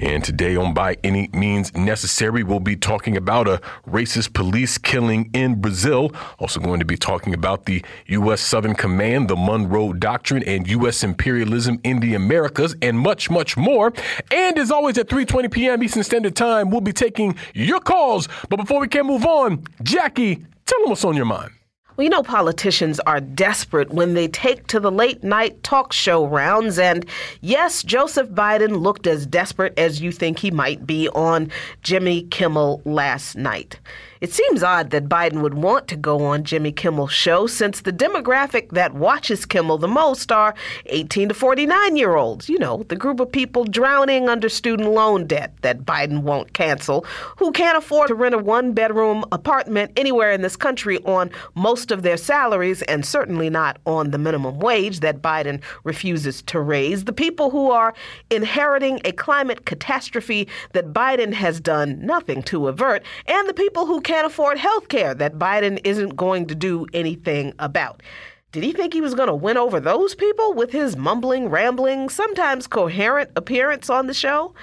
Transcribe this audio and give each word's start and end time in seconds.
And 0.00 0.22
today 0.22 0.54
on 0.54 0.74
By 0.74 0.96
Any 1.02 1.28
Means 1.32 1.74
Necessary, 1.76 2.44
we'll 2.44 2.60
be 2.60 2.76
talking 2.76 3.16
about 3.16 3.48
a 3.48 3.60
racist 3.88 4.32
police 4.32 4.78
killing 4.78 5.28
in 5.34 5.60
Brazil. 5.60 6.12
Also 6.38 6.60
going 6.60 6.78
to 6.78 6.84
be 6.84 6.96
talking 6.96 7.34
about 7.34 7.64
the 7.64 7.84
U.S. 8.06 8.40
Southern 8.40 8.76
Command, 8.76 9.28
the 9.28 9.34
Monroe 9.34 9.92
Doctrine, 9.92 10.44
and 10.44 10.68
U.S. 10.68 11.02
imperialism 11.02 11.80
in 11.82 11.98
the 11.98 12.14
Americas, 12.14 12.76
and 12.80 12.96
much, 12.96 13.28
much 13.28 13.56
more. 13.56 13.92
And 14.30 14.56
as 14.56 14.70
always, 14.70 14.98
at 14.98 15.08
3.20 15.08 15.50
p.m. 15.50 15.82
Eastern 15.82 16.04
Standard 16.04 16.36
Time, 16.36 16.70
we'll 16.70 16.80
be 16.80 16.92
taking 16.92 17.36
your 17.52 17.80
calls. 17.80 18.28
But 18.48 18.56
before 18.56 18.80
we 18.80 18.86
can 18.86 19.04
move 19.06 19.26
on, 19.26 19.64
Jacquie, 19.82 20.44
tell 20.64 20.80
them 20.80 20.90
what's 20.90 21.04
on 21.04 21.16
your 21.16 21.24
mind. 21.24 21.57
Well, 21.98 22.04
you 22.04 22.10
know, 22.10 22.22
politicians 22.22 23.00
are 23.00 23.18
desperate 23.18 23.90
when 23.90 24.14
they 24.14 24.28
take 24.28 24.68
to 24.68 24.78
the 24.78 24.92
late 24.92 25.24
night 25.24 25.60
talk 25.64 25.92
show 25.92 26.24
rounds. 26.24 26.78
And 26.78 27.04
yes, 27.40 27.82
Joseph 27.82 28.28
Biden 28.28 28.82
looked 28.82 29.08
as 29.08 29.26
desperate 29.26 29.76
as 29.76 30.00
you 30.00 30.12
think 30.12 30.38
he 30.38 30.52
might 30.52 30.86
be 30.86 31.08
on 31.08 31.50
Jimmy 31.82 32.22
Kimmel 32.22 32.82
last 32.84 33.34
night. 33.34 33.80
It 34.20 34.32
seems 34.32 34.62
odd 34.62 34.90
that 34.90 35.08
Biden 35.08 35.42
would 35.42 35.54
want 35.54 35.86
to 35.88 35.96
go 35.96 36.24
on 36.24 36.42
Jimmy 36.42 36.72
Kimmel's 36.72 37.12
show 37.12 37.46
since 37.46 37.80
the 37.80 37.92
demographic 37.92 38.70
that 38.70 38.94
watches 38.94 39.46
Kimmel 39.46 39.78
the 39.78 39.86
most 39.86 40.32
are 40.32 40.54
18 40.86 41.28
to 41.28 41.34
49 41.34 41.96
year 41.96 42.16
olds. 42.16 42.48
You 42.48 42.58
know, 42.58 42.84
the 42.88 42.96
group 42.96 43.20
of 43.20 43.30
people 43.30 43.64
drowning 43.64 44.28
under 44.28 44.48
student 44.48 44.90
loan 44.90 45.26
debt 45.26 45.54
that 45.62 45.84
Biden 45.84 46.22
won't 46.22 46.52
cancel, 46.52 47.04
who 47.36 47.52
can't 47.52 47.78
afford 47.78 48.08
to 48.08 48.14
rent 48.14 48.34
a 48.34 48.38
one 48.38 48.72
bedroom 48.72 49.24
apartment 49.30 49.92
anywhere 49.96 50.32
in 50.32 50.42
this 50.42 50.56
country 50.56 50.98
on 51.04 51.30
most 51.54 51.92
of 51.92 52.02
their 52.02 52.16
salaries 52.16 52.82
and 52.82 53.06
certainly 53.06 53.48
not 53.48 53.78
on 53.86 54.10
the 54.10 54.18
minimum 54.18 54.58
wage 54.58 55.00
that 55.00 55.22
Biden 55.22 55.62
refuses 55.84 56.42
to 56.42 56.60
raise. 56.60 57.04
The 57.04 57.12
people 57.12 57.50
who 57.50 57.70
are 57.70 57.94
inheriting 58.30 59.00
a 59.04 59.12
climate 59.12 59.64
catastrophe 59.64 60.48
that 60.72 60.92
Biden 60.92 61.32
has 61.32 61.60
done 61.60 62.04
nothing 62.04 62.42
to 62.44 62.66
avert, 62.66 63.04
and 63.26 63.48
the 63.48 63.54
people 63.54 63.86
who 63.86 64.00
can't 64.08 64.26
afford 64.26 64.56
health 64.56 64.88
care 64.88 65.12
that 65.12 65.34
Biden 65.34 65.78
isn't 65.84 66.16
going 66.16 66.46
to 66.46 66.54
do 66.54 66.86
anything 66.94 67.52
about. 67.58 68.02
Did 68.52 68.62
he 68.62 68.72
think 68.72 68.94
he 68.94 69.02
was 69.02 69.14
going 69.14 69.28
to 69.28 69.34
win 69.34 69.58
over 69.58 69.80
those 69.80 70.14
people 70.14 70.54
with 70.54 70.72
his 70.72 70.96
mumbling, 70.96 71.50
rambling, 71.50 72.08
sometimes 72.08 72.66
coherent 72.66 73.30
appearance 73.36 73.90
on 73.90 74.06
the 74.06 74.14
show? 74.14 74.54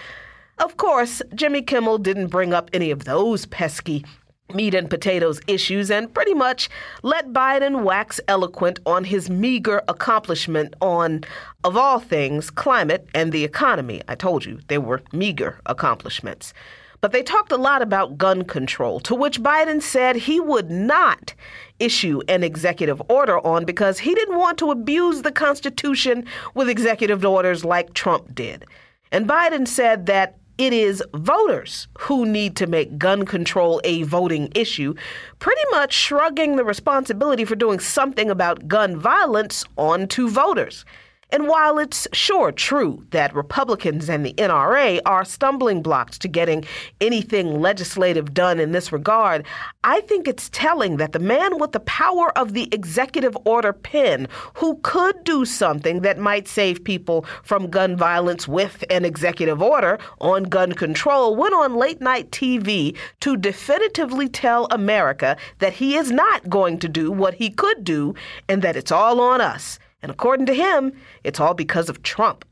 Of 0.57 0.77
course, 0.77 1.21
Jimmy 1.35 1.61
Kimmel 1.61 1.99
didn't 1.99 2.29
bring 2.29 2.55
up 2.55 2.71
any 2.73 2.89
of 2.89 3.03
those 3.03 3.45
pesky 3.45 4.03
meat 4.51 4.73
and 4.73 4.89
potatoes 4.89 5.39
issues 5.45 5.91
and 5.91 6.11
pretty 6.11 6.33
much 6.33 6.67
let 7.03 7.31
Biden 7.31 7.83
wax 7.83 8.19
eloquent 8.27 8.79
on 8.87 9.03
his 9.03 9.29
meager 9.29 9.83
accomplishment 9.87 10.73
on, 10.81 11.23
of 11.63 11.77
all 11.77 11.99
things, 11.99 12.49
climate 12.49 13.07
and 13.13 13.31
the 13.31 13.43
economy. 13.43 14.01
I 14.07 14.15
told 14.15 14.43
you 14.43 14.59
they 14.69 14.79
were 14.79 15.03
meager 15.13 15.59
accomplishments. 15.67 16.51
But 17.01 17.11
they 17.11 17.23
talked 17.23 17.51
a 17.51 17.57
lot 17.57 17.81
about 17.81 18.17
gun 18.17 18.43
control, 18.43 18.99
to 19.01 19.15
which 19.15 19.41
Biden 19.41 19.81
said 19.81 20.15
he 20.15 20.39
would 20.39 20.71
not 20.71 21.33
issue 21.79 22.21
an 22.27 22.43
executive 22.43 23.01
order 23.09 23.45
on 23.45 23.65
because 23.65 23.99
he 23.99 24.15
didn't 24.15 24.37
want 24.37 24.57
to 24.59 24.71
abuse 24.71 25.21
the 25.21 25.31
Constitution 25.31 26.25
with 26.53 26.69
executive 26.69 27.25
orders 27.25 27.65
like 27.65 27.93
Trump 27.93 28.33
did. 28.33 28.65
And 29.11 29.27
Biden 29.27 29.67
said 29.67 30.05
that 30.07 30.37
it 30.57 30.71
is 30.71 31.03
voters 31.13 31.87
who 31.99 32.25
need 32.25 32.55
to 32.55 32.67
make 32.67 32.97
gun 32.97 33.25
control 33.25 33.81
a 33.83 34.03
voting 34.03 34.49
issue, 34.55 34.95
pretty 35.39 35.61
much 35.71 35.93
shrugging 35.93 36.55
the 36.55 36.63
responsibility 36.63 37.43
for 37.43 37.55
doing 37.55 37.79
something 37.79 38.29
about 38.29 38.67
gun 38.67 38.97
violence 38.97 39.65
onto 39.77 40.29
voters. 40.29 40.85
And 41.31 41.47
while 41.47 41.79
it's 41.79 42.07
sure 42.13 42.51
true 42.51 43.03
that 43.09 43.33
Republicans 43.33 44.09
and 44.09 44.23
the 44.23 44.33
NRA 44.33 45.01
are 45.05 45.25
stumbling 45.25 45.81
blocks 45.81 46.19
to 46.19 46.27
getting 46.27 46.63
anything 47.01 47.59
legislative 47.59 48.33
done 48.33 48.59
in 48.59 48.73
this 48.73 48.91
regard, 48.91 49.45
I 49.83 50.01
think 50.01 50.27
it's 50.27 50.49
telling 50.49 50.97
that 50.97 51.13
the 51.13 51.19
man 51.19 51.57
with 51.57 51.71
the 51.71 51.79
power 51.79 52.35
of 52.37 52.53
the 52.53 52.69
executive 52.71 53.35
order 53.43 53.73
pen, 53.73 54.27
who 54.53 54.79
could 54.83 55.23
do 55.23 55.45
something 55.45 56.01
that 56.01 56.19
might 56.19 56.47
save 56.47 56.83
people 56.83 57.25
from 57.43 57.71
gun 57.71 57.97
violence 57.97 58.47
with 58.47 58.83
an 58.91 59.03
executive 59.03 59.63
order 59.63 59.97
on 60.21 60.43
gun 60.43 60.73
control, 60.73 61.35
went 61.35 61.55
on 61.55 61.75
late 61.75 62.01
night 62.01 62.29
TV 62.29 62.95
to 63.21 63.35
definitively 63.35 64.29
tell 64.29 64.67
America 64.69 65.35
that 65.57 65.73
he 65.73 65.95
is 65.95 66.11
not 66.11 66.47
going 66.49 66.77
to 66.79 66.87
do 66.87 67.11
what 67.11 67.33
he 67.33 67.49
could 67.49 67.83
do 67.83 68.13
and 68.47 68.61
that 68.61 68.75
it's 68.75 68.91
all 68.91 69.19
on 69.19 69.41
us. 69.41 69.79
And 70.05 70.11
according 70.11 70.45
to 70.45 70.53
him, 70.53 70.93
it's 71.23 71.39
all 71.39 71.55
because 71.55 71.89
of 71.89 72.03
Trump. 72.03 72.45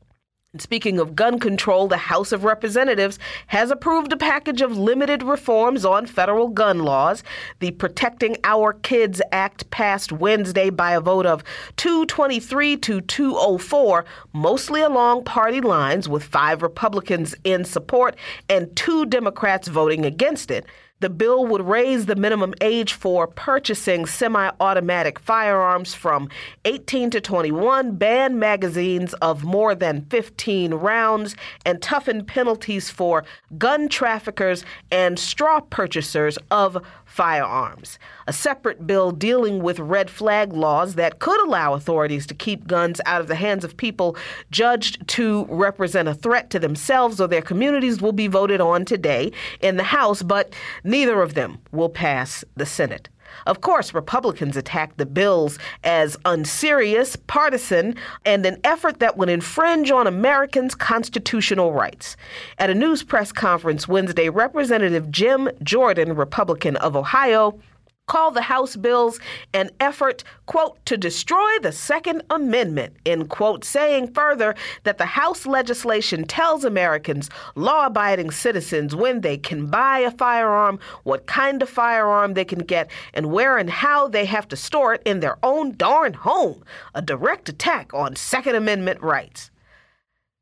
And 0.52 0.60
speaking 0.60 0.98
of 0.98 1.14
gun 1.14 1.38
control, 1.38 1.86
the 1.86 1.96
House 1.96 2.32
of 2.32 2.42
Representatives 2.42 3.16
has 3.46 3.70
approved 3.70 4.12
a 4.12 4.16
package 4.16 4.60
of 4.60 4.76
limited 4.76 5.22
reforms 5.22 5.84
on 5.84 6.06
federal 6.06 6.48
gun 6.48 6.80
laws. 6.80 7.22
The 7.60 7.70
Protecting 7.70 8.38
Our 8.42 8.72
Kids 8.72 9.22
Act 9.30 9.70
passed 9.70 10.10
Wednesday 10.10 10.68
by 10.68 10.94
a 10.94 11.00
vote 11.00 11.26
of 11.26 11.44
223 11.76 12.76
to 12.78 13.00
204, 13.00 14.04
mostly 14.32 14.80
along 14.80 15.22
party 15.22 15.60
lines, 15.60 16.08
with 16.08 16.24
five 16.24 16.60
Republicans 16.60 17.36
in 17.44 17.64
support 17.64 18.16
and 18.48 18.74
two 18.74 19.06
Democrats 19.06 19.68
voting 19.68 20.04
against 20.04 20.50
it. 20.50 20.66
The 21.04 21.10
bill 21.10 21.44
would 21.44 21.60
raise 21.60 22.06
the 22.06 22.16
minimum 22.16 22.54
age 22.62 22.94
for 22.94 23.26
purchasing 23.26 24.06
semi 24.06 24.50
automatic 24.58 25.18
firearms 25.18 25.92
from 25.92 26.30
18 26.64 27.10
to 27.10 27.20
21, 27.20 27.96
ban 27.96 28.38
magazines 28.38 29.12
of 29.20 29.44
more 29.44 29.74
than 29.74 30.06
15 30.06 30.72
rounds, 30.72 31.36
and 31.66 31.82
toughen 31.82 32.24
penalties 32.24 32.88
for 32.88 33.22
gun 33.58 33.90
traffickers 33.90 34.64
and 34.90 35.18
straw 35.18 35.60
purchasers 35.60 36.38
of 36.50 36.82
firearms. 37.04 37.98
A 38.26 38.32
separate 38.32 38.86
bill 38.86 39.12
dealing 39.12 39.62
with 39.62 39.78
red 39.78 40.10
flag 40.10 40.52
laws 40.52 40.94
that 40.94 41.20
could 41.20 41.40
allow 41.42 41.74
authorities 41.74 42.26
to 42.26 42.34
keep 42.34 42.66
guns 42.66 43.00
out 43.06 43.20
of 43.20 43.28
the 43.28 43.34
hands 43.34 43.62
of 43.62 43.76
people 43.76 44.16
judged 44.50 45.06
to 45.08 45.44
represent 45.50 46.08
a 46.08 46.14
threat 46.14 46.50
to 46.50 46.58
themselves 46.58 47.20
or 47.20 47.28
their 47.28 47.42
communities 47.42 48.00
will 48.00 48.12
be 48.12 48.26
voted 48.26 48.60
on 48.60 48.84
today 48.84 49.30
in 49.60 49.76
the 49.76 49.84
House, 49.84 50.22
but 50.22 50.54
neither 50.94 51.22
of 51.22 51.34
them 51.34 51.58
will 51.72 51.88
pass 51.88 52.44
the 52.54 52.64
Senate. 52.64 53.08
Of 53.46 53.60
course, 53.60 53.92
Republicans 53.92 54.56
attacked 54.56 54.96
the 54.96 55.04
bills 55.06 55.58
as 55.82 56.16
unserious, 56.24 57.16
partisan, 57.16 57.96
and 58.24 58.46
an 58.46 58.60
effort 58.62 59.00
that 59.00 59.16
would 59.16 59.28
infringe 59.28 59.90
on 59.90 60.06
Americans' 60.06 60.76
constitutional 60.76 61.72
rights. 61.72 62.16
At 62.60 62.70
a 62.70 62.76
news 62.76 63.02
press 63.02 63.32
conference 63.32 63.88
Wednesday, 63.88 64.28
Representative 64.28 65.10
Jim 65.10 65.50
Jordan, 65.64 66.14
Republican 66.14 66.76
of 66.76 66.94
Ohio, 66.94 67.58
called 68.06 68.34
the 68.34 68.42
House 68.42 68.76
bills 68.76 69.18
an 69.52 69.70
effort, 69.80 70.24
quote, 70.46 70.84
to 70.86 70.96
destroy 70.96 71.58
the 71.62 71.72
Second 71.72 72.22
Amendment, 72.30 72.96
end 73.06 73.30
quote, 73.30 73.64
saying 73.64 74.12
further 74.12 74.54
that 74.82 74.98
the 74.98 75.06
House 75.06 75.46
legislation 75.46 76.24
tells 76.24 76.64
Americans, 76.64 77.30
law 77.54 77.86
abiding 77.86 78.30
citizens, 78.30 78.94
when 78.94 79.22
they 79.22 79.38
can 79.38 79.66
buy 79.66 80.00
a 80.00 80.10
firearm, 80.10 80.78
what 81.04 81.26
kind 81.26 81.62
of 81.62 81.68
firearm 81.68 82.34
they 82.34 82.44
can 82.44 82.60
get, 82.60 82.90
and 83.14 83.32
where 83.32 83.56
and 83.56 83.70
how 83.70 84.08
they 84.08 84.24
have 84.26 84.48
to 84.48 84.56
store 84.56 84.94
it 84.94 85.02
in 85.04 85.20
their 85.20 85.38
own 85.42 85.76
darn 85.76 86.12
home, 86.12 86.62
a 86.94 87.02
direct 87.02 87.48
attack 87.48 87.92
on 87.94 88.16
Second 88.16 88.54
Amendment 88.54 89.00
rights. 89.00 89.50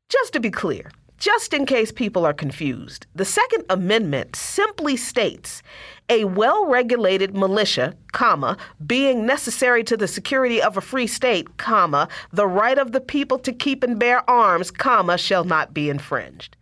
Just 0.09 0.33
to 0.33 0.39
be 0.39 0.51
clear, 0.51 0.91
just 1.17 1.53
in 1.53 1.65
case 1.65 1.91
people 1.91 2.25
are 2.25 2.33
confused, 2.33 3.07
the 3.15 3.23
Second 3.23 3.63
Amendment 3.69 4.35
simply 4.35 4.97
states 4.97 5.63
a 6.09 6.25
well-regulated 6.25 7.35
militia, 7.35 7.95
comma, 8.11 8.57
being 8.85 9.25
necessary 9.25 9.83
to 9.83 9.97
the 9.97 10.07
security 10.07 10.61
of 10.61 10.77
a 10.77 10.81
free 10.81 11.07
state, 11.07 11.57
comma, 11.57 12.07
the 12.31 12.47
right 12.47 12.77
of 12.77 12.91
the 12.91 13.01
people 13.01 13.39
to 13.39 13.53
keep 13.53 13.83
and 13.83 13.99
bear 13.99 14.29
arms, 14.29 14.71
comma, 14.71 15.17
shall 15.17 15.43
not 15.43 15.73
be 15.73 15.89
infringed. 15.89 16.55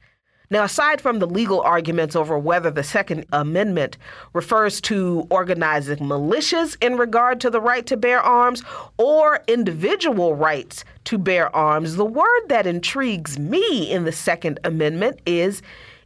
Now, 0.52 0.66
aside 0.66 1.00
from 1.00 1.20
the 1.20 1.28
legal 1.28 1.62
arguments 1.62 2.14
over 2.14 2.38
whether 2.38 2.70
the 2.70 2.84
Second 2.84 3.26
Amendment 3.32 3.98
refers 4.34 4.82
to 4.82 5.26
organizing 5.30 6.00
militias 6.00 6.76
in 6.82 6.98
regard 6.98 7.40
to 7.40 7.50
the 7.50 7.62
right 7.62 7.86
to 7.86 7.96
bear 7.96 8.20
arms 8.20 8.62
or 8.98 9.40
individual 9.48 10.36
rights 10.36 10.84
to 11.06 11.18
bear 11.18 11.56
arms, 11.56 11.96
the 11.96 12.04
word 12.04 12.42
that 12.50 12.68
intrigues 12.68 13.40
me 13.40 13.90
in 13.90 14.04
the 14.04 14.12
Second 14.12 14.60
Amendment 14.66 15.22
is 15.26 15.62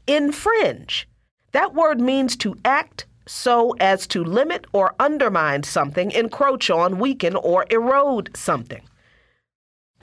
infringe. 0.06 1.08
That 1.54 1.74
word 1.74 2.00
means 2.00 2.36
to 2.38 2.56
act 2.64 3.08
so 3.28 3.76
as 3.80 4.08
to 4.08 4.24
limit 4.24 4.66
or 4.74 4.96
undermine 5.00 5.64
something, 5.64 6.12
encroach 6.12 6.70
on, 6.70 7.00
weaken, 7.00 7.36
or 7.36 7.66
erode 7.70 8.30
something. 8.36 8.82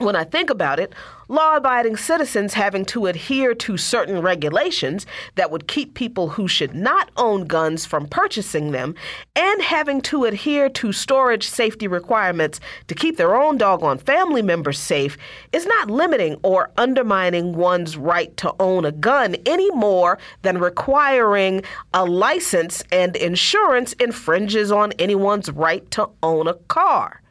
When 0.03 0.17
I 0.17 0.25
think 0.25 0.49
about 0.49 0.81
it, 0.81 0.91
law 1.29 1.55
abiding 1.55 1.95
citizens 1.95 2.55
having 2.55 2.83
to 2.87 3.05
adhere 3.05 3.55
to 3.55 3.77
certain 3.77 4.21
regulations 4.21 5.05
that 5.35 5.49
would 5.49 5.69
keep 5.69 5.93
people 5.93 6.27
who 6.27 6.45
should 6.45 6.75
not 6.75 7.09
own 7.15 7.45
guns 7.45 7.85
from 7.85 8.07
purchasing 8.07 8.71
them, 8.71 8.95
and 9.33 9.61
having 9.61 10.01
to 10.01 10.25
adhere 10.25 10.67
to 10.67 10.91
storage 10.91 11.47
safety 11.47 11.87
requirements 11.87 12.59
to 12.87 12.95
keep 12.95 13.15
their 13.15 13.33
own 13.33 13.57
doggone 13.57 13.97
family 13.97 14.41
members 14.41 14.77
safe 14.77 15.17
is 15.53 15.65
not 15.65 15.89
limiting 15.89 16.35
or 16.43 16.69
undermining 16.75 17.55
one's 17.55 17.95
right 17.95 18.35
to 18.35 18.53
own 18.59 18.83
a 18.83 18.91
gun 18.91 19.37
any 19.45 19.71
more 19.71 20.19
than 20.41 20.57
requiring 20.57 21.63
a 21.93 22.03
license 22.03 22.83
and 22.91 23.15
insurance 23.15 23.93
infringes 23.93 24.69
on 24.69 24.91
anyone's 24.99 25.49
right 25.49 25.89
to 25.91 26.09
own 26.21 26.49
a 26.49 26.55
car. 26.67 27.22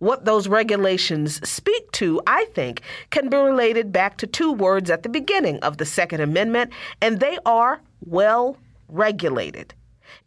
What 0.00 0.24
those 0.24 0.48
regulations 0.48 1.46
speak 1.46 1.92
to, 1.92 2.22
I 2.26 2.46
think, 2.54 2.80
can 3.10 3.28
be 3.28 3.36
related 3.36 3.92
back 3.92 4.16
to 4.16 4.26
two 4.26 4.50
words 4.50 4.88
at 4.88 5.02
the 5.02 5.10
beginning 5.10 5.58
of 5.58 5.76
the 5.76 5.84
Second 5.84 6.22
Amendment, 6.22 6.72
and 7.02 7.20
they 7.20 7.36
are 7.44 7.82
well 8.06 8.56
regulated. 8.88 9.74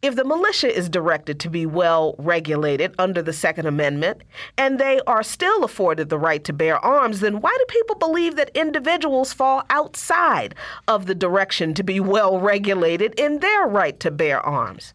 If 0.04 0.16
the 0.16 0.26
militia 0.26 0.72
is 0.72 0.90
directed 0.90 1.40
to 1.40 1.50
be 1.50 1.66
well 1.66 2.14
regulated 2.20 2.94
under 3.00 3.24
the 3.24 3.34
Second 3.34 3.66
Amendment, 3.66 4.22
and 4.60 4.80
they 4.80 5.00
are 5.08 5.24
still 5.24 5.64
afforded 5.64 6.10
the 6.10 6.20
right 6.20 6.44
to 6.44 6.54
bear 6.54 6.78
arms, 6.78 7.20
then 7.20 7.42
why 7.42 7.58
do 7.58 7.66
people 7.68 7.96
believe 7.96 8.36
that 8.36 8.52
individuals 8.54 9.34
fall 9.34 9.64
outside 9.72 10.54
of 10.88 11.08
the 11.08 11.16
direction 11.16 11.74
to 11.74 11.84
be 11.84 12.00
well 12.00 12.40
regulated 12.40 13.16
in 13.20 13.40
their 13.40 13.66
right 13.66 14.00
to 14.02 14.12
bear 14.12 14.40
arms? 14.40 14.94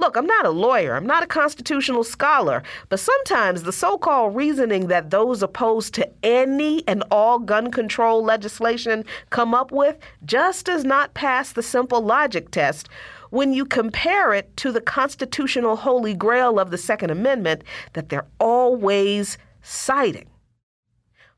Look, 0.00 0.16
I'm 0.16 0.26
not 0.26 0.46
a 0.46 0.50
lawyer, 0.50 0.94
I'm 0.96 1.06
not 1.06 1.22
a 1.22 1.26
constitutional 1.26 2.04
scholar, 2.04 2.62
but 2.88 2.98
sometimes 2.98 3.64
the 3.64 3.72
so 3.72 3.98
called 3.98 4.34
reasoning 4.34 4.86
that 4.86 5.10
those 5.10 5.42
opposed 5.42 5.92
to 5.94 6.08
any 6.22 6.82
and 6.88 7.04
all 7.10 7.38
gun 7.38 7.70
control 7.70 8.24
legislation 8.24 9.04
come 9.28 9.54
up 9.54 9.70
with 9.70 9.98
just 10.24 10.64
does 10.64 10.84
not 10.84 11.12
pass 11.12 11.52
the 11.52 11.62
simple 11.62 12.00
logic 12.00 12.50
test 12.50 12.88
when 13.28 13.52
you 13.52 13.66
compare 13.66 14.32
it 14.32 14.56
to 14.56 14.72
the 14.72 14.80
constitutional 14.80 15.76
holy 15.76 16.14
grail 16.14 16.58
of 16.58 16.70
the 16.70 16.78
Second 16.78 17.10
Amendment 17.10 17.62
that 17.92 18.08
they're 18.08 18.26
always 18.38 19.36
citing. 19.60 20.30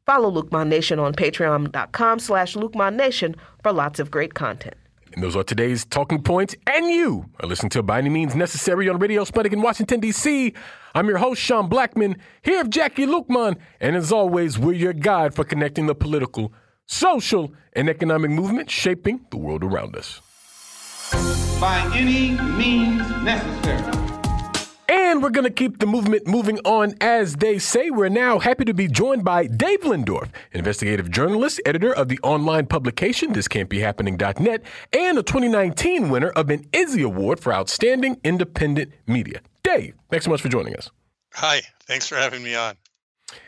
Follow 0.06 0.30
Luqman 0.30 0.68
Nation 0.68 1.00
on 1.00 1.14
patreon.com 1.14 2.20
slash 2.20 2.56
Nation 2.56 3.34
for 3.60 3.72
lots 3.72 3.98
of 3.98 4.12
great 4.12 4.34
content. 4.34 4.76
And 5.14 5.22
those 5.22 5.36
are 5.36 5.44
today's 5.44 5.84
talking 5.84 6.22
points. 6.22 6.54
And 6.66 6.86
you 6.86 7.26
are 7.40 7.48
listening 7.48 7.70
to 7.70 7.82
By 7.82 7.98
Any 7.98 8.08
Means 8.08 8.34
Necessary 8.34 8.88
on 8.88 8.98
Radio 8.98 9.24
Sputnik 9.24 9.52
in 9.52 9.60
Washington, 9.60 10.00
D.C. 10.00 10.54
I'm 10.94 11.08
your 11.08 11.18
host, 11.18 11.40
Sean 11.40 11.68
Blackmon, 11.68 12.16
here 12.42 12.62
with 12.62 12.72
Jacquie 12.72 13.06
Luqman. 13.06 13.58
And 13.80 13.94
as 13.94 14.10
always, 14.10 14.58
we're 14.58 14.72
your 14.72 14.94
guide 14.94 15.34
for 15.34 15.44
connecting 15.44 15.86
the 15.86 15.94
political, 15.94 16.52
social, 16.86 17.52
and 17.74 17.88
economic 17.88 18.30
movement 18.30 18.70
shaping 18.70 19.26
the 19.30 19.36
world 19.36 19.64
around 19.64 19.96
us. 19.96 20.20
By 21.60 21.90
any 21.94 22.30
means 22.56 23.08
necessary. 23.22 24.11
And 24.92 25.22
we're 25.22 25.30
going 25.30 25.44
to 25.44 25.50
keep 25.50 25.78
the 25.78 25.86
movement 25.86 26.26
moving 26.26 26.58
on, 26.66 26.94
as 27.00 27.36
they 27.36 27.58
say. 27.58 27.88
We're 27.88 28.10
now 28.10 28.38
happy 28.38 28.66
to 28.66 28.74
be 28.74 28.88
joined 28.88 29.24
by 29.24 29.46
Dave 29.46 29.80
Lindorff, 29.80 30.28
investigative 30.52 31.10
journalist, 31.10 31.62
editor 31.64 31.94
of 31.94 32.10
the 32.10 32.20
online 32.22 32.66
publication 32.66 33.32
ThisCan'tBeHappening.net, 33.32 34.62
and 34.92 35.16
a 35.16 35.22
2019 35.22 36.10
winner 36.10 36.28
of 36.28 36.50
an 36.50 36.66
Izzy 36.74 37.00
Award 37.00 37.40
for 37.40 37.54
Outstanding 37.54 38.20
Independent 38.22 38.92
Media. 39.06 39.40
Dave, 39.62 39.94
thanks 40.10 40.26
so 40.26 40.30
much 40.30 40.42
for 40.42 40.50
joining 40.50 40.76
us. 40.76 40.90
Hi, 41.36 41.62
thanks 41.86 42.06
for 42.06 42.16
having 42.16 42.42
me 42.42 42.54
on. 42.54 42.76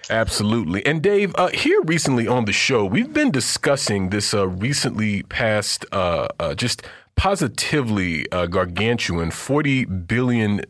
Absolutely. 0.08 0.85
And 0.87 1.02
Dave, 1.02 1.35
uh, 1.37 1.49
here 1.49 1.82
recently 1.82 2.26
on 2.26 2.47
the 2.47 2.55
show, 2.55 2.87
we've 2.87 3.12
been 3.12 3.31
discussing 3.31 4.08
this 4.08 4.32
uh, 4.32 4.49
recently 4.49 5.25
passed 5.25 5.85
uh, 5.93 6.29
uh 6.40 6.55
just 6.55 6.82
positively 7.16 8.31
uh, 8.32 8.46
gargantuan 8.46 9.31
$40 9.31 10.06
billion 10.06 10.61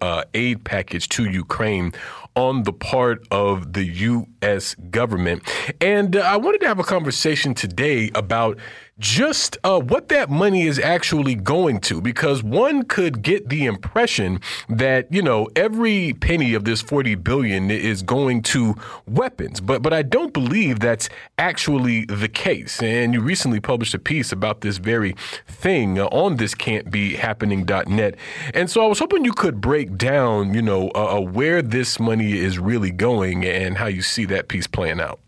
uh, 0.00 0.24
aid 0.34 0.64
package 0.64 1.08
to 1.10 1.24
Ukraine 1.24 1.92
on 2.36 2.64
the 2.64 2.72
part 2.72 3.26
of 3.30 3.72
the 3.72 3.84
U.S. 3.84 4.74
government. 4.90 5.42
And 5.80 6.16
uh, 6.16 6.20
I 6.20 6.36
wanted 6.36 6.60
to 6.62 6.68
have 6.68 6.78
a 6.78 6.84
conversation 6.84 7.54
today 7.54 8.10
about 8.14 8.58
just 8.98 9.58
uh, 9.64 9.80
what 9.80 10.08
that 10.08 10.30
money 10.30 10.62
is 10.62 10.78
actually 10.78 11.34
going 11.34 11.80
to, 11.80 12.00
because 12.00 12.42
one 12.42 12.84
could 12.84 13.22
get 13.22 13.48
the 13.48 13.66
impression 13.66 14.40
that 14.68 15.12
you 15.12 15.22
know 15.22 15.48
every 15.56 16.12
penny 16.14 16.54
of 16.54 16.64
this 16.64 16.80
forty 16.80 17.14
billion 17.14 17.70
is 17.70 18.02
going 18.02 18.42
to 18.42 18.74
weapons, 19.06 19.60
but 19.60 19.82
but 19.82 19.92
I 19.92 20.02
don't 20.02 20.32
believe 20.32 20.80
that's 20.80 21.08
actually 21.38 22.04
the 22.06 22.28
case. 22.28 22.82
And 22.82 23.14
you 23.14 23.20
recently 23.20 23.60
published 23.60 23.94
a 23.94 23.98
piece 23.98 24.32
about 24.32 24.60
this 24.60 24.78
very 24.78 25.14
thing 25.46 25.98
on 25.98 26.36
this 26.36 26.54
can't 26.54 26.90
be 26.90 27.14
happening.net, 27.14 28.14
and 28.54 28.70
so 28.70 28.84
I 28.84 28.86
was 28.86 28.98
hoping 28.98 29.24
you 29.24 29.32
could 29.32 29.60
break 29.60 29.96
down, 29.96 30.54
you 30.54 30.62
know, 30.62 30.90
uh, 30.94 31.16
uh, 31.16 31.20
where 31.20 31.62
this 31.62 31.98
money 31.98 32.34
is 32.34 32.58
really 32.58 32.90
going 32.90 33.44
and 33.44 33.76
how 33.76 33.86
you 33.86 34.02
see 34.02 34.24
that 34.26 34.48
piece 34.48 34.66
playing 34.66 35.00
out. 35.00 35.20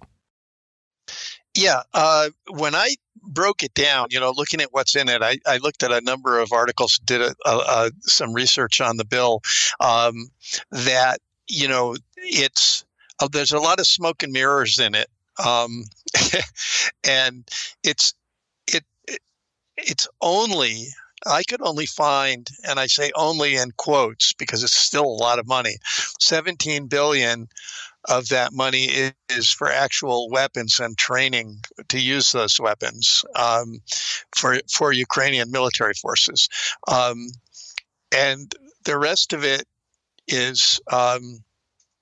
Yeah, 1.55 1.83
uh, 1.95 2.29
when 2.51 2.75
I 2.75 2.97
broke 3.27 3.63
it 3.63 3.75
down, 3.75 4.09
you 4.11 4.21
know, 4.21 4.33
looking 4.35 4.61
at 4.61 4.73
what's 4.73 4.97
in 4.97 5.09
it, 5.09 5.23
I, 5.23 5.39
I 5.47 5.59
looked 5.59 5.83
at 5.83 5.93
a 5.93 6.01
number 6.01 6.39
of 6.39 6.53
articles, 6.53 6.99
did 6.99 7.21
a, 7.21 7.35
a, 7.45 7.51
a, 7.51 7.91
some 8.03 8.33
research 8.33 8.81
on 8.81 8.97
the 8.97 9.05
bill. 9.05 9.43
Um, 9.81 10.31
that 10.71 11.21
you 11.49 11.69
know, 11.69 11.97
it's 12.17 12.85
uh, 13.21 13.29
there's 13.31 13.53
a 13.53 13.61
lot 13.61 13.81
of 13.81 13.87
smoke 13.87 14.23
and 14.23 14.33
mirrors 14.33 14.79
in 14.79 14.95
it, 14.95 15.09
um, 15.45 15.85
and 17.05 17.49
it's 17.83 18.15
it, 18.67 18.85
it 19.07 19.21
it's 19.77 20.09
only 20.21 20.89
I 21.25 21.43
could 21.43 21.63
only 21.63 21.87
find, 21.87 22.49
and 22.65 22.79
I 22.79 22.87
say 22.87 23.11
only 23.15 23.57
in 23.57 23.73
quotes 23.73 24.33
because 24.35 24.63
it's 24.63 24.77
still 24.77 25.05
a 25.05 25.23
lot 25.23 25.39
of 25.39 25.47
money, 25.47 25.77
17 26.21 26.87
billion 26.87 27.49
of 28.09 28.29
that 28.29 28.53
money 28.53 29.13
is 29.29 29.51
for 29.51 29.71
actual 29.71 30.31
weapons 30.31 30.79
and 30.81 30.97
training 30.97 31.61
to 31.89 31.99
use 31.99 32.33
those 32.33 32.61
weapons 32.61 33.25
um, 33.35 33.81
for 34.37 34.61
for 34.73 34.93
Ukrainian 34.93 35.51
military 35.51 35.95
forces, 35.95 36.49
um, 36.89 37.29
and 38.13 38.53
the 38.85 38.99
rest 38.99 39.33
of 39.33 39.45
it 39.45 39.67
is, 40.29 40.81
um, 40.91 41.43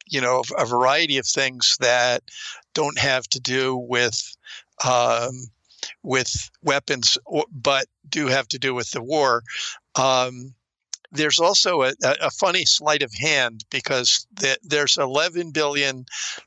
you 0.07 0.21
know, 0.21 0.43
a 0.59 0.67
variety 0.67 1.19
of 1.19 1.27
things 1.27 1.77
that 1.81 2.23
don't 2.75 2.99
have 2.99 3.27
to 3.29 3.41
do 3.41 3.77
with 3.77 4.37
um, 4.85 5.45
with 6.03 6.51
weapons, 6.63 7.19
but 7.51 7.87
do 8.09 8.27
have 8.27 8.49
to 8.49 8.59
do 8.59 8.75
with 8.75 8.91
the 8.91 9.03
war. 9.03 9.43
Um, 9.97 10.55
there's 11.15 11.39
also 11.39 11.83
a, 11.83 11.93
a, 12.03 12.31
funny 12.31 12.65
sleight 12.65 13.03
of 13.03 13.13
hand 13.15 13.65
because 13.71 14.27
the, 14.35 14.59
there's 14.63 14.99
11 14.99 15.53
billion 15.53 16.05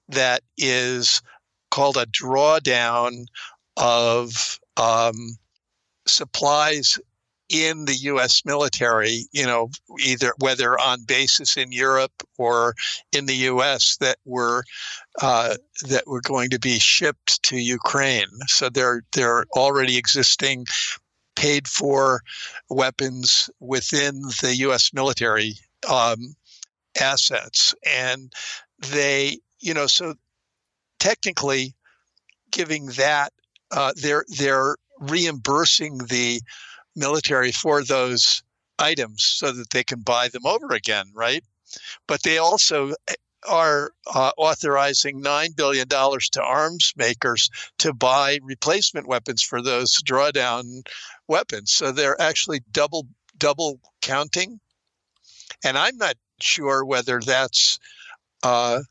that 0.10 0.44
is 0.58 1.22
called 1.72 1.98
a 1.98 2.06
drawdown 2.06 3.26
of 3.78 4.60
um, 4.76 5.38
supplies 6.06 7.00
in 7.50 7.86
the 7.86 7.96
U.S. 7.96 8.44
military, 8.44 9.26
you 9.32 9.46
know, 9.46 9.70
either 10.00 10.34
whether 10.40 10.78
on 10.78 11.04
bases 11.04 11.56
in 11.56 11.72
Europe 11.72 12.12
or 12.38 12.76
in 13.14 13.26
the 13.26 13.36
U.S. 13.36 13.98
that 14.02 14.18
were 14.26 14.64
uh, 15.22 15.56
that 15.88 16.08
were 16.08 16.22
going 16.22 16.50
to 16.50 16.60
be 16.60 16.78
shipped 16.78 17.42
to 17.44 17.58
Ukraine. 17.58 18.28
So 18.48 18.70
they're 18.70 19.04
they're 19.14 19.46
already 19.56 19.98
existing 19.98 20.66
paid 21.38 21.68
for 21.68 22.22
weapons 22.70 23.50
within 23.60 24.22
the 24.42 24.56
U.S. 24.58 24.92
military 24.94 25.54
um, 25.90 26.36
assets, 27.00 27.74
and 27.86 28.34
they, 28.80 29.40
you 29.60 29.74
know, 29.74 29.88
so 29.88 30.16
technically, 31.00 31.76
giving 32.52 32.88
that, 32.98 33.32
uh, 33.72 33.94
they're 33.96 34.26
they're 34.38 34.76
reimbursing 35.00 36.00
the 36.10 36.42
military 36.96 37.52
for 37.52 37.84
those 37.84 38.42
items 38.80 39.24
so 39.24 39.52
that 39.52 39.70
they 39.70 39.84
can 39.84 40.02
buy 40.02 40.28
them 40.30 40.46
over 40.46 40.74
again, 40.74 41.06
right? 41.14 41.44
But 42.08 42.24
they 42.24 42.40
also 42.40 42.94
are 43.48 43.92
uh, 44.14 44.32
authorizing 44.38 45.22
$9 45.22 45.56
billion 45.56 45.88
to 45.88 46.44
arms 46.44 46.94
makers 46.96 47.50
to 47.80 47.94
buy 47.94 48.40
replacement 48.44 49.08
weapons 49.08 49.42
for 49.42 49.62
those 49.62 49.98
drawdown 50.04 50.88
weapons. 51.28 51.72
So 51.72 51.92
they're 51.92 52.20
actually 52.22 52.62
double 52.72 53.08
double 53.38 53.80
counting. 54.02 54.60
And 55.64 55.78
I'm 55.78 55.98
not 55.98 56.16
sure 56.40 56.84
whether 56.84 57.20
that's 57.20 57.80
uh, 58.44 58.82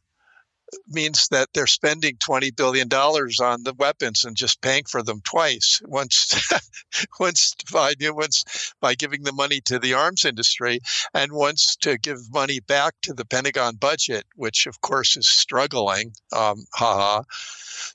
means 0.89 1.29
that 1.29 1.49
they're 1.53 1.67
spending 1.67 2.17
$20 2.17 2.55
billion 2.57 2.89
on 2.93 3.63
the 3.63 3.75
weapons 3.75 4.25
and 4.25 4.37
just 4.37 4.61
paying 4.61 4.85
for 4.85 5.03
them 5.03 5.21
twice. 5.23 5.81
Once, 5.85 6.35
once, 7.21 7.55
by, 7.73 7.95
once 8.01 8.73
by 8.81 8.95
giving 8.95 9.23
the 9.23 9.33
money 9.33 9.61
to 9.61 9.79
the 9.79 9.95
arms 9.95 10.25
industry, 10.25 10.81
and 11.15 11.33
once 11.33 11.77
to 11.77 11.99
give 11.99 12.33
money 12.33 12.61
back 12.61 12.95
to 13.03 13.13
the 13.13 13.25
Pentagon 13.25 13.77
budget, 13.77 14.27
which 14.35 14.67
of 14.67 14.81
course 14.81 15.17
is 15.17 15.29
struggling. 15.29 16.13
Um, 16.33 16.65
haha. 16.75 17.23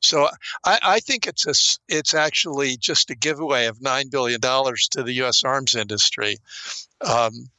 So 0.01 0.28
I, 0.66 0.80
I, 0.84 1.00
think 1.00 1.28
it's 1.28 1.46
a, 1.46 1.94
it's 1.94 2.13
actually 2.13 2.78
just 2.78 3.10
a 3.10 3.16
giveaway 3.16 3.66
of 3.66 3.82
nine 3.82 4.10
billion 4.10 4.40
dollars 4.40 4.88
to 4.92 5.04
the 5.04 5.13
U.S. 5.13 5.44
arms 5.44 5.75
industry. 5.75 6.38
Um, 7.01 7.50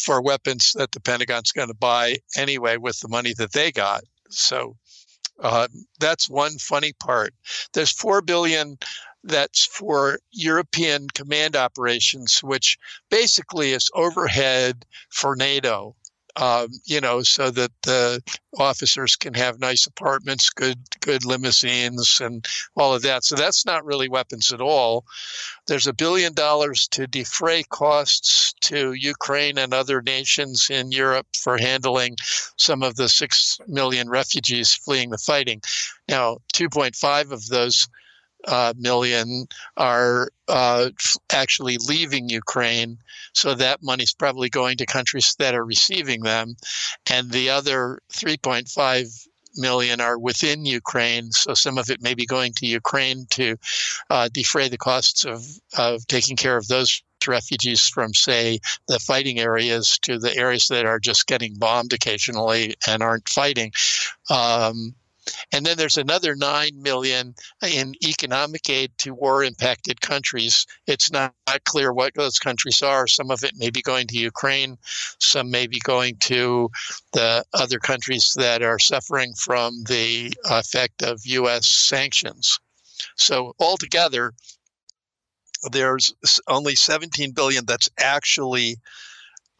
for 0.00 0.20
weapons 0.20 0.72
that 0.76 0.90
the 0.92 1.00
Pentagon's 1.00 1.52
going 1.52 1.68
to 1.68 1.74
buy 1.74 2.16
anyway 2.36 2.76
with 2.76 2.98
the 3.00 3.08
money 3.08 3.32
that 3.38 3.52
they 3.52 3.70
got. 3.70 4.02
So 4.30 4.76
uh, 5.40 5.68
that's 6.00 6.30
one 6.30 6.58
funny 6.58 6.92
part. 6.92 7.34
There's 7.72 7.92
four 7.92 8.22
billion 8.22 8.78
that's 9.24 9.66
for 9.66 10.18
European 10.30 11.08
command 11.08 11.56
operations, 11.56 12.40
which 12.42 12.78
basically 13.10 13.72
is 13.72 13.90
overhead 13.94 14.84
for 15.10 15.34
NATO 15.34 15.95
um, 16.36 16.68
you 16.84 17.00
know, 17.00 17.22
so 17.22 17.50
that 17.50 17.70
the 17.82 18.22
officers 18.58 19.16
can 19.16 19.34
have 19.34 19.58
nice 19.58 19.86
apartments, 19.86 20.50
good 20.50 20.78
good 21.00 21.24
limousines, 21.24 22.20
and 22.20 22.46
all 22.76 22.94
of 22.94 23.02
that. 23.02 23.24
So 23.24 23.36
that's 23.36 23.64
not 23.64 23.84
really 23.84 24.08
weapons 24.08 24.52
at 24.52 24.60
all. 24.60 25.04
There's 25.66 25.86
a 25.86 25.94
billion 25.94 26.34
dollars 26.34 26.88
to 26.88 27.06
defray 27.06 27.64
costs 27.64 28.54
to 28.62 28.92
Ukraine 28.92 29.58
and 29.58 29.72
other 29.72 30.02
nations 30.02 30.68
in 30.70 30.92
Europe 30.92 31.26
for 31.34 31.58
handling 31.58 32.16
some 32.56 32.82
of 32.82 32.96
the 32.96 33.08
six 33.08 33.58
million 33.66 34.08
refugees 34.08 34.74
fleeing 34.74 35.10
the 35.10 35.18
fighting. 35.18 35.62
Now, 36.08 36.38
2.5 36.54 37.32
of 37.32 37.46
those 37.46 37.88
uh, 38.46 38.72
million 38.78 39.46
are 39.76 40.30
uh, 40.48 40.90
actually 41.32 41.78
leaving 41.78 42.28
Ukraine. 42.28 42.98
So 43.32 43.54
that 43.54 43.82
money's 43.82 44.14
probably 44.14 44.48
going 44.48 44.78
to 44.78 44.86
countries 44.86 45.34
that 45.38 45.54
are 45.54 45.64
receiving 45.64 46.22
them. 46.22 46.56
And 47.10 47.30
the 47.30 47.50
other 47.50 48.00
3.5 48.12 49.28
million 49.56 50.00
are 50.00 50.18
within 50.18 50.64
Ukraine. 50.64 51.32
So 51.32 51.54
some 51.54 51.78
of 51.78 51.90
it 51.90 52.02
may 52.02 52.14
be 52.14 52.26
going 52.26 52.52
to 52.54 52.66
Ukraine 52.66 53.26
to 53.30 53.56
uh, 54.10 54.28
defray 54.32 54.68
the 54.68 54.78
costs 54.78 55.24
of, 55.24 55.44
of 55.76 56.06
taking 56.06 56.36
care 56.36 56.56
of 56.56 56.68
those 56.68 57.02
refugees 57.26 57.88
from, 57.88 58.14
say, 58.14 58.60
the 58.88 58.98
fighting 58.98 59.40
areas 59.40 59.98
to 60.02 60.18
the 60.18 60.34
areas 60.36 60.68
that 60.68 60.86
are 60.86 61.00
just 61.00 61.26
getting 61.26 61.54
bombed 61.54 61.92
occasionally 61.92 62.76
and 62.86 63.02
aren't 63.02 63.28
fighting. 63.28 63.72
Um, 64.30 64.94
and 65.52 65.64
then 65.64 65.76
there's 65.76 65.96
another 65.96 66.34
9 66.34 66.82
million 66.82 67.34
in 67.62 67.94
economic 68.06 68.68
aid 68.70 68.92
to 68.98 69.14
war 69.14 69.42
impacted 69.42 70.00
countries. 70.00 70.66
It's 70.86 71.10
not, 71.10 71.34
clear 71.64 71.92
what 71.92 72.12
those 72.14 72.38
countries 72.38 72.82
are. 72.82 73.06
Some 73.06 73.30
of 73.30 73.44
it 73.44 73.56
may 73.56 73.70
be 73.70 73.80
going 73.80 74.08
to 74.08 74.18
Ukraine, 74.18 74.76
some 75.20 75.50
may 75.50 75.66
be 75.66 75.78
going 75.78 76.16
to 76.22 76.70
the 77.12 77.44
other 77.54 77.78
countries 77.78 78.34
that 78.36 78.62
are 78.62 78.78
suffering 78.78 79.32
from 79.34 79.84
the 79.84 80.32
effect 80.50 81.02
of 81.02 81.24
US 81.24 81.66
sanctions. 81.66 82.58
So 83.16 83.54
altogether, 83.58 84.32
there's 85.70 86.12
only 86.48 86.74
17 86.74 87.32
billion 87.32 87.64
that's 87.64 87.88
actually 87.98 88.76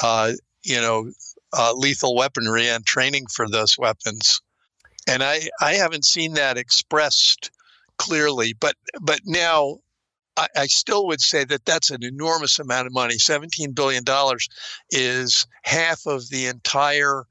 uh, 0.00 0.32
you 0.62 0.80
know 0.80 1.10
uh, 1.52 1.72
lethal 1.74 2.14
weaponry 2.14 2.68
and 2.68 2.84
training 2.84 3.26
for 3.28 3.48
those 3.48 3.78
weapons 3.78 4.40
and 5.06 5.22
I 5.22 5.48
I 5.60 5.74
haven't 5.74 6.04
seen 6.04 6.34
that 6.34 6.56
expressed 6.56 7.50
clearly. 7.98 8.52
But 8.52 8.74
but 9.00 9.20
now 9.24 9.78
I, 10.36 10.48
I 10.56 10.66
still 10.66 11.06
would 11.06 11.20
say 11.20 11.44
that 11.44 11.64
that's 11.64 11.90
an 11.90 12.02
enormous 12.02 12.58
amount 12.58 12.86
of 12.86 12.92
money. 12.92 13.18
Seventeen 13.18 13.72
billion 13.72 14.04
dollars 14.04 14.48
is 14.90 15.46
half 15.64 16.06
of 16.06 16.28
the 16.30 16.46
entire 16.46 17.24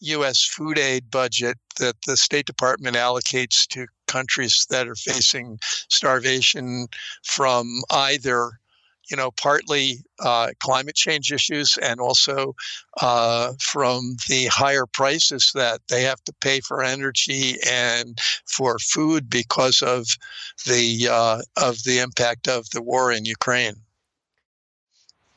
U.S. 0.00 0.42
food 0.42 0.78
aid 0.78 1.10
budget 1.10 1.56
that 1.78 1.96
the 2.06 2.16
State 2.16 2.46
Department 2.46 2.96
allocates 2.96 3.66
to 3.68 3.86
countries 4.06 4.66
that 4.70 4.86
are 4.86 4.94
facing 4.94 5.58
starvation 5.88 6.86
from 7.24 7.82
either 7.90 8.60
you 9.10 9.16
know, 9.16 9.30
partly 9.30 9.98
uh, 10.20 10.50
climate 10.60 10.94
change 10.94 11.32
issues 11.32 11.78
and 11.82 12.00
also 12.00 12.54
uh, 13.00 13.52
from 13.60 14.16
the 14.28 14.46
higher 14.46 14.86
prices 14.86 15.52
that 15.54 15.80
they 15.88 16.02
have 16.02 16.22
to 16.24 16.32
pay 16.40 16.60
for 16.60 16.82
energy 16.82 17.56
and 17.68 18.18
for 18.46 18.78
food 18.78 19.28
because 19.30 19.82
of 19.82 20.06
the 20.66 21.08
uh, 21.10 21.42
of 21.56 21.82
the 21.84 21.98
impact 22.00 22.48
of 22.48 22.68
the 22.70 22.82
war 22.82 23.12
in 23.12 23.24
Ukraine. 23.24 23.76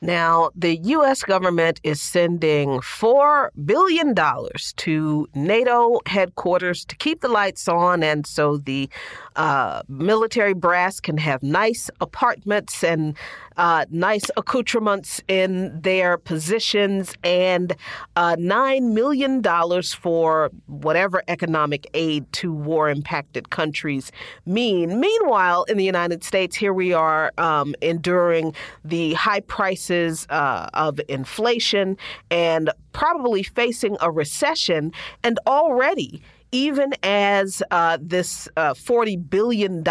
Now, 0.02 0.50
the 0.56 0.76
U.S. 0.76 1.22
government 1.22 1.78
is 1.82 2.00
sending 2.00 2.80
$4 2.80 3.50
billion 3.66 4.14
to 4.14 5.28
NATO 5.34 6.00
headquarters 6.06 6.86
to 6.86 6.96
keep 6.96 7.20
the 7.20 7.28
lights 7.28 7.68
on 7.68 8.02
and 8.02 8.26
so 8.26 8.56
the 8.56 8.88
uh, 9.36 9.82
military 9.88 10.54
brass 10.54 11.00
can 11.00 11.18
have 11.18 11.42
nice 11.42 11.90
apartments 12.00 12.82
and 12.82 13.14
uh, 13.60 13.84
nice 13.90 14.24
accoutrements 14.38 15.20
in 15.28 15.78
their 15.82 16.16
positions 16.16 17.14
and 17.22 17.76
uh, 18.16 18.34
$9 18.36 18.94
million 18.94 19.42
for 19.82 20.50
whatever 20.66 21.22
economic 21.28 21.86
aid 21.92 22.24
to 22.32 22.54
war 22.54 22.88
impacted 22.88 23.50
countries 23.50 24.12
mean. 24.46 24.98
Meanwhile, 24.98 25.64
in 25.64 25.76
the 25.76 25.84
United 25.84 26.24
States, 26.24 26.56
here 26.56 26.72
we 26.72 26.94
are 26.94 27.32
um, 27.36 27.74
enduring 27.82 28.54
the 28.82 29.12
high 29.12 29.40
prices 29.40 30.26
uh, 30.30 30.70
of 30.72 30.98
inflation 31.10 31.98
and 32.30 32.70
probably 32.92 33.42
facing 33.42 33.98
a 34.00 34.10
recession, 34.10 34.90
and 35.22 35.38
already 35.46 36.22
even 36.52 36.94
as 37.02 37.62
uh, 37.70 37.98
this 38.00 38.48
uh, 38.56 38.74
$40 38.74 39.28
billion 39.30 39.84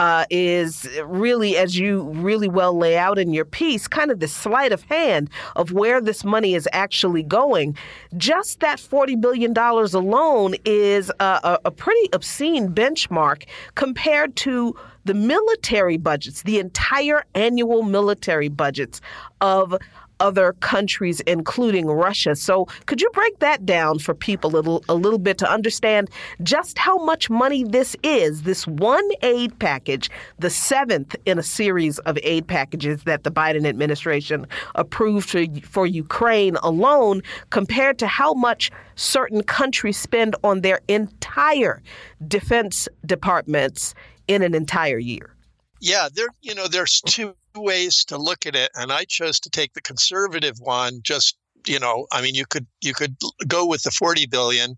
uh, 0.00 0.24
is 0.30 0.88
really, 1.04 1.56
as 1.56 1.78
you 1.78 2.02
really 2.10 2.48
well 2.48 2.76
lay 2.76 2.96
out 2.96 3.18
in 3.18 3.32
your 3.32 3.44
piece, 3.44 3.88
kind 3.88 4.10
of 4.10 4.20
the 4.20 4.28
sleight 4.28 4.72
of 4.72 4.82
hand 4.82 5.30
of 5.56 5.72
where 5.72 6.00
this 6.00 6.24
money 6.24 6.54
is 6.54 6.68
actually 6.72 7.22
going, 7.22 7.76
just 8.16 8.60
that 8.60 8.78
$40 8.78 9.20
billion 9.20 9.56
alone 9.56 10.54
is 10.64 11.10
a, 11.20 11.58
a 11.64 11.70
pretty 11.70 12.08
obscene 12.12 12.68
benchmark 12.68 13.44
compared 13.74 14.36
to 14.36 14.74
the 15.04 15.14
military 15.14 15.96
budgets, 15.96 16.42
the 16.42 16.58
entire 16.58 17.24
annual 17.34 17.82
military 17.82 18.48
budgets 18.48 19.00
of 19.40 19.76
other 20.22 20.54
countries, 20.60 21.20
including 21.26 21.86
Russia. 21.86 22.34
So, 22.34 22.66
could 22.86 23.02
you 23.02 23.10
break 23.10 23.40
that 23.40 23.66
down 23.66 23.98
for 23.98 24.14
people 24.14 24.50
a 24.50 24.52
little, 24.52 24.84
a 24.88 24.94
little 24.94 25.18
bit 25.18 25.36
to 25.38 25.50
understand 25.50 26.08
just 26.42 26.78
how 26.78 26.96
much 27.04 27.28
money 27.28 27.64
this 27.64 27.94
is? 28.02 28.44
This 28.44 28.66
one 28.66 29.06
aid 29.22 29.58
package, 29.58 30.08
the 30.38 30.48
seventh 30.48 31.14
in 31.26 31.38
a 31.38 31.42
series 31.42 31.98
of 32.00 32.18
aid 32.22 32.46
packages 32.46 33.02
that 33.02 33.24
the 33.24 33.30
Biden 33.30 33.66
administration 33.66 34.46
approved 34.76 35.28
for, 35.28 35.44
for 35.62 35.86
Ukraine 35.86 36.56
alone, 36.62 37.20
compared 37.50 37.98
to 37.98 38.06
how 38.06 38.32
much 38.32 38.70
certain 38.94 39.42
countries 39.42 39.98
spend 39.98 40.36
on 40.44 40.60
their 40.60 40.80
entire 40.88 41.82
defense 42.28 42.88
departments 43.04 43.94
in 44.28 44.42
an 44.42 44.54
entire 44.54 44.98
year. 44.98 45.34
Yeah, 45.80 46.08
there 46.14 46.28
you 46.40 46.54
know 46.54 46.68
there's 46.68 47.00
two 47.00 47.34
ways 47.54 48.04
to 48.06 48.18
look 48.18 48.46
at 48.46 48.56
it, 48.56 48.70
and 48.74 48.92
I 48.92 49.04
chose 49.04 49.40
to 49.40 49.50
take 49.50 49.72
the 49.74 49.82
conservative 49.82 50.58
one. 50.58 51.00
Just 51.02 51.36
you 51.66 51.78
know, 51.78 52.06
I 52.12 52.22
mean, 52.22 52.34
you 52.34 52.46
could 52.46 52.66
you 52.80 52.94
could 52.94 53.16
go 53.46 53.66
with 53.66 53.82
the 53.82 53.90
40 53.90 54.26
billion, 54.26 54.76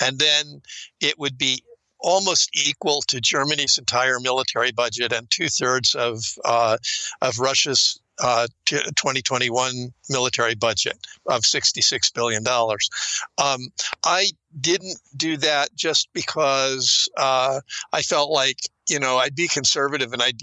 and 0.00 0.18
then 0.18 0.62
it 1.00 1.18
would 1.18 1.38
be 1.38 1.62
almost 2.00 2.50
equal 2.54 3.00
to 3.08 3.20
Germany's 3.20 3.78
entire 3.78 4.20
military 4.20 4.72
budget 4.72 5.12
and 5.12 5.30
two 5.30 5.48
thirds 5.48 5.94
of 5.94 6.22
uh, 6.44 6.76
of 7.22 7.38
Russia's 7.38 7.98
uh, 8.22 8.46
2021 8.66 9.92
military 10.08 10.54
budget 10.54 11.06
of 11.26 11.42
$66 11.42 12.14
billion. 12.14 12.44
Um, 12.46 13.68
I 14.04 14.26
didn't 14.60 14.98
do 15.16 15.36
that 15.38 15.74
just 15.74 16.08
because 16.12 17.08
uh, 17.16 17.60
I 17.92 18.02
felt 18.02 18.30
like 18.30 18.58
you 18.88 18.98
know, 18.98 19.16
I'd 19.16 19.34
be 19.34 19.48
conservative 19.48 20.12
and 20.12 20.22
I'd 20.22 20.40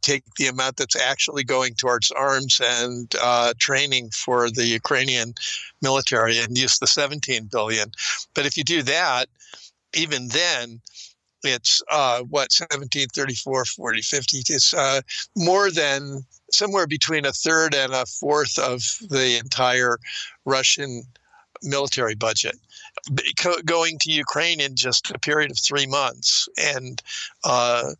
take 0.00 0.24
the 0.36 0.46
amount 0.46 0.76
that's 0.76 0.96
actually 0.96 1.44
going 1.44 1.74
towards 1.74 2.10
arms 2.10 2.60
and 2.62 3.14
uh, 3.22 3.52
training 3.58 4.10
for 4.10 4.50
the 4.50 4.64
Ukrainian 4.64 5.34
military 5.82 6.38
and 6.38 6.56
use 6.56 6.78
the 6.78 6.86
17 6.86 7.48
billion. 7.52 7.92
But 8.34 8.46
if 8.46 8.56
you 8.56 8.64
do 8.64 8.82
that, 8.82 9.28
even 9.94 10.28
then, 10.28 10.80
it's 11.42 11.82
uh, 11.90 12.22
what 12.22 12.52
17, 12.52 13.08
34, 13.08 13.64
40, 13.66 14.00
50. 14.00 14.38
It's 14.48 14.72
uh, 14.72 15.02
more 15.36 15.70
than 15.70 16.24
somewhere 16.50 16.86
between 16.86 17.26
a 17.26 17.32
third 17.32 17.74
and 17.74 17.92
a 17.92 18.06
fourth 18.06 18.58
of 18.58 18.80
the 19.10 19.38
entire 19.38 19.98
Russian 20.46 21.02
military 21.62 22.14
budget 22.14 22.58
going 23.64 23.98
to 24.00 24.12
Ukraine 24.12 24.60
in 24.60 24.76
just 24.76 25.10
a 25.10 25.18
period 25.18 25.50
of 25.50 25.58
three 25.58 25.86
months, 25.86 26.48
and 26.56 27.00
uh, 27.44 27.92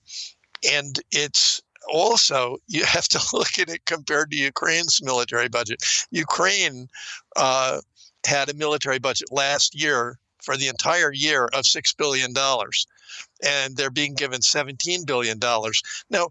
and 0.70 0.98
it's 1.10 1.62
also 1.90 2.58
you 2.66 2.84
have 2.96 3.08
to 3.08 3.20
look 3.32 3.58
at 3.58 3.68
it 3.68 3.84
compared 3.84 4.30
to 4.30 4.36
Ukraine's 4.36 5.02
military 5.02 5.48
budget. 5.48 5.82
Ukraine 6.10 6.88
uh, 7.36 7.80
had 8.26 8.48
a 8.48 8.54
military 8.54 8.98
budget 8.98 9.30
last 9.32 9.78
year 9.78 10.18
for 10.42 10.56
the 10.56 10.68
entire 10.68 11.12
year 11.12 11.48
of 11.52 11.66
six 11.66 11.92
billion 11.92 12.32
dollars, 12.32 12.86
and 13.42 13.76
they're 13.76 13.90
being 13.90 14.14
given 14.14 14.42
seventeen 14.42 15.04
billion 15.04 15.38
dollars 15.38 15.82
now. 16.10 16.28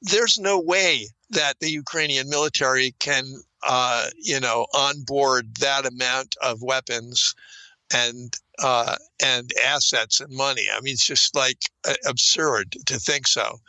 There's 0.00 0.38
no 0.38 0.60
way 0.60 1.08
that 1.30 1.58
the 1.58 1.70
Ukrainian 1.70 2.28
military 2.28 2.94
can, 3.00 3.24
uh, 3.66 4.06
you 4.16 4.38
know, 4.38 4.68
onboard 4.72 5.56
that 5.56 5.86
amount 5.86 6.36
of 6.40 6.62
weapons 6.62 7.34
and 7.92 8.34
uh, 8.58 8.96
and 9.22 9.52
assets 9.64 10.20
and 10.20 10.32
money. 10.32 10.66
I 10.74 10.80
mean, 10.80 10.94
it's 10.94 11.06
just 11.06 11.34
like 11.36 11.58
uh, 11.86 11.94
absurd 12.06 12.76
to 12.86 12.98
think 12.98 13.26
so. 13.26 13.60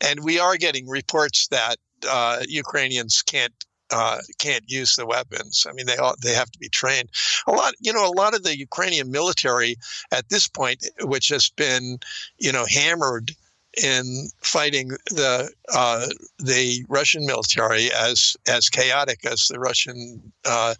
And 0.00 0.24
we 0.24 0.38
are 0.38 0.56
getting 0.56 0.88
reports 0.88 1.48
that 1.48 1.76
uh, 2.08 2.42
Ukrainians 2.48 3.22
can't 3.22 3.54
uh, 3.90 4.18
can't 4.38 4.64
use 4.66 4.96
the 4.96 5.06
weapons. 5.06 5.66
I 5.68 5.72
mean, 5.72 5.86
they 5.86 5.96
all, 5.96 6.14
they 6.22 6.34
have 6.34 6.50
to 6.50 6.58
be 6.58 6.68
trained. 6.68 7.10
A 7.46 7.52
lot, 7.52 7.74
you 7.80 7.92
know, 7.92 8.04
a 8.04 8.18
lot 8.18 8.34
of 8.34 8.42
the 8.42 8.58
Ukrainian 8.58 9.10
military 9.10 9.76
at 10.12 10.28
this 10.28 10.48
point, 10.48 10.84
which 11.02 11.28
has 11.28 11.50
been, 11.50 11.98
you 12.38 12.52
know, 12.52 12.66
hammered 12.68 13.32
in 13.82 14.28
fighting 14.40 14.88
the 15.10 15.50
uh, 15.72 16.06
the 16.38 16.84
Russian 16.88 17.26
military 17.26 17.92
as 17.92 18.36
as 18.48 18.68
chaotic 18.68 19.24
as 19.24 19.48
the 19.48 19.60
Russian 19.60 20.32
uh, 20.44 20.74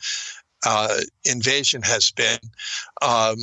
uh, 0.65 0.99
invasion 1.25 1.83
has 1.83 2.11
been. 2.11 2.39
Um, 3.03 3.37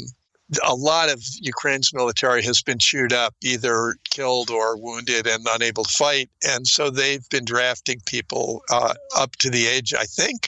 a 0.67 0.75
lot 0.75 1.09
of 1.09 1.23
Ukraine's 1.41 1.93
military 1.93 2.43
has 2.43 2.61
been 2.61 2.77
chewed 2.77 3.13
up, 3.13 3.33
either 3.41 3.95
killed 4.09 4.49
or 4.49 4.77
wounded 4.77 5.25
and 5.25 5.45
unable 5.49 5.83
to 5.83 5.93
fight. 5.93 6.29
And 6.47 6.67
so 6.67 6.89
they've 6.89 7.27
been 7.29 7.45
drafting 7.45 8.01
people 8.05 8.61
uh, 8.69 8.93
up 9.15 9.35
to 9.37 9.49
the 9.49 9.67
age, 9.67 9.93
I 9.93 10.05
think, 10.05 10.47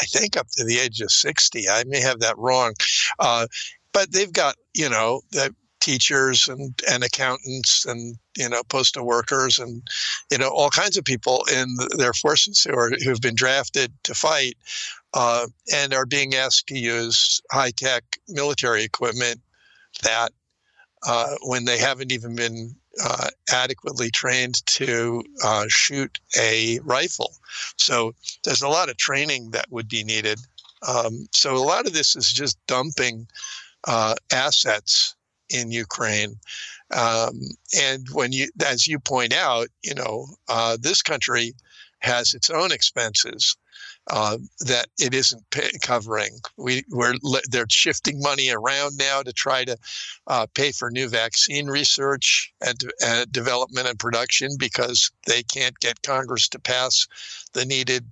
I 0.00 0.04
think 0.04 0.36
up 0.36 0.48
to 0.56 0.64
the 0.64 0.78
age 0.78 1.00
of 1.00 1.10
60. 1.10 1.68
I 1.68 1.84
may 1.86 2.00
have 2.00 2.20
that 2.20 2.36
wrong. 2.38 2.74
Uh, 3.18 3.46
but 3.92 4.12
they've 4.12 4.32
got, 4.32 4.56
you 4.74 4.88
know, 4.88 5.22
teachers 5.84 6.48
and, 6.48 6.74
and 6.90 7.04
accountants 7.04 7.84
and, 7.84 8.16
you 8.38 8.48
know, 8.48 8.62
postal 8.70 9.04
workers 9.04 9.58
and, 9.58 9.86
you 10.30 10.38
know, 10.38 10.48
all 10.48 10.70
kinds 10.70 10.96
of 10.96 11.04
people 11.04 11.44
in 11.52 11.76
their 11.98 12.14
forces 12.14 12.64
who 12.64 12.74
are, 12.74 12.90
who've 13.04 13.20
been 13.20 13.34
drafted 13.34 13.92
to 14.02 14.14
fight 14.14 14.56
uh, 15.12 15.46
and 15.74 15.92
are 15.92 16.06
being 16.06 16.34
asked 16.34 16.66
to 16.68 16.78
use 16.78 17.42
high 17.52 17.70
tech 17.70 18.02
military 18.28 18.82
equipment 18.82 19.42
that, 20.02 20.32
uh, 21.06 21.34
when 21.42 21.66
they 21.66 21.78
haven't 21.78 22.12
even 22.12 22.34
been 22.34 22.74
uh, 23.04 23.28
adequately 23.52 24.10
trained 24.10 24.64
to 24.66 25.22
uh, 25.44 25.66
shoot 25.68 26.18
a 26.38 26.78
rifle. 26.80 27.32
So 27.76 28.14
there's 28.42 28.62
a 28.62 28.68
lot 28.68 28.88
of 28.88 28.96
training 28.96 29.50
that 29.50 29.70
would 29.70 29.88
be 29.88 30.02
needed. 30.02 30.38
Um, 30.88 31.26
so 31.30 31.54
a 31.54 31.58
lot 31.58 31.86
of 31.86 31.92
this 31.92 32.16
is 32.16 32.32
just 32.32 32.56
dumping 32.66 33.26
uh, 33.86 34.14
assets 34.32 35.14
in 35.50 35.70
Ukraine. 35.70 36.38
Um, 36.90 37.40
and 37.78 38.06
when 38.12 38.32
you, 38.32 38.48
as 38.64 38.86
you 38.86 38.98
point 38.98 39.34
out, 39.34 39.68
you 39.82 39.94
know, 39.94 40.26
uh, 40.48 40.76
this 40.80 41.02
country 41.02 41.54
has 42.00 42.34
its 42.34 42.50
own 42.50 42.70
expenses 42.72 43.56
uh, 44.08 44.36
that 44.60 44.86
it 44.98 45.14
isn't 45.14 45.42
pay, 45.50 45.70
covering. 45.80 46.38
We 46.56 46.84
we're 46.90 47.14
they're 47.50 47.66
shifting 47.70 48.20
money 48.20 48.50
around 48.50 48.98
now 48.98 49.22
to 49.22 49.32
try 49.32 49.64
to 49.64 49.76
uh, 50.26 50.46
pay 50.54 50.72
for 50.72 50.90
new 50.90 51.08
vaccine 51.08 51.66
research 51.66 52.52
and, 52.64 52.78
and 53.02 53.32
development 53.32 53.88
and 53.88 53.98
production 53.98 54.50
because 54.58 55.10
they 55.26 55.42
can't 55.42 55.78
get 55.80 56.02
Congress 56.02 56.48
to 56.50 56.58
pass 56.58 57.06
the 57.54 57.64
needed 57.64 58.04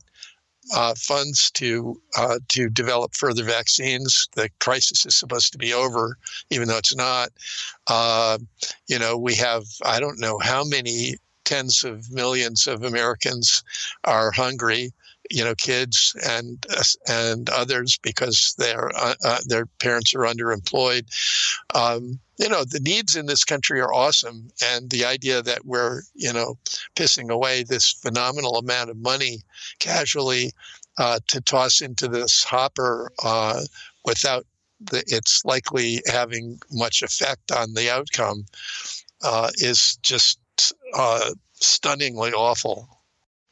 uh, 0.75 0.95
funds 0.95 1.50
to 1.52 2.00
uh, 2.16 2.38
to 2.49 2.69
develop 2.69 3.14
further 3.14 3.45
vaccines. 3.45 4.28
The 4.34 4.49
crisis 4.60 5.04
is 5.06 5.15
supposed 5.15 5.52
to 5.52 5.58
be 5.58 5.73
over, 5.73 6.17
even 6.50 6.69
though 6.69 6.78
it's 6.78 6.95
not. 6.95 7.30
Uh, 7.89 8.39
you 8.86 8.99
know, 8.99 9.19
we 9.19 9.34
have 9.36 9.65
I 9.84 10.00
don't 10.00 10.21
know 10.21 10.39
how 10.39 10.65
many 10.65 11.17
tens 11.45 11.84
of 11.84 12.10
millions 12.10 12.67
of 12.67 12.84
Americans 12.84 13.63
are 14.04 14.30
hungry 14.30 14.93
you 15.32 15.45
know 15.45 15.54
kids 15.54 16.14
and 16.28 16.64
and 17.08 17.49
others 17.50 17.99
because 18.02 18.54
their 18.58 18.90
uh, 18.95 19.14
uh, 19.25 19.38
their 19.47 19.66
parents 19.66 20.14
are 20.14 20.21
underemployed. 20.21 21.06
Um, 21.75 22.21
you 22.38 22.49
know 22.49 22.64
the 22.64 22.80
needs 22.80 23.16
in 23.16 23.26
this 23.26 23.45
country 23.45 23.80
are 23.80 23.92
awesome, 23.92 24.50
and 24.64 24.90
the 24.90 25.06
idea 25.06 25.42
that 25.42 25.64
we're 25.64 26.02
you 26.14 26.32
know 26.32 26.58
pissing 26.95 27.30
away 27.30 27.62
this 27.62 27.92
phenomenal 27.92 28.56
amount 28.58 28.90
of 28.90 28.97
money 28.97 29.38
casually 29.78 30.52
uh, 30.99 31.18
to 31.28 31.40
toss 31.40 31.80
into 31.80 32.08
this 32.08 32.45
hopper 32.45 33.10
uh, 33.25 33.62
without 34.04 34.45
the, 34.80 35.02
it's 35.06 35.45
likely 35.45 36.02
having 36.06 36.58
much 36.71 37.02
effect 37.02 37.50
on 37.50 37.73
the 37.73 37.90
outcome 37.90 38.45
uh, 39.23 39.49
is 39.54 39.97
just 40.02 40.38
uh, 40.95 41.30
stunningly 41.54 42.32
awful. 42.32 42.88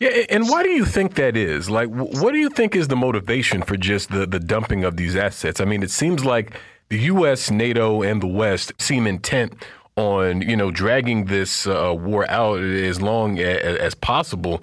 Yeah, 0.01 0.25
and 0.31 0.49
why 0.49 0.63
do 0.63 0.71
you 0.71 0.87
think 0.87 1.15
that 1.17 1.37
is? 1.37 1.69
Like, 1.69 1.91
what 1.91 2.33
do 2.33 2.39
you 2.39 2.49
think 2.49 2.75
is 2.75 2.89
the 2.89 2.97
motivation 2.97 3.61
for 3.63 3.77
just 3.77 4.11
the, 4.11 4.27
the 4.27 4.41
dumping 4.41 4.83
of 4.83 4.97
these 4.97 5.15
assets? 5.15 5.61
I 5.61 5.67
mean, 5.67 5.83
it 5.83 5.91
seems 5.91 6.25
like 6.25 6.55
the 6.89 6.99
U.S., 7.01 7.51
NATO, 7.51 8.01
and 8.01 8.23
the 8.23 8.27
West 8.27 8.73
seem 8.79 9.07
intent 9.07 9.63
on 9.97 10.43
you 10.43 10.57
know 10.57 10.71
dragging 10.71 11.27
this 11.27 11.67
uh, 11.67 11.95
war 11.97 12.29
out 12.31 12.61
as 12.61 13.01
long 13.01 13.39
as, 13.39 13.77
as 13.77 13.95
possible, 13.95 14.63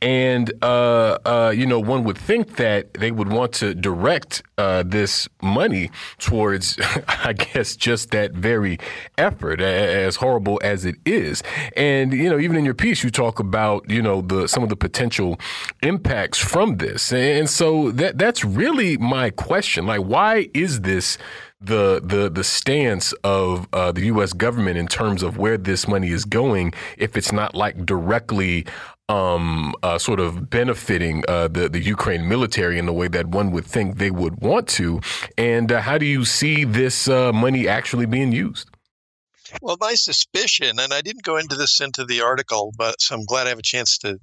and 0.00 0.52
uh, 0.62 1.18
uh, 1.24 1.52
you 1.54 1.66
know 1.66 1.80
one 1.80 2.04
would 2.04 2.18
think 2.18 2.56
that 2.56 2.94
they 2.94 3.10
would 3.10 3.28
want 3.28 3.52
to 3.52 3.74
direct 3.74 4.42
uh, 4.58 4.82
this 4.84 5.28
money 5.42 5.90
towards, 6.18 6.78
I 7.08 7.32
guess, 7.32 7.76
just 7.76 8.10
that 8.10 8.32
very 8.32 8.78
effort, 9.16 9.60
as 9.60 10.16
horrible 10.16 10.60
as 10.62 10.84
it 10.84 10.96
is. 11.06 11.42
And 11.76 12.12
you 12.12 12.28
know, 12.28 12.38
even 12.38 12.56
in 12.56 12.64
your 12.64 12.74
piece, 12.74 13.04
you 13.04 13.10
talk 13.10 13.38
about 13.38 13.88
you 13.88 14.02
know 14.02 14.20
the 14.20 14.48
some 14.48 14.62
of 14.62 14.68
the 14.68 14.76
potential 14.76 15.38
impacts 15.82 16.38
from 16.38 16.78
this, 16.78 17.12
and 17.12 17.48
so 17.48 17.90
that 17.92 18.18
that's 18.18 18.44
really 18.44 18.96
my 18.96 19.30
question. 19.30 19.86
Like, 19.86 20.00
why 20.00 20.48
is 20.54 20.82
this? 20.82 21.18
The 21.60 22.00
the 22.04 22.30
the 22.30 22.44
stance 22.44 23.12
of 23.24 23.68
uh, 23.72 23.92
the 23.92 24.06
U.S. 24.06 24.32
government 24.32 24.76
in 24.78 24.86
terms 24.86 25.22
of 25.22 25.38
where 25.38 25.58
this 25.58 25.88
money 25.88 26.10
is 26.10 26.24
going 26.24 26.72
if 26.96 27.16
it's 27.16 27.32
not 27.32 27.54
like 27.54 27.84
directly 27.84 28.66
um, 29.08 29.74
uh, 29.82 29.98
sort 29.98 30.20
of 30.20 30.50
benefiting 30.50 31.24
uh, 31.28 31.48
the 31.48 31.68
the 31.68 31.80
Ukraine 31.80 32.28
military 32.28 32.78
in 32.78 32.86
the 32.86 32.92
way 32.92 33.08
that 33.08 33.26
one 33.26 33.50
would 33.52 33.64
think 33.64 33.98
they 33.98 34.10
would 34.10 34.40
want 34.40 34.68
to, 34.68 35.00
and 35.36 35.72
uh, 35.72 35.80
how 35.80 35.98
do 35.98 36.06
you 36.06 36.24
see 36.24 36.64
this 36.64 37.08
uh, 37.08 37.32
money 37.32 37.66
actually 37.66 38.06
being 38.06 38.32
used? 38.32 38.70
Well, 39.62 39.78
my 39.80 39.94
suspicion, 39.94 40.78
and 40.78 40.92
I 40.92 41.00
didn't 41.00 41.22
go 41.22 41.38
into 41.38 41.56
this 41.56 41.80
into 41.80 42.04
the 42.04 42.20
article, 42.20 42.72
but 42.76 43.00
so 43.00 43.14
I'm 43.14 43.24
glad 43.24 43.46
I 43.46 43.50
have 43.50 43.58
a 43.58 43.62
chance 43.62 43.98
to 43.98 44.18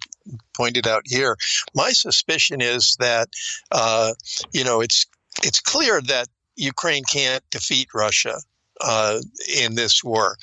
point 0.53 0.77
it 0.77 0.87
out 0.87 1.03
here. 1.05 1.35
My 1.73 1.91
suspicion 1.91 2.61
is 2.61 2.95
that, 2.99 3.29
uh, 3.71 4.13
you 4.51 4.63
know, 4.63 4.81
it's 4.81 5.07
it's 5.43 5.59
clear 5.59 5.99
that 6.01 6.27
Ukraine 6.55 7.03
can't 7.03 7.43
defeat 7.49 7.89
Russia 7.93 8.37
uh, 8.81 9.19
in 9.57 9.75
this 9.75 10.03
war. 10.03 10.37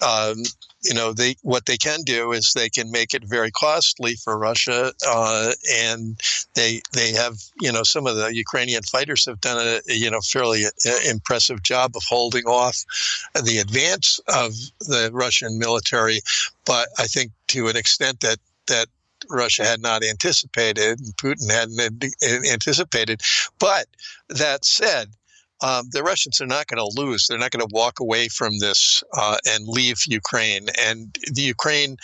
Um, 0.00 0.42
you 0.82 0.92
know, 0.92 1.12
they 1.12 1.36
what 1.42 1.66
they 1.66 1.76
can 1.76 2.02
do 2.02 2.32
is 2.32 2.52
they 2.52 2.68
can 2.68 2.90
make 2.90 3.14
it 3.14 3.24
very 3.24 3.50
costly 3.50 4.16
for 4.16 4.38
Russia, 4.38 4.92
uh, 5.06 5.52
and 5.72 6.20
they 6.54 6.82
they 6.92 7.12
have 7.12 7.36
you 7.60 7.72
know 7.72 7.82
some 7.82 8.06
of 8.06 8.16
the 8.16 8.34
Ukrainian 8.34 8.82
fighters 8.82 9.24
have 9.24 9.40
done 9.40 9.58
a 9.58 9.80
you 9.86 10.10
know 10.10 10.20
fairly 10.20 10.66
uh, 10.66 10.70
impressive 11.08 11.62
job 11.62 11.96
of 11.96 12.02
holding 12.06 12.44
off 12.44 12.76
the 13.34 13.58
advance 13.58 14.20
of 14.28 14.52
the 14.80 15.10
Russian 15.12 15.58
military, 15.58 16.20
but 16.66 16.88
I 16.98 17.06
think 17.06 17.32
to 17.48 17.68
an 17.68 17.76
extent 17.76 18.20
that 18.20 18.38
that 18.66 18.88
Russia 19.30 19.64
had 19.64 19.80
not 19.80 20.04
anticipated 20.04 21.00
and 21.00 21.16
Putin 21.16 21.50
hadn't 21.50 22.04
anticipated. 22.52 23.22
But 23.58 23.86
that 24.28 24.64
said, 24.66 25.10
um, 25.64 25.88
the 25.92 26.02
Russians 26.02 26.42
are 26.42 26.46
not 26.46 26.66
going 26.66 26.78
to 26.78 27.00
lose. 27.00 27.26
They're 27.26 27.38
not 27.38 27.50
going 27.50 27.66
to 27.66 27.74
walk 27.74 27.98
away 27.98 28.28
from 28.28 28.58
this 28.58 29.02
uh, 29.16 29.38
and 29.48 29.66
leave 29.66 29.96
Ukraine. 30.06 30.66
And 30.78 31.16
the 31.32 31.40
Ukraine 31.40 31.96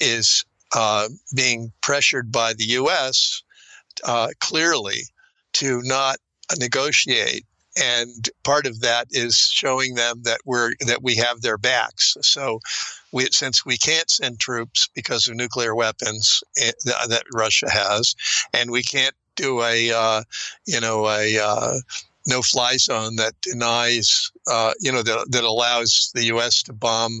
is 0.00 0.44
uh, 0.74 1.08
being 1.34 1.72
pressured 1.80 2.32
by 2.32 2.54
the 2.54 2.64
U.S. 2.80 3.42
Uh, 4.02 4.30
clearly 4.40 5.02
to 5.54 5.80
not 5.84 6.16
negotiate. 6.58 7.46
And 7.80 8.28
part 8.42 8.66
of 8.66 8.80
that 8.80 9.06
is 9.12 9.36
showing 9.36 9.94
them 9.94 10.22
that 10.24 10.40
we're 10.44 10.72
that 10.86 11.02
we 11.02 11.14
have 11.16 11.40
their 11.40 11.58
backs. 11.58 12.16
So, 12.20 12.60
we, 13.12 13.26
since 13.30 13.64
we 13.64 13.76
can't 13.76 14.10
send 14.10 14.40
troops 14.40 14.88
because 14.94 15.28
of 15.28 15.36
nuclear 15.36 15.74
weapons 15.74 16.42
eh, 16.60 16.72
that 16.84 17.24
Russia 17.32 17.70
has, 17.70 18.14
and 18.52 18.70
we 18.70 18.82
can't 18.82 19.14
do 19.34 19.62
a 19.62 19.90
uh, 19.92 20.22
you 20.66 20.80
know 20.80 21.08
a 21.08 21.38
uh, 21.38 21.78
no-fly 22.26 22.76
zone 22.76 23.16
that 23.16 23.34
denies, 23.42 24.30
uh, 24.46 24.72
you 24.80 24.92
know, 24.92 25.02
that, 25.02 25.26
that 25.30 25.44
allows 25.44 26.10
the 26.14 26.24
U.S. 26.26 26.62
to 26.64 26.72
bomb 26.72 27.20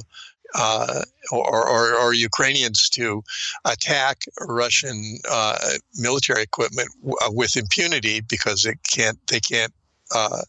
uh, 0.54 1.02
or, 1.32 1.68
or, 1.68 1.96
or, 1.96 2.14
Ukrainians 2.14 2.88
to 2.90 3.24
attack 3.64 4.24
Russian 4.40 5.18
uh, 5.28 5.58
military 5.94 6.42
equipment 6.42 6.88
w- 7.00 7.16
uh, 7.22 7.30
with 7.32 7.56
impunity 7.56 8.20
because 8.20 8.64
it 8.64 8.78
can't 8.88 9.18
they 9.26 9.40
can't 9.40 9.72
uh, 10.14 10.42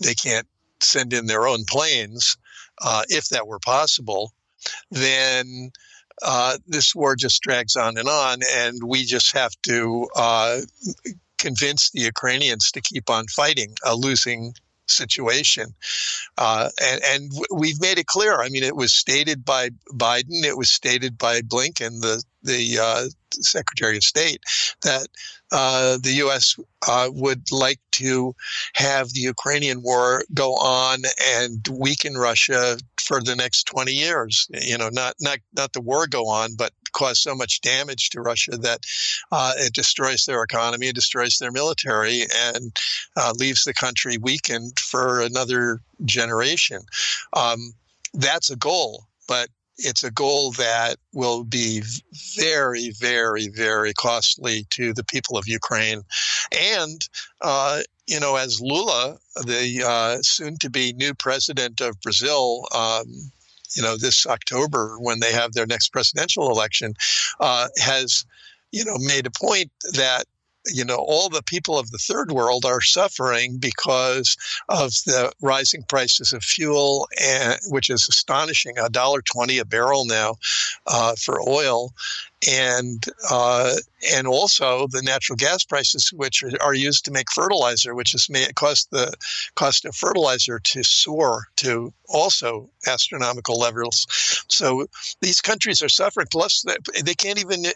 they 0.00 0.14
can't 0.14 0.46
send 0.82 1.14
in 1.14 1.24
their 1.24 1.48
own 1.48 1.64
planes 1.66 2.36
uh, 2.82 3.02
if 3.08 3.28
that 3.28 3.46
were 3.46 3.60
possible, 3.60 4.32
then 4.90 5.70
uh, 6.22 6.58
this 6.66 6.94
war 6.94 7.16
just 7.16 7.42
drags 7.42 7.76
on 7.76 7.96
and 7.96 8.08
on, 8.08 8.40
and 8.54 8.78
we 8.84 9.04
just 9.04 9.34
have 9.34 9.52
to 9.62 10.06
convince 11.44 11.90
the 11.90 12.00
Ukrainians 12.00 12.70
to 12.72 12.80
keep 12.80 13.10
on 13.10 13.24
fighting 13.26 13.70
a 13.84 13.94
losing 13.94 14.54
situation. 14.86 15.66
Uh, 16.38 16.68
and, 16.82 17.00
and 17.12 17.32
we've 17.54 17.80
made 17.80 17.98
it 17.98 18.06
clear. 18.06 18.40
I 18.40 18.48
mean, 18.48 18.64
it 18.64 18.76
was 18.76 18.92
stated 18.94 19.44
by 19.44 19.70
Biden, 19.92 20.44
it 20.44 20.56
was 20.56 20.70
stated 20.70 21.18
by 21.18 21.40
Blinken, 21.42 22.00
the 22.00 22.22
the 22.44 22.78
uh, 22.80 23.08
Secretary 23.32 23.96
of 23.96 24.04
State, 24.04 24.42
that 24.82 25.08
uh, 25.52 25.98
the 26.02 26.12
U.S. 26.24 26.56
Uh, 26.86 27.08
would 27.12 27.50
like 27.52 27.80
to 27.92 28.34
have 28.74 29.12
the 29.12 29.20
Ukrainian 29.20 29.82
war 29.82 30.22
go 30.32 30.54
on 30.54 31.02
and 31.36 31.66
weaken 31.70 32.14
Russia 32.14 32.76
for 33.00 33.20
the 33.20 33.36
next 33.36 33.64
20 33.64 33.92
years. 33.92 34.48
You 34.50 34.78
know, 34.78 34.88
not 34.88 35.14
not 35.20 35.38
not 35.56 35.72
the 35.72 35.80
war 35.80 36.06
go 36.06 36.28
on, 36.28 36.54
but 36.56 36.72
cause 36.92 37.20
so 37.20 37.34
much 37.34 37.60
damage 37.60 38.10
to 38.10 38.20
Russia 38.20 38.52
that 38.52 38.80
uh, 39.30 39.52
it 39.56 39.74
destroys 39.74 40.24
their 40.24 40.42
economy, 40.42 40.88
it 40.88 40.94
destroys 40.94 41.38
their 41.38 41.52
military, 41.52 42.22
and 42.36 42.76
uh, 43.16 43.32
leaves 43.36 43.64
the 43.64 43.74
country 43.74 44.16
weakened 44.16 44.78
for 44.78 45.20
another 45.20 45.80
generation. 46.04 46.80
Um, 47.34 47.74
that's 48.14 48.50
a 48.50 48.56
goal, 48.56 49.04
but 49.28 49.48
it's 49.78 50.04
a 50.04 50.10
goal 50.10 50.52
that 50.52 50.96
will 51.12 51.44
be 51.44 51.82
very, 52.36 52.90
very, 52.90 53.48
very 53.48 53.92
costly 53.92 54.66
to 54.70 54.92
the 54.92 55.04
people 55.04 55.36
of 55.36 55.48
Ukraine. 55.48 56.02
And, 56.52 57.06
uh, 57.40 57.80
you 58.06 58.20
know, 58.20 58.36
as 58.36 58.60
Lula, 58.60 59.16
the 59.44 59.82
uh, 59.86 60.22
soon 60.22 60.58
to 60.58 60.70
be 60.70 60.92
new 60.92 61.14
president 61.14 61.80
of 61.80 62.00
Brazil, 62.00 62.66
um, 62.74 63.06
you 63.74 63.82
know, 63.82 63.96
this 63.96 64.26
October 64.26 64.96
when 65.00 65.20
they 65.20 65.32
have 65.32 65.52
their 65.52 65.66
next 65.66 65.88
presidential 65.88 66.50
election, 66.50 66.94
uh, 67.40 67.68
has, 67.78 68.24
you 68.70 68.84
know, 68.84 68.96
made 68.98 69.26
a 69.26 69.30
point 69.30 69.70
that 69.94 70.24
you 70.66 70.84
know, 70.84 70.96
all 70.96 71.28
the 71.28 71.42
people 71.42 71.78
of 71.78 71.90
the 71.90 71.98
third 71.98 72.32
world 72.32 72.64
are 72.64 72.80
suffering 72.80 73.58
because 73.58 74.36
of 74.68 74.90
the 75.06 75.32
rising 75.42 75.82
prices 75.88 76.32
of 76.32 76.42
fuel, 76.42 77.08
and, 77.20 77.58
which 77.68 77.90
is 77.90 78.06
astonishing, 78.08 78.78
a 78.78 78.88
dollar 78.88 79.22
twenty 79.22 79.58
a 79.58 79.64
barrel 79.64 80.04
now 80.06 80.36
uh, 80.86 81.14
for 81.16 81.40
oil, 81.48 81.92
and 82.48 83.04
uh, 83.30 83.74
and 84.12 84.26
also 84.26 84.86
the 84.88 85.02
natural 85.02 85.36
gas 85.36 85.64
prices, 85.64 86.12
which 86.12 86.42
are, 86.60 86.74
used 86.74 87.04
to 87.04 87.10
make 87.10 87.30
fertilizer, 87.30 87.94
which 87.94 88.12
has 88.12 88.28
made 88.28 88.54
caused 88.56 88.90
the 88.90 89.14
cost 89.54 89.84
of 89.84 89.94
fertilizer 89.94 90.58
to 90.58 90.82
soar 90.82 91.46
to 91.56 91.92
also 92.08 92.68
astronomical 92.86 93.58
levels. 93.58 94.06
So 94.48 94.86
these 95.20 95.40
countries 95.40 95.82
are 95.82 95.88
suffering. 95.88 96.26
Plus, 96.30 96.64
they 97.02 97.14
can't 97.14 97.38
even 97.38 97.66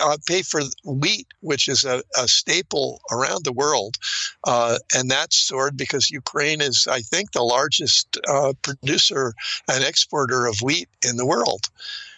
uh, 0.00 0.18
pay 0.26 0.42
for 0.42 0.60
wheat, 0.84 1.26
which 1.40 1.68
is 1.68 1.84
a, 1.84 2.02
a 2.16 2.28
staple 2.28 3.00
around 3.10 3.44
the 3.44 3.52
world, 3.52 3.96
uh, 4.44 4.78
and 4.94 5.10
that's 5.10 5.36
soared 5.36 5.76
because 5.76 6.10
Ukraine 6.10 6.60
is, 6.60 6.86
I 6.88 7.00
think, 7.00 7.32
the 7.32 7.42
largest 7.42 8.18
uh, 8.28 8.52
producer 8.62 9.32
and 9.68 9.82
exporter 9.82 10.46
of 10.46 10.56
wheat 10.62 10.88
in 11.06 11.16
the 11.16 11.26
world, 11.26 11.68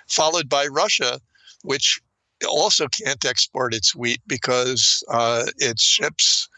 followed 0.08 0.48
by 0.48 0.66
Russia 0.66 1.20
which 1.66 2.00
also 2.48 2.86
can't 2.88 3.24
export 3.24 3.74
its 3.74 3.94
wheat 3.94 4.20
because 4.26 5.02
uh, 5.08 5.44
its 5.58 5.82
ships 5.82 6.48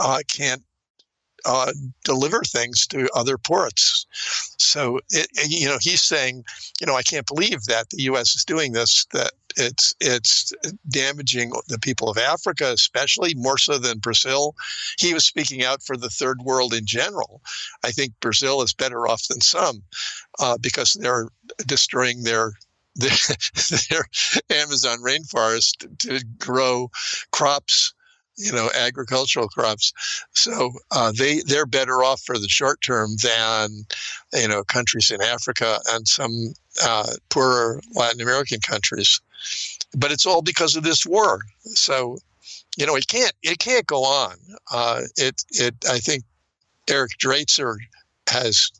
uh, 0.00 0.18
can't 0.28 0.62
uh, 1.44 1.72
deliver 2.04 2.40
things 2.42 2.86
to 2.88 3.08
other 3.14 3.38
ports. 3.38 4.06
So, 4.58 5.00
it, 5.10 5.28
you 5.48 5.68
know, 5.68 5.78
he's 5.80 6.02
saying, 6.02 6.44
you 6.80 6.86
know, 6.86 6.96
I 6.96 7.02
can't 7.02 7.26
believe 7.26 7.64
that 7.64 7.90
the 7.90 8.02
U.S. 8.04 8.34
is 8.34 8.44
doing 8.44 8.72
this. 8.72 9.06
That 9.12 9.32
it's 9.56 9.94
it's 10.00 10.52
damaging 10.88 11.52
the 11.68 11.78
people 11.78 12.10
of 12.10 12.18
Africa, 12.18 12.70
especially 12.72 13.34
more 13.34 13.58
so 13.58 13.78
than 13.78 13.98
Brazil. 13.98 14.54
He 14.98 15.14
was 15.14 15.24
speaking 15.24 15.64
out 15.64 15.82
for 15.82 15.96
the 15.96 16.10
third 16.10 16.42
world 16.42 16.74
in 16.74 16.86
general. 16.86 17.40
I 17.84 17.90
think 17.92 18.12
Brazil 18.20 18.62
is 18.62 18.74
better 18.74 19.06
off 19.08 19.26
than 19.28 19.40
some 19.40 19.82
uh, 20.38 20.58
because 20.60 20.94
they're 20.94 21.28
destroying 21.66 22.22
their 22.24 22.52
their, 22.98 24.04
Amazon 24.50 24.98
rainforest 24.98 25.98
to 25.98 26.24
grow 26.38 26.90
crops 27.30 27.94
you 28.38 28.52
know 28.52 28.70
agricultural 28.74 29.48
crops. 29.48 29.92
So 30.32 30.72
uh, 30.92 31.12
they 31.16 31.40
they're 31.40 31.66
better 31.66 32.02
off 32.04 32.22
for 32.22 32.38
the 32.38 32.48
short 32.48 32.80
term 32.80 33.10
than 33.22 33.70
you 34.32 34.48
know 34.48 34.64
countries 34.64 35.10
in 35.10 35.20
africa 35.20 35.80
and 35.90 36.06
some 36.06 36.54
uh, 36.82 37.10
poorer 37.28 37.80
latin 37.94 38.20
american 38.20 38.60
countries. 38.60 39.20
But 39.96 40.12
it's 40.12 40.26
all 40.26 40.42
because 40.42 40.76
of 40.76 40.84
this 40.84 41.04
war. 41.04 41.40
So 41.62 42.18
you 42.76 42.86
know 42.86 42.94
it 42.94 43.08
can't 43.08 43.32
it 43.42 43.58
can't 43.58 43.86
go 43.86 44.04
on. 44.04 44.36
Uh, 44.72 45.02
it 45.16 45.44
it 45.50 45.74
i 45.90 45.98
think 45.98 46.24
eric 46.88 47.12
Draitser 47.18 47.76
has 48.28 48.70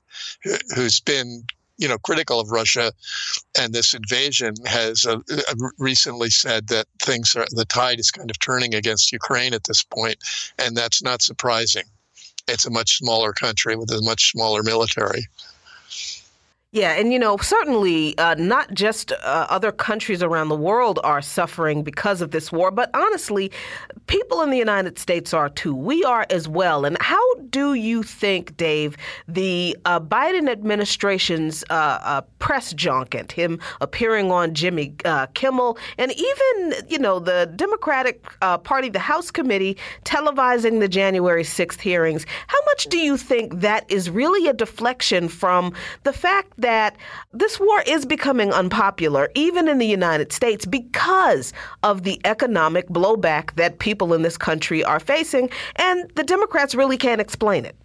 who's 0.74 1.00
been 1.00 1.44
you 1.78 1.88
know, 1.88 1.98
critical 1.98 2.40
of 2.40 2.50
Russia 2.50 2.92
and 3.58 3.72
this 3.72 3.94
invasion 3.94 4.54
has 4.66 5.06
uh, 5.06 5.18
uh, 5.30 5.54
recently 5.78 6.28
said 6.28 6.68
that 6.68 6.86
things 7.00 7.34
are 7.36 7.46
the 7.52 7.64
tide 7.64 8.00
is 8.00 8.10
kind 8.10 8.30
of 8.30 8.38
turning 8.38 8.74
against 8.74 9.12
Ukraine 9.12 9.54
at 9.54 9.64
this 9.64 9.82
point, 9.82 10.18
and 10.58 10.76
that's 10.76 11.02
not 11.02 11.22
surprising. 11.22 11.84
It's 12.48 12.66
a 12.66 12.70
much 12.70 12.98
smaller 12.98 13.32
country 13.32 13.76
with 13.76 13.90
a 13.90 14.02
much 14.02 14.32
smaller 14.32 14.62
military. 14.62 15.26
Yeah, 16.70 16.92
and 16.92 17.14
you 17.14 17.18
know, 17.18 17.38
certainly 17.38 18.16
uh, 18.18 18.34
not 18.34 18.74
just 18.74 19.10
uh, 19.10 19.46
other 19.48 19.72
countries 19.72 20.22
around 20.22 20.50
the 20.50 20.54
world 20.54 21.00
are 21.02 21.22
suffering 21.22 21.82
because 21.82 22.20
of 22.20 22.30
this 22.30 22.52
war, 22.52 22.70
but 22.70 22.90
honestly, 22.92 23.50
people 24.06 24.42
in 24.42 24.50
the 24.50 24.58
United 24.58 24.98
States 24.98 25.32
are 25.32 25.48
too. 25.48 25.74
We 25.74 26.04
are 26.04 26.26
as 26.28 26.46
well. 26.46 26.84
And 26.84 26.98
how 27.00 27.22
do 27.48 27.72
you 27.72 28.02
think, 28.02 28.54
Dave, 28.58 28.98
the 29.26 29.78
uh, 29.86 29.98
Biden 29.98 30.46
administration's 30.50 31.64
uh, 31.70 32.00
uh, 32.02 32.20
press 32.38 32.74
junket, 32.74 33.32
him 33.32 33.58
appearing 33.80 34.30
on 34.30 34.52
Jimmy 34.52 34.94
uh, 35.06 35.24
Kimmel, 35.28 35.78
and 35.96 36.12
even, 36.12 36.74
you 36.86 36.98
know, 36.98 37.18
the 37.18 37.50
Democratic 37.56 38.26
Party, 38.40 38.90
the 38.90 38.98
House 38.98 39.30
committee 39.30 39.78
televising 40.04 40.80
the 40.80 40.88
January 40.88 41.44
6th 41.44 41.80
hearings, 41.80 42.26
how 42.46 42.58
much 42.66 42.84
do 42.90 42.98
you 42.98 43.16
think 43.16 43.60
that 43.60 43.90
is 43.90 44.10
really 44.10 44.46
a 44.50 44.52
deflection 44.52 45.28
from 45.28 45.72
the 46.04 46.12
fact 46.12 46.52
that 46.58 46.96
this 47.32 47.58
war 47.58 47.82
is 47.86 48.04
becoming 48.04 48.52
unpopular, 48.52 49.30
even 49.34 49.68
in 49.68 49.78
the 49.78 49.86
United 49.86 50.32
States, 50.32 50.66
because 50.66 51.52
of 51.82 52.02
the 52.02 52.20
economic 52.24 52.88
blowback 52.88 53.54
that 53.54 53.78
people 53.78 54.12
in 54.12 54.22
this 54.22 54.36
country 54.36 54.84
are 54.84 55.00
facing, 55.00 55.48
and 55.76 56.10
the 56.14 56.24
Democrats 56.24 56.74
really 56.74 56.96
can't 56.96 57.20
explain 57.20 57.64
it. 57.64 57.76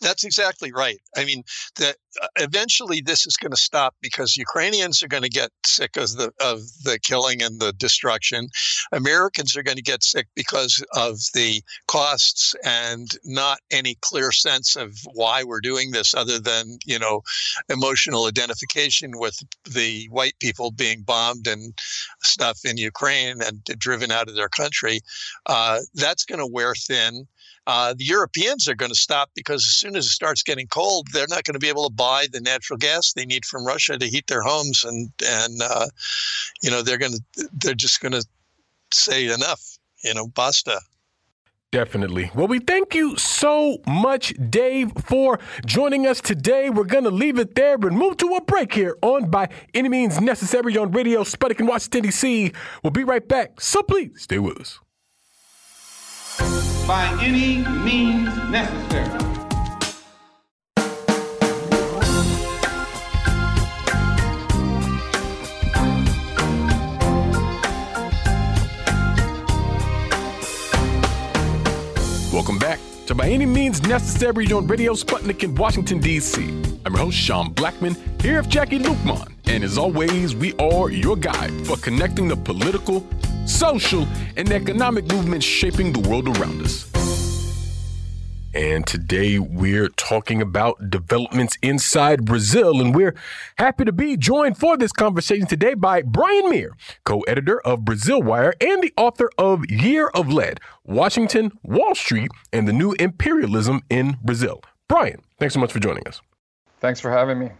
That's 0.00 0.24
exactly 0.24 0.72
right. 0.72 0.98
I 1.16 1.24
mean, 1.24 1.44
that 1.76 1.96
uh, 2.22 2.26
eventually 2.36 3.02
this 3.02 3.26
is 3.26 3.36
going 3.36 3.50
to 3.50 3.56
stop 3.56 3.94
because 4.00 4.36
Ukrainians 4.36 5.02
are 5.02 5.08
going 5.08 5.22
to 5.22 5.28
get 5.28 5.50
sick 5.64 5.96
of 5.96 6.10
the 6.12 6.32
of 6.40 6.60
the 6.84 6.98
killing 6.98 7.42
and 7.42 7.60
the 7.60 7.72
destruction. 7.74 8.48
Americans 8.92 9.56
are 9.56 9.62
going 9.62 9.76
to 9.76 9.82
get 9.82 10.02
sick 10.02 10.26
because 10.34 10.82
of 10.94 11.18
the 11.34 11.62
costs 11.86 12.54
and 12.64 13.10
not 13.24 13.58
any 13.70 13.96
clear 14.00 14.32
sense 14.32 14.74
of 14.74 14.96
why 15.12 15.44
we're 15.44 15.60
doing 15.60 15.90
this, 15.90 16.14
other 16.14 16.38
than 16.38 16.78
you 16.86 16.98
know 16.98 17.22
emotional 17.68 18.26
identification 18.26 19.12
with 19.14 19.38
the 19.64 20.06
white 20.10 20.38
people 20.40 20.70
being 20.70 21.02
bombed 21.02 21.46
and 21.46 21.78
stuff 22.22 22.60
in 22.64 22.76
Ukraine 22.76 23.42
and 23.42 23.62
driven 23.78 24.10
out 24.10 24.28
of 24.28 24.34
their 24.34 24.48
country. 24.48 25.00
Uh, 25.46 25.80
that's 25.94 26.24
going 26.24 26.38
to 26.38 26.46
wear 26.46 26.74
thin. 26.74 27.26
Uh, 27.66 27.94
the 27.96 28.04
Europeans 28.04 28.66
are 28.68 28.74
going 28.74 28.90
to 28.90 28.98
stop 28.98 29.30
because 29.34 29.62
as 29.64 29.74
soon 29.74 29.94
as 29.94 30.06
it 30.06 30.10
starts 30.10 30.42
getting 30.42 30.66
cold, 30.66 31.06
they're 31.12 31.26
not 31.28 31.44
going 31.44 31.54
to 31.54 31.60
be 31.60 31.68
able 31.68 31.88
to 31.88 31.94
buy 31.94 32.26
the 32.32 32.40
natural 32.40 32.76
gas 32.76 33.12
they 33.12 33.26
need 33.26 33.44
from 33.44 33.66
Russia 33.66 33.98
to 33.98 34.06
heat 34.06 34.26
their 34.26 34.42
homes, 34.42 34.84
and 34.84 35.10
and 35.24 35.62
uh, 35.62 35.86
you 36.62 36.70
know 36.70 36.82
they're 36.82 36.98
going 36.98 37.12
to 37.12 37.48
they're 37.52 37.74
just 37.74 38.00
going 38.00 38.12
to 38.12 38.24
say 38.92 39.26
enough, 39.26 39.78
you 40.02 40.14
know, 40.14 40.26
basta. 40.28 40.80
Definitely. 41.72 42.32
Well, 42.34 42.48
we 42.48 42.58
thank 42.58 42.96
you 42.96 43.16
so 43.16 43.78
much, 43.86 44.34
Dave, 44.50 44.90
for 45.04 45.38
joining 45.64 46.04
us 46.04 46.20
today. 46.20 46.68
We're 46.68 46.82
going 46.82 47.04
to 47.04 47.12
leave 47.12 47.38
it 47.38 47.54
there 47.54 47.74
and 47.74 47.96
move 47.96 48.16
to 48.16 48.34
a 48.34 48.40
break 48.40 48.74
here 48.74 48.96
on 49.02 49.30
By 49.30 49.50
Any 49.72 49.88
Means 49.88 50.20
Necessary 50.20 50.76
on 50.76 50.90
Radio 50.90 51.22
Sputnik 51.22 51.60
in 51.60 51.66
Washington, 51.66 52.02
D.C. 52.02 52.52
We'll 52.82 52.90
be 52.90 53.04
right 53.04 53.26
back, 53.26 53.60
so 53.60 53.82
please 53.84 54.22
stay 54.22 54.40
with 54.40 54.60
us. 54.60 54.80
By 56.90 57.06
any 57.22 57.58
means 57.84 58.36
necessary. 58.50 59.06
Welcome 72.32 72.58
back 72.58 72.80
to 73.06 73.14
By 73.14 73.28
Any 73.28 73.46
Means 73.46 73.80
Necessary 73.84 74.50
on 74.50 74.66
Radio 74.66 74.94
Sputnik 74.94 75.44
in 75.44 75.54
Washington, 75.54 76.00
D.C. 76.00 76.42
I'm 76.84 76.92
your 76.92 77.04
host, 77.04 77.16
Sean 77.16 77.54
Blackmon, 77.54 77.96
here 78.20 78.38
with 78.38 78.50
Jacquie 78.50 78.82
Luqman. 78.82 79.39
And 79.50 79.64
as 79.64 79.76
always, 79.76 80.32
we 80.32 80.54
are 80.58 80.90
your 80.90 81.16
guide 81.16 81.50
for 81.66 81.76
connecting 81.76 82.28
the 82.28 82.36
political, 82.36 83.04
social, 83.46 84.06
and 84.36 84.48
economic 84.52 85.10
movements 85.10 85.44
shaping 85.44 85.92
the 85.92 86.08
world 86.08 86.28
around 86.28 86.62
us. 86.62 86.88
And 88.54 88.86
today 88.86 89.40
we're 89.40 89.88
talking 89.88 90.40
about 90.40 90.88
developments 90.88 91.58
inside 91.62 92.24
Brazil. 92.24 92.80
And 92.80 92.94
we're 92.94 93.16
happy 93.58 93.84
to 93.84 93.90
be 93.90 94.16
joined 94.16 94.56
for 94.56 94.76
this 94.76 94.92
conversation 94.92 95.48
today 95.48 95.74
by 95.74 96.02
Brian 96.02 96.48
Mier, 96.48 96.76
co 97.04 97.22
editor 97.22 97.60
of 97.62 97.84
Brasil 97.84 98.22
Wire 98.22 98.54
and 98.60 98.80
the 98.80 98.92
author 98.96 99.30
of 99.36 99.68
Year 99.68 100.12
of 100.14 100.28
Lead 100.28 100.60
Washington, 100.84 101.50
Wall 101.64 101.96
Street, 101.96 102.30
and 102.52 102.68
the 102.68 102.72
New 102.72 102.92
Imperialism 103.00 103.82
in 103.90 104.16
Brazil. 104.22 104.62
Brian, 104.86 105.20
thanks 105.40 105.54
so 105.54 105.60
much 105.60 105.72
for 105.72 105.80
joining 105.80 106.06
us. 106.06 106.20
Thanks 106.78 107.00
for 107.00 107.10
having 107.10 107.40
me. 107.40 107.50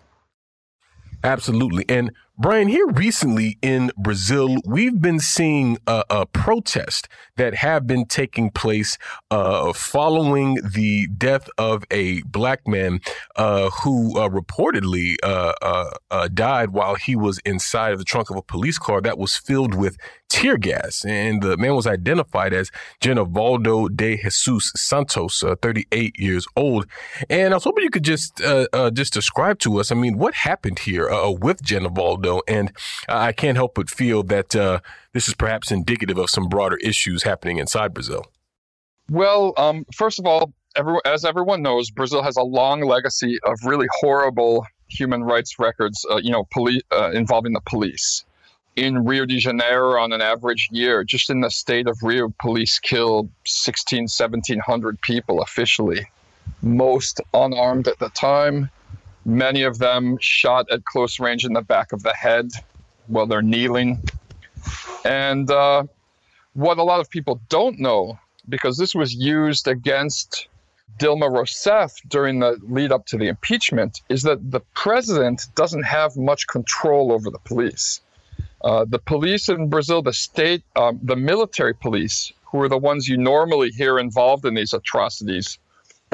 Absolutely. 1.23 1.85
And 1.89 2.13
Brian, 2.41 2.69
here 2.69 2.87
recently 2.87 3.59
in 3.61 3.93
Brazil, 3.99 4.57
we've 4.65 4.99
been 4.99 5.21
seeing 5.21 5.77
a, 5.87 6.03
a 6.09 6.25
protest 6.25 7.07
that 7.37 7.55
have 7.55 7.87
been 7.87 8.07
taking 8.07 8.51
place 8.51 8.97
uh, 9.31 9.75
following 9.75 10.55
the 10.55 11.07
death 11.09 11.51
of 11.59 11.85
a 11.91 12.23
black 12.23 12.67
man 12.67 13.01
uh, 13.37 13.69
who 13.83 14.19
uh, 14.19 14.29
reportedly 14.31 15.17
uh, 15.23 15.53
uh, 15.61 15.91
uh, 16.11 16.29
died 16.29 16.71
while 16.71 16.95
he 16.95 17.15
was 17.15 17.41
inside 17.45 17.93
of 17.93 17.99
the 17.99 18.05
trunk 18.05 18.31
of 18.31 18.37
a 18.37 18.43
police 18.43 18.79
car 18.79 19.03
that 19.03 19.19
was 19.19 19.37
filled 19.37 19.75
with 19.75 19.99
tear 20.31 20.57
gas. 20.57 21.05
And 21.05 21.43
the 21.43 21.57
man 21.57 21.75
was 21.75 21.87
identified 21.87 22.53
as 22.53 22.71
Genivaldo 23.01 23.95
de 23.95 24.17
Jesus 24.17 24.73
Santos, 24.77 25.43
38 25.61 26.19
years 26.19 26.47
old. 26.57 26.87
And 27.29 27.53
I 27.53 27.57
was 27.57 27.65
hoping 27.65 27.85
you 27.85 27.91
could 27.91 28.05
just 28.05 28.37
just 28.93 29.13
describe 29.13 29.59
to 29.61 29.81
us, 29.81 29.91
I 29.91 29.95
mean, 29.95 30.19
what 30.19 30.35
happened 30.35 30.79
here 30.79 31.09
with 31.41 31.63
Genivaldo 32.31 32.41
and 32.49 32.73
I 33.09 33.33
can't 33.33 33.57
help 33.57 33.75
but 33.75 33.91
feel 33.91 34.23
that 34.25 34.55
uh, 34.55 34.81
this 35.13 35.29
is 35.29 35.35
perhaps 35.35 35.71
indicative 35.71 36.19
of 36.19 36.31
some 36.31 36.49
broader 36.49 36.77
issues 36.77 37.23
happening 37.23 37.59
inside 37.59 37.95
Brazil. 37.95 38.27
Well, 39.11 39.55
um, 39.57 39.85
first 39.95 40.19
of 40.19 40.27
all, 40.27 40.53
as 41.05 41.25
everyone 41.25 41.63
knows, 41.63 41.91
Brazil 41.91 42.23
has 42.23 42.37
a 42.37 42.43
long 42.43 42.83
legacy 42.83 43.39
of 43.45 43.59
really 43.65 43.89
horrible 44.01 44.65
human 44.89 45.25
rights 45.25 45.59
records, 45.59 46.05
uh, 46.11 46.17
you 46.17 46.31
know, 46.31 46.45
poli- 46.53 46.83
uh, 46.93 47.11
involving 47.13 47.53
the 47.53 47.61
police. 47.63 48.25
In 48.77 49.05
Rio 49.05 49.27
de 49.27 49.39
Janeiro, 49.39 50.01
on 50.01 50.13
an 50.13 50.21
average 50.21 50.69
year, 50.71 51.03
just 51.03 51.29
in 51.29 51.41
the 51.41 51.51
state 51.51 51.89
of 51.89 51.99
Rio, 52.03 52.33
police 52.41 52.79
killed 52.79 53.29
16, 53.45 54.03
1700 54.03 55.01
people 55.01 55.43
officially, 55.43 56.07
most 56.63 57.21
unarmed 57.35 57.89
at 57.89 57.99
the 57.99 58.11
time 58.11 58.71
many 59.37 59.63
of 59.63 59.79
them 59.79 60.19
shot 60.21 60.71
at 60.71 60.85
close 60.85 61.21
range 61.21 61.45
in 61.45 61.53
the 61.53 61.63
back 61.63 61.93
of 61.93 62.03
the 62.03 62.15
head 62.15 62.51
while 63.07 63.27
they're 63.27 63.43
kneeling. 63.43 64.03
And 65.05 65.51
uh, 65.51 65.85
what 66.55 66.79
a 66.79 66.83
lot 66.83 67.01
of 67.01 67.09
people 67.11 67.41
don't 67.49 67.79
know, 67.79 68.19
because 68.49 68.77
this 68.77 68.95
was 68.95 69.15
used 69.15 69.69
against 69.69 70.49
Dilma 70.99 71.31
Rousseff 71.31 71.93
during 72.09 72.41
the 72.41 72.59
lead 72.63 72.93
up 72.93 73.07
to 73.07 73.17
the 73.17 73.29
impeachment, 73.29 74.03
is 74.09 74.23
that 74.23 74.51
the 74.51 74.61
president 74.75 75.47
doesn't 75.55 75.85
have 75.85 76.17
much 76.17 76.47
control 76.47 77.13
over 77.13 77.31
the 77.31 77.39
police. 77.39 78.01
Uh, 78.63 78.85
the 78.85 78.99
police 78.99 79.49
in 79.49 79.71
Brazil, 79.71 80.03
the 80.03 80.13
state, 80.13 80.63
um, 80.77 81.01
the 81.03 81.17
military 81.17 81.75
police, 81.75 82.33
who 82.45 82.61
are 82.61 82.69
the 82.69 82.77
ones 82.77 83.09
you 83.09 83.17
normally 83.17 83.71
hear 83.71 83.99
involved 83.99 84.45
in 84.45 84.55
these 84.55 84.75
atrocities, 84.75 85.59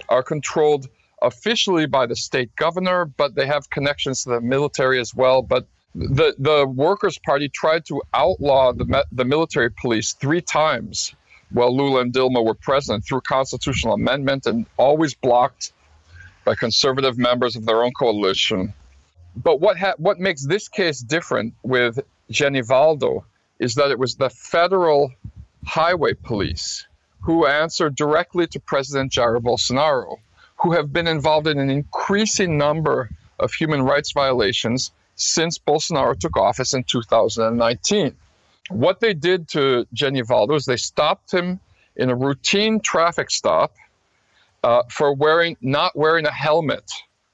are 0.09 0.23
controlled 0.23 0.89
officially 1.23 1.87
by 1.87 2.07
the 2.07 2.17
state 2.17 2.55
governor, 2.57 3.07
but 3.07 3.35
they 3.35 3.47
have 3.47 3.71
connections 3.71 4.25
to 4.25 4.31
the 4.31 4.41
military 4.41 5.01
as 5.01 5.15
well. 5.15 5.43
But 5.43 5.67
the 5.95 6.35
the 6.39 6.67
Workers' 6.67 7.19
Party 7.19 7.49
tried 7.49 7.87
to 7.87 8.03
outlaw 8.13 8.73
the 8.73 9.05
the 9.13 9.25
military 9.25 9.71
police 9.71 10.13
three 10.13 10.43
times 10.43 11.15
while 11.51 11.75
Lula 11.75 12.01
and 12.01 12.13
Dilma 12.13 12.45
were 12.45 12.55
president 12.55 13.05
through 13.05 13.21
constitutional 13.23 13.95
amendment, 13.95 14.47
and 14.47 14.67
always 14.77 15.15
blocked 15.15 15.73
by 16.45 16.55
conservative 16.55 17.17
members 17.17 17.57
of 17.57 17.65
their 17.65 17.83
own 17.83 17.93
coalition. 17.93 18.75
But 19.37 19.61
what 19.61 19.79
ha- 19.79 19.95
what 19.99 20.19
makes 20.19 20.47
this 20.47 20.69
case 20.69 21.01
different 21.01 21.55
with 21.63 22.01
Genivaldo 22.31 23.25
is 23.59 23.75
that 23.77 23.91
it 23.91 23.99
was 23.99 24.17
the 24.17 24.31
federal 24.31 25.13
highway 25.65 26.15
police 26.15 26.87
who 27.21 27.47
answered 27.47 27.97
directly 27.97 28.47
to 28.49 28.61
President 28.61 29.13
Jair 29.13 29.41
Bolsonaro 29.41 30.19
who 30.67 30.73
have 30.73 30.93
been 30.93 31.07
involved 31.07 31.47
in 31.47 31.61
an 31.61 31.71
increasing 31.71 32.59
number 32.59 33.09
of 33.39 33.53
human 33.53 33.83
rights 33.83 34.11
violations 34.11 34.91
since 35.15 35.59
Bolsonaro 35.59 36.19
took 36.19 36.37
office 36.37 36.75
in 36.75 36.83
2019. 36.83 38.17
What 38.71 38.99
they 38.99 39.15
did 39.15 39.47
to 39.51 39.87
Genivaldo 39.95 40.57
is 40.57 40.65
they 40.65 40.77
stopped 40.77 41.31
him 41.31 41.61
in 41.95 42.11
a 42.11 42.17
routine 42.17 42.81
traffic 42.81 43.31
stop 43.31 43.77
uh, 44.65 44.83
for 44.91 45.15
wearing 45.15 45.57
not 45.61 45.95
wearing 45.95 46.27
a 46.27 46.33
helmet 46.33 46.91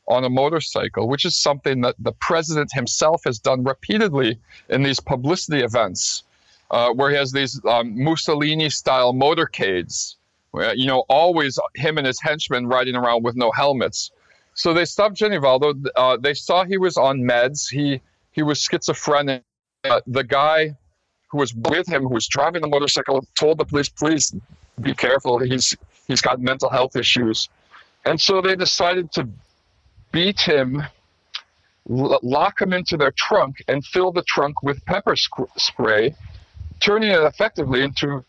on 0.07 0.25
a 0.25 0.29
motorcycle, 0.29 1.09
which 1.09 1.25
is 1.25 1.35
something 1.35 1.81
that 1.81 1.95
the 2.01 2.13
president 2.13 2.71
himself 2.75 3.23
has 3.25 3.39
done 3.39 3.65
repeatedly 3.65 4.39
in 4.69 4.83
these 4.83 5.01
publicity 5.01 5.63
events, 5.63 6.23
uh, 6.71 6.91
where 6.91 7.09
he 7.09 7.17
has 7.17 7.33
these 7.33 7.59
um, 7.65 7.95
Mussolini-style 8.05 9.15
motorcades 9.15 10.17
you 10.55 10.87
know, 10.87 11.05
always 11.09 11.59
him 11.75 11.99
and 11.99 12.07
his 12.07 12.21
henchmen 12.21 12.67
riding 12.67 12.95
around 12.95 13.25
with 13.25 13.37
no 13.37 13.51
helmets. 13.51 14.11
So 14.55 14.75
they 14.75 14.85
stopped 14.85 15.17
Genivaldo. 15.17 15.87
Uh, 15.97 16.19
they 16.19 16.35
saw 16.35 16.65
he 16.65 16.77
was 16.79 16.97
on 16.97 17.21
meds. 17.21 17.71
He 17.71 18.01
he 18.33 18.43
was 18.43 18.63
schizophrenic. 18.63 19.43
Uh, 19.85 20.01
the 20.07 20.25
guy 20.25 20.77
who 21.29 21.39
was 21.39 21.55
with 21.55 21.89
him, 21.89 22.03
who 22.03 22.11
was 22.11 22.29
driving 22.29 22.61
the 22.61 22.69
motorcycle, 22.69 23.27
told 23.39 23.59
the 23.59 23.65
police, 23.65 23.89
"Please 23.89 24.35
be 24.81 24.95
careful. 24.95 25.39
He's 25.39 25.75
he's 26.07 26.21
got 26.21 26.41
mental 26.41 26.69
health 26.69 26.97
issues." 26.97 27.49
And 28.05 28.21
so 28.21 28.41
they 28.43 28.57
decided 28.57 29.11
to 29.13 29.29
beat 30.11 30.41
him, 30.41 30.83
l- 31.89 32.21
lock 32.23 32.61
him 32.61 32.73
into 32.73 32.97
their 32.97 33.13
trunk, 33.13 33.63
and 33.69 33.85
fill 33.87 34.13
the 34.13 34.23
trunk 34.25 34.63
with 34.63 34.85
pepper 34.85 35.17
sc- 35.17 35.49
spray, 35.57 36.15
turning 36.81 37.11
it 37.11 37.21
effectively 37.23 37.83
into 37.83 38.25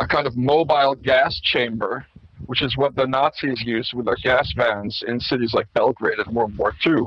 a 0.00 0.06
kind 0.06 0.26
of 0.26 0.36
mobile 0.36 0.94
gas 0.94 1.38
chamber, 1.40 2.06
which 2.46 2.62
is 2.62 2.76
what 2.76 2.96
the 2.96 3.06
Nazis 3.06 3.62
used 3.62 3.92
with 3.92 4.06
their 4.06 4.16
gas 4.16 4.50
vans 4.56 5.04
in 5.06 5.20
cities 5.20 5.52
like 5.52 5.72
Belgrade 5.74 6.18
in 6.26 6.34
World 6.34 6.56
War 6.56 6.74
II. 6.84 7.04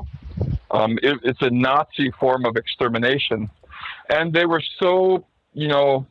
Um, 0.70 0.98
it, 1.02 1.18
it's 1.24 1.42
a 1.42 1.50
Nazi 1.50 2.10
form 2.18 2.44
of 2.46 2.56
extermination. 2.56 3.50
And 4.08 4.32
they 4.32 4.46
were 4.46 4.62
so, 4.80 5.24
you 5.52 5.68
know, 5.68 6.06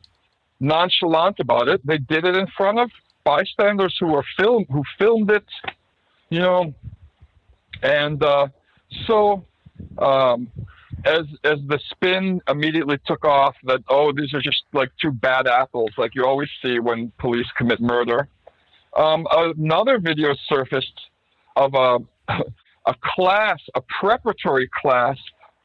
nonchalant 0.60 1.40
about 1.40 1.68
it. 1.68 1.84
They 1.86 1.98
did 1.98 2.24
it 2.24 2.36
in 2.36 2.46
front 2.56 2.78
of 2.78 2.90
bystanders 3.24 3.96
who 3.98 4.08
were 4.08 4.24
film 4.38 4.66
who 4.70 4.82
filmed 4.98 5.30
it, 5.30 5.46
you 6.28 6.40
know, 6.40 6.74
and 7.82 8.22
uh, 8.22 8.48
so 9.06 9.44
um, 9.98 10.50
as 11.04 11.26
as 11.44 11.58
the 11.68 11.78
spin 11.90 12.40
immediately 12.48 12.98
took 13.06 13.24
off 13.24 13.54
that 13.64 13.80
oh 13.88 14.12
these 14.12 14.32
are 14.34 14.40
just 14.40 14.62
like 14.72 14.90
two 15.00 15.10
bad 15.10 15.46
apples 15.46 15.90
like 15.98 16.14
you 16.14 16.24
always 16.24 16.48
see 16.62 16.78
when 16.78 17.12
police 17.18 17.46
commit 17.56 17.80
murder. 17.80 18.28
Um, 18.96 19.26
another 19.30 19.98
video 19.98 20.34
surfaced 20.48 21.00
of 21.56 21.74
a 21.74 21.98
a 22.86 22.94
class, 23.02 23.58
a 23.74 23.80
preparatory 24.00 24.68
class 24.80 25.16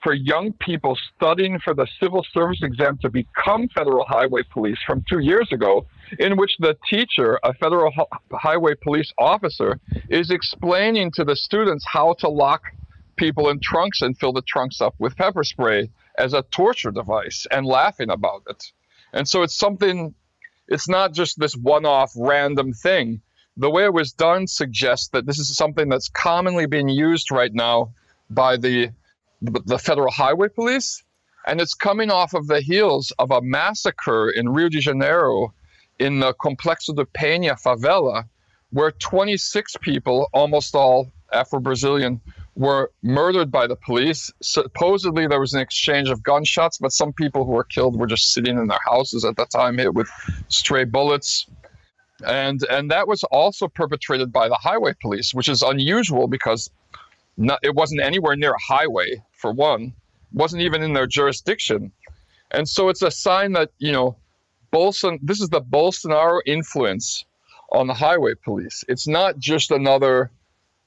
for 0.01 0.13
young 0.13 0.53
people 0.61 0.97
studying 1.15 1.59
for 1.59 1.73
the 1.73 1.85
civil 2.01 2.25
service 2.33 2.59
exam 2.63 2.97
to 3.01 3.09
become 3.09 3.67
federal 3.75 4.05
highway 4.07 4.41
police 4.53 4.77
from 4.87 5.03
two 5.09 5.19
years 5.19 5.47
ago, 5.51 5.85
in 6.19 6.37
which 6.37 6.51
the 6.59 6.75
teacher, 6.89 7.37
a 7.43 7.53
federal 7.55 7.91
highway 8.31 8.73
police 8.81 9.11
officer, 9.17 9.79
is 10.09 10.31
explaining 10.31 11.11
to 11.11 11.23
the 11.23 11.35
students 11.35 11.85
how 11.91 12.13
to 12.19 12.29
lock 12.29 12.61
people 13.19 13.49
in 13.49 13.59
trunks 13.59 14.01
and 14.01 14.17
fill 14.17 14.33
the 14.33 14.41
trunks 14.41 14.79
up 14.81 14.95
with 14.97 15.17
pepper 15.17 15.43
spray 15.43 15.91
as 16.17 16.33
a 16.33 16.41
torture 16.41 16.89
device 16.89 17.45
and 17.51 17.65
laughing 17.65 18.09
about 18.09 18.43
it. 18.49 18.71
And 19.13 19.27
so 19.27 19.43
it's 19.43 19.55
something, 19.55 20.15
it's 20.67 20.87
not 20.87 21.13
just 21.13 21.37
this 21.37 21.55
one 21.55 21.85
off 21.85 22.13
random 22.15 22.73
thing. 22.73 23.21
The 23.57 23.69
way 23.69 23.83
it 23.83 23.93
was 23.93 24.13
done 24.13 24.47
suggests 24.47 25.09
that 25.09 25.25
this 25.25 25.37
is 25.37 25.55
something 25.55 25.89
that's 25.89 26.07
commonly 26.07 26.65
being 26.65 26.87
used 26.87 27.29
right 27.29 27.53
now 27.53 27.93
by 28.29 28.55
the, 28.55 28.91
the 29.41 29.77
federal 29.77 30.11
highway 30.11 30.47
police. 30.47 31.03
And 31.45 31.59
it's 31.59 31.73
coming 31.73 32.11
off 32.11 32.33
of 32.33 32.47
the 32.47 32.61
heels 32.61 33.11
of 33.19 33.31
a 33.31 33.41
massacre 33.41 34.29
in 34.29 34.49
Rio 34.49 34.69
de 34.69 34.79
Janeiro 34.79 35.53
in 35.97 36.19
the 36.19 36.33
Complexo 36.33 36.95
de 36.95 37.05
Penha 37.05 37.61
favela, 37.61 38.23
where 38.69 38.91
26 38.91 39.75
people, 39.81 40.29
almost 40.31 40.73
all 40.75 41.11
Afro 41.33 41.59
Brazilian, 41.59 42.21
were 42.55 42.91
murdered 43.01 43.51
by 43.51 43.67
the 43.67 43.75
police. 43.75 44.31
Supposedly, 44.41 45.27
there 45.27 45.39
was 45.39 45.53
an 45.53 45.61
exchange 45.61 46.09
of 46.09 46.23
gunshots, 46.23 46.77
but 46.77 46.91
some 46.91 47.13
people 47.13 47.45
who 47.45 47.51
were 47.51 47.63
killed 47.63 47.97
were 47.97 48.07
just 48.07 48.33
sitting 48.33 48.57
in 48.57 48.67
their 48.67 48.79
houses 48.85 49.23
at 49.23 49.35
the 49.37 49.45
time, 49.45 49.77
hit 49.77 49.93
with 49.93 50.09
stray 50.49 50.83
bullets. 50.83 51.45
And, 52.25 52.61
and 52.69 52.91
that 52.91 53.07
was 53.07 53.23
also 53.23 53.67
perpetrated 53.67 54.33
by 54.33 54.49
the 54.49 54.55
highway 54.55 54.93
police, 55.01 55.33
which 55.33 55.47
is 55.47 55.61
unusual 55.61 56.27
because 56.27 56.69
not, 57.37 57.59
it 57.63 57.73
wasn't 57.73 58.01
anywhere 58.01 58.35
near 58.35 58.51
a 58.51 58.73
highway, 58.73 59.23
for 59.31 59.53
one, 59.53 59.93
wasn't 60.33 60.61
even 60.61 60.83
in 60.83 60.93
their 60.93 61.07
jurisdiction. 61.07 61.91
And 62.51 62.67
so 62.67 62.89
it's 62.89 63.01
a 63.01 63.11
sign 63.11 63.53
that, 63.53 63.71
you 63.77 63.93
know, 63.93 64.17
Bolson, 64.73 65.19
this 65.21 65.39
is 65.39 65.49
the 65.49 65.61
Bolsonaro 65.61 66.41
influence 66.45 67.25
on 67.71 67.87
the 67.87 67.93
highway 67.93 68.33
police. 68.43 68.83
It's 68.87 69.07
not 69.07 69.37
just 69.37 69.71
another 69.71 70.31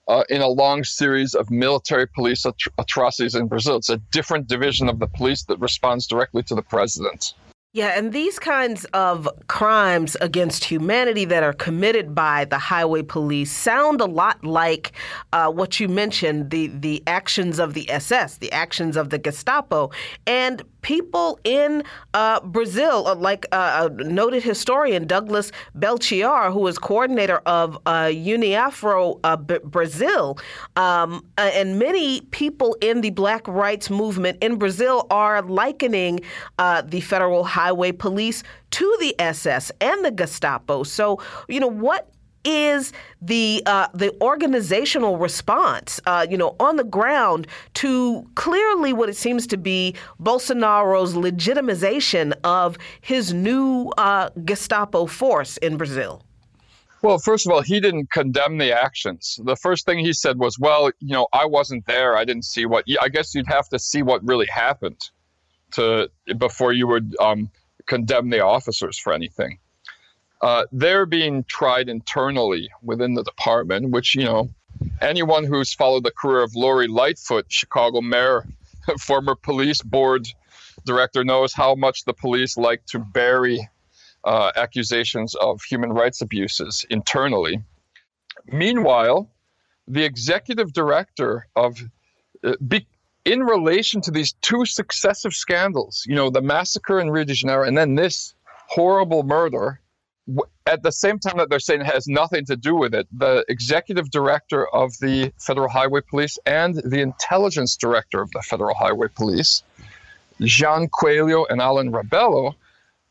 uh, 0.09 0.25
in 0.29 0.43
a 0.43 0.49
long 0.49 0.85
series 0.85 1.35
of 1.35 1.51
military 1.51 2.07
police 2.07 2.45
at- 2.47 2.55
atrocities 2.79 3.35
in 3.35 3.47
Brazil. 3.47 3.77
It's 3.77 3.91
a 3.91 3.99
different 4.11 4.49
division 4.49 4.89
of 4.89 4.99
the 4.99 5.07
police 5.07 5.45
that 5.45 5.59
responds 5.61 6.07
directly 6.07 6.43
to 6.45 6.55
the 6.55 6.63
president. 6.63 7.35
Yeah, 7.75 7.97
and 7.97 8.13
these 8.13 8.39
kinds 8.39 8.85
of 8.93 9.27
crimes 9.47 10.15
against 10.21 10.65
humanity 10.65 11.25
that 11.25 11.43
are 11.43 11.55
committed 11.55 12.15
by 12.15 12.45
the 12.45 12.59
highway 12.59 13.01
police 13.01 13.51
sound 13.51 14.03
a 14.03 14.05
lot 14.05 14.45
like 14.45 14.93
uh, 15.33 15.51
what 15.51 15.81
you 15.81 15.89
mentioned 15.89 16.51
the, 16.51 16.67
the 16.67 17.03
actions 17.07 17.59
of 17.59 17.73
the 17.73 17.91
SS, 17.91 18.37
the 18.39 18.53
actions 18.53 18.95
of 18.95 19.09
the 19.09 19.17
Gestapo. 19.17 19.91
And 20.27 20.63
people 20.83 21.39
in 21.45 21.83
uh, 22.13 22.41
Brazil, 22.41 23.07
uh, 23.07 23.15
like 23.15 23.47
uh, 23.53 23.89
a 23.91 24.03
noted 24.05 24.43
historian 24.43 25.07
Douglas 25.07 25.51
Belchior, 25.77 26.53
who 26.53 26.67
is 26.67 26.79
coordinator 26.79 27.39
of 27.47 27.77
uh, 27.87 28.07
UNEafro 28.07 29.19
uh, 29.25 29.37
B- 29.37 29.59
Brazil, 29.65 30.39
um, 30.77 31.25
uh, 31.39 31.51
and 31.55 31.79
many 31.79 32.21
people 32.21 32.77
in 32.81 33.01
the 33.01 33.11
black 33.11 33.47
rights 33.49 33.89
movement 33.89 34.39
in 34.43 34.57
Brazil 34.57 35.07
are 35.11 35.43
likening 35.43 36.21
the 36.85 37.01
federal 37.01 37.45
highway 37.45 37.93
police 37.93 38.43
to 38.71 38.97
the 39.01 39.15
SS 39.21 39.71
and 39.81 40.05
the 40.05 40.11
Gestapo. 40.11 40.83
So, 40.83 41.21
you 41.49 41.61
know, 41.61 41.69
what 41.69 42.12
is 42.45 42.93
the 43.21 43.63
uh, 43.67 43.89
the 43.95 44.15
organizational 44.21 45.19
response, 45.19 46.01
uh, 46.07 46.27
you 46.29 46.37
know, 46.37 46.57
on 46.59 46.77
the 46.77 46.85
ground 46.85 47.47
to 47.75 48.29
clearly 48.35 48.93
what 48.93 49.09
it 49.09 49.17
seems 49.17 49.47
to 49.49 49.57
be 49.57 49.95
Bolsonaro's 50.21 51.15
legitimization 51.15 52.33
of 52.45 52.79
his 53.01 53.33
new 53.33 53.93
uh, 53.99 54.31
Gestapo 54.45 55.07
force 55.07 55.57
in 55.59 55.77
Brazil? 55.77 56.23
Well, 57.03 57.19
first 57.19 57.47
of 57.47 57.53
all, 57.53 57.63
he 57.63 57.81
didn't 57.81 58.13
condemn 58.13 58.59
the 58.59 58.73
actions. 58.73 59.39
The 59.45 59.57
first 59.57 59.87
thing 59.87 59.99
he 59.99 60.13
said 60.13 60.39
was, 60.39 60.59
"Well, 60.59 60.91
you 61.01 61.13
know, 61.13 61.27
I 61.33 61.47
wasn't 61.47 61.87
there. 61.87 62.17
I 62.17 62.25
didn't 62.25 62.45
see 62.45 62.65
what. 62.65 62.85
I 63.01 63.09
guess 63.09 63.35
you'd 63.35 63.49
have 63.49 63.69
to 63.71 63.79
see 63.79 64.03
what 64.03 64.25
really 64.25 64.47
happened 64.47 65.01
to 65.73 66.11
before 66.39 66.73
you 66.73 66.87
would 66.87 67.17
um, 67.19 67.51
condemn 67.87 68.31
the 68.31 68.45
officers 68.45 68.99
for 68.99 69.13
anything." 69.13 69.59
Uh, 70.43 70.65
they're 70.73 71.07
being 71.07 71.45
tried 71.45 71.89
internally 71.89 72.69
within 72.83 73.15
the 73.15 73.23
department, 73.23 73.91
which, 73.91 74.15
you 74.15 74.25
know, 74.25 74.51
anyone 75.01 75.45
who's 75.45 75.73
followed 75.73 76.05
the 76.05 76.11
career 76.11 76.43
of 76.43 76.55
Lori 76.57 76.89
Lightfoot, 76.89 77.47
Chicago 77.49 78.01
mayor, 78.01 78.45
former 79.01 79.37
police 79.37 79.81
board 79.83 80.27
director, 80.85 81.23
knows 81.23 81.53
how 81.53 81.77
much 81.77 82.05
the 82.05 82.13
police 82.13 82.57
like 82.57 82.85
to 82.87 82.99
bury 82.99 83.69
uh, 84.25 84.51
accusations 84.57 85.35
of 85.37 85.63
human 85.63 85.91
rights 85.91 86.21
abuses 86.21 86.85
internally. 86.91 87.63
Meanwhile, 88.47 89.31
the 89.87 90.05
executive 90.05 90.73
director 90.73 91.47
of, 91.55 91.79
uh, 92.43 92.55
be, 92.67 92.87
in 93.25 93.43
relation 93.45 94.01
to 94.03 94.11
these 94.11 94.33
two 94.43 94.65
successive 94.65 95.35
scandals, 95.35 96.05
you 96.07 96.17
know, 96.17 96.31
the 96.31 96.43
massacre 96.43 96.99
in 96.99 97.11
Rio 97.11 97.25
de 97.25 97.35
Janeiro 97.35 97.65
and 97.65 97.77
then 97.77 97.95
this 97.95 98.35
horrible 98.67 99.23
murder, 99.23 99.81
at 100.67 100.83
the 100.83 100.93
same 100.93 101.19
time 101.19 101.39
that 101.39 101.51
they're 101.51 101.59
saying 101.59 101.81
it 101.81 101.87
has 101.87 102.07
nothing 102.07 102.45
to 102.47 102.57
do 102.57 102.77
with 102.77 102.95
it, 102.95 103.07
the 103.13 103.45
executive 103.49 104.11
director 104.11 104.69
of 104.69 104.93
the 105.01 105.33
Federal 105.39 105.69
Highway 105.69 106.01
Police 106.09 106.39
and 106.47 106.77
the 106.77 107.01
intelligence 107.01 107.77
director 107.77 108.23
of 108.23 108.31
the 108.31 108.43
Federal 108.43 108.75
Highway 108.75 109.09
Police, 109.09 109.63
Jean 110.41 110.89
Coelho 110.89 111.45
and 111.47 111.61
Alan 111.61 111.91
Rebelo, 111.91 112.55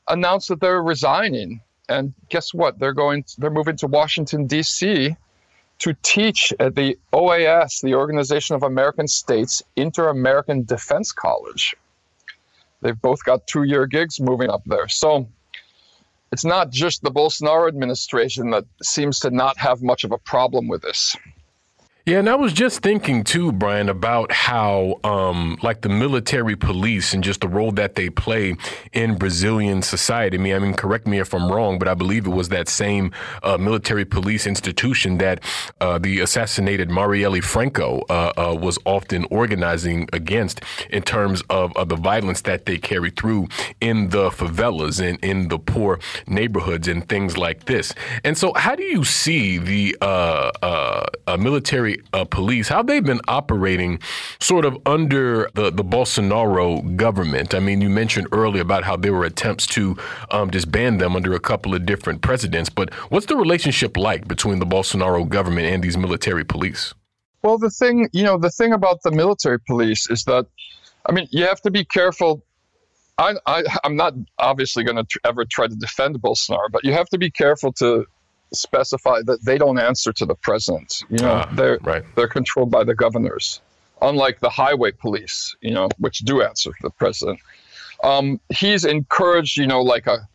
announced 0.08 0.47
that 0.50 0.62
they're 0.62 0.82
resigning. 0.82 1.62
And 1.89 2.13
guess 2.30 2.54
what? 2.54 2.80
They're 2.80 2.93
going. 2.93 3.24
To, 3.24 3.41
they're 3.41 3.50
moving 3.50 3.76
to 3.78 3.88
Washington 3.88 4.47
D.C. 4.47 5.15
to 5.80 5.95
teach 6.02 6.54
at 6.60 6.76
the 6.76 6.97
OAS, 7.12 7.82
the 7.82 7.95
Organization 7.95 8.56
of 8.56 8.63
American 8.63 9.08
States 9.08 9.62
Inter-American 9.76 10.63
Defense 10.63 11.12
College. 11.12 11.76
They've 12.82 13.00
both 13.00 13.26
got 13.26 13.45
two-year 13.45 13.88
gigs 13.88 14.21
moving 14.21 14.50
up 14.50 14.62
there. 14.65 14.88
So 14.88 15.28
it's 16.31 16.45
not 16.45 16.71
just 16.71 17.03
the 17.03 17.11
Bolsonaro 17.11 17.67
administration 17.67 18.51
that 18.51 18.65
seems 18.81 19.19
to 19.19 19.31
not 19.31 19.57
have 19.57 19.81
much 19.81 20.03
of 20.03 20.11
a 20.11 20.17
problem 20.17 20.67
with 20.67 20.81
this. 20.81 21.15
Yeah, 22.03 22.17
and 22.17 22.27
I 22.27 22.33
was 22.33 22.51
just 22.51 22.81
thinking 22.81 23.23
too, 23.23 23.51
Brian, 23.51 23.87
about 23.87 24.31
how, 24.31 24.99
um, 25.03 25.59
like 25.61 25.81
the 25.81 25.89
military 25.89 26.55
police 26.55 27.13
and 27.13 27.23
just 27.23 27.41
the 27.41 27.47
role 27.47 27.71
that 27.73 27.93
they 27.93 28.09
play 28.09 28.55
in 28.91 29.19
Brazilian 29.19 29.83
society. 29.83 30.35
I 30.35 30.41
mean, 30.41 30.55
I 30.55 30.59
mean, 30.59 30.73
correct 30.73 31.05
me 31.05 31.19
if 31.19 31.31
I'm 31.31 31.51
wrong, 31.51 31.77
but 31.77 31.87
I 31.87 31.93
believe 31.93 32.25
it 32.25 32.31
was 32.31 32.49
that 32.49 32.67
same 32.67 33.11
uh, 33.43 33.59
military 33.59 34.03
police 34.03 34.47
institution 34.47 35.19
that 35.19 35.43
uh, 35.79 35.99
the 35.99 36.21
assassinated 36.21 36.89
Marielle 36.89 37.43
Franco 37.43 38.03
uh, 38.09 38.33
uh 38.35 38.57
was 38.59 38.79
often 38.85 39.27
organizing 39.29 40.09
against 40.11 40.61
in 40.89 41.03
terms 41.03 41.43
of, 41.51 41.71
of, 41.77 41.89
the 41.89 41.95
violence 41.95 42.41
that 42.41 42.65
they 42.65 42.79
carry 42.79 43.11
through 43.11 43.47
in 43.79 44.09
the 44.09 44.31
favelas 44.31 44.99
and 44.99 45.23
in 45.23 45.49
the 45.49 45.59
poor 45.59 45.99
neighborhoods 46.25 46.87
and 46.87 47.07
things 47.07 47.37
like 47.37 47.65
this. 47.65 47.93
And 48.23 48.35
so, 48.35 48.53
how 48.53 48.75
do 48.75 48.83
you 48.83 49.03
see 49.03 49.59
the 49.59 49.95
uh, 50.01 50.51
uh, 50.63 51.05
military 51.91 52.08
uh, 52.13 52.25
police, 52.25 52.67
how 52.67 52.84
they've 52.84 53.04
been 53.04 53.21
operating 53.27 53.99
sort 54.39 54.65
of 54.65 54.77
under 54.86 55.49
the, 55.54 55.71
the 55.71 55.84
Bolsonaro 55.84 56.95
government. 56.95 57.54
I 57.54 57.60
mean, 57.60 57.82
you 57.82 57.89
mentioned 57.89 58.27
earlier 58.32 58.62
about 58.62 58.84
how 58.84 58.97
there 58.97 59.13
were 59.13 59.25
attempts 59.25 59.65
to 59.67 59.97
um, 60.32 60.49
disband 60.49 60.99
them 60.99 61.15
under 61.15 61.34
a 61.34 61.39
couple 61.39 61.73
of 61.73 61.86
different 61.86 62.21
presidents, 62.21 62.69
but 62.69 62.93
what's 63.10 63.25
the 63.25 63.36
relationship 63.36 63.97
like 63.97 64.27
between 64.27 64.60
the 64.60 64.65
Bolsonaro 64.65 65.27
government 65.27 65.67
and 65.67 65.84
these 65.84 65.97
military 65.97 66.43
police? 66.43 66.93
Well, 67.43 67.58
the 67.58 67.71
thing, 67.71 68.08
you 68.13 68.23
know, 68.23 68.38
the 68.38 68.51
thing 68.51 68.71
about 68.73 69.01
the 69.04 69.12
military 69.12 69.60
police 69.60 70.10
is 70.10 70.23
that, 70.25 70.45
I 71.08 71.12
mean, 71.12 71.27
you 71.32 71.45
have 71.45 71.62
to 71.62 71.71
be 71.71 71.84
careful 71.84 72.43
I, 73.17 73.36
I, 73.45 73.63
am 73.84 73.95
not 73.95 74.13
obviously 74.39 74.84
going 74.84 74.95
to 74.95 75.04
tr- 75.04 75.19
ever 75.25 75.45
try 75.45 75.67
to 75.67 75.75
defend 75.75 76.19
Bolsonaro, 76.19 76.71
but 76.71 76.84
you 76.84 76.93
have 76.93 77.08
to 77.10 77.19
be 77.19 77.30
careful 77.30 77.71
to 77.73 78.06
specify 78.53 79.21
that 79.25 79.43
they 79.43 79.57
don't 79.57 79.79
answer 79.79 80.11
to 80.13 80.25
the 80.25 80.35
president. 80.35 81.03
You 81.09 81.19
know, 81.19 81.43
ah, 81.45 81.49
they're 81.53 81.79
right. 81.83 82.03
they're 82.15 82.27
controlled 82.27 82.71
by 82.71 82.83
the 82.83 82.95
governors, 82.95 83.61
unlike 84.01 84.39
the 84.39 84.49
highway 84.49 84.91
police. 84.91 85.55
You 85.61 85.71
know, 85.71 85.89
which 85.97 86.19
do 86.19 86.41
answer 86.41 86.71
to 86.71 86.81
the 86.81 86.89
president. 86.89 87.39
Um, 88.03 88.39
he's 88.49 88.83
encouraged, 88.85 89.57
you 89.57 89.67
know, 89.67 89.81
like 89.81 90.07
a 90.07 90.27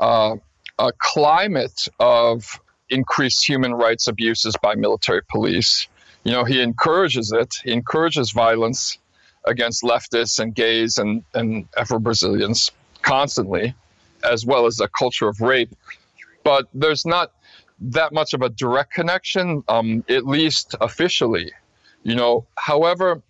uh, 0.00 0.36
a 0.78 0.92
climate 0.98 1.88
of 1.98 2.60
increased 2.90 3.46
human 3.46 3.74
rights 3.74 4.06
abuses 4.06 4.54
by 4.62 4.74
military 4.74 5.22
police. 5.28 5.88
You 6.24 6.32
know, 6.32 6.44
he 6.44 6.60
encourages 6.60 7.32
it. 7.32 7.54
He 7.64 7.72
encourages 7.72 8.30
violence 8.30 8.98
against 9.44 9.82
leftists 9.82 10.38
and 10.38 10.54
gays 10.54 10.98
and, 10.98 11.24
and 11.34 11.66
Afro 11.76 11.98
Brazilians 11.98 12.70
constantly, 13.02 13.74
as 14.24 14.44
well 14.44 14.66
as 14.66 14.80
a 14.80 14.88
culture 14.88 15.28
of 15.28 15.40
rape. 15.40 15.70
But 16.44 16.66
there's 16.74 17.04
not 17.04 17.32
that 17.80 18.12
much 18.12 18.34
of 18.34 18.42
a 18.42 18.48
direct 18.48 18.92
connection, 18.92 19.62
um, 19.68 20.04
at 20.08 20.26
least 20.26 20.74
officially. 20.80 21.52
You 22.02 22.16
know, 22.16 22.46
however, 22.56 23.22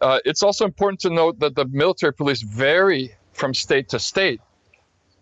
uh, 0.00 0.20
it's 0.24 0.42
also 0.42 0.64
important 0.64 1.00
to 1.00 1.10
note 1.10 1.38
that 1.40 1.54
the 1.54 1.64
military 1.66 2.12
police 2.12 2.42
vary 2.42 3.14
from 3.32 3.54
state 3.54 3.88
to 3.90 3.98
state 3.98 4.40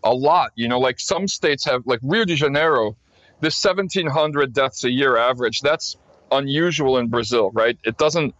a 0.03 0.13
lot. 0.13 0.53
You 0.55 0.69
know, 0.69 0.79
like 0.79 1.01
some 1.01 1.29
states 1.29 1.65
have, 1.65 1.87
like 1.87 2.01
Rio 2.03 2.25
de 2.25 2.35
Janeiro, 2.35 2.97
this 3.41 3.63
1,700 3.63 4.53
deaths 4.53 4.85
a 4.85 4.91
year 4.91 5.17
average. 5.17 5.61
That's 5.61 5.97
unusual 6.33 6.99
in 6.99 7.09
Brazil, 7.09 7.51
right? 7.53 7.79
It 7.85 7.97
doesn't. 7.99 8.35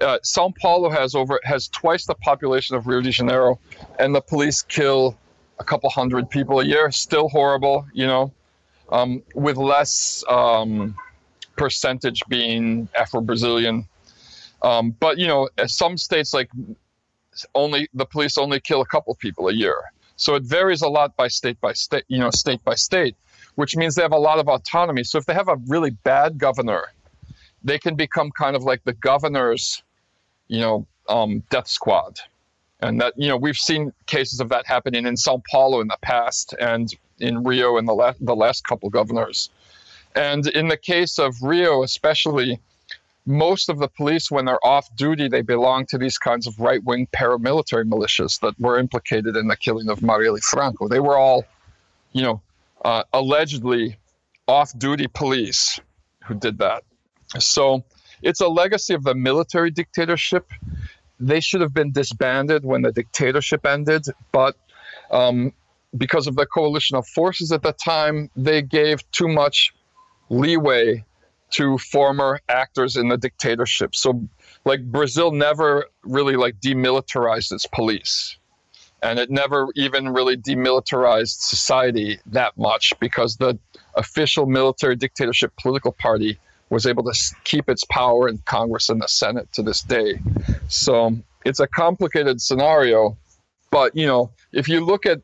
Uh, 0.00 0.18
Sao 0.22 0.52
Paulo 0.60 0.90
has 0.90 1.16
over 1.16 1.40
has 1.42 1.66
twice 1.68 2.06
the 2.06 2.14
population 2.14 2.76
of 2.76 2.86
Rio 2.86 3.00
de 3.00 3.10
Janeiro, 3.10 3.58
and 3.98 4.14
the 4.14 4.20
police 4.20 4.62
kill 4.62 5.18
a 5.58 5.64
couple 5.64 5.90
hundred 5.90 6.30
people 6.30 6.60
a 6.60 6.64
year. 6.64 6.90
Still 6.92 7.28
horrible, 7.28 7.86
you 7.92 8.06
know 8.06 8.32
um, 8.90 9.22
with 9.34 9.56
less 9.56 10.24
um, 10.28 10.96
percentage 11.56 12.22
being 12.28 12.88
Afro 12.98 13.20
Brazilian. 13.20 13.86
Um, 14.62 14.90
but 14.90 15.18
you 15.18 15.26
know, 15.26 15.48
some 15.66 15.96
states 15.96 16.34
like 16.34 16.50
only 17.54 17.88
the 17.94 18.06
police 18.06 18.38
only 18.38 18.60
kill 18.60 18.80
a 18.80 18.86
couple 18.86 19.14
people 19.14 19.48
a 19.48 19.52
year, 19.52 19.80
so 20.16 20.34
it 20.34 20.42
varies 20.42 20.82
a 20.82 20.88
lot 20.88 21.16
by 21.16 21.28
state 21.28 21.60
by 21.60 21.72
state. 21.72 22.04
You 22.08 22.18
know, 22.18 22.30
state 22.30 22.64
by 22.64 22.74
state. 22.74 23.16
which 23.58 23.76
means 23.76 23.96
they 23.96 24.02
have 24.02 24.12
a 24.12 24.16
lot 24.16 24.38
of 24.38 24.46
autonomy. 24.48 25.02
So 25.02 25.18
if 25.18 25.26
they 25.26 25.34
have 25.34 25.48
a 25.48 25.56
really 25.66 25.90
bad 25.90 26.38
governor, 26.38 26.92
they 27.64 27.76
can 27.76 27.96
become 27.96 28.30
kind 28.30 28.54
of 28.54 28.62
like 28.62 28.84
the 28.84 28.92
governor's, 28.92 29.82
you 30.46 30.60
know, 30.60 30.86
um, 31.08 31.42
death 31.50 31.66
squad. 31.66 32.20
And 32.80 33.00
that, 33.00 33.14
you 33.16 33.28
know, 33.28 33.36
we've 33.36 33.56
seen 33.56 33.92
cases 34.06 34.40
of 34.40 34.48
that 34.50 34.66
happening 34.66 35.06
in 35.06 35.16
Sao 35.16 35.42
Paulo 35.50 35.80
in 35.80 35.88
the 35.88 35.98
past 36.00 36.54
and 36.60 36.94
in 37.18 37.42
Rio 37.42 37.76
in 37.76 37.86
the, 37.86 37.94
la- 37.94 38.14
the 38.20 38.36
last 38.36 38.64
couple 38.64 38.88
governors. 38.90 39.50
And 40.14 40.46
in 40.46 40.68
the 40.68 40.76
case 40.76 41.18
of 41.18 41.34
Rio, 41.42 41.82
especially, 41.82 42.60
most 43.26 43.68
of 43.68 43.78
the 43.78 43.88
police, 43.88 44.30
when 44.30 44.46
they're 44.46 44.64
off 44.64 44.88
duty, 44.96 45.28
they 45.28 45.42
belong 45.42 45.86
to 45.86 45.98
these 45.98 46.18
kinds 46.18 46.46
of 46.46 46.58
right 46.58 46.82
wing 46.84 47.06
paramilitary 47.14 47.84
militias 47.84 48.40
that 48.40 48.58
were 48.58 48.78
implicated 48.78 49.36
in 49.36 49.48
the 49.48 49.56
killing 49.56 49.90
of 49.90 50.00
Marielle 50.00 50.42
Franco. 50.42 50.88
They 50.88 51.00
were 51.00 51.16
all, 51.16 51.44
you 52.12 52.22
know, 52.22 52.40
uh, 52.84 53.02
allegedly 53.12 53.96
off 54.46 54.76
duty 54.78 55.08
police 55.08 55.78
who 56.24 56.34
did 56.34 56.58
that. 56.58 56.84
So 57.38 57.84
it's 58.22 58.40
a 58.40 58.48
legacy 58.48 58.94
of 58.94 59.04
the 59.04 59.14
military 59.14 59.70
dictatorship. 59.70 60.50
They 61.20 61.40
should 61.40 61.60
have 61.60 61.74
been 61.74 61.92
disbanded 61.92 62.64
when 62.64 62.82
the 62.82 62.92
dictatorship 62.92 63.66
ended, 63.66 64.06
but 64.32 64.56
um, 65.10 65.52
because 65.96 66.26
of 66.26 66.36
the 66.36 66.46
coalition 66.46 66.96
of 66.96 67.06
forces 67.06 67.52
at 67.52 67.62
the 67.62 67.72
time, 67.72 68.30
they 68.36 68.62
gave 68.62 69.08
too 69.10 69.28
much 69.28 69.74
leeway 70.28 71.04
to 71.50 71.78
former 71.78 72.40
actors 72.48 72.96
in 72.96 73.08
the 73.08 73.16
dictatorship. 73.16 73.94
So, 73.94 74.28
like 74.64 74.84
Brazil 74.84 75.32
never 75.32 75.86
really 76.02 76.36
like 76.36 76.60
demilitarized 76.60 77.52
its 77.52 77.66
police, 77.66 78.36
and 79.02 79.18
it 79.18 79.30
never 79.30 79.68
even 79.74 80.10
really 80.10 80.36
demilitarized 80.36 81.40
society 81.40 82.18
that 82.26 82.56
much 82.58 82.92
because 83.00 83.36
the 83.36 83.58
official 83.94 84.46
military 84.46 84.96
dictatorship 84.96 85.52
political 85.56 85.92
party 85.92 86.38
was 86.70 86.86
able 86.86 87.04
to 87.04 87.34
keep 87.44 87.68
its 87.68 87.84
power 87.84 88.28
in 88.28 88.38
Congress 88.44 88.88
and 88.88 89.00
the 89.00 89.08
Senate 89.08 89.50
to 89.52 89.62
this 89.62 89.82
day. 89.82 90.20
So 90.68 91.16
it's 91.44 91.60
a 91.60 91.66
complicated 91.66 92.40
scenario, 92.40 93.16
but 93.70 93.96
you 93.96 94.06
know, 94.06 94.30
if 94.52 94.68
you 94.68 94.84
look 94.84 95.06
at 95.06 95.20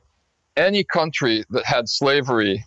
any 0.57 0.84
country 0.84 1.45
that 1.51 1.64
had 1.64 1.88
slavery 1.88 2.64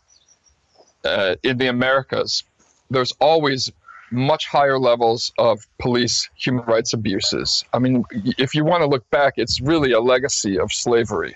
uh, 1.03 1.36
in 1.43 1.57
the 1.57 1.67
Americas, 1.67 2.43
there's 2.89 3.13
always 3.19 3.71
much 4.11 4.47
higher 4.47 4.80
levels 4.80 5.34
of 5.38 5.65
police 5.80 6.30
human 6.36 6.65
rights 6.65 6.93
abuses. 6.93 7.63
I 7.73 7.80
mean, 7.80 8.05
if 8.38 8.55
you 8.55 8.63
want 8.63 8.82
to 8.82 8.88
look 8.88 9.09
back, 9.09 9.34
it's 9.38 9.59
really 9.59 9.91
a 9.91 9.99
legacy 9.99 10.59
of 10.59 10.71
slavery. 10.71 11.36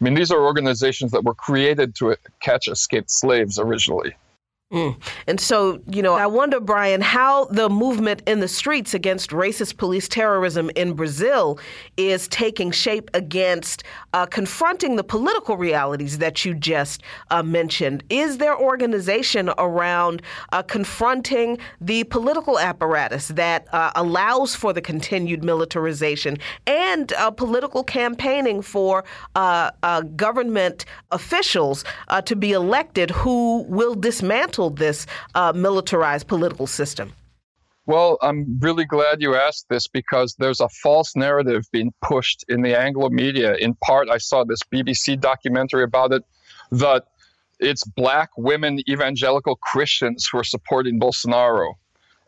I 0.00 0.04
mean, 0.04 0.14
these 0.14 0.30
are 0.30 0.40
organizations 0.40 1.12
that 1.12 1.24
were 1.24 1.34
created 1.34 1.94
to 1.96 2.16
catch 2.40 2.68
escaped 2.68 3.10
slaves 3.10 3.58
originally. 3.58 4.14
Mm. 4.72 4.96
And 5.26 5.38
so, 5.38 5.80
you 5.86 6.02
know, 6.02 6.14
I 6.14 6.26
wonder, 6.26 6.58
Brian, 6.58 7.02
how 7.02 7.44
the 7.46 7.68
movement 7.68 8.22
in 8.26 8.40
the 8.40 8.48
streets 8.48 8.94
against 8.94 9.28
racist 9.30 9.76
police 9.76 10.08
terrorism 10.08 10.70
in 10.74 10.94
Brazil 10.94 11.58
is 11.98 12.26
taking 12.28 12.70
shape 12.70 13.10
against 13.12 13.84
uh, 14.14 14.24
confronting 14.24 14.96
the 14.96 15.04
political 15.04 15.58
realities 15.58 16.18
that 16.18 16.46
you 16.46 16.54
just 16.54 17.02
uh, 17.30 17.42
mentioned. 17.42 18.02
Is 18.08 18.38
there 18.38 18.58
organization 18.58 19.50
around 19.58 20.22
uh, 20.52 20.62
confronting 20.62 21.58
the 21.78 22.04
political 22.04 22.58
apparatus 22.58 23.28
that 23.28 23.66
uh, 23.74 23.92
allows 23.94 24.54
for 24.54 24.72
the 24.72 24.80
continued 24.80 25.44
militarization 25.44 26.38
and 26.66 27.12
uh, 27.12 27.30
political 27.30 27.84
campaigning 27.84 28.62
for 28.62 29.04
uh, 29.34 30.00
government 30.16 30.86
officials 31.10 31.84
to 32.24 32.34
be 32.34 32.52
elected 32.52 33.10
who 33.10 33.64
will 33.68 33.94
dismantle? 33.94 34.61
This 34.70 35.06
uh, 35.34 35.52
militarized 35.54 36.26
political 36.26 36.66
system? 36.66 37.12
Well, 37.84 38.16
I'm 38.22 38.58
really 38.60 38.84
glad 38.84 39.20
you 39.20 39.34
asked 39.34 39.68
this 39.68 39.88
because 39.88 40.36
there's 40.38 40.60
a 40.60 40.68
false 40.68 41.16
narrative 41.16 41.64
being 41.72 41.92
pushed 42.00 42.44
in 42.48 42.62
the 42.62 42.78
Anglo 42.78 43.10
media. 43.10 43.54
In 43.56 43.74
part, 43.74 44.08
I 44.08 44.18
saw 44.18 44.44
this 44.44 44.60
BBC 44.72 45.20
documentary 45.20 45.82
about 45.82 46.12
it 46.12 46.22
that 46.70 47.06
it's 47.58 47.84
black 47.84 48.30
women 48.36 48.80
evangelical 48.88 49.56
Christians 49.56 50.28
who 50.30 50.38
are 50.38 50.44
supporting 50.44 51.00
Bolsonaro. 51.00 51.74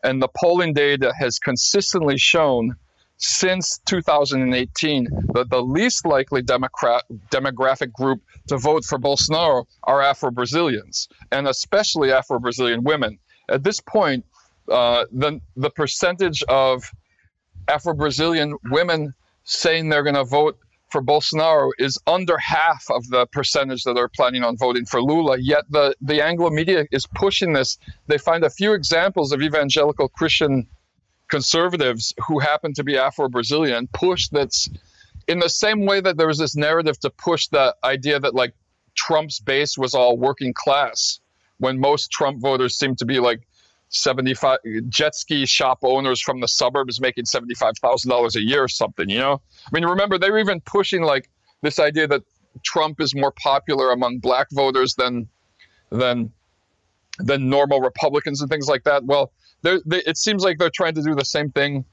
And 0.03 0.21
the 0.21 0.27
polling 0.27 0.73
data 0.73 1.13
has 1.17 1.39
consistently 1.39 2.17
shown 2.17 2.75
since 3.17 3.79
2018 3.85 5.07
that 5.33 5.49
the 5.49 5.61
least 5.61 6.05
likely 6.05 6.41
demographic 6.41 7.91
group 7.91 8.21
to 8.47 8.57
vote 8.57 8.83
for 8.83 8.99
Bolsonaro 8.99 9.65
are 9.83 10.01
Afro 10.01 10.31
Brazilians, 10.31 11.07
and 11.31 11.47
especially 11.47 12.11
Afro 12.11 12.39
Brazilian 12.39 12.83
women. 12.83 13.17
At 13.49 13.63
this 13.63 13.79
point, 13.79 14.25
uh, 14.69 15.05
the, 15.11 15.39
the 15.55 15.69
percentage 15.69 16.43
of 16.43 16.91
Afro 17.67 17.93
Brazilian 17.93 18.55
women 18.65 19.13
saying 19.43 19.89
they're 19.89 20.03
going 20.03 20.15
to 20.15 20.25
vote 20.25 20.57
for 20.89 21.01
Bolsonaro 21.01 21.71
is 21.77 21.99
under 22.07 22.37
half 22.37 22.85
of 22.89 23.07
the 23.09 23.25
percentage 23.27 23.83
that 23.83 23.97
are 23.97 24.09
planning 24.09 24.43
on 24.43 24.57
voting 24.57 24.85
for 24.85 25.01
Lula. 25.01 25.37
Yet 25.39 25.65
the, 25.69 25.95
the 26.01 26.23
Anglo 26.23 26.49
media 26.49 26.85
is 26.91 27.05
pushing 27.07 27.53
this. 27.53 27.77
They 28.07 28.17
find 28.17 28.43
a 28.43 28.49
few 28.49 28.73
examples 28.73 29.31
of 29.31 29.41
evangelical 29.41 30.09
Christian 30.09 30.67
conservatives 31.29 32.13
who 32.27 32.39
happen 32.39 32.73
to 32.73 32.83
be 32.83 32.97
Afro 32.97 33.29
Brazilian 33.29 33.87
push 33.93 34.27
that's 34.29 34.69
in 35.27 35.39
the 35.39 35.49
same 35.49 35.85
way 35.85 36.01
that 36.01 36.17
there 36.17 36.27
was 36.27 36.37
this 36.37 36.55
narrative 36.55 36.99
to 36.99 37.09
push 37.09 37.47
the 37.47 37.75
idea 37.83 38.19
that 38.19 38.35
like 38.35 38.53
Trump's 38.95 39.39
base 39.39 39.77
was 39.77 39.93
all 39.93 40.17
working 40.17 40.53
class 40.53 41.19
when 41.57 41.79
most 41.79 42.11
Trump 42.11 42.41
voters 42.41 42.77
seem 42.77 42.95
to 42.97 43.05
be 43.05 43.19
like 43.19 43.47
75 43.89 44.59
jet 44.89 45.15
ski 45.15 45.45
shop 45.45 45.79
owners 45.83 46.21
from 46.21 46.41
the 46.41 46.47
suburbs 46.47 46.99
making 46.99 47.25
$75,000 47.25 48.35
a 48.35 48.41
year 48.41 48.63
or 48.63 48.67
something, 48.67 49.09
you 49.09 49.19
know? 49.19 49.41
I 49.65 49.69
mean, 49.71 49.85
remember, 49.85 50.17
they 50.17 50.29
were 50.29 50.39
even 50.39 50.61
pushing 50.61 51.03
like 51.03 51.29
this 51.61 51.79
idea 51.79 52.07
that 52.07 52.23
Trump 52.63 52.99
is 53.01 53.15
more 53.15 53.31
popular 53.31 53.91
among 53.91 54.19
black 54.19 54.47
voters 54.51 54.95
than, 54.95 55.27
than, 55.91 56.31
than 57.19 57.49
normal 57.49 57.81
Republicans 57.81 58.41
and 58.41 58.49
things 58.49 58.67
like 58.67 58.83
that. 58.83 59.05
Well, 59.05 59.31
they, 59.61 59.79
it 59.87 60.17
seems 60.17 60.43
like 60.43 60.57
they're 60.57 60.69
trying 60.69 60.95
to 60.95 61.01
do 61.01 61.15
the 61.15 61.25
same 61.25 61.51
thing 61.51 61.85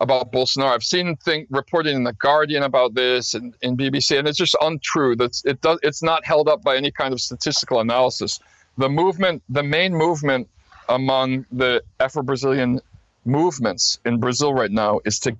about 0.00 0.32
Bolsonaro. 0.32 0.72
I've 0.72 0.82
seen 0.82 1.16
thing 1.16 1.46
reporting 1.50 1.94
in 1.96 2.04
the 2.04 2.12
Guardian 2.14 2.64
about 2.64 2.94
this 2.94 3.34
and 3.34 3.54
in 3.62 3.76
BBC, 3.76 4.18
and 4.18 4.26
it's 4.26 4.38
just 4.38 4.56
untrue. 4.60 5.14
That's 5.14 5.44
it 5.44 5.60
does 5.60 5.78
it's 5.82 6.02
not 6.02 6.24
held 6.24 6.48
up 6.48 6.62
by 6.62 6.76
any 6.76 6.90
kind 6.90 7.12
of 7.12 7.20
statistical 7.20 7.80
analysis. 7.80 8.40
The 8.78 8.88
movement, 8.88 9.42
the 9.48 9.62
main 9.62 9.94
movement 9.94 10.48
among 10.88 11.46
the 11.52 11.82
Afro-Brazilian 12.00 12.80
movements 13.24 14.00
in 14.04 14.18
Brazil 14.18 14.52
right 14.52 14.70
now 14.70 15.00
is 15.04 15.20
to 15.20 15.36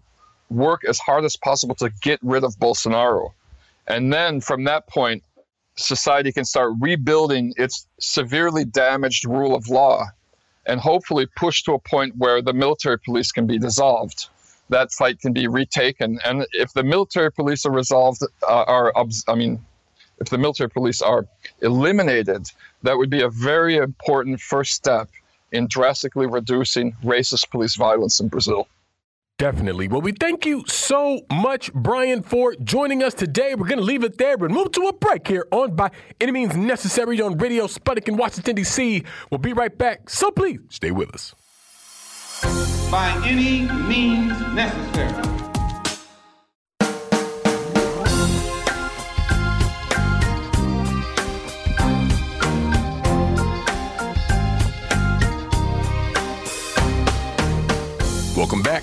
work 0.51 0.85
as 0.85 0.99
hard 0.99 1.25
as 1.25 1.37
possible 1.37 1.75
to 1.77 1.91
get 2.01 2.21
rid 2.23 2.45
of 2.45 2.55
Bolsonaro. 2.57 3.33
And 3.87 4.13
then 4.13 4.41
from 4.41 4.65
that 4.65 4.87
point, 4.87 5.25
society 5.77 6.33
can 6.33 6.45
start 6.45 6.73
rebuilding 6.81 7.55
its 7.57 7.87
severely 7.99 8.65
damaged 8.65 9.27
rule 9.27 9.55
of 9.55 9.69
law 9.69 10.07
and 10.67 10.81
hopefully 10.81 11.27
push 11.37 11.63
to 11.65 11.73
a 11.73 11.79
point 11.79 12.17
where 12.17 12.41
the 12.41 12.53
military 12.53 12.99
police 12.99 13.33
can 13.33 13.47
be 13.47 13.59
dissolved. 13.59 14.29
That 14.69 14.93
fight 14.93 15.19
can 15.21 15.33
be 15.33 15.49
retaken, 15.49 16.19
and 16.25 16.47
if 16.53 16.73
the 16.73 16.83
military 16.83 17.31
police 17.31 17.67
are 17.67 17.73
resolved, 17.73 18.23
uh, 18.23 18.47
are 18.47 18.93
I 19.29 19.35
mean, 19.35 19.65
if 20.19 20.29
the 20.31 20.39
military 20.39 20.71
police 20.71 21.03
are 21.03 21.27
eliminated, 21.61 22.51
that 22.83 22.97
would 22.97 23.11
be 23.11 23.23
a 23.23 23.29
very 23.29 23.77
important 23.77 24.41
first 24.41 24.73
step 24.73 25.11
in 25.51 25.67
drastically 25.67 26.27
reducing 26.27 26.93
racist 27.05 27.51
police 27.51 27.75
violence 27.75 28.21
in 28.21 28.29
Brazil. 28.29 28.67
Definitely. 29.39 29.89
Well, 29.89 30.03
we 30.03 30.13
thank 30.13 30.47
you 30.47 30.63
so 30.69 31.23
much, 31.33 31.73
Brian, 31.73 32.23
for 32.23 32.55
joining 32.63 33.03
us 33.03 33.13
today. 33.13 33.57
We're 33.57 33.67
going 33.67 33.81
to 33.81 33.85
leave 33.85 34.05
it 34.05 34.17
there 34.17 34.35
and 34.35 34.55
move 34.55 34.71
to 34.73 34.83
a 34.83 34.93
break 34.93 35.27
here 35.27 35.49
on 35.51 35.75
By 35.75 35.91
Any 36.21 36.31
Means 36.31 36.57
Necessary 36.57 37.21
on 37.21 37.37
Radio 37.39 37.67
Sputnik 37.67 38.07
in 38.07 38.17
Washington, 38.17 38.55
D.C. 38.55 39.03
We'll 39.31 39.39
be 39.39 39.53
right 39.53 39.77
back, 39.77 40.09
so 40.09 40.31
please 40.31 40.61
stay 40.71 40.93
with 40.93 41.13
us. 41.13 41.35
By 42.89 43.21
any 43.27 43.63
means 43.89 44.39
necessary. 44.55 45.13
Welcome 58.37 58.63
back 58.63 58.83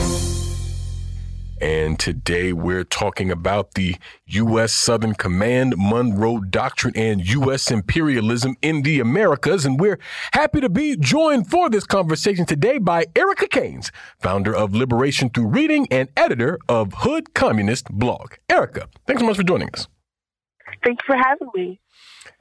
And 1.61 1.99
today 1.99 2.53
we're 2.53 2.83
talking 2.83 3.29
about 3.29 3.75
the 3.75 3.95
U.S. 4.25 4.73
Southern 4.73 5.13
Command, 5.13 5.75
Monroe 5.77 6.39
Doctrine, 6.39 6.93
and 6.95 7.21
U.S. 7.21 7.69
imperialism 7.69 8.55
in 8.63 8.81
the 8.81 8.99
Americas. 8.99 9.63
And 9.63 9.79
we're 9.79 9.99
happy 10.33 10.59
to 10.59 10.69
be 10.69 10.97
joined 10.97 11.51
for 11.51 11.69
this 11.69 11.85
conversation 11.85 12.47
today 12.47 12.79
by 12.79 13.05
Erica 13.15 13.47
Caines, 13.47 13.91
founder 14.19 14.55
of 14.55 14.73
Liberation 14.73 15.29
Through 15.29 15.49
Reading 15.49 15.87
and 15.91 16.09
editor 16.17 16.57
of 16.67 16.93
Hood 16.93 17.35
Communist 17.35 17.91
blog. 17.91 18.33
Erica, 18.49 18.87
thanks 19.05 19.21
so 19.21 19.27
much 19.27 19.37
for 19.37 19.43
joining 19.43 19.69
us. 19.69 19.87
Thanks 20.83 21.03
for 21.05 21.15
having 21.15 21.49
me. 21.53 21.79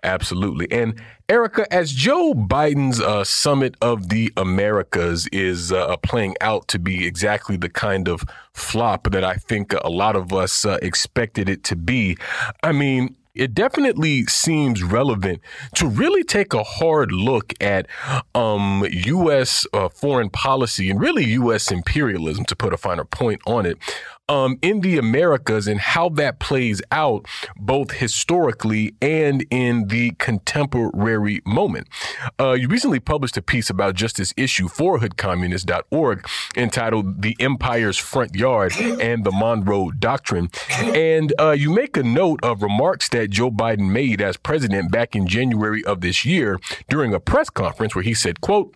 Absolutely. 0.02 0.70
And 0.70 1.00
Erica, 1.28 1.72
as 1.72 1.92
Joe 1.92 2.34
Biden's 2.34 3.00
uh, 3.00 3.24
summit 3.24 3.74
of 3.80 4.08
the 4.08 4.32
Americas 4.36 5.28
is 5.28 5.72
uh, 5.72 5.96
playing 5.98 6.36
out 6.40 6.68
to 6.68 6.78
be 6.78 7.06
exactly 7.06 7.56
the 7.56 7.68
kind 7.68 8.08
of 8.08 8.24
flop 8.52 9.10
that 9.12 9.24
I 9.24 9.34
think 9.34 9.72
a 9.72 9.90
lot 9.90 10.16
of 10.16 10.32
us 10.32 10.64
uh, 10.64 10.78
expected 10.82 11.48
it 11.48 11.62
to 11.64 11.76
be, 11.76 12.16
I 12.62 12.72
mean, 12.72 13.16
it 13.34 13.54
definitely 13.54 14.24
seems 14.26 14.82
relevant 14.82 15.40
to 15.76 15.86
really 15.86 16.24
take 16.24 16.52
a 16.52 16.64
hard 16.64 17.12
look 17.12 17.54
at 17.60 17.86
um, 18.34 18.84
U.S. 18.90 19.66
Uh, 19.72 19.88
foreign 19.88 20.30
policy 20.30 20.90
and 20.90 21.00
really 21.00 21.24
U.S. 21.24 21.70
imperialism, 21.70 22.44
to 22.46 22.56
put 22.56 22.72
a 22.72 22.76
finer 22.76 23.04
point 23.04 23.40
on 23.46 23.66
it, 23.66 23.78
um, 24.30 24.58
in 24.62 24.80
the 24.80 24.96
Americas 24.96 25.66
and 25.66 25.80
how 25.80 26.08
that 26.08 26.38
plays 26.38 26.80
out 26.92 27.26
both 27.56 27.90
historically 27.90 28.94
and 29.02 29.44
in 29.50 29.88
the 29.88 30.12
contemporary 30.12 31.42
moment. 31.44 31.88
Uh, 32.38 32.52
you 32.52 32.68
recently 32.68 33.00
published 33.00 33.36
a 33.36 33.42
piece 33.42 33.68
about 33.68 33.94
just 33.94 34.16
this 34.16 34.32
issue 34.36 34.68
for 34.68 35.00
hoodcommunist.org 35.00 36.26
entitled 36.56 37.22
The 37.22 37.36
Empire's 37.40 37.98
Front 37.98 38.36
Yard 38.36 38.72
and 38.76 39.24
the 39.24 39.32
Monroe 39.32 39.90
Doctrine. 39.90 40.48
And 40.78 41.34
uh, 41.38 41.50
you 41.50 41.74
make 41.74 41.96
a 41.96 42.04
note 42.04 42.38
of 42.44 42.62
remarks 42.62 43.08
that 43.08 43.30
Joe 43.30 43.50
Biden 43.50 43.90
made 43.90 44.20
as 44.20 44.36
president 44.36 44.92
back 44.92 45.16
in 45.16 45.26
January 45.26 45.84
of 45.84 46.02
this 46.02 46.24
year 46.24 46.60
during 46.88 47.12
a 47.12 47.18
press 47.18 47.50
conference 47.50 47.96
where 47.96 48.04
he 48.04 48.14
said, 48.14 48.40
quote, 48.40 48.72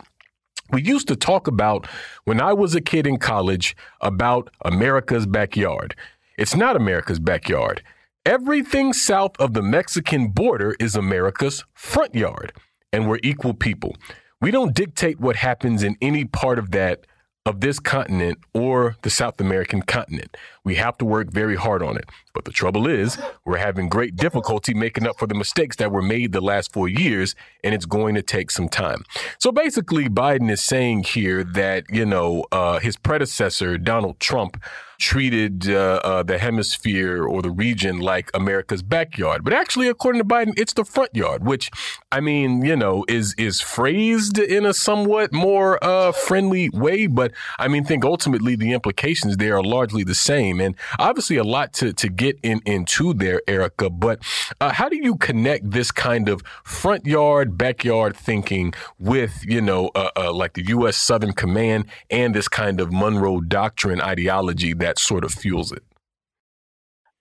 we 0.70 0.82
used 0.82 1.08
to 1.08 1.16
talk 1.16 1.46
about 1.46 1.86
when 2.24 2.40
I 2.40 2.52
was 2.52 2.74
a 2.74 2.80
kid 2.80 3.06
in 3.06 3.18
college 3.18 3.76
about 4.00 4.50
America's 4.64 5.26
backyard. 5.26 5.94
It's 6.38 6.56
not 6.56 6.76
America's 6.76 7.20
backyard. 7.20 7.82
Everything 8.26 8.92
south 8.92 9.38
of 9.38 9.52
the 9.52 9.62
Mexican 9.62 10.28
border 10.28 10.74
is 10.80 10.96
America's 10.96 11.64
front 11.74 12.14
yard, 12.14 12.52
and 12.92 13.08
we're 13.08 13.20
equal 13.22 13.54
people. 13.54 13.96
We 14.40 14.50
don't 14.50 14.74
dictate 14.74 15.20
what 15.20 15.36
happens 15.36 15.82
in 15.82 15.96
any 16.00 16.24
part 16.24 16.58
of 16.58 16.70
that 16.72 17.06
of 17.46 17.60
this 17.60 17.78
continent 17.78 18.38
or 18.54 18.96
the 19.02 19.10
South 19.10 19.40
American 19.40 19.82
continent. 19.82 20.36
We 20.64 20.76
have 20.76 20.96
to 20.98 21.04
work 21.04 21.30
very 21.30 21.56
hard 21.56 21.82
on 21.82 21.96
it. 21.96 22.06
But 22.32 22.46
the 22.46 22.50
trouble 22.50 22.88
is, 22.88 23.18
we're 23.44 23.58
having 23.58 23.88
great 23.88 24.16
difficulty 24.16 24.74
making 24.74 25.06
up 25.06 25.18
for 25.18 25.26
the 25.26 25.34
mistakes 25.34 25.76
that 25.76 25.92
were 25.92 26.02
made 26.02 26.32
the 26.32 26.40
last 26.40 26.72
four 26.72 26.88
years, 26.88 27.36
and 27.62 27.74
it's 27.74 27.86
going 27.86 28.14
to 28.16 28.22
take 28.22 28.50
some 28.50 28.68
time. 28.68 29.04
So 29.38 29.52
basically, 29.52 30.08
Biden 30.08 30.50
is 30.50 30.62
saying 30.62 31.04
here 31.04 31.44
that, 31.44 31.84
you 31.90 32.06
know, 32.06 32.44
uh, 32.50 32.80
his 32.80 32.96
predecessor, 32.96 33.78
Donald 33.78 34.18
Trump, 34.18 34.62
treated 34.98 35.68
uh, 35.68 36.00
uh, 36.04 36.22
the 36.22 36.38
hemisphere 36.38 37.24
or 37.24 37.42
the 37.42 37.50
region 37.50 37.98
like 37.98 38.30
America's 38.34 38.82
backyard. 38.82 39.44
But 39.44 39.52
actually, 39.52 39.88
according 39.88 40.22
to 40.22 40.26
Biden, 40.26 40.54
it's 40.56 40.72
the 40.72 40.84
front 40.84 41.14
yard, 41.14 41.44
which 41.44 41.70
I 42.10 42.20
mean, 42.20 42.64
you 42.64 42.76
know, 42.76 43.04
is 43.08 43.34
is 43.36 43.60
phrased 43.60 44.38
in 44.38 44.64
a 44.64 44.74
somewhat 44.74 45.32
more 45.32 45.82
uh, 45.82 46.12
friendly 46.12 46.70
way. 46.70 47.06
But 47.06 47.32
I 47.58 47.68
mean, 47.68 47.84
think 47.84 48.04
ultimately 48.04 48.56
the 48.56 48.72
implications 48.72 49.36
there 49.36 49.56
are 49.56 49.62
largely 49.62 50.04
the 50.04 50.14
same, 50.14 50.53
and 50.60 50.74
obviously 50.98 51.36
a 51.36 51.44
lot 51.44 51.72
to 51.74 51.92
to 51.92 52.08
get 52.08 52.38
in 52.42 52.60
into 52.64 53.14
there, 53.14 53.40
Erica. 53.46 53.90
But 53.90 54.22
uh, 54.60 54.72
how 54.72 54.88
do 54.88 54.96
you 54.96 55.16
connect 55.16 55.70
this 55.70 55.90
kind 55.90 56.28
of 56.28 56.42
front 56.64 57.06
yard, 57.06 57.56
backyard 57.56 58.16
thinking 58.16 58.74
with 58.98 59.44
you 59.44 59.60
know, 59.60 59.90
uh, 59.94 60.10
uh, 60.16 60.32
like 60.32 60.54
the 60.54 60.66
U.S. 60.66 60.96
Southern 60.96 61.32
Command 61.32 61.86
and 62.10 62.34
this 62.34 62.48
kind 62.48 62.80
of 62.80 62.92
Monroe 62.92 63.40
Doctrine 63.40 64.00
ideology 64.00 64.72
that 64.74 64.98
sort 64.98 65.24
of 65.24 65.32
fuels 65.32 65.72
it. 65.72 65.82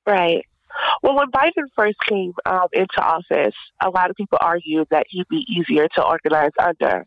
Right. 0.06 0.46
Well, 1.02 1.16
when 1.16 1.32
Biden 1.32 1.68
first 1.76 1.98
came 2.08 2.34
um, 2.46 2.68
into 2.72 3.02
office, 3.02 3.56
a 3.82 3.90
lot 3.90 4.10
of 4.10 4.16
people 4.16 4.38
argued 4.42 4.88
that 4.92 5.06
he'd 5.10 5.28
be 5.30 5.46
easier 5.48 5.88
to 5.96 6.04
organize 6.04 6.52
under, 6.60 7.06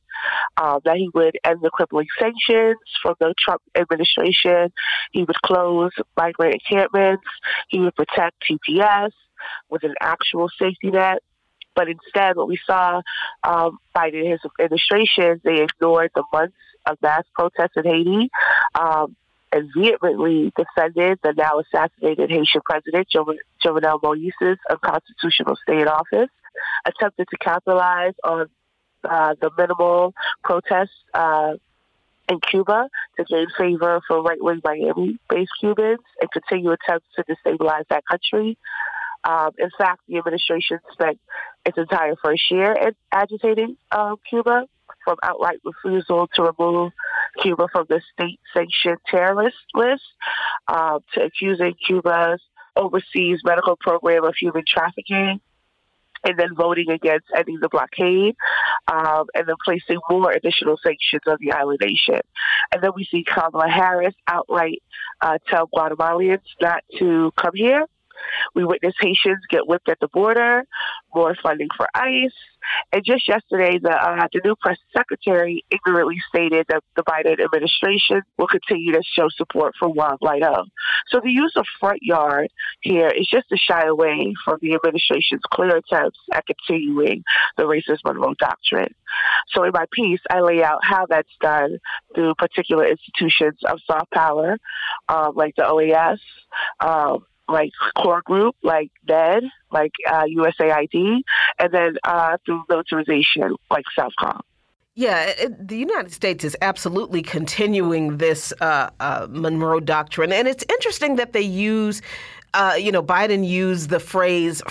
um, 0.57 0.81
that 0.85 0.97
he 0.97 1.11
would 1.15 1.39
end 1.45 1.61
the 1.63 1.71
crippling 1.71 2.07
sanctions 2.19 2.77
from 3.03 3.15
the 3.21 3.35
Trump 3.39 3.63
administration, 3.77 4.73
he 5.13 5.25
would 5.25 5.41
close 5.43 5.93
migrant 6.17 6.55
encampments, 6.55 7.27
he 7.69 7.81
would 7.81 7.95
protect 7.95 8.37
TPS 8.49 9.11
with 9.69 9.85
an 9.85 9.95
actual 10.01 10.49
safety 10.59 10.91
net. 10.91 11.23
But 11.75 11.89
instead, 11.89 12.37
what 12.37 12.49
we 12.49 12.59
saw 12.67 13.03
um, 13.45 13.79
Biden 13.95 14.21
and 14.21 14.29
his 14.29 14.41
administration, 14.59 15.41
they 15.45 15.63
ignored 15.63 16.11
the 16.15 16.25
months 16.33 16.57
of 16.87 16.97
mass 17.03 17.25
protests 17.35 17.77
in 17.77 17.85
Haiti. 17.85 18.31
Um, 18.75 19.15
and 19.57 19.71
vehemently 19.75 20.53
defended 20.55 21.19
the 21.23 21.33
now 21.33 21.61
assassinated 21.61 22.31
Haitian 22.31 22.61
president, 22.65 23.09
Jovenel 23.65 24.03
Moise's 24.03 24.59
unconstitutional 24.71 25.57
stay 25.63 25.81
in 25.81 25.89
office, 25.89 26.29
attempted 26.85 27.27
to 27.31 27.37
capitalize 27.39 28.13
on 28.23 28.49
uh, 29.03 29.35
the 29.41 29.51
minimal 29.57 30.13
protests 30.45 30.91
uh, 31.15 31.55
in 32.29 32.41
Cuba 32.41 32.89
to 33.17 33.25
gain 33.25 33.47
favor 33.57 34.01
for 34.07 34.23
right-wing 34.23 34.61
Miami-based 34.63 35.53
Cubans 35.59 36.01
and 36.21 36.31
continue 36.31 36.73
attempts 36.73 37.07
to 37.17 37.25
destabilize 37.25 37.85
that 37.89 38.05
country. 38.05 38.59
Um, 39.25 39.51
in 39.59 39.71
fact, 39.79 40.03
the 40.07 40.19
administration 40.19 40.81
spent 40.93 41.19
its 41.65 41.79
entire 41.79 42.15
first 42.23 42.43
year 42.51 42.77
agitating 43.11 43.77
um, 43.91 44.17
Cuba 44.29 44.67
from 45.07 45.17
outright 45.23 45.61
refusal 45.65 46.29
to 46.35 46.43
remove 46.43 46.93
Cuba 47.41 47.69
from 47.73 47.87
the 47.89 48.03
state-sanctioned 48.13 48.99
terrorist 49.09 49.57
list 49.75 50.03
uh, 50.69 50.99
to 51.15 51.23
accusing 51.23 51.75
Cuba's 51.87 52.43
overseas 52.75 53.41
medical 53.45 53.77
program 53.77 54.25
of 54.25 54.35
human 54.39 54.65
trafficking 54.67 55.41
and 56.25 56.39
then 56.39 56.55
voting 56.57 56.91
against 56.91 57.27
ending 57.37 57.59
the 57.61 57.69
blockade, 57.69 58.35
um, 58.89 59.27
and 59.35 59.47
then 59.47 59.55
placing 59.65 60.01
more 60.11 60.33
additional 60.33 60.77
sanctions 60.83 61.23
on 61.27 61.37
the 61.41 61.53
island 61.53 61.79
nation. 61.81 62.21
And 62.73 62.83
then 62.83 62.91
we 62.97 63.05
see 63.05 63.23
Kamala 63.23 63.69
Harris 63.69 64.15
outright 64.27 64.83
uh, 65.21 65.39
tell 65.49 65.69
Guatemalans 65.69 66.41
not 66.61 66.83
to 66.99 67.33
come 67.41 67.53
here 67.55 67.87
we 68.55 68.65
witnessed 68.65 68.97
Haitians 69.01 69.41
get 69.51 69.67
whipped 69.67 69.89
at 69.89 70.01
the 70.01 70.09
border, 70.09 70.65
more 71.15 71.37
funding 71.43 71.69
for 71.77 71.89
ICE. 71.95 72.33
And 72.93 73.05
just 73.05 73.29
yesterday, 73.29 73.79
the, 73.79 73.93
uh, 73.93 74.27
the 74.33 74.41
new 74.45 74.57
press 74.57 74.79
secretary 74.97 75.65
ignorantly 75.71 76.17
stated 76.29 76.67
that 76.69 76.83
the 76.97 77.05
Biden 77.05 77.43
administration 77.43 78.23
will 78.39 78.49
continue 78.49 78.93
to 78.93 79.03
show 79.05 79.29
support 79.29 79.75
for 79.79 79.89
Juan 79.89 80.19
Guaido. 80.23 80.65
So 81.09 81.21
the 81.23 81.31
use 81.31 81.53
of 81.57 81.65
front 81.79 82.01
yard 82.03 82.49
here 82.81 83.09
is 83.09 83.29
just 83.29 83.49
to 83.51 83.57
shy 83.57 83.85
away 83.85 84.35
from 84.45 84.59
the 84.61 84.75
administration's 84.75 85.43
clear 85.53 85.77
attempts 85.77 86.19
at 86.33 86.45
continuing 86.47 87.23
the 87.57 87.65
racist 87.65 87.99
Monroe 88.05 88.35
Doctrine. 88.35 88.95
So 89.49 89.65
in 89.65 89.71
my 89.73 89.87
piece, 89.93 90.21
I 90.29 90.41
lay 90.41 90.63
out 90.63 90.81
how 90.83 91.07
that's 91.07 91.29
done 91.41 91.79
through 92.15 92.35
particular 92.35 92.87
institutions 92.87 93.59
of 93.65 93.79
soft 93.87 94.11
power, 94.11 94.59
um, 95.09 95.35
like 95.35 95.55
the 95.57 95.63
OAS, 95.63 96.19
um, 96.81 97.25
like 97.49 97.73
core 97.97 98.23
group, 98.23 98.57
like 98.63 98.91
NED, 99.09 99.45
like 99.71 99.93
uh, 100.09 100.25
USAID, 100.25 101.23
and 101.59 101.73
then 101.73 101.99
uh, 102.05 102.37
through 102.45 102.65
militarization, 102.69 103.57
like 103.71 103.85
SOUTHCOM. 103.99 104.41
Yeah, 104.95 105.35
it, 105.39 105.69
the 105.69 105.77
United 105.77 106.13
States 106.13 106.43
is 106.43 106.57
absolutely 106.63 107.21
continuing 107.21 108.17
this 108.17 108.53
uh, 108.63 108.89
uh, 108.99 109.27
Monroe 109.29 109.79
Doctrine. 109.79 110.33
And 110.33 110.49
it's 110.49 110.65
interesting 110.71 111.17
that 111.17 111.35
they 111.35 111.43
use 111.43 112.01
uh, 112.55 112.75
you 112.75 112.91
know, 112.91 113.03
Biden 113.03 113.47
used 113.47 113.91
the 113.91 114.01
phrase 114.01 114.63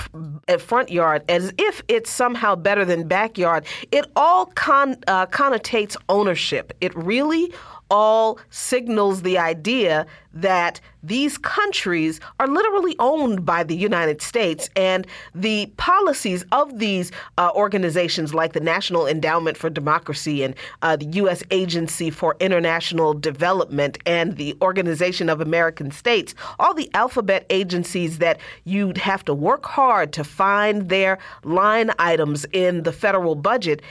front 0.58 0.90
yard 0.90 1.24
as 1.30 1.54
if 1.60 1.84
it's 1.88 2.10
somehow 2.10 2.56
better 2.56 2.84
than 2.84 3.08
backyard. 3.08 3.64
It 3.92 4.06
all 4.16 4.48
con- 4.48 4.98
uh, 5.06 5.28
connotates 5.28 5.96
ownership. 6.10 6.74
It 6.82 6.96
really 6.96 7.54
all 7.92 8.40
signals 8.50 9.22
the 9.22 9.38
idea 9.38 10.08
that 10.36 10.80
these 11.02 11.38
countries 11.38 12.20
are 12.40 12.48
literally 12.48 12.96
owned 13.00 13.46
by 13.46 13.64
the 13.64 13.76
United 13.76 14.22
States, 14.22 14.70
and 14.76 15.08
the 15.34 15.68
policies 15.78 16.44
of 16.52 16.80
these 16.80 17.12
uh, 17.38 17.52
organizations, 17.56 18.34
like 18.34 18.54
the 18.54 18.60
National 18.60 19.08
Endowment 19.08 19.56
for 19.56 19.70
Democracy 19.70 20.44
and 20.44 20.56
uh, 20.82 20.96
the 20.96 21.06
U.S. 21.06 21.44
Agency 21.52 22.10
for 22.10 22.36
International 22.40 23.14
Development 23.14 23.98
and 24.06 24.36
the 24.38 24.56
Organization 24.62 25.30
of 25.30 25.42
American 25.42 25.92
States, 25.92 26.36
all 26.60 26.74
the 26.74 26.90
alphabet 26.94 27.46
agencies 27.50 28.18
that 28.18 28.40
you'd 28.66 28.98
have 28.98 29.24
to 29.26 29.34
work 29.34 29.66
hard 29.66 30.12
to 30.14 30.24
find 30.24 30.90
their 30.90 31.18
line 31.44 31.92
items 32.00 32.46
in 32.52 32.84
the 32.84 32.92
federal 32.92 33.36
budget, 33.36 33.82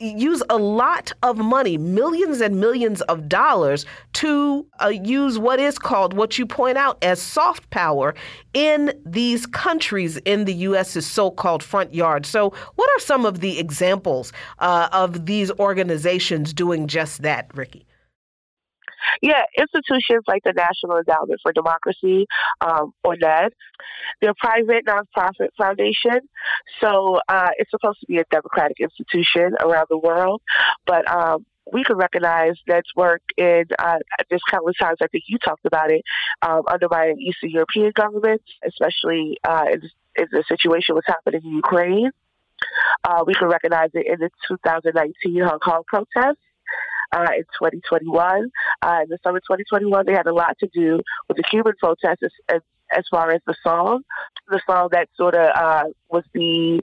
use 0.00 0.42
a 0.48 0.56
lot 0.56 1.12
of 1.22 1.38
money, 1.38 1.76
millions 1.76 2.40
and 2.40 2.60
millions 2.60 3.00
of 3.02 3.28
dollars 3.28 3.86
to 4.14 4.66
uh, 4.82 4.88
use 4.88 5.38
what 5.38 5.58
is 5.60 5.78
called, 5.82 6.14
what 6.14 6.38
you 6.38 6.46
point 6.46 6.78
out 6.78 6.96
as 7.02 7.20
soft 7.20 7.68
power 7.70 8.14
in 8.54 8.98
these 9.04 9.46
countries 9.46 10.16
in 10.18 10.44
the 10.44 10.54
U.S.'s 10.54 11.06
so 11.06 11.30
called 11.30 11.62
front 11.62 11.94
yard. 11.94 12.24
So, 12.24 12.50
what 12.76 12.90
are 12.90 13.00
some 13.00 13.26
of 13.26 13.40
the 13.40 13.58
examples 13.58 14.32
uh, 14.58 14.88
of 14.92 15.26
these 15.26 15.50
organizations 15.52 16.52
doing 16.54 16.86
just 16.86 17.22
that, 17.22 17.50
Ricky? 17.54 17.86
Yeah, 19.20 19.42
institutions 19.58 20.24
like 20.26 20.42
the 20.44 20.52
National 20.52 20.98
Endowment 20.98 21.40
for 21.42 21.52
Democracy, 21.52 22.26
um, 22.60 22.92
or 23.04 23.16
NED, 23.16 23.52
they're 24.20 24.30
a 24.30 24.34
private 24.34 24.84
nonprofit 24.86 25.48
foundation. 25.58 26.20
So 26.80 27.20
uh, 27.28 27.50
it's 27.58 27.70
supposed 27.70 28.00
to 28.00 28.06
be 28.06 28.18
a 28.18 28.24
democratic 28.30 28.78
institution 28.80 29.56
around 29.60 29.86
the 29.90 29.98
world. 29.98 30.40
But 30.86 31.10
um, 31.10 31.44
we 31.70 31.84
can 31.84 31.96
recognize 31.96 32.54
NED's 32.66 32.90
work 32.96 33.22
in 33.36 33.64
uh, 33.78 33.98
just 34.30 34.42
countless 34.50 34.76
times. 34.76 34.98
I 35.02 35.06
think 35.06 35.24
you 35.28 35.38
talked 35.38 35.64
about 35.64 35.92
it, 35.92 36.02
um, 36.42 36.62
undermining 36.70 37.20
Eastern 37.20 37.50
European 37.50 37.92
governments, 37.94 38.44
especially 38.66 39.38
uh, 39.44 39.66
in, 39.72 39.82
in 40.16 40.26
the 40.32 40.44
situation 40.48 40.94
what's 40.94 41.06
happening 41.06 41.42
in 41.44 41.52
Ukraine. 41.52 42.10
Uh, 43.04 43.24
we 43.26 43.34
can 43.34 43.48
recognize 43.48 43.90
it 43.94 44.06
in 44.06 44.20
the 44.20 44.30
2019 44.48 45.42
Hong 45.42 45.58
Kong 45.58 45.82
protests 45.86 46.42
uh, 47.12 47.26
in 47.36 47.44
2021. 47.58 48.50
Uh, 48.82 49.00
in 49.02 49.08
the 49.08 49.18
summer 49.22 49.40
2021, 49.40 50.06
they 50.06 50.12
had 50.12 50.26
a 50.26 50.34
lot 50.34 50.56
to 50.58 50.68
do 50.72 51.00
with 51.28 51.36
the 51.36 51.42
Cuban 51.42 51.74
protests 51.78 52.22
as, 52.48 52.60
as 52.92 53.04
far 53.10 53.30
as 53.30 53.40
the 53.46 53.54
song, 53.62 54.02
the 54.48 54.60
song 54.66 54.88
that 54.92 55.08
sort 55.16 55.34
of 55.34 55.48
uh, 55.54 55.84
was 56.10 56.24
the, 56.34 56.80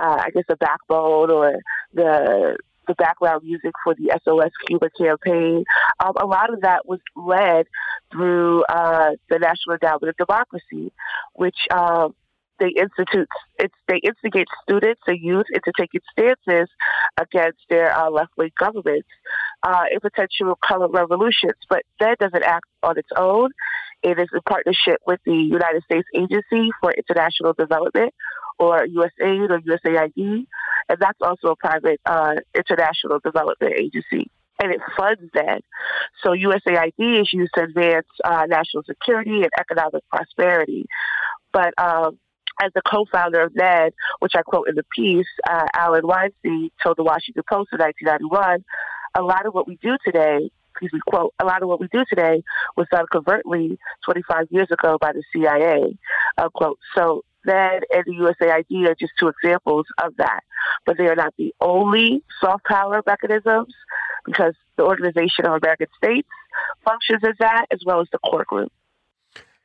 uh, 0.00 0.22
I 0.24 0.30
guess, 0.30 0.44
the 0.48 0.56
backbone 0.56 1.30
or 1.30 1.54
the 1.92 2.56
the 2.86 2.94
background 2.94 3.44
music 3.44 3.72
for 3.84 3.94
the 3.94 4.18
SOS 4.24 4.50
Cuba 4.66 4.88
campaign. 4.98 5.64
Um, 6.04 6.12
a 6.20 6.26
lot 6.26 6.52
of 6.52 6.62
that 6.62 6.86
was 6.86 7.00
led 7.16 7.66
through 8.12 8.64
uh, 8.64 9.10
the 9.28 9.38
National 9.38 9.74
Endowment 9.74 10.08
of 10.08 10.26
Democracy, 10.26 10.92
which 11.34 11.56
um, 11.70 12.14
they 12.60 12.68
institute 12.68 13.28
it's 13.58 13.74
they 13.88 13.98
instigate 13.98 14.46
students 14.62 15.00
and 15.06 15.18
youth 15.18 15.46
into 15.52 15.72
taking 15.76 16.00
stances 16.12 16.68
against 17.18 17.58
their 17.68 17.96
uh, 17.96 18.10
left 18.10 18.30
wing 18.36 18.50
governments 18.58 19.08
uh, 19.62 19.84
in 19.90 19.98
potential 20.00 20.56
color 20.62 20.88
revolutions. 20.88 21.58
But 21.68 21.82
that 21.98 22.18
doesn't 22.18 22.44
act 22.44 22.66
on 22.82 22.98
its 22.98 23.08
own. 23.16 23.50
It 24.02 24.18
is 24.18 24.28
in 24.32 24.40
partnership 24.48 25.00
with 25.06 25.20
the 25.26 25.34
United 25.34 25.82
States 25.84 26.08
Agency 26.14 26.70
for 26.80 26.92
International 26.92 27.52
Development, 27.52 28.14
or 28.58 28.86
USAID 28.86 29.50
or 29.50 29.60
USAID, 29.60 30.46
and 30.90 30.98
that's 31.00 31.18
also 31.22 31.48
a 31.48 31.56
private 31.56 32.00
uh, 32.04 32.34
international 32.54 33.20
development 33.24 33.74
agency 33.78 34.30
and 34.62 34.72
it 34.72 34.80
funds 34.96 35.22
that. 35.34 35.62
So 36.22 36.30
USAID 36.30 37.22
is 37.22 37.32
used 37.32 37.52
to 37.54 37.64
advance 37.64 38.06
uh, 38.24 38.44
national 38.46 38.82
security 38.84 39.42
and 39.42 39.50
economic 39.58 40.02
prosperity. 40.10 40.86
But 41.52 41.72
um, 41.78 42.18
as 42.62 42.70
the 42.74 42.82
co-founder 42.82 43.40
of 43.40 43.54
NED, 43.54 43.94
which 44.18 44.32
I 44.36 44.42
quote 44.42 44.68
in 44.68 44.74
the 44.74 44.84
piece, 44.94 45.26
uh, 45.48 45.66
Allen 45.74 46.06
Weinstein 46.06 46.70
told 46.82 46.98
the 46.98 47.04
Washington 47.04 47.42
Post 47.48 47.70
in 47.72 47.78
1991, 47.78 48.64
a 49.14 49.22
lot 49.22 49.46
of 49.46 49.54
what 49.54 49.66
we 49.66 49.76
do 49.82 49.96
today, 50.04 50.50
excuse 50.70 50.92
me, 50.92 51.00
quote, 51.08 51.34
a 51.40 51.44
lot 51.44 51.62
of 51.62 51.68
what 51.68 51.80
we 51.80 51.88
do 51.90 52.04
today 52.08 52.42
was 52.76 52.86
done 52.90 53.06
covertly 53.10 53.78
25 54.04 54.46
years 54.50 54.68
ago 54.70 54.98
by 55.00 55.12
the 55.12 55.22
CIA, 55.32 55.98
unquote. 56.38 56.78
So 56.94 57.24
NED 57.44 57.84
and 57.90 58.04
the 58.06 58.12
USAID 58.12 58.88
are 58.88 58.94
just 58.94 59.12
two 59.18 59.28
examples 59.28 59.86
of 60.02 60.16
that. 60.16 60.40
But 60.86 60.98
they 60.98 61.06
are 61.06 61.16
not 61.16 61.34
the 61.36 61.54
only 61.60 62.22
soft 62.40 62.64
power 62.64 63.02
mechanisms 63.06 63.74
because 64.26 64.54
the 64.76 64.84
Organization 64.84 65.46
of 65.46 65.54
American 65.62 65.88
States 65.96 66.28
functions 66.84 67.22
as 67.24 67.36
that, 67.38 67.66
as 67.70 67.80
well 67.84 68.00
as 68.00 68.08
the 68.12 68.18
core 68.18 68.44
group. 68.44 68.72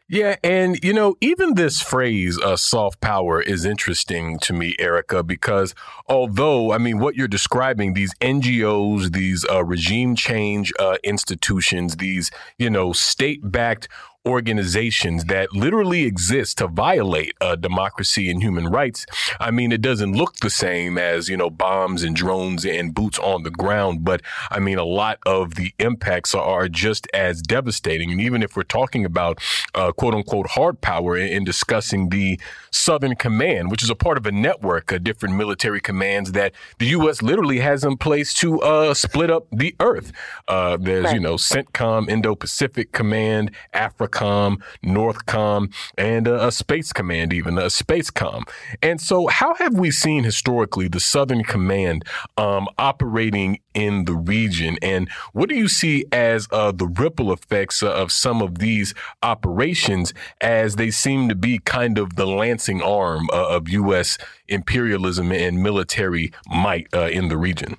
Yeah, 0.08 0.36
and 0.44 0.78
you 0.84 0.94
know, 0.94 1.16
even 1.20 1.56
this 1.56 1.82
phrase 1.82 2.40
uh, 2.40 2.58
soft 2.58 3.02
power 3.02 3.42
is 3.42 3.66
interesting 3.66 4.38
to 4.40 4.54
me, 4.54 4.76
Erica, 4.78 5.24
because 5.24 5.74
although, 6.08 6.72
I 6.72 6.78
mean, 6.78 7.00
what 7.00 7.16
you're 7.16 7.28
describing, 7.28 7.96
these 7.96 8.14
NGOs, 8.22 9.14
these 9.14 9.46
uh, 9.50 9.64
regime 9.64 10.16
change 10.16 10.72
uh, 10.78 10.98
institutions, 11.04 11.98
these, 11.98 12.30
you 12.60 12.70
know, 12.70 12.94
state 12.94 13.40
backed 13.52 13.88
organizations 14.26 15.26
that 15.26 15.54
literally 15.54 16.04
exist 16.04 16.58
to 16.58 16.68
violate 16.68 17.34
uh, 17.42 17.56
democracy 17.56 18.30
and 18.30 18.42
human 18.42 18.68
rights. 18.68 19.06
I 19.40 19.52
mean, 19.52 19.72
it 19.72 19.82
doesn't 19.82 20.14
look 20.14 20.38
the 20.38 20.50
same 20.50 20.98
as, 20.98 21.30
you 21.30 21.38
know, 21.38 21.50
bombs 21.50 22.04
and 22.04 22.16
drones 22.16 22.66
and 22.66 22.94
boots 22.94 23.20
on 23.20 23.44
the 23.44 23.52
ground, 23.52 24.04
but 24.04 24.22
I 24.50 24.60
mean, 24.60 24.78
a 24.78 24.84
lot 24.84 25.20
of 25.26 25.56
the 25.56 25.74
impacts 25.80 26.34
are 26.34 26.68
just 26.68 27.08
as 27.14 27.42
devastating. 27.42 28.12
And 28.12 28.20
even 28.20 28.42
if 28.42 28.56
we're 28.56 28.64
talking 28.64 29.06
about 29.06 29.40
uh, 29.74 29.92
quote 29.92 30.14
unquote 30.14 30.48
hard 30.48 30.82
power 30.82 31.18
in, 31.18 31.28
in, 31.28 31.44
discussing 31.46 32.10
the 32.10 32.40
Southern 32.72 33.16
Command, 33.16 33.70
which 33.70 33.84
is 33.84 33.90
a 33.90 33.96
part 33.96 34.18
of 34.18 34.26
a 34.26 34.32
network 34.32 34.92
of 34.92 35.04
different 35.04 35.36
military 35.36 35.80
commands 35.80 36.32
that 36.32 36.54
the 36.80 36.88
U.S. 36.88 37.22
literally 37.22 37.60
has 37.60 37.84
in 37.84 37.98
place 37.98 38.34
to 38.36 38.60
uh, 38.62 38.94
split 38.94 39.30
up 39.30 39.46
the 39.52 39.76
earth. 39.80 40.12
Uh, 40.48 40.78
there's, 40.78 41.06
right. 41.06 41.14
you 41.14 41.20
know, 41.20 41.36
CENTCOM, 41.36 42.10
Indo 42.10 42.34
Pacific 42.34 42.92
Command, 42.92 43.52
Africa 43.74 44.15
Com, 44.16 44.64
Northcom, 44.84 45.74
and 45.98 46.28
a, 46.28 46.48
a 46.48 46.52
Space 46.52 46.94
Command, 46.94 47.34
even 47.34 47.58
a 47.58 47.70
Space 47.70 48.10
Com. 48.10 48.46
And 48.82 49.02
so, 49.02 49.28
how 49.28 49.54
have 49.56 49.78
we 49.78 49.92
seen 49.92 50.24
historically 50.24 50.88
the 50.88 51.02
Southern 51.02 51.44
Command 51.44 52.06
um, 52.38 52.68
operating 52.78 53.60
in 53.74 54.06
the 54.06 54.16
region? 54.16 54.78
And 54.82 55.10
what 55.34 55.50
do 55.50 55.56
you 55.56 55.68
see 55.68 56.06
as 56.14 56.48
uh, 56.52 56.72
the 56.72 56.88
ripple 56.88 57.34
effects 57.34 57.84
of 57.84 58.12
some 58.12 58.42
of 58.42 58.60
these 58.60 58.94
operations 59.22 60.14
as 60.40 60.78
they 60.78 60.92
seem 60.92 61.28
to 61.28 61.36
be 61.36 61.60
kind 61.60 61.98
of 61.98 62.16
the 62.16 62.26
lancing 62.26 62.82
arm 62.82 63.30
uh, 63.34 63.50
of 63.50 63.68
U.S. 63.70 64.18
imperialism 64.48 65.32
and 65.32 65.62
military 65.62 66.32
might 66.48 66.88
uh, 66.94 67.08
in 67.08 67.28
the 67.28 67.38
region? 67.38 67.78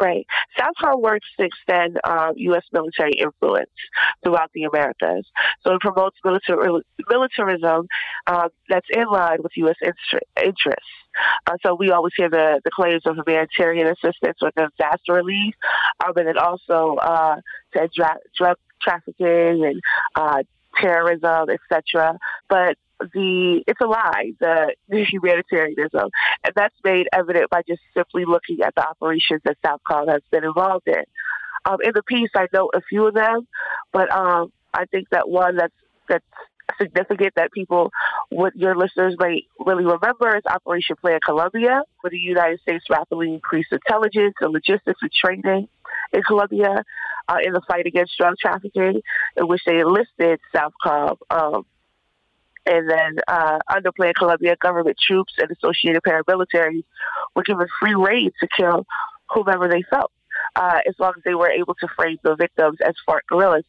Right. 0.00 0.26
SOUTHCOM 0.58 1.00
works 1.00 1.28
to 1.38 1.46
extend 1.46 2.00
uh, 2.02 2.32
U.S. 2.34 2.64
military 2.72 3.12
influence 3.12 3.70
throughout 4.24 4.50
the 4.52 4.64
Americas. 4.64 5.24
So 5.62 5.74
it 5.74 5.80
promotes 5.80 6.16
militar- 6.24 6.80
militarism 7.08 7.86
uh, 8.26 8.48
that's 8.68 8.88
in 8.90 9.06
line 9.06 9.38
with 9.40 9.52
U.S. 9.56 9.76
interests. 10.36 10.88
Uh, 11.46 11.56
so 11.62 11.74
we 11.74 11.90
always 11.90 12.12
hear 12.16 12.28
the, 12.28 12.60
the 12.64 12.70
claims 12.74 13.02
of 13.06 13.16
humanitarian 13.16 13.86
assistance 13.86 14.38
or 14.42 14.50
disaster 14.56 15.12
relief, 15.12 15.54
um, 16.04 16.12
and 16.16 16.26
then 16.26 16.38
also 16.38 16.96
uh, 16.96 17.36
to 17.72 17.88
dra- 17.94 18.18
drug 18.36 18.56
trafficking 18.82 19.64
and 19.64 19.80
uh, 20.16 20.42
terrorism, 20.76 21.48
etc. 21.50 22.18
But 22.48 22.76
the 23.00 23.62
it's 23.66 23.80
a 23.80 23.86
lie, 23.86 24.32
the, 24.40 24.74
the 24.88 25.04
humanitarianism, 25.04 26.10
and 26.44 26.52
that's 26.54 26.74
made 26.84 27.08
evident 27.12 27.50
by 27.50 27.62
just 27.66 27.82
simply 27.94 28.24
looking 28.24 28.62
at 28.62 28.74
the 28.74 28.86
operations 28.86 29.42
that 29.44 29.56
SOUTHCOM 29.64 30.08
has 30.08 30.22
been 30.30 30.44
involved 30.44 30.86
in. 30.86 31.04
Um, 31.66 31.78
in 31.82 31.92
the 31.94 32.02
piece, 32.02 32.30
I 32.34 32.46
note 32.52 32.70
a 32.74 32.82
few 32.82 33.06
of 33.06 33.14
them, 33.14 33.46
but 33.92 34.12
um, 34.12 34.52
I 34.72 34.84
think 34.86 35.08
that 35.10 35.28
one 35.28 35.56
that's 35.56 35.74
that's 36.08 36.24
significant 36.80 37.34
that 37.36 37.52
people, 37.52 37.90
what 38.30 38.54
your 38.56 38.76
listeners 38.76 39.16
may 39.18 39.44
really 39.58 39.84
remember, 39.84 40.36
is 40.36 40.42
Operation 40.46 40.96
Plan 41.00 41.20
Colombia, 41.24 41.82
where 42.00 42.10
the 42.10 42.18
United 42.18 42.60
States 42.60 42.84
rapidly 42.90 43.32
increased 43.32 43.72
intelligence 43.72 44.34
and 44.40 44.52
logistics 44.52 45.00
and 45.00 45.10
training 45.12 45.68
in 46.12 46.22
Colombia 46.22 46.84
uh, 47.28 47.38
in 47.42 47.52
the 47.52 47.62
fight 47.66 47.86
against 47.86 48.16
drug 48.18 48.34
trafficking, 48.38 49.00
in 49.36 49.48
which 49.48 49.62
they 49.66 49.78
enlisted 49.78 50.40
SOUTHCOM 50.54 51.16
um, 51.30 51.66
and 52.66 52.88
then 52.88 53.18
uh, 53.28 53.58
under 53.72 53.92
Plan 53.92 54.14
Colombia, 54.16 54.56
government 54.60 54.96
troops 54.98 55.34
and 55.38 55.50
associated 55.50 56.02
paramilitaries 56.02 56.84
were 57.34 57.42
given 57.42 57.66
free 57.80 57.94
reign 57.94 58.30
to 58.40 58.48
kill 58.56 58.86
whomever 59.28 59.68
they 59.68 59.82
felt. 59.82 60.10
Uh, 60.56 60.78
as 60.86 60.94
long 60.98 61.12
as 61.16 61.22
they 61.24 61.34
were 61.34 61.50
able 61.50 61.74
to 61.74 61.88
frame 61.96 62.18
the 62.22 62.34
victims 62.36 62.78
as 62.84 62.94
FARC 63.08 63.20
guerrillas. 63.28 63.64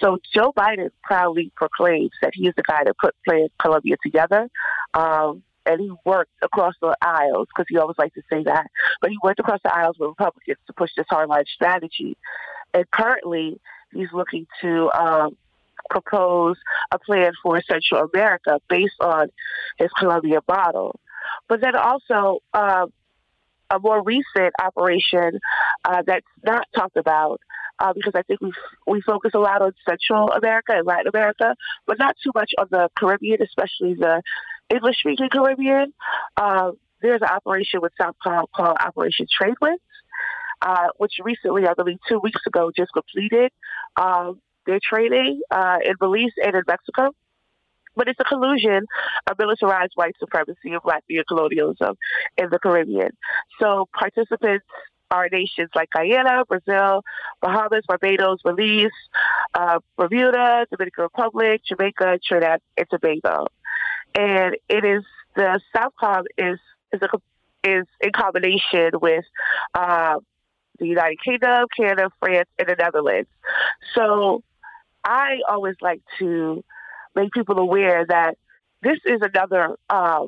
So 0.00 0.18
Joe 0.34 0.52
Biden 0.56 0.90
proudly 1.02 1.50
proclaims 1.56 2.10
that 2.22 2.32
he 2.34 2.46
is 2.46 2.54
the 2.56 2.62
guy 2.62 2.84
that 2.84 2.96
put 2.98 3.14
Plan 3.24 3.48
Colombia 3.60 3.96
together. 4.02 4.48
Um, 4.94 5.42
and 5.64 5.80
he 5.80 5.92
worked 6.04 6.32
across 6.42 6.74
the 6.80 6.96
aisles 7.02 7.48
because 7.48 7.66
he 7.68 7.76
always 7.76 7.98
likes 7.98 8.14
to 8.14 8.22
say 8.30 8.42
that. 8.44 8.66
But 9.00 9.10
he 9.10 9.18
worked 9.22 9.40
across 9.40 9.60
the 9.62 9.74
aisles 9.74 9.96
with 9.98 10.08
Republicans 10.08 10.58
to 10.66 10.72
push 10.72 10.90
this 10.96 11.06
hardline 11.10 11.46
strategy. 11.46 12.16
And 12.74 12.90
currently, 12.90 13.60
he's 13.92 14.12
looking 14.12 14.46
to 14.62 14.90
um, 14.92 15.36
propose 15.90 16.56
a 16.90 16.98
plan 16.98 17.32
for 17.42 17.60
Central 17.62 18.08
America 18.12 18.60
based 18.68 19.00
on 19.00 19.28
his 19.78 19.90
Colombia 19.98 20.40
model. 20.48 20.98
But 21.48 21.60
then 21.60 21.76
also 21.76 22.40
uh, 22.54 22.86
a 23.70 23.78
more 23.78 24.02
recent 24.02 24.54
operation 24.62 25.40
uh, 25.84 26.02
that's 26.06 26.26
not 26.44 26.66
talked 26.74 26.96
about 26.96 27.40
uh, 27.78 27.92
because 27.92 28.12
I 28.14 28.22
think 28.22 28.40
we 28.40 28.52
we 28.86 29.00
focus 29.02 29.32
a 29.34 29.38
lot 29.38 29.62
on 29.62 29.72
Central 29.88 30.30
America 30.32 30.72
and 30.74 30.86
Latin 30.86 31.08
America, 31.08 31.54
but 31.86 31.98
not 31.98 32.16
too 32.22 32.32
much 32.34 32.52
on 32.58 32.66
the 32.70 32.88
Caribbean, 32.98 33.42
especially 33.42 33.94
the 33.94 34.22
English 34.70 34.98
speaking 34.98 35.28
Caribbean. 35.30 35.92
Uh, 36.36 36.72
there's 37.00 37.22
an 37.22 37.28
operation 37.28 37.80
with 37.80 37.92
SOUTHCOM 38.00 38.46
called 38.54 38.76
Operation 38.80 39.26
Trade 39.30 39.54
Winds. 39.60 39.82
uh, 40.62 40.88
which 40.96 41.14
recently, 41.22 41.66
I 41.66 41.74
believe 41.74 41.98
two 42.08 42.18
weeks 42.18 42.40
ago, 42.46 42.70
just 42.76 42.92
completed 42.92 43.52
um, 44.00 44.40
their 44.68 44.78
training 44.80 45.40
uh, 45.50 45.78
in 45.84 45.94
Belize 45.98 46.32
and 46.44 46.54
in 46.54 46.62
Mexico. 46.68 47.10
But 47.96 48.06
it's 48.06 48.20
a 48.20 48.24
collusion 48.24 48.86
of 49.28 49.38
militarized 49.38 49.92
white 49.96 50.14
supremacy 50.20 50.70
and 50.70 50.80
black 50.84 51.02
colonialism 51.26 51.96
in 52.36 52.48
the 52.50 52.60
Caribbean. 52.60 53.10
So 53.58 53.88
participants 53.92 54.66
are 55.10 55.28
nations 55.32 55.70
like 55.74 55.88
Guyana, 55.90 56.44
Brazil, 56.46 57.02
Bahamas, 57.40 57.84
Barbados, 57.88 58.40
Belize, 58.44 58.90
uh, 59.54 59.80
Bermuda, 59.96 60.66
Dominican 60.70 61.04
Republic, 61.04 61.62
Jamaica, 61.66 62.20
Trinidad, 62.24 62.60
and 62.76 62.86
Tobago. 62.90 63.46
And 64.14 64.56
it 64.68 64.84
is 64.84 65.02
the 65.34 65.60
Southcom 65.74 66.24
is 66.36 66.58
is 66.92 67.00
a, 67.02 67.68
is 67.68 67.86
in 68.00 68.12
combination 68.12 68.90
with 69.00 69.24
uh, 69.74 70.16
the 70.78 70.86
United 70.86 71.18
Kingdom, 71.24 71.66
Canada, 71.76 72.10
France, 72.20 72.48
and 72.58 72.68
the 72.68 72.76
Netherlands. 72.78 73.28
So 73.94 74.42
I 75.08 75.40
always 75.48 75.76
like 75.80 76.02
to 76.18 76.62
make 77.14 77.32
people 77.32 77.58
aware 77.58 78.04
that 78.06 78.36
this 78.82 78.98
is 79.06 79.20
another 79.22 79.76
uh, 79.88 80.26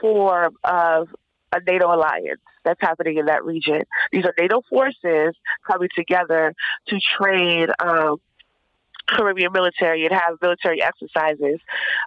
form 0.00 0.56
of 0.64 1.08
a 1.52 1.60
NATO 1.64 1.94
alliance 1.94 2.40
that's 2.64 2.80
happening 2.80 3.18
in 3.18 3.26
that 3.26 3.44
region. 3.44 3.82
These 4.10 4.24
are 4.24 4.34
NATO 4.36 4.62
forces 4.68 5.36
coming 5.64 5.88
together 5.94 6.54
to 6.88 7.00
train 7.16 7.68
um, 7.78 8.16
Caribbean 9.08 9.52
military 9.52 10.04
and 10.04 10.12
have 10.12 10.38
military 10.42 10.82
exercises 10.82 11.60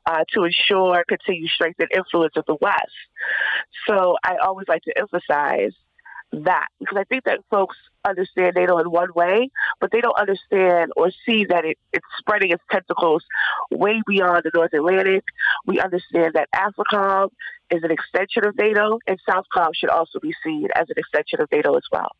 uh, 0.05 0.25
to 0.33 0.43
ensure 0.43 1.05
continued 1.07 1.49
strength 1.51 1.79
and 1.79 1.89
influence 1.95 2.33
of 2.35 2.43
the 2.45 2.57
West. 2.59 2.91
So 3.87 4.17
I 4.25 4.35
always 4.43 4.67
like 4.67 4.83
to 4.83 4.97
emphasize 4.97 5.71
that 6.31 6.67
because 6.79 6.97
I 6.97 7.03
think 7.05 7.23
that 7.25 7.39
folks 7.49 7.75
understand 8.07 8.53
NATO 8.55 8.77
in 8.77 8.89
one 8.89 9.09
way, 9.15 9.49
but 9.79 9.91
they 9.91 10.01
don't 10.01 10.17
understand 10.17 10.91
or 10.95 11.11
see 11.25 11.45
that 11.45 11.65
it, 11.65 11.77
it's 11.91 12.05
spreading 12.19 12.51
its 12.51 12.63
tentacles 12.71 13.23
way 13.71 14.01
beyond 14.07 14.43
the 14.43 14.51
North 14.53 14.73
Atlantic. 14.73 15.23
We 15.65 15.79
understand 15.79 16.33
that 16.35 16.49
AFRICOM 16.55 17.29
is 17.71 17.83
an 17.83 17.91
extension 17.91 18.45
of 18.45 18.57
NATO, 18.57 18.99
and 19.07 19.19
SOUTHCOM 19.27 19.71
should 19.75 19.89
also 19.89 20.19
be 20.19 20.33
seen 20.43 20.67
as 20.75 20.89
an 20.89 20.95
extension 20.97 21.41
of 21.41 21.51
NATO 21.51 21.75
as 21.75 21.83
well. 21.91 22.11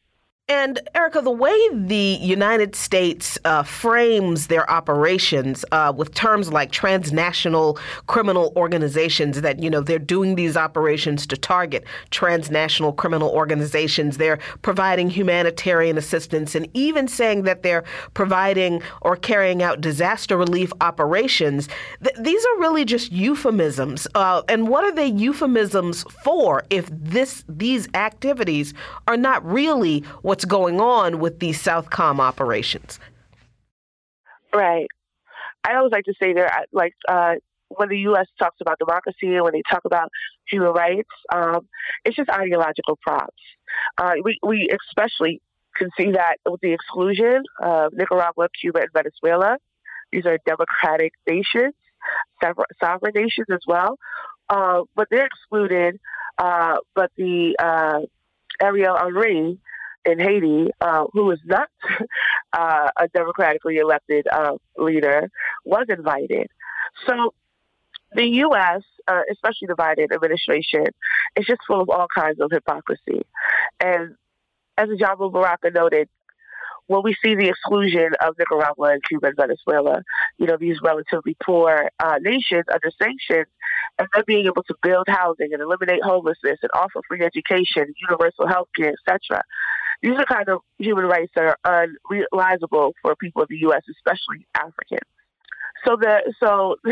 And 0.49 0.79
Erica, 0.95 1.21
the 1.21 1.29
way 1.29 1.55
the 1.71 2.17
United 2.19 2.75
States 2.75 3.37
uh, 3.45 3.61
frames 3.61 4.47
their 4.47 4.69
operations 4.69 5.63
uh, 5.71 5.93
with 5.95 6.15
terms 6.15 6.51
like 6.51 6.71
transnational 6.71 7.77
criminal 8.07 8.51
organizations, 8.55 9.41
that, 9.41 9.59
you 9.59 9.69
know, 9.69 9.81
they're 9.81 9.99
doing 9.99 10.33
these 10.33 10.57
operations 10.57 11.27
to 11.27 11.37
target 11.37 11.83
transnational 12.09 12.91
criminal 12.91 13.29
organizations, 13.29 14.17
they're 14.17 14.39
providing 14.63 15.07
humanitarian 15.07 15.99
assistance, 15.99 16.55
and 16.55 16.67
even 16.73 17.07
saying 17.07 17.43
that 17.43 17.61
they're 17.61 17.83
providing 18.15 18.81
or 19.01 19.15
carrying 19.15 19.61
out 19.61 19.81
disaster 19.81 20.35
relief 20.35 20.73
operations, 20.81 21.69
th- 22.03 22.15
these 22.21 22.43
are 22.43 22.59
really 22.59 22.85
just 22.85 23.11
euphemisms. 23.11 24.07
Uh, 24.15 24.41
and 24.49 24.67
what 24.67 24.83
are 24.83 24.91
they 24.91 25.05
euphemisms 25.05 26.03
for 26.23 26.63
if 26.71 26.89
this 26.91 27.43
these 27.47 27.87
activities 27.93 28.73
are 29.07 29.17
not 29.17 29.45
really 29.45 29.99
what 30.23 30.38
what's 30.39 30.45
going 30.45 30.79
on 30.79 31.19
with 31.19 31.39
these 31.39 31.61
Southcom 31.61 32.19
operations. 32.19 32.97
Right. 34.53 34.87
I 35.65 35.75
always 35.75 35.91
like 35.91 36.05
to 36.05 36.13
say 36.17 36.31
there, 36.31 36.49
like 36.71 36.93
uh, 37.09 37.35
when 37.67 37.89
the 37.89 37.97
U.S. 38.11 38.27
talks 38.39 38.55
about 38.61 38.79
democracy 38.79 39.35
and 39.35 39.43
when 39.43 39.51
they 39.51 39.63
talk 39.69 39.81
about 39.83 40.09
human 40.47 40.71
rights, 40.71 41.09
um, 41.33 41.67
it's 42.05 42.15
just 42.15 42.29
ideological 42.29 42.97
props. 43.01 43.43
Uh, 43.97 44.13
we 44.23 44.39
we 44.41 44.69
especially 44.87 45.41
can 45.75 45.89
see 45.97 46.11
that 46.11 46.37
with 46.45 46.61
the 46.61 46.71
exclusion 46.71 47.43
of 47.61 47.91
Nicaragua, 47.91 48.47
Cuba, 48.61 48.79
and 48.79 48.89
Venezuela. 48.93 49.57
These 50.13 50.25
are 50.25 50.39
democratic 50.45 51.11
nations, 51.27 51.73
sovereign 52.79 53.13
nations 53.13 53.47
as 53.51 53.59
well, 53.67 53.97
uh, 54.47 54.83
but 54.95 55.09
they're 55.11 55.25
excluded. 55.25 55.99
Uh, 56.37 56.77
but 56.95 57.11
the 57.17 57.57
uh, 57.59 57.99
Ariel 58.61 58.95
Henry 58.97 59.59
in 60.05 60.19
Haiti, 60.19 60.69
uh, 60.81 61.05
who 61.13 61.25
was 61.25 61.39
not 61.45 61.69
uh, 62.53 62.89
a 62.97 63.07
democratically 63.09 63.77
elected 63.77 64.27
uh, 64.31 64.53
leader, 64.77 65.29
was 65.65 65.85
invited. 65.89 66.47
So 67.07 67.33
the 68.13 68.27
U.S., 68.27 68.81
uh, 69.07 69.21
especially 69.31 69.67
the 69.67 69.75
Biden 69.75 70.11
administration, 70.13 70.85
is 71.35 71.45
just 71.45 71.61
full 71.67 71.81
of 71.81 71.89
all 71.89 72.07
kinds 72.13 72.39
of 72.39 72.51
hypocrisy. 72.51 73.25
And 73.79 74.15
as 74.77 74.89
Ajamu 74.89 75.31
Baraka 75.31 75.69
noted, 75.71 76.09
when 76.87 77.03
we 77.03 77.15
see 77.23 77.35
the 77.35 77.47
exclusion 77.49 78.09
of 78.19 78.35
Nicaragua 78.39 78.93
and 78.93 79.03
Cuba 79.03 79.27
and 79.27 79.35
Venezuela, 79.35 80.01
you 80.39 80.47
know, 80.47 80.57
these 80.57 80.77
relatively 80.81 81.37
poor 81.43 81.91
uh, 81.99 82.15
nations 82.19 82.65
under 82.73 82.89
sanctions, 82.97 83.45
and 83.99 84.07
them 84.13 84.23
being 84.25 84.47
able 84.47 84.63
to 84.63 84.75
build 84.81 85.07
housing 85.07 85.53
and 85.53 85.61
eliminate 85.61 86.01
homelessness 86.03 86.57
and 86.63 86.71
offer 86.73 87.01
free 87.07 87.21
education, 87.21 87.93
universal 88.09 88.47
health 88.47 88.69
care, 88.75 88.93
etc 89.07 89.43
these 90.01 90.17
are 90.17 90.25
kind 90.25 90.49
of 90.49 90.61
human 90.77 91.05
rights 91.05 91.31
that 91.35 91.57
are 91.63 91.87
unrealizable 92.11 92.93
for 93.01 93.15
people 93.15 93.41
in 93.43 93.47
the 93.49 93.57
U.S., 93.57 93.83
especially 93.89 94.47
Africans. 94.55 95.01
So 95.85 95.95
the 95.95 96.33
so 96.39 96.75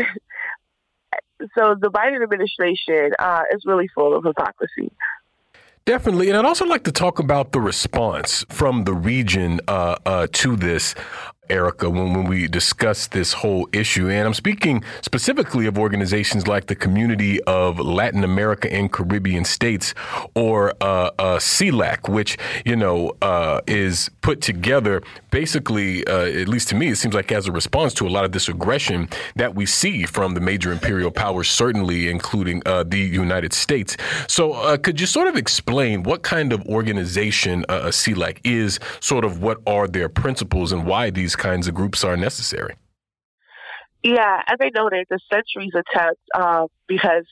so 1.56 1.74
the 1.80 1.90
Biden 1.90 2.22
administration 2.22 3.12
uh, 3.18 3.42
is 3.54 3.62
really 3.64 3.88
full 3.94 4.16
of 4.16 4.24
hypocrisy. 4.24 4.92
Definitely. 5.84 6.28
And 6.28 6.36
I'd 6.36 6.44
also 6.44 6.66
like 6.66 6.84
to 6.84 6.92
talk 6.92 7.18
about 7.18 7.52
the 7.52 7.62
response 7.62 8.44
from 8.50 8.84
the 8.84 8.92
region 8.92 9.58
uh, 9.68 9.96
uh, 10.04 10.26
to 10.32 10.54
this. 10.54 10.94
Erica, 11.50 11.88
when, 11.90 12.14
when 12.14 12.24
we 12.24 12.48
discuss 12.48 13.06
this 13.06 13.32
whole 13.32 13.68
issue. 13.72 14.08
And 14.08 14.26
I'm 14.26 14.34
speaking 14.34 14.82
specifically 15.02 15.66
of 15.66 15.78
organizations 15.78 16.46
like 16.46 16.66
the 16.66 16.74
Community 16.74 17.42
of 17.44 17.78
Latin 17.78 18.24
America 18.24 18.72
and 18.72 18.92
Caribbean 18.92 19.44
States, 19.44 19.94
or 20.34 20.72
uh, 20.80 21.10
uh, 21.18 21.38
CELAC, 21.38 22.08
which, 22.08 22.38
you 22.64 22.76
know, 22.76 23.12
uh, 23.22 23.60
is 23.66 24.10
put 24.20 24.40
together 24.40 25.02
basically, 25.30 26.06
uh, 26.06 26.24
at 26.24 26.48
least 26.48 26.68
to 26.68 26.74
me, 26.74 26.88
it 26.88 26.96
seems 26.96 27.14
like 27.14 27.30
as 27.32 27.46
a 27.46 27.52
response 27.52 27.94
to 27.94 28.06
a 28.06 28.10
lot 28.10 28.24
of 28.24 28.32
this 28.32 28.48
aggression 28.48 29.08
that 29.36 29.54
we 29.54 29.66
see 29.66 30.04
from 30.04 30.34
the 30.34 30.40
major 30.40 30.72
imperial 30.72 31.10
powers, 31.10 31.48
certainly 31.48 32.08
including 32.08 32.62
uh, 32.66 32.82
the 32.82 32.98
United 32.98 33.52
States. 33.52 33.96
So, 34.26 34.52
uh, 34.52 34.76
could 34.76 35.00
you 35.00 35.06
sort 35.06 35.28
of 35.28 35.36
explain 35.36 36.02
what 36.02 36.22
kind 36.22 36.52
of 36.52 36.64
organization 36.66 37.64
a 37.68 37.88
CELAC 37.88 38.38
is, 38.44 38.80
sort 39.00 39.24
of 39.24 39.42
what 39.42 39.58
are 39.66 39.86
their 39.86 40.08
principles, 40.08 40.72
and 40.72 40.86
why 40.86 41.10
these 41.10 41.36
kinds 41.38 41.68
of 41.68 41.74
groups 41.74 42.04
are 42.04 42.16
necessary? 42.16 42.74
Yeah, 44.02 44.42
as 44.46 44.58
I 44.60 44.70
noted, 44.74 45.06
the 45.10 45.18
centuries 45.32 45.72
attempt, 45.74 46.20
uh, 46.34 46.66
because 46.86 47.26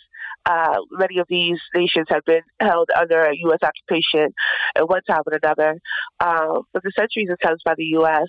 uh, 0.46 0.76
many 0.92 1.18
of 1.18 1.26
these 1.28 1.58
nations 1.74 2.06
have 2.08 2.24
been 2.24 2.42
held 2.60 2.88
under 2.98 3.32
U.S. 3.32 3.58
occupation 3.62 4.32
at 4.76 4.88
one 4.88 5.02
time 5.02 5.22
or 5.26 5.38
another. 5.42 5.78
Um, 6.20 6.62
but 6.72 6.82
the 6.82 6.92
centuries 6.96 7.28
attempts 7.30 7.64
by 7.64 7.74
the 7.76 7.84
U.S. 7.98 8.28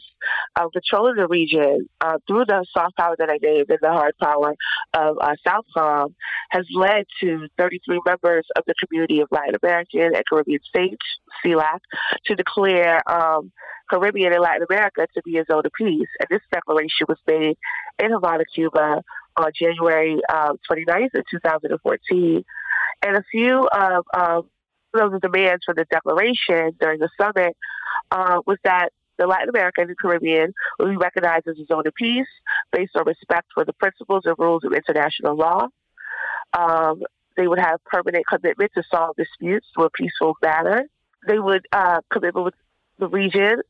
Um, 0.59 0.69
controlling 0.71 1.15
the 1.15 1.27
region 1.27 1.87
uh, 2.01 2.17
through 2.27 2.45
the 2.45 2.65
soft 2.73 2.97
power 2.97 3.15
that 3.17 3.29
I 3.29 3.37
named 3.41 3.69
and 3.69 3.79
the 3.81 3.91
hard 3.91 4.15
power 4.21 4.55
of 4.93 5.17
uh, 5.21 5.35
Southcom 5.45 6.13
has 6.49 6.65
led 6.73 7.05
to 7.21 7.47
33 7.57 8.01
members 8.05 8.45
of 8.55 8.63
the 8.65 8.73
community 8.83 9.19
of 9.21 9.27
Latin 9.31 9.55
American 9.61 10.15
and 10.15 10.23
Caribbean 10.27 10.59
states, 10.67 11.05
CELAC, 11.45 11.79
to 12.25 12.35
declare 12.35 13.01
um, 13.09 13.51
Caribbean 13.89 14.33
and 14.33 14.41
Latin 14.41 14.65
America 14.69 15.07
to 15.13 15.21
be 15.23 15.37
a 15.37 15.45
zone 15.45 15.65
of 15.65 15.71
peace. 15.77 16.09
And 16.19 16.27
this 16.29 16.41
declaration 16.51 17.05
was 17.07 17.19
made 17.27 17.57
in 17.99 18.11
Havana, 18.11 18.43
Cuba 18.53 19.03
on 19.37 19.51
January 19.55 20.19
uh, 20.29 20.53
29th 20.69 21.13
of 21.15 21.25
2014. 21.29 22.43
And 23.03 23.17
a 23.17 23.23
few 23.31 23.67
of 23.67 24.05
um, 24.13 24.49
those 24.93 25.19
demands 25.21 25.63
for 25.65 25.73
the 25.73 25.85
declaration 25.85 26.71
during 26.79 26.99
the 26.99 27.09
summit 27.19 27.55
uh, 28.11 28.41
was 28.45 28.57
that 28.63 28.89
the 29.17 29.27
Latin 29.27 29.49
America 29.49 29.81
and 29.81 29.89
the 29.89 29.95
Caribbean 29.95 30.53
will 30.79 30.89
be 30.89 30.97
recognized 30.97 31.47
as 31.47 31.57
a 31.57 31.65
zone 31.65 31.87
of 31.87 31.93
peace 31.95 32.27
based 32.71 32.95
on 32.95 33.05
respect 33.05 33.47
for 33.53 33.65
the 33.65 33.73
principles 33.73 34.23
and 34.25 34.35
rules 34.37 34.63
of 34.63 34.73
international 34.73 35.35
law. 35.35 35.67
Um, 36.53 37.03
they 37.35 37.47
would 37.47 37.59
have 37.59 37.83
permanent 37.85 38.25
commitment 38.27 38.71
to 38.75 38.83
solve 38.89 39.15
disputes 39.15 39.67
through 39.73 39.85
a 39.85 39.89
peaceful 39.89 40.35
manner. 40.41 40.85
They 41.27 41.39
would 41.39 41.67
uh, 41.71 42.01
commitment 42.11 42.45
with 42.45 42.53
the 42.99 43.07
region 43.07 43.61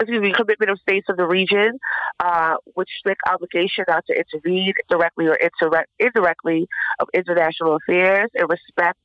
excuse 0.00 0.20
me, 0.20 0.32
commitment 0.32 0.70
of 0.70 0.78
states 0.80 1.08
of 1.08 1.16
the 1.16 1.26
region 1.26 1.78
uh, 2.20 2.56
with 2.76 2.86
strict 2.98 3.20
obligation 3.30 3.84
not 3.88 4.04
to 4.06 4.14
intervene 4.14 4.72
directly 4.88 5.26
or 5.26 5.38
indirectly 5.98 6.68
of 7.00 7.08
international 7.14 7.76
affairs 7.76 8.30
and 8.34 8.48
respect 8.48 9.00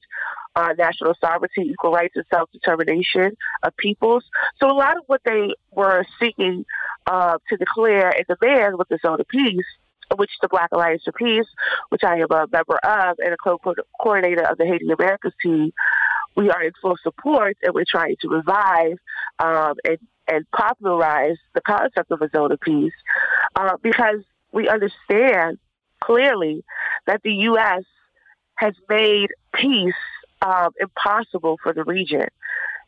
uh, 0.55 0.69
national 0.77 1.15
sovereignty, 1.19 1.61
equal 1.61 1.91
rights, 1.91 2.15
and 2.15 2.25
self-determination 2.31 3.31
of 3.63 3.75
peoples. 3.77 4.23
So 4.59 4.67
a 4.67 4.73
lot 4.73 4.97
of 4.97 5.03
what 5.07 5.21
they 5.25 5.55
were 5.71 6.05
seeking 6.19 6.65
uh, 7.07 7.37
to 7.49 7.57
declare 7.57 8.09
and 8.09 8.25
demand 8.27 8.77
with 8.77 8.87
the 8.89 8.99
Zone 9.03 9.19
of 9.19 9.27
Peace 9.27 9.65
which 10.17 10.29
the 10.41 10.47
Black 10.47 10.69
Alliance 10.71 11.01
for 11.03 11.11
Peace, 11.11 11.47
which 11.89 12.03
I 12.03 12.17
am 12.17 12.27
a 12.29 12.45
member 12.51 12.77
of 12.83 13.15
and 13.17 13.33
a 13.33 13.37
co-coordinator 13.37 14.43
of 14.43 14.59
the 14.59 14.65
Haiti 14.65 14.91
Americas 14.91 15.33
team, 15.41 15.71
we 16.35 16.49
are 16.49 16.61
in 16.61 16.71
full 16.81 16.97
support 17.01 17.57
and 17.63 17.73
we're 17.73 17.85
trying 17.87 18.15
to 18.21 18.29
revive 18.29 18.97
um, 19.39 19.75
and, 19.85 19.97
and 20.27 20.45
popularize 20.51 21.37
the 21.53 21.61
concept 21.61 22.11
of 22.11 22.21
a 22.21 22.29
zone 22.29 22.51
of 22.51 22.59
peace 22.59 22.93
uh, 23.55 23.77
because 23.81 24.23
we 24.51 24.69
understand 24.69 25.57
clearly 26.01 26.63
that 27.07 27.21
the 27.23 27.33
U.S. 27.33 27.83
has 28.55 28.73
made 28.89 29.29
peace 29.53 29.93
um, 30.41 30.69
impossible 30.79 31.57
for 31.61 31.73
the 31.73 31.83
region. 31.83 32.27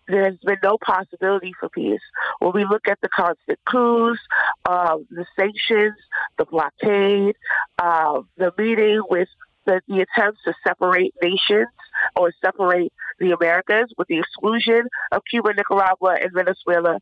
There's 0.07 0.37
been 0.37 0.57
no 0.61 0.77
possibility 0.77 1.53
for 1.59 1.69
peace. 1.69 2.01
When 2.39 2.51
we 2.53 2.63
look 2.63 2.87
at 2.87 2.99
the 3.01 3.09
constant 3.09 3.57
coups, 3.67 4.19
uh, 4.65 4.97
the 5.09 5.25
sanctions, 5.35 5.95
the 6.37 6.45
blockade, 6.45 7.35
uh, 7.79 8.21
the 8.37 8.53
meeting 8.57 9.01
with 9.09 9.29
the, 9.65 9.81
the 9.87 10.01
attempts 10.05 10.41
to 10.45 10.53
separate 10.65 11.13
nations 11.23 11.69
or 12.15 12.31
separate 12.43 12.93
the 13.19 13.31
Americas 13.31 13.91
with 13.97 14.07
the 14.07 14.19
exclusion 14.19 14.87
of 15.11 15.23
Cuba, 15.29 15.53
Nicaragua, 15.53 16.17
and 16.21 16.31
Venezuela, 16.33 16.99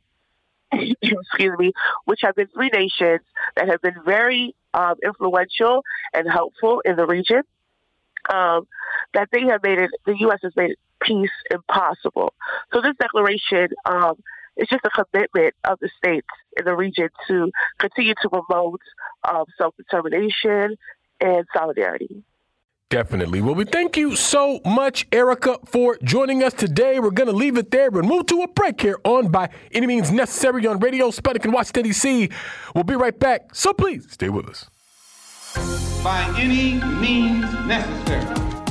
excuse 1.01 1.57
me, 1.57 1.71
which 2.05 2.19
have 2.23 2.35
been 2.35 2.47
three 2.47 2.69
nations 2.73 3.21
that 3.55 3.67
have 3.67 3.81
been 3.81 3.95
very 4.05 4.55
um, 4.73 4.95
influential 5.03 5.83
and 6.13 6.29
helpful 6.29 6.81
in 6.85 6.95
the 6.95 7.05
region. 7.05 7.41
Um, 8.33 8.67
that 9.13 9.29
they 9.31 9.41
have 9.41 9.61
made 9.63 9.79
it, 9.79 9.91
the 10.05 10.15
U.S. 10.19 10.39
has 10.43 10.55
made 10.55 10.75
peace 11.01 11.29
impossible. 11.51 12.33
So 12.73 12.81
this 12.81 12.95
declaration 12.99 13.67
um, 13.85 14.15
is 14.55 14.67
just 14.69 14.85
a 14.85 14.89
commitment 14.89 15.55
of 15.65 15.79
the 15.79 15.89
states 15.97 16.27
in 16.57 16.65
the 16.65 16.75
region 16.75 17.09
to 17.27 17.51
continue 17.79 18.13
to 18.21 18.29
promote 18.29 18.81
um, 19.29 19.45
self-determination 19.57 20.77
and 21.19 21.45
solidarity. 21.53 22.23
Definitely. 22.89 23.41
Well, 23.41 23.55
we 23.55 23.65
thank 23.65 23.97
you 23.97 24.15
so 24.15 24.59
much, 24.65 25.07
Erica, 25.11 25.57
for 25.65 25.97
joining 26.03 26.43
us 26.43 26.53
today. 26.53 26.99
We're 26.99 27.09
going 27.09 27.29
to 27.29 27.35
leave 27.35 27.57
it 27.57 27.71
there 27.71 27.87
and 27.87 28.07
move 28.07 28.27
to 28.27 28.43
a 28.43 28.47
break 28.47 28.79
here 28.81 28.99
on 29.03 29.29
By 29.29 29.49
Any 29.71 29.87
Means 29.87 30.11
Necessary 30.11 30.67
on 30.67 30.79
Radio 30.79 31.09
Sputnik 31.09 31.43
and 31.43 31.53
Washington, 31.53 31.83
D.C. 31.85 32.29
We'll 32.75 32.83
be 32.83 32.95
right 32.95 33.17
back, 33.17 33.55
so 33.55 33.73
please 33.73 34.11
stay 34.11 34.29
with 34.29 34.47
us. 34.47 34.69
By 36.03 36.31
any 36.37 36.73
means 36.99 37.51
necessary. 37.65 38.62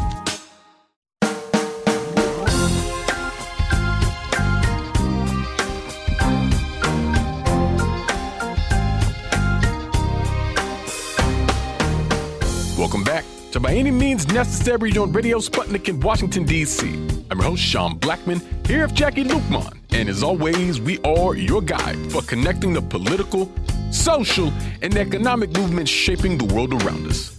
To 13.53 13.61
By 13.61 13.75
Any 13.75 13.91
Means 13.91 14.27
Necessary 14.29 14.97
on 14.97 15.13
Radio 15.13 15.37
Sputnik 15.39 15.87
in 15.87 16.01
Washington, 16.01 16.45
D.C. 16.45 16.89
I'm 17.31 17.39
your 17.39 17.51
host, 17.51 17.61
Sean 17.61 17.99
Blackmon, 17.99 18.41
here 18.67 18.87
with 18.87 18.95
Jacquie 18.95 19.29
Luqman. 19.29 19.77
And 19.91 20.09
as 20.09 20.23
always, 20.23 20.81
we 20.81 20.99
are 21.01 21.37
your 21.37 21.61
guide 21.61 21.99
for 22.11 22.23
connecting 22.23 22.73
the 22.73 22.81
political, 22.81 23.53
social, 23.91 24.51
and 24.81 24.97
economic 24.97 25.51
movements 25.51 25.91
shaping 25.91 26.39
the 26.39 26.47
world 26.55 26.73
around 26.83 27.07
us. 27.09 27.37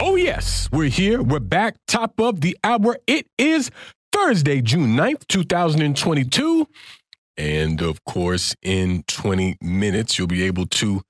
Oh, 0.00 0.16
yes, 0.16 0.70
we're 0.72 0.88
here. 0.88 1.22
We're 1.22 1.40
back, 1.40 1.76
top 1.86 2.18
of 2.18 2.40
the 2.40 2.56
hour. 2.64 2.96
It 3.06 3.26
is 3.36 3.70
Thursday, 4.12 4.62
June 4.62 4.96
9th, 4.96 5.26
2022. 5.26 6.66
And 7.36 7.82
of 7.82 8.02
course, 8.04 8.54
in 8.62 9.02
20 9.08 9.58
minutes, 9.60 10.18
you'll 10.18 10.26
be 10.26 10.44
able 10.44 10.64
to 10.68 11.02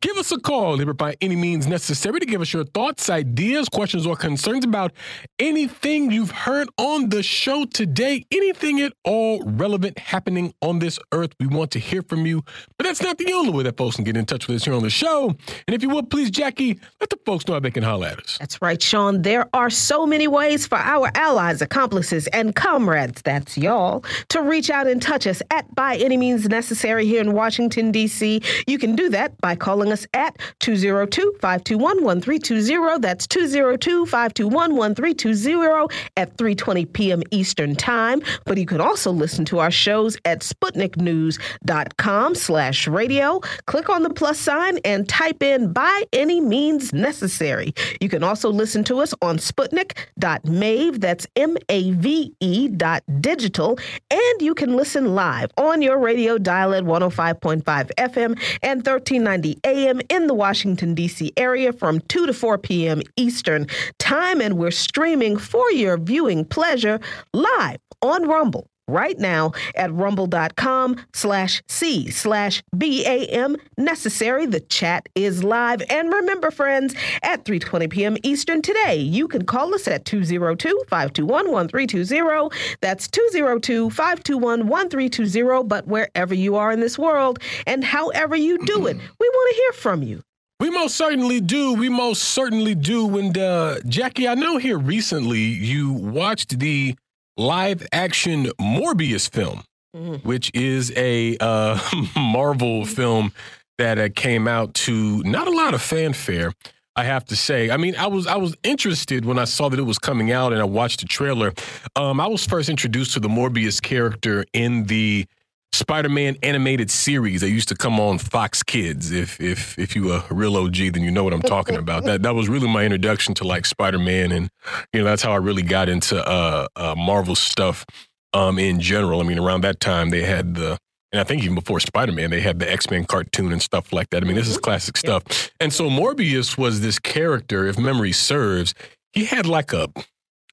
Give 0.00 0.16
us 0.16 0.30
a 0.30 0.38
call 0.38 0.78
here 0.78 0.94
by 0.94 1.16
any 1.20 1.34
means 1.34 1.66
necessary 1.66 2.20
to 2.20 2.26
give 2.26 2.40
us 2.40 2.52
your 2.52 2.62
thoughts, 2.62 3.10
ideas, 3.10 3.68
questions, 3.68 4.06
or 4.06 4.14
concerns 4.14 4.64
about 4.64 4.92
anything 5.40 6.12
you've 6.12 6.30
heard 6.30 6.68
on 6.78 7.08
the 7.08 7.20
show 7.20 7.64
today, 7.64 8.24
anything 8.30 8.80
at 8.80 8.92
all 9.02 9.42
relevant 9.42 9.98
happening 9.98 10.54
on 10.62 10.78
this 10.78 11.00
earth. 11.10 11.32
We 11.40 11.48
want 11.48 11.72
to 11.72 11.80
hear 11.80 12.02
from 12.02 12.26
you. 12.26 12.44
But 12.76 12.86
that's 12.86 13.02
not 13.02 13.18
the 13.18 13.32
only 13.32 13.50
way 13.50 13.64
that 13.64 13.76
folks 13.76 13.96
can 13.96 14.04
get 14.04 14.16
in 14.16 14.24
touch 14.24 14.46
with 14.46 14.58
us 14.58 14.64
here 14.64 14.74
on 14.74 14.84
the 14.84 14.90
show. 14.90 15.34
And 15.66 15.74
if 15.74 15.82
you 15.82 15.88
would, 15.88 16.10
please, 16.10 16.30
Jacquie, 16.30 16.78
let 17.00 17.10
the 17.10 17.18
folks 17.26 17.48
know 17.48 17.54
how 17.54 17.60
they 17.60 17.72
can 17.72 17.82
holler 17.82 18.06
at 18.06 18.20
us. 18.20 18.38
That's 18.38 18.62
right, 18.62 18.80
Sean. 18.80 19.22
There 19.22 19.48
are 19.52 19.68
so 19.68 20.06
many 20.06 20.28
ways 20.28 20.64
for 20.64 20.78
our 20.78 21.10
allies, 21.16 21.60
accomplices, 21.60 22.28
and 22.28 22.54
comrades, 22.54 23.20
that's 23.22 23.58
y'all, 23.58 24.04
to 24.28 24.42
reach 24.42 24.70
out 24.70 24.86
and 24.86 25.02
touch 25.02 25.26
us 25.26 25.42
at 25.50 25.74
by 25.74 25.96
any 25.96 26.16
means 26.16 26.48
necessary 26.48 27.04
here 27.04 27.20
in 27.20 27.32
Washington, 27.32 27.90
D.C. 27.90 28.40
You 28.68 28.78
can 28.78 28.94
do 28.94 29.08
that 29.08 29.36
by 29.40 29.56
calling 29.56 29.87
calling 29.88 29.92
us 29.92 30.06
at 30.14 30.38
202 30.60 31.36
521 31.40 32.04
1320. 32.04 33.00
That's 33.00 33.26
202 33.26 34.06
521 34.06 34.76
1320 34.76 35.94
at 36.16 36.36
3.20 36.36 36.92
p.m. 36.92 37.22
Eastern 37.30 37.74
Time. 37.74 38.22
But 38.44 38.58
you 38.58 38.66
can 38.66 38.80
also 38.80 39.10
listen 39.10 39.44
to 39.46 39.58
our 39.58 39.70
shows 39.70 40.16
at 40.24 40.40
SputnikNews.com 40.40 42.34
slash 42.34 42.88
radio. 42.88 43.40
Click 43.66 43.88
on 43.88 44.02
the 44.02 44.10
plus 44.10 44.38
sign 44.38 44.78
and 44.84 45.08
type 45.08 45.42
in 45.42 45.72
by 45.72 46.02
any 46.12 46.40
means 46.40 46.92
necessary. 46.92 47.74
You 48.00 48.08
can 48.08 48.22
also 48.22 48.50
listen 48.50 48.84
to 48.84 49.00
us 49.00 49.14
on 49.22 49.38
Sputnik.mave, 49.38 51.00
that's 51.00 51.26
M-A-V-E 51.36 52.68
dot 52.68 53.02
digital, 53.20 53.78
and 54.10 54.42
you 54.42 54.54
can 54.54 54.76
listen 54.76 55.14
live 55.14 55.50
on 55.56 55.82
your 55.82 55.98
radio 55.98 56.38
dial 56.38 56.74
at 56.74 56.84
105.5 56.84 57.62
FM 57.62 58.38
and 58.62 58.86
1390 58.86 59.58
AM 59.78 60.00
in 60.08 60.26
the 60.26 60.34
Washington, 60.34 60.94
D.C. 60.94 61.32
area 61.36 61.72
from 61.72 62.00
2 62.00 62.26
to 62.26 62.34
4 62.34 62.58
p.m. 62.58 63.02
Eastern 63.16 63.66
Time, 63.98 64.40
and 64.40 64.58
we're 64.58 64.70
streaming 64.70 65.36
for 65.36 65.70
your 65.70 65.96
viewing 65.96 66.44
pleasure 66.44 67.00
live 67.32 67.78
on 68.02 68.26
Rumble 68.26 68.68
right 68.88 69.18
now 69.18 69.52
at 69.74 69.92
rumble.com 69.92 70.96
slash 71.12 71.62
c 71.68 72.10
slash 72.10 72.62
bam 72.72 73.56
necessary 73.76 74.46
the 74.46 74.60
chat 74.60 75.06
is 75.14 75.44
live. 75.44 75.82
And 75.90 76.10
remember 76.12 76.50
friends 76.50 76.94
at 77.22 77.44
3.20 77.44 77.90
p.m 77.90 78.16
eastern 78.22 78.62
today 78.62 78.96
you 78.96 79.28
can 79.28 79.44
call 79.44 79.74
us 79.74 79.86
at 79.86 80.04
202-521-1320 80.04 82.78
that's 82.80 83.06
202-521-1320 83.08 85.68
but 85.68 85.86
wherever 85.86 86.32
you 86.34 86.56
are 86.56 86.72
in 86.72 86.80
this 86.80 86.98
world 86.98 87.38
and 87.66 87.84
however 87.84 88.34
you 88.34 88.56
do 88.64 88.86
it 88.86 88.96
we 88.96 89.28
want 89.28 89.50
to 89.50 89.56
hear 89.56 89.72
from 89.72 90.02
you. 90.02 90.22
We 90.60 90.70
most 90.70 90.96
certainly 90.96 91.40
do. 91.40 91.74
We 91.74 91.88
most 91.88 92.24
certainly 92.24 92.74
do. 92.74 93.16
And 93.16 93.38
uh, 93.38 93.76
Jacquie, 93.84 94.28
I 94.28 94.34
know 94.34 94.56
here 94.56 94.78
recently 94.78 95.38
you 95.38 95.92
watched 95.92 96.58
the 96.58 96.96
live 97.38 97.86
action 97.92 98.46
Morbius 98.60 99.32
film, 99.32 99.62
mm-hmm. 99.96 100.28
which 100.28 100.50
is 100.52 100.92
a 100.96 101.36
uh, 101.38 101.78
Marvel 102.16 102.84
film 102.84 103.32
that 103.78 103.98
uh, 103.98 104.08
came 104.14 104.46
out 104.46 104.74
to 104.74 105.22
not 105.22 105.46
a 105.46 105.52
lot 105.52 105.72
of 105.72 105.80
fanfare. 105.80 106.52
I 106.96 107.04
have 107.04 107.24
to 107.26 107.36
say. 107.36 107.70
I 107.70 107.76
mean, 107.76 107.94
I 107.94 108.08
was 108.08 108.26
I 108.26 108.36
was 108.36 108.56
interested 108.64 109.24
when 109.24 109.38
I 109.38 109.44
saw 109.44 109.68
that 109.68 109.78
it 109.78 109.84
was 109.84 109.98
coming 109.98 110.32
out 110.32 110.52
and 110.52 110.60
I 110.60 110.64
watched 110.64 110.98
the 110.98 111.06
trailer. 111.06 111.52
Um, 111.94 112.20
I 112.20 112.26
was 112.26 112.44
first 112.44 112.68
introduced 112.68 113.14
to 113.14 113.20
the 113.20 113.28
Morbius 113.28 113.80
character 113.80 114.44
in 114.52 114.84
the 114.86 115.24
Spider-Man 115.72 116.36
animated 116.42 116.90
series 116.90 117.40
that 117.42 117.50
used 117.50 117.68
to 117.68 117.76
come 117.76 118.00
on 118.00 118.18
Fox 118.18 118.62
Kids. 118.62 119.12
If 119.12 119.40
if 119.40 119.78
if 119.78 119.94
you 119.94 120.12
a 120.12 120.24
real 120.30 120.56
OG, 120.56 120.76
then 120.76 121.02
you 121.02 121.10
know 121.10 121.24
what 121.24 121.32
I'm 121.32 121.42
talking 121.42 121.76
about. 121.76 122.04
that 122.04 122.22
that 122.22 122.34
was 122.34 122.48
really 122.48 122.68
my 122.68 122.84
introduction 122.84 123.34
to 123.34 123.44
like 123.44 123.66
Spider-Man, 123.66 124.32
and 124.32 124.50
you 124.92 125.00
know 125.00 125.04
that's 125.04 125.22
how 125.22 125.32
I 125.32 125.36
really 125.36 125.62
got 125.62 125.88
into 125.88 126.26
uh, 126.26 126.68
uh, 126.74 126.94
Marvel 126.96 127.34
stuff 127.34 127.84
um, 128.32 128.58
in 128.58 128.80
general. 128.80 129.20
I 129.20 129.24
mean, 129.24 129.38
around 129.38 129.62
that 129.62 129.80
time 129.80 130.10
they 130.10 130.22
had 130.22 130.54
the 130.54 130.78
and 131.12 131.20
I 131.20 131.24
think 131.24 131.42
even 131.42 131.54
before 131.54 131.80
Spider 131.80 132.12
Man, 132.12 132.30
they 132.30 132.40
had 132.40 132.58
the 132.58 132.70
X 132.70 132.90
Men 132.90 133.04
cartoon 133.04 133.52
and 133.52 133.62
stuff 133.62 133.92
like 133.92 134.10
that. 134.10 134.22
I 134.22 134.26
mean, 134.26 134.36
this 134.36 134.48
is 134.48 134.56
mm-hmm. 134.56 134.64
classic 134.64 134.96
stuff. 134.96 135.50
And 135.60 135.72
so 135.72 135.88
Morbius 135.88 136.58
was 136.58 136.80
this 136.80 136.98
character, 136.98 137.66
if 137.66 137.78
memory 137.78 138.12
serves, 138.12 138.74
he 139.12 139.24
had 139.24 139.46
like 139.46 139.72
a 139.72 139.88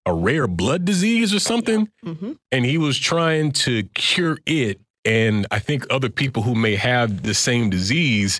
a 0.06 0.14
rare 0.14 0.48
blood 0.48 0.86
disease 0.86 1.34
or 1.34 1.40
something, 1.40 1.90
mm-hmm. 2.06 2.34
and 2.52 2.66
he 2.66 2.78
was 2.78 2.98
trying 2.98 3.52
to 3.52 3.84
cure 3.96 4.38
it 4.46 4.80
and 5.06 5.46
I 5.52 5.60
think 5.60 5.86
other 5.90 6.10
people 6.10 6.44
who 6.44 6.56
may 6.56 6.76
have 6.76 7.24
the 7.24 7.34
same 7.34 7.70
disease. 7.70 8.40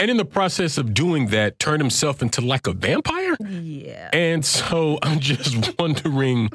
And 0.00 0.10
in 0.10 0.16
the 0.16 0.24
process 0.24 0.78
of 0.78 0.94
doing 0.94 1.26
that, 1.28 1.58
turn 1.58 1.80
himself 1.80 2.22
into 2.22 2.40
like 2.40 2.66
a 2.66 2.72
vampire. 2.72 3.36
Yeah. 3.40 4.10
And 4.12 4.44
so 4.44 4.98
I'm 5.02 5.18
just 5.18 5.78
wondering, 5.78 6.50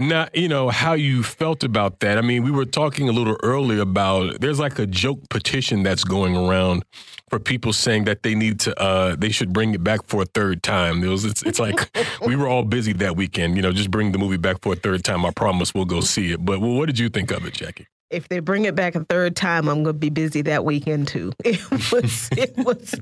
not 0.00 0.36
you 0.36 0.48
know 0.48 0.68
how 0.68 0.92
you 0.92 1.22
felt 1.22 1.64
about 1.64 2.00
that. 2.00 2.18
I 2.18 2.20
mean, 2.20 2.44
we 2.44 2.50
were 2.50 2.64
talking 2.64 3.08
a 3.08 3.12
little 3.12 3.36
earlier 3.42 3.80
about 3.80 4.40
there's 4.40 4.60
like 4.60 4.78
a 4.78 4.86
joke 4.86 5.28
petition 5.28 5.82
that's 5.82 6.04
going 6.04 6.36
around 6.36 6.84
for 7.28 7.40
people 7.40 7.72
saying 7.72 8.04
that 8.04 8.22
they 8.22 8.34
need 8.34 8.60
to 8.60 8.80
uh 8.80 9.16
they 9.16 9.30
should 9.30 9.52
bring 9.52 9.74
it 9.74 9.82
back 9.82 10.06
for 10.06 10.22
a 10.22 10.26
third 10.26 10.62
time. 10.62 11.02
It 11.02 11.08
was 11.08 11.24
it's, 11.24 11.42
it's 11.42 11.58
like 11.58 11.90
we 12.24 12.36
were 12.36 12.46
all 12.46 12.62
busy 12.62 12.92
that 12.94 13.16
weekend. 13.16 13.56
You 13.56 13.62
know, 13.62 13.72
just 13.72 13.90
bring 13.90 14.12
the 14.12 14.18
movie 14.18 14.36
back 14.36 14.62
for 14.62 14.74
a 14.74 14.76
third 14.76 15.02
time. 15.02 15.24
I 15.24 15.32
promise 15.32 15.74
we'll 15.74 15.84
go 15.84 16.00
see 16.00 16.32
it. 16.32 16.44
But 16.44 16.60
well, 16.60 16.74
what 16.74 16.86
did 16.86 16.98
you 16.98 17.08
think 17.08 17.32
of 17.32 17.44
it, 17.44 17.54
Jacquie? 17.54 17.86
If 18.10 18.28
they 18.28 18.40
bring 18.40 18.64
it 18.64 18.74
back 18.74 18.94
a 18.94 19.04
third 19.04 19.36
time, 19.36 19.68
I'm 19.68 19.82
going 19.82 19.94
to 19.94 19.98
be 19.98 20.10
busy 20.10 20.42
that 20.42 20.64
weekend 20.64 21.08
too. 21.08 21.32
It 21.44 21.92
was, 21.92 22.28
it 22.32 22.56
was. 22.58 22.94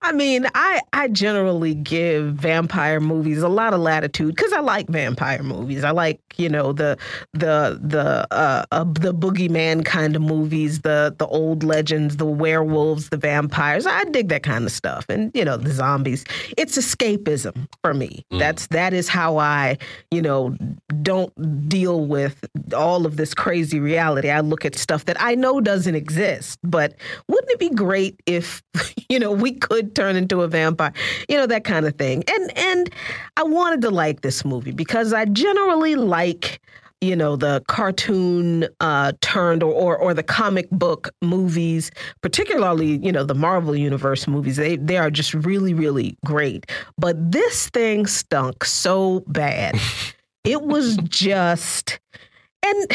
I 0.00 0.12
mean, 0.12 0.46
I 0.54 0.80
I 0.92 1.08
generally 1.08 1.74
give 1.74 2.34
vampire 2.34 3.00
movies 3.00 3.42
a 3.42 3.48
lot 3.48 3.74
of 3.74 3.80
latitude 3.80 4.34
because 4.34 4.52
I 4.52 4.60
like 4.60 4.88
vampire 4.88 5.42
movies. 5.42 5.84
I 5.84 5.90
like 5.90 6.20
you 6.36 6.48
know 6.48 6.72
the 6.72 6.96
the 7.32 7.78
the 7.82 8.26
uh, 8.30 8.64
uh, 8.72 8.84
the 8.84 9.14
boogeyman 9.14 9.84
kind 9.84 10.16
of 10.16 10.22
movies, 10.22 10.80
the 10.80 11.14
the 11.18 11.26
old 11.26 11.64
legends, 11.64 12.16
the 12.16 12.26
werewolves, 12.26 13.10
the 13.10 13.16
vampires. 13.16 13.86
I 13.86 14.04
dig 14.04 14.28
that 14.28 14.42
kind 14.42 14.64
of 14.64 14.72
stuff, 14.72 15.06
and 15.08 15.30
you 15.34 15.44
know 15.44 15.56
the 15.56 15.72
zombies. 15.72 16.24
It's 16.56 16.76
escapism 16.78 17.68
for 17.82 17.94
me. 17.94 18.24
Mm. 18.32 18.38
That's 18.38 18.66
that 18.68 18.92
is 18.92 19.08
how 19.08 19.38
I 19.38 19.78
you 20.10 20.22
know 20.22 20.56
don't 21.02 21.68
deal 21.68 22.06
with 22.06 22.44
all 22.74 23.06
of 23.06 23.16
this 23.16 23.34
crazy 23.34 23.80
reality. 23.80 24.30
I 24.30 24.41
look 24.42 24.64
at 24.64 24.74
stuff 24.76 25.04
that 25.06 25.16
I 25.20 25.34
know 25.34 25.60
doesn't 25.60 25.94
exist, 25.94 26.58
but 26.62 26.94
wouldn't 27.28 27.50
it 27.50 27.58
be 27.58 27.70
great 27.70 28.20
if, 28.26 28.62
you 29.08 29.18
know, 29.18 29.32
we 29.32 29.52
could 29.52 29.94
turn 29.94 30.16
into 30.16 30.42
a 30.42 30.48
vampire, 30.48 30.92
you 31.28 31.36
know, 31.36 31.46
that 31.46 31.64
kind 31.64 31.86
of 31.86 31.96
thing. 31.96 32.24
And 32.28 32.58
and 32.58 32.90
I 33.36 33.42
wanted 33.42 33.82
to 33.82 33.90
like 33.90 34.22
this 34.22 34.44
movie 34.44 34.72
because 34.72 35.12
I 35.12 35.24
generally 35.26 35.94
like 35.94 36.60
you 37.02 37.16
know 37.16 37.36
the 37.36 37.62
cartoon 37.66 38.68
uh, 38.80 39.12
turned 39.20 39.62
or, 39.62 39.72
or, 39.72 39.96
or 39.98 40.14
the 40.14 40.22
comic 40.22 40.70
book 40.70 41.10
movies, 41.20 41.90
particularly 42.22 42.98
you 43.04 43.12
know 43.12 43.24
the 43.24 43.34
Marvel 43.34 43.76
Universe 43.76 44.26
movies. 44.26 44.56
They 44.56 44.76
they 44.76 44.96
are 44.96 45.10
just 45.10 45.34
really 45.34 45.74
really 45.74 46.16
great. 46.24 46.70
But 46.96 47.32
this 47.32 47.68
thing 47.70 48.06
stunk 48.06 48.64
so 48.64 49.24
bad. 49.26 49.78
it 50.44 50.62
was 50.62 50.96
just 50.98 51.98
and 52.64 52.86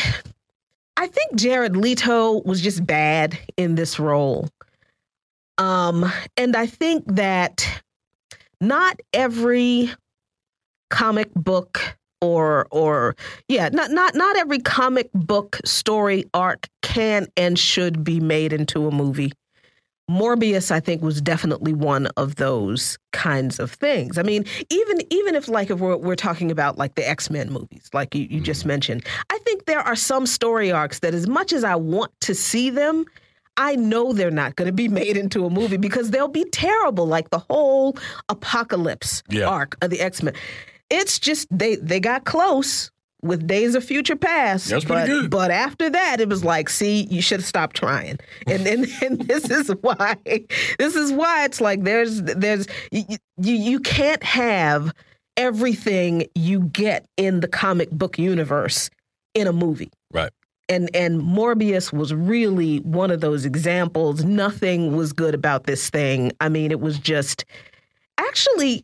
I 0.97 1.05
think 1.07 1.35
Jared 1.35 1.77
Leto 1.77 2.41
was 2.43 2.59
just 2.59 2.85
bad 2.85 3.37
in 3.55 3.75
this 3.75 3.99
role. 3.99 4.49
Um, 5.59 6.11
and 6.35 6.55
I 6.55 6.65
think 6.65 7.03
that 7.07 7.67
not 8.59 8.99
every 9.13 9.91
comic 10.89 11.31
book 11.35 11.97
or 12.19 12.67
or 12.71 13.15
yeah, 13.47 13.69
not 13.69 13.91
not 13.91 14.15
not 14.15 14.37
every 14.37 14.59
comic 14.59 15.09
book 15.13 15.59
story 15.65 16.25
arc 16.33 16.67
can 16.81 17.27
and 17.37 17.59
should 17.59 18.03
be 18.03 18.19
made 18.19 18.51
into 18.51 18.87
a 18.87 18.91
movie. 18.91 19.31
Morbius, 20.09 20.71
I 20.71 20.79
think, 20.79 21.01
was 21.01 21.21
definitely 21.21 21.73
one 21.73 22.07
of 22.17 22.35
those 22.35 22.97
kinds 23.11 23.59
of 23.59 23.71
things. 23.71 24.17
I 24.17 24.23
mean, 24.23 24.45
even 24.69 25.01
even 25.09 25.35
if 25.35 25.49
like 25.49 25.69
if 25.69 25.79
we're, 25.79 25.97
we're 25.97 26.15
talking 26.15 26.49
about 26.49 26.77
like 26.77 26.95
the 26.95 27.07
X 27.07 27.29
Men 27.29 27.51
movies, 27.51 27.89
like 27.93 28.15
you, 28.15 28.25
you 28.29 28.39
just 28.39 28.61
mm-hmm. 28.61 28.69
mentioned, 28.69 29.05
I 29.29 29.37
think 29.39 29.65
there 29.65 29.81
are 29.81 29.95
some 29.95 30.25
story 30.25 30.71
arcs 30.71 30.99
that, 30.99 31.13
as 31.13 31.27
much 31.27 31.51
as 31.51 31.63
I 31.65 31.75
want 31.75 32.11
to 32.21 32.33
see 32.33 32.69
them, 32.69 33.05
I 33.57 33.75
know 33.75 34.13
they're 34.13 34.31
not 34.31 34.55
going 34.55 34.67
to 34.67 34.73
be 34.73 34.87
made 35.01 35.17
into 35.17 35.45
a 35.45 35.49
movie 35.49 35.77
because 35.77 36.11
they'll 36.11 36.29
be 36.29 36.45
terrible, 36.51 37.05
like 37.05 37.29
the 37.31 37.39
whole 37.39 37.97
apocalypse 38.29 39.23
yeah. 39.29 39.45
arc 39.45 39.75
of 39.81 39.89
the 39.89 39.99
X 39.99 40.23
Men. 40.23 40.33
It's 40.89 41.19
just 41.19 41.47
they 41.51 41.75
they 41.75 41.99
got 41.99 42.23
close, 42.23 42.91
with 43.21 43.47
Days 43.47 43.75
of 43.75 43.83
Future 43.83 44.15
Past. 44.15 44.69
That's 44.69 44.85
pretty 44.85 45.01
but, 45.01 45.07
good. 45.07 45.29
But 45.29 45.51
after 45.51 45.89
that, 45.89 46.19
it 46.21 46.29
was 46.29 46.43
like, 46.43 46.69
see, 46.69 47.07
you 47.09 47.21
should 47.21 47.39
have 47.39 47.45
stopped 47.45 47.75
trying. 47.75 48.17
And 48.45 48.67
and, 48.67 48.87
and 49.01 49.21
this 49.21 49.49
is 49.49 49.69
why 49.81 50.17
this 50.79 50.95
is 50.95 51.11
why 51.11 51.45
it's 51.45 51.61
like 51.61 51.83
there's 51.83 52.21
there's 52.21 52.67
you 52.91 53.17
you 53.37 53.79
can't 53.79 54.23
have 54.23 54.93
everything 55.35 56.27
you 56.35 56.61
get 56.61 57.05
in 57.17 57.39
the 57.39 57.47
comic 57.47 57.89
book 57.91 58.17
universe 58.17 58.89
in 59.33 59.47
a 59.47 59.53
movie. 59.53 59.91
Right. 60.11 60.31
And 60.69 60.89
and 60.93 61.21
Morbius 61.21 61.93
was 61.93 62.13
really 62.13 62.79
one 62.79 63.09
of 63.11 63.21
those 63.21 63.45
examples. 63.45 64.23
Nothing 64.23 64.95
was 64.95 65.13
good 65.13 65.33
about 65.33 65.63
this 65.63 65.89
thing. 65.89 66.31
I 66.41 66.49
mean, 66.49 66.71
it 66.71 66.81
was 66.81 66.99
just 66.99 67.45
actually 68.17 68.83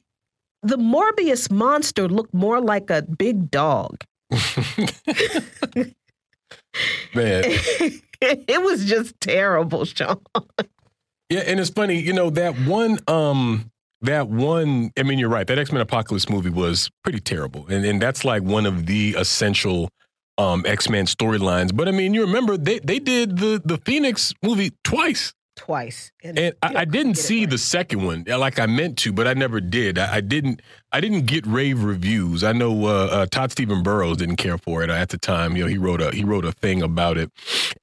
the 0.62 0.78
Morbius 0.78 1.52
monster 1.52 2.08
looked 2.08 2.34
more 2.34 2.62
like 2.62 2.90
a 2.90 3.02
big 3.02 3.52
dog. 3.52 4.04
Man. 7.14 7.44
it 8.22 8.62
was 8.62 8.86
just 8.86 9.20
terrible, 9.20 9.86
Sean. 9.86 10.20
Yeah, 11.30 11.42
and 11.42 11.60
it's 11.60 11.70
funny, 11.70 12.00
you 12.00 12.14
know, 12.14 12.30
that 12.32 12.56
one 12.60 13.00
um 13.08 13.72
that 14.02 14.28
one 14.28 14.92
I 14.98 15.04
mean 15.04 15.20
you're 15.20 15.30
right, 15.30 15.48
that 15.48 15.58
X-Men 15.58 15.82
Apocalypse 15.82 16.30
movie 16.30 16.50
was 16.50 16.90
pretty 17.04 17.20
terrible. 17.20 17.66
And 17.70 17.86
and 17.86 18.02
that's 18.02 18.26
like 18.26 18.44
one 18.44 18.66
of 18.66 18.86
the 18.86 19.16
essential 19.18 19.90
um 20.38 20.64
X-Men 20.66 21.06
storylines. 21.06 21.76
But 21.76 21.88
I 21.88 21.92
mean, 21.92 22.14
you 22.14 22.22
remember 22.22 22.58
they 22.58 22.80
they 22.80 23.00
did 23.00 23.38
the 23.38 23.62
the 23.64 23.78
Phoenix 23.78 24.34
movie 24.44 24.72
twice 24.84 25.34
twice. 25.56 26.12
And, 26.24 26.38
and 26.38 26.56
I, 26.62 26.82
I, 26.82 26.86
didn't 26.86 27.16
see 27.16 27.42
right. 27.42 27.50
the 27.50 27.58
second 27.58 28.06
one 28.06 28.24
like 28.28 28.60
I 28.60 28.66
meant 28.66 28.98
to, 29.00 29.14
but 29.14 29.28
I 29.28 29.34
never 29.34 29.62
did. 29.62 29.98
I, 29.98 30.16
I 30.16 30.22
didn't. 30.22 30.62
I 30.92 31.02
didn't 31.02 31.26
get 31.26 31.46
rave 31.48 31.84
reviews. 31.84 32.44
I 32.44 32.54
know 32.54 32.86
uh, 32.86 33.08
uh, 33.12 33.26
Todd 33.28 33.52
Steven 33.52 33.82
Burroughs 33.82 34.18
didn't 34.18 34.36
care 34.36 34.58
for 34.58 34.84
it 34.84 34.90
at 34.90 35.10
the 35.10 35.18
time. 35.18 35.56
You 35.56 35.64
know, 35.64 35.70
he 35.70 35.78
wrote 35.78 36.02
a 36.02 36.12
he 36.12 36.24
wrote 36.24 36.46
a 36.46 36.52
thing 36.52 36.82
about 36.82 37.18
it, 37.18 37.32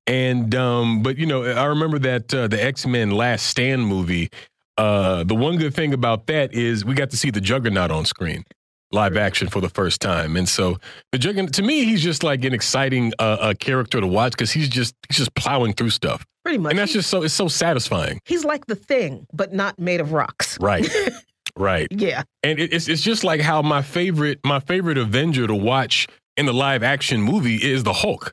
and 0.07 0.55
um, 0.55 1.03
but 1.03 1.17
you 1.17 1.27
know, 1.27 1.45
I 1.45 1.65
remember 1.65 1.99
that 2.01 2.33
uh, 2.33 2.49
the 2.49 2.63
X 2.63 2.87
Men 2.87 3.11
Last 3.11 3.47
Stand 3.47 3.87
movie. 3.87 4.31
Uh, 4.77 5.25
the 5.25 5.35
one 5.35 5.59
good 5.59 5.75
thing 5.75 5.93
about 5.93 6.27
that 6.27 6.55
is 6.55 6.87
we 6.87 6.95
got 6.95 7.11
to 7.11 7.17
see 7.17 7.31
the 7.31 7.41
Juggernaut 7.41 7.91
on 7.91 8.07
screen 8.07 8.45
live 8.93 9.17
action 9.17 9.49
for 9.49 9.61
the 9.61 9.69
first 9.69 10.01
time. 10.01 10.37
And 10.37 10.49
so 10.49 10.79
the 11.13 11.19
Juggernaut, 11.19 11.53
to 11.55 11.63
me, 11.63 11.85
he's 11.85 12.03
just 12.03 12.23
like 12.23 12.45
an 12.45 12.53
exciting 12.53 13.13
uh, 13.19 13.37
uh, 13.41 13.55
character 13.55 14.01
to 14.01 14.07
watch 14.07 14.33
because 14.33 14.51
he's 14.51 14.69
just 14.69 14.95
he's 15.09 15.19
just 15.19 15.35
plowing 15.35 15.75
through 15.75 15.91
stuff. 15.91 16.27
Pretty 16.43 16.59
much, 16.59 16.71
and 16.71 16.79
that's 16.79 16.93
just 16.93 17.11
so 17.11 17.23
it's 17.23 17.35
so 17.35 17.49
satisfying. 17.49 18.21
He's 18.25 18.45
like 18.45 18.67
the 18.67 18.77
thing, 18.77 19.27
but 19.33 19.53
not 19.53 19.79
made 19.79 20.01
of 20.01 20.13
rocks. 20.13 20.59
Right. 20.61 20.89
right. 21.57 21.89
Yeah. 21.91 22.23
And 22.43 22.59
it's 22.59 22.89
it's 22.89 23.03
just 23.03 23.25
like 23.25 23.41
how 23.41 23.63
my 23.63 23.83
favorite 23.83 24.41
my 24.45 24.61
favorite 24.61 24.99
Avenger 24.99 25.47
to 25.47 25.55
watch 25.55 26.07
in 26.37 26.47
the 26.47 26.55
live 26.55 26.83
action 26.83 27.21
movie 27.23 27.57
is 27.57 27.85
the 27.85 27.93
Hulk. 27.93 28.33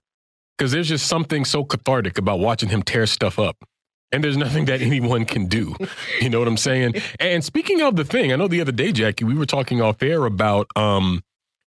Because 0.57 0.71
there's 0.71 0.87
just 0.87 1.05
something 1.05 1.45
so 1.45 1.63
cathartic 1.63 2.17
about 2.17 2.39
watching 2.39 2.69
him 2.69 2.81
tear 2.81 3.05
stuff 3.05 3.37
up 3.37 3.57
and 4.11 4.23
there's 4.23 4.37
nothing 4.37 4.65
that 4.65 4.81
anyone 4.81 5.25
can 5.25 5.47
do. 5.47 5.75
You 6.21 6.29
know 6.29 6.39
what 6.39 6.47
I'm 6.47 6.57
saying? 6.57 6.95
And 7.19 7.43
speaking 7.43 7.81
of 7.81 7.95
the 7.95 8.05
thing, 8.05 8.31
I 8.31 8.35
know 8.35 8.47
the 8.47 8.61
other 8.61 8.71
day, 8.71 8.91
Jacquie, 8.91 9.25
we 9.25 9.35
were 9.35 9.45
talking 9.45 9.81
off 9.81 10.01
air 10.01 10.25
about 10.25 10.67
um, 10.75 11.21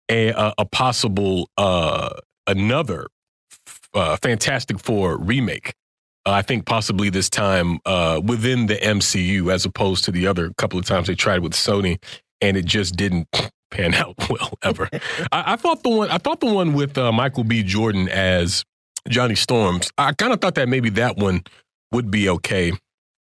a, 0.10 0.30
a, 0.30 0.54
a 0.60 0.66
possible 0.66 1.50
uh, 1.58 2.10
another 2.46 3.08
uh, 3.94 4.18
Fantastic 4.18 4.80
Four 4.80 5.18
remake. 5.18 5.74
Uh, 6.26 6.32
I 6.32 6.42
think 6.42 6.66
possibly 6.66 7.10
this 7.10 7.30
time 7.30 7.80
uh, 7.86 8.20
within 8.24 8.66
the 8.66 8.76
MCU, 8.76 9.52
as 9.52 9.66
opposed 9.66 10.06
to 10.06 10.12
the 10.12 10.28
other 10.28 10.52
couple 10.58 10.78
of 10.78 10.86
times 10.86 11.08
they 11.08 11.16
tried 11.16 11.40
with 11.40 11.54
Sony, 11.54 12.04
and 12.42 12.58
it 12.58 12.66
just 12.66 12.96
didn't 12.96 13.28
pan 13.72 13.94
out 13.94 14.16
well 14.30 14.58
ever. 14.64 14.90
I, 15.32 15.54
I, 15.54 15.56
thought 15.56 15.84
the 15.84 15.90
one 15.90 16.10
I 16.10 16.18
thought 16.18 16.40
the 16.40 16.54
one 16.54 16.74
with 16.74 16.98
uh, 16.98 17.12
Michael 17.12 17.44
B. 17.44 17.64
Jordan 17.64 18.10
as 18.10 18.64
Johnny 19.08 19.36
Storms. 19.36 19.90
I 19.98 20.12
kind 20.14 20.34
of 20.34 20.42
thought 20.42 20.56
that 20.56 20.68
maybe 20.68 20.90
that 20.92 21.18
one 21.18 21.44
would 21.92 22.12
be 22.12 22.30
okay. 22.30 22.74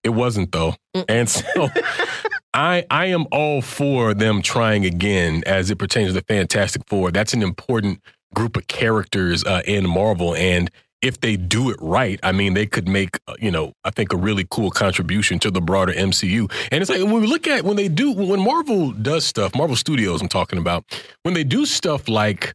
It 0.03 0.11
wasn't 0.11 0.53
though. 0.53 0.75
And 1.09 1.29
so 1.29 1.69
I 2.55 2.85
I 2.91 3.07
am 3.07 3.27
all 3.33 3.63
for 3.63 4.15
them 4.15 4.43
trying 4.43 4.85
again 4.85 5.43
as 5.47 5.71
it 5.71 5.77
pertains 5.77 6.09
to 6.09 6.13
the 6.15 6.23
Fantastic 6.23 6.83
Four. 6.87 7.11
That's 7.11 7.35
an 7.35 7.43
important 7.43 8.01
group 8.35 8.57
of 8.57 8.67
characters 8.67 9.45
uh, 9.45 9.63
in 9.67 9.89
Marvel 9.89 10.35
and 10.35 10.71
if 11.03 11.21
they 11.21 11.37
do 11.37 11.71
it 11.71 11.77
right, 11.81 12.19
I 12.23 12.33
mean, 12.33 12.55
they 12.55 12.67
could 12.67 12.89
make, 12.89 13.19
uh, 13.29 13.35
you 13.39 13.51
know, 13.51 13.73
I 13.85 13.91
think 13.91 14.13
a 14.13 14.17
really 14.17 14.47
cool 14.51 14.71
contribution 14.71 15.39
to 15.41 15.51
the 15.51 15.61
broader 15.61 15.93
MCU. 15.93 16.51
And 16.73 16.83
it's 16.83 16.91
like 16.91 17.01
when 17.01 17.21
we 17.21 17.27
look 17.27 17.47
at 17.47 17.65
when 17.65 17.77
they 17.77 17.89
do, 17.89 18.13
when 18.13 18.41
Marvel 18.41 18.93
does 18.93 19.25
stuff, 19.25 19.55
Marvel 19.55 19.77
Studios, 19.77 20.23
I'm 20.23 20.29
talking 20.29 20.59
about, 20.59 20.85
when 21.23 21.35
they 21.35 21.45
do 21.45 21.67
stuff 21.67 22.09
like, 22.09 22.55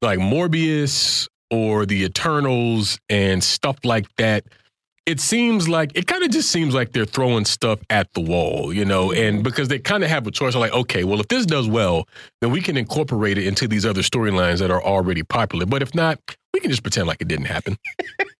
like 0.00 0.18
Morbius 0.18 1.28
or 1.50 1.84
the 1.84 2.04
Eternals 2.04 2.98
and 3.08 3.42
stuff 3.42 3.76
like 3.84 4.06
that, 4.16 4.44
it 5.06 5.20
seems 5.20 5.68
like 5.68 5.92
it 5.94 6.06
kind 6.06 6.24
of 6.24 6.30
just 6.30 6.50
seems 6.50 6.74
like 6.74 6.92
they're 6.92 7.04
throwing 7.04 7.44
stuff 7.44 7.80
at 7.90 8.12
the 8.14 8.20
wall, 8.20 8.72
you 8.72 8.84
know, 8.84 9.12
and 9.12 9.44
because 9.44 9.68
they 9.68 9.78
kind 9.78 10.02
of 10.02 10.08
have 10.08 10.26
a 10.26 10.30
choice, 10.30 10.54
like, 10.54 10.72
okay, 10.72 11.04
well, 11.04 11.20
if 11.20 11.28
this 11.28 11.44
does 11.44 11.68
well, 11.68 12.08
then 12.40 12.50
we 12.50 12.60
can 12.60 12.76
incorporate 12.76 13.36
it 13.36 13.46
into 13.46 13.68
these 13.68 13.84
other 13.84 14.00
storylines 14.00 14.60
that 14.60 14.70
are 14.70 14.82
already 14.82 15.22
popular. 15.22 15.66
But 15.66 15.82
if 15.82 15.94
not, 15.94 16.18
we 16.54 16.60
can 16.60 16.70
just 16.70 16.82
pretend 16.82 17.06
like 17.06 17.20
it 17.20 17.28
didn't 17.28 17.46
happen, 17.46 17.76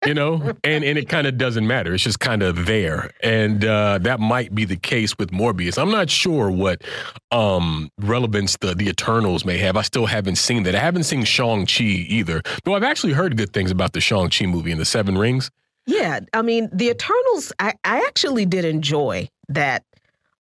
you 0.07 0.15
know, 0.15 0.53
and 0.65 0.85
and 0.85 0.97
it 0.97 1.09
kind 1.09 1.27
of 1.27 1.37
doesn't 1.37 1.67
matter. 1.67 1.93
It's 1.93 2.05
just 2.05 2.21
kind 2.21 2.43
of 2.43 2.65
there, 2.65 3.11
and 3.23 3.63
uh, 3.65 3.99
that 3.99 4.21
might 4.21 4.55
be 4.55 4.65
the 4.65 4.77
case 4.77 5.19
with 5.19 5.33
Morbius. 5.33 5.77
I'm 5.77 5.91
not 5.91 6.09
sure 6.09 6.51
what 6.51 6.83
um, 7.31 7.91
relevance 8.01 8.57
the 8.59 8.75
the 8.75 8.89
Eternals 8.89 9.45
may 9.45 9.59
have. 9.59 9.77
I 9.77 9.83
still 9.83 10.07
haven't 10.07 10.37
seen 10.37 10.63
that. 10.63 10.75
I 10.75 10.79
haven't 10.79 11.05
seen 11.05 11.25
Shang 11.25 11.67
Chi 11.67 11.85
either, 11.85 12.41
though 12.65 12.75
I've 12.75 12.85
actually 12.85 13.13
heard 13.13 13.37
good 13.37 13.53
things 13.53 13.71
about 13.71 13.93
the 13.93 14.01
Shang 14.01 14.31
Chi 14.31 14.47
movie 14.47 14.71
and 14.71 14.81
the 14.81 14.87
Seven 14.87 15.19
Rings. 15.19 15.51
Yeah, 15.87 16.21
I 16.33 16.43
mean, 16.43 16.69
the 16.73 16.89
Eternals. 16.89 17.53
I, 17.59 17.75
I 17.85 17.99
actually 18.07 18.47
did 18.47 18.65
enjoy 18.65 19.29
that 19.49 19.85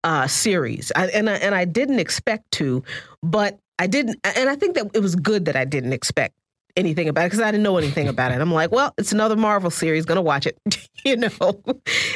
uh, 0.04 0.28
series, 0.28 0.92
I, 0.96 1.08
and 1.08 1.30
I, 1.30 1.34
and 1.36 1.54
I 1.54 1.66
didn't 1.66 2.00
expect 2.00 2.52
to, 2.54 2.84
but 3.22 3.60
I 3.80 3.88
didn't, 3.88 4.20
and 4.24 4.50
I 4.50 4.56
think 4.56 4.76
that 4.76 4.92
it 4.94 5.00
was 5.00 5.16
good 5.16 5.46
that 5.46 5.56
I 5.56 5.66
didn't 5.66 5.94
expect 5.94 6.36
anything 6.76 7.08
about 7.08 7.24
it 7.24 7.26
because 7.28 7.42
I 7.42 7.52
didn't 7.52 7.64
know 7.64 7.78
anything 7.78 8.08
about 8.08 8.32
it. 8.32 8.42
I'm 8.42 8.52
like, 8.52 8.72
well, 8.72 8.94
it's 8.98 9.12
another 9.12 9.36
Marvel 9.36 9.70
series, 9.70 10.06
gonna 10.06 10.22
watch 10.22 10.46
it, 10.48 10.58
you 11.06 11.18
know. 11.18 11.62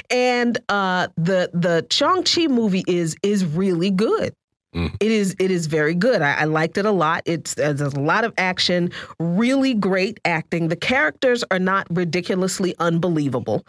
And 0.10 0.58
uh, 0.70 1.08
the 1.18 1.50
the 1.54 1.86
Shang 1.90 2.24
Chi 2.24 2.48
movie 2.48 2.84
is 2.88 3.16
is 3.24 3.46
really 3.46 3.92
good. 3.92 4.34
Mm. 4.78 4.96
It 5.00 5.12
is 5.12 5.36
it 5.40 5.52
is 5.52 5.66
very 5.66 5.96
good. 5.96 6.22
I, 6.22 6.34
I 6.36 6.44
liked 6.46 6.78
it 6.78 6.86
a 6.86 6.92
lot. 6.92 7.24
It's 7.26 7.56
there's 7.56 7.82
a 7.82 8.00
lot 8.00 8.24
of 8.24 8.34
action, 8.38 8.92
really 9.20 9.74
great 9.74 10.20
acting. 10.24 10.68
The 10.68 10.76
characters 10.76 11.44
are 11.52 11.60
not 11.60 11.88
ridiculously 11.90 12.76
unbelievable 12.80 13.66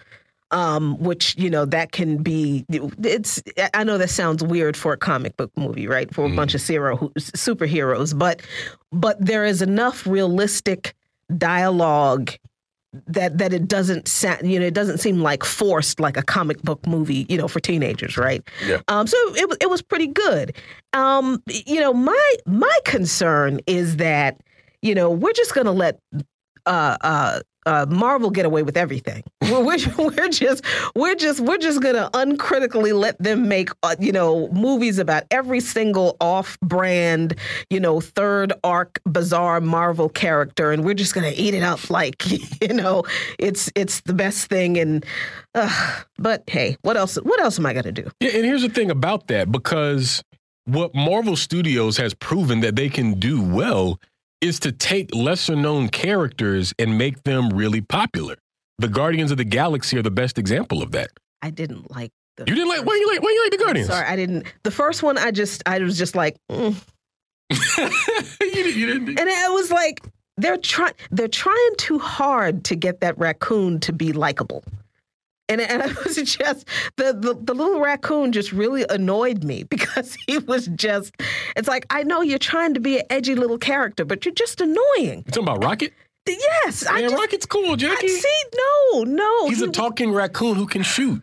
um, 0.51 0.99
which 0.99 1.37
you 1.37 1.51
know 1.51 1.65
that 1.67 1.93
can 1.93 2.23
be. 2.23 2.65
It's 2.69 3.43
I 3.75 3.85
know 3.85 3.99
that 3.99 4.11
sounds 4.11 4.43
weird 4.43 4.77
for 4.77 4.93
a 4.93 4.97
comic 4.97 5.37
book 5.37 5.51
movie, 5.57 5.87
right? 5.87 6.13
For 6.15 6.25
a 6.27 6.35
bunch 6.35 6.55
of 6.55 6.61
zero 6.61 6.97
superheroes, 7.19 8.19
but 8.19 8.43
but 8.93 9.17
there 9.25 9.45
is 9.45 9.61
enough 9.63 10.07
realistic 10.07 10.95
dialogue 11.37 12.33
that 13.07 13.37
that 13.39 13.53
it 13.53 13.69
doesn't 13.69 14.09
sound 14.09 14.51
you 14.51 14.59
know 14.59 14.65
it 14.67 14.73
doesn't 14.75 14.99
seem 14.99 15.21
like 15.21 15.45
forced 15.45 16.01
like 16.01 16.17
a 16.17 16.23
comic 16.23 16.61
book 16.63 16.85
movie 16.87 17.27
you 17.29 17.37
know 17.37 17.47
for 17.47 17.61
teenagers 17.61 18.17
right 18.17 18.43
Yeah. 18.67 18.81
um 18.89 19.07
so 19.07 19.17
it 19.35 19.47
was 19.49 19.59
it 19.61 19.69
was 19.69 19.83
pretty 19.83 20.07
good 20.07 20.57
um 20.95 21.43
you 21.67 21.81
know 21.81 21.93
my 21.93 22.35
my 22.47 22.79
concern 22.87 23.61
is 23.67 23.97
that 23.97 24.41
you 24.81 24.95
know 24.95 25.11
we're 25.11 25.35
just 25.35 25.55
gonna 25.55 25.73
let 25.73 26.01
uh 26.65 26.97
uh 27.03 27.41
uh, 27.69 27.85
Marvel 27.91 28.31
get 28.31 28.47
away 28.47 28.63
with 28.63 28.79
everything. 28.79 29.23
We're, 29.43 29.61
we're, 29.99 30.29
just 30.29 30.65
we're 30.95 31.15
just 31.15 31.41
we're 31.41 31.59
just 31.59 31.83
gonna 31.83 32.09
uncritically 32.15 32.93
let 32.93 33.23
them 33.23 33.47
make 33.47 33.69
uh, 33.83 33.95
you 34.01 34.11
know 34.11 34.49
movies 34.49 34.99
about 34.99 35.25
every 35.31 35.61
single 35.61 36.17
off-brand 36.21 37.35
you 37.69 37.79
know 37.79 38.01
third 38.01 38.55
arc 38.65 39.01
bizarre 39.05 39.61
Marvel 39.61 40.09
character, 40.09 40.73
and 40.73 40.83
we're 40.83 40.95
just 40.95 41.15
gonna 41.15 41.33
eat 41.35 41.53
it 41.53 41.63
up 41.63 41.91
like 41.91 42.25
you 42.63 42.73
know 42.73 43.05
it's 43.39 43.71
it's 43.75 44.01
the 44.01 44.15
best 44.15 44.49
thing. 44.49 44.79
And 44.79 45.05
uh, 45.55 46.01
but 46.19 46.45
hey, 46.47 46.79
what 46.83 46.97
else? 46.97 47.17
What 47.17 47.41
else 47.41 47.59
am 47.59 47.67
I 47.67 47.75
gonna 47.75 47.93
do? 47.93 48.11
Yeah, 48.21 48.31
and 48.31 48.45
here's 48.47 48.63
the 48.63 48.71
thing 48.71 48.91
about 48.91 49.27
that 49.29 49.53
because 49.53 50.23
what 50.65 50.95
Marvel 50.95 51.37
Studios 51.37 51.99
has 51.99 52.15
proven 52.15 52.61
that 52.61 52.77
they 52.77 52.89
can 52.89 53.21
do 53.21 53.43
well 53.43 54.01
is 54.41 54.61
to 54.61 54.73
take 54.73 55.15
lesser 55.15 55.57
known 55.57 55.89
characters 55.89 56.73
and 56.79 56.97
make 56.99 57.23
them 57.25 57.51
really 57.51 57.81
popular. 57.81 58.37
The 58.79 58.89
Guardians 58.89 59.31
of 59.31 59.37
the 59.39 59.45
Galaxy 59.45 59.99
are 59.99 60.03
the 60.03 60.11
best 60.11 60.39
example 60.39 60.83
of 60.83 60.93
that. 60.93 61.11
I 61.43 61.51
didn't 61.51 61.91
like. 61.91 62.13
The 62.37 62.45
You 62.47 62.55
didn't 62.55 62.69
like 62.69 62.85
why 62.87 62.95
you 62.95 63.09
like 63.09 63.23
why 63.23 63.31
you 63.31 63.43
like 63.43 63.59
the 63.59 63.65
Guardians? 63.65 63.89
Sorry, 63.89 64.07
I 64.07 64.15
didn't. 64.17 64.45
The 64.63 64.71
first 64.71 65.03
one, 65.03 65.19
I 65.19 65.31
just 65.33 65.63
I 65.67 65.79
was 65.81 65.99
just 65.99 66.15
like. 66.15 66.37
Mm. 66.51 66.75
you, 67.51 68.53
didn't- 68.53 68.77
you 68.77 68.87
didn't. 68.87 69.09
And 69.19 69.29
it 69.29 69.53
was 69.53 69.71
like 69.73 70.01
they're 70.37 70.57
trying 70.59 70.93
they're 71.11 71.27
trying 71.29 71.71
too 71.79 71.99
hard 71.99 72.65
to 72.67 72.77
get 72.77 73.01
that 73.01 73.19
raccoon 73.19 73.81
to 73.81 73.93
be 73.93 74.13
likable. 74.13 74.63
And, 75.49 75.61
and 75.61 75.83
it 75.91 76.05
was 76.05 76.17
just 76.17 76.67
the, 76.97 77.13
the 77.13 77.37
the 77.41 77.55
little 77.55 77.81
raccoon 77.81 78.33
just 78.33 78.53
really 78.53 78.85
annoyed 78.91 79.45
me 79.45 79.63
because 79.71 80.17
he 80.27 80.39
was 80.39 80.67
just 80.69 81.15
it's 81.57 81.69
like 81.69 81.87
I 81.91 82.03
know 82.03 82.21
you're 82.21 82.39
trying 82.39 82.75
to 82.75 82.81
be 82.81 82.99
an 82.99 83.05
edgy 83.11 83.35
little 83.35 83.59
character, 83.59 84.05
but 84.05 84.25
you're 84.25 84.35
just 84.35 84.61
annoying. 84.61 85.25
You 85.27 85.33
talking 85.33 85.43
about 85.45 85.65
Rocket? 85.65 85.93
Yes, 86.27 86.87
I 86.87 87.01
Man, 87.01 87.03
just 87.11 87.15
Rocket's 87.17 87.47
cool, 87.47 87.73
I, 87.73 87.77
Jacquie. 87.77 88.09
see. 88.09 88.43
No, 88.93 89.05
no, 89.05 89.49
He's 89.49 89.61
he- 89.61 89.65
a 89.65 89.69
talking 89.71 90.13
raccoon 90.13 90.57
who 90.57 90.67
can 90.67 90.83
shoot. 90.83 91.23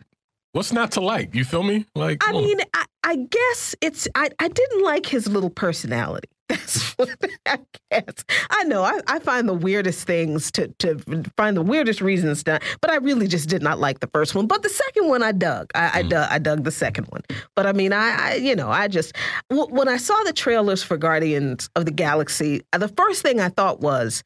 What's 0.50 0.72
not 0.72 0.92
to 0.92 1.00
like? 1.00 1.34
You 1.34 1.44
feel 1.44 1.62
me? 1.62 1.84
Like, 1.94 2.26
I 2.26 2.32
mean, 2.32 2.58
I, 2.74 2.86
I 3.04 3.16
guess 3.16 3.76
it's 3.82 4.08
I, 4.14 4.30
I 4.40 4.48
didn't 4.48 4.82
like 4.82 5.04
his 5.06 5.28
little 5.28 5.50
personality. 5.50 6.28
That's 6.48 6.92
what 6.92 7.10
I 7.44 7.58
guess. 7.90 8.24
I 8.50 8.62
know 8.64 8.84
I, 8.84 9.00
I 9.08 9.18
find 9.18 9.48
the 9.48 9.54
weirdest 9.54 10.06
things 10.06 10.52
to 10.52 10.68
to 10.78 10.98
find 11.36 11.56
the 11.56 11.62
weirdest 11.62 12.00
reasons 12.00 12.44
to, 12.44 12.60
but 12.80 12.90
I 12.90 12.96
really 12.96 13.26
just 13.26 13.48
did 13.48 13.62
not 13.62 13.80
like 13.80 13.98
the 13.98 14.06
first 14.06 14.34
one. 14.34 14.46
But 14.46 14.62
the 14.62 14.68
second 14.68 15.08
one 15.08 15.24
I 15.24 15.32
dug. 15.32 15.70
I, 15.74 15.90
I 15.98 16.02
dug 16.02 16.28
I 16.30 16.38
dug 16.38 16.62
the 16.62 16.70
second 16.70 17.06
one. 17.06 17.22
But 17.56 17.66
I 17.66 17.72
mean, 17.72 17.92
I, 17.92 18.30
I 18.30 18.34
you 18.34 18.54
know 18.54 18.70
I 18.70 18.86
just 18.86 19.16
w- 19.50 19.68
when 19.74 19.88
I 19.88 19.96
saw 19.96 20.14
the 20.22 20.32
trailers 20.32 20.84
for 20.84 20.96
Guardians 20.96 21.68
of 21.74 21.84
the 21.84 21.90
Galaxy, 21.90 22.62
uh, 22.72 22.78
the 22.78 22.88
first 22.88 23.22
thing 23.22 23.40
I 23.40 23.48
thought 23.48 23.80
was, 23.80 24.22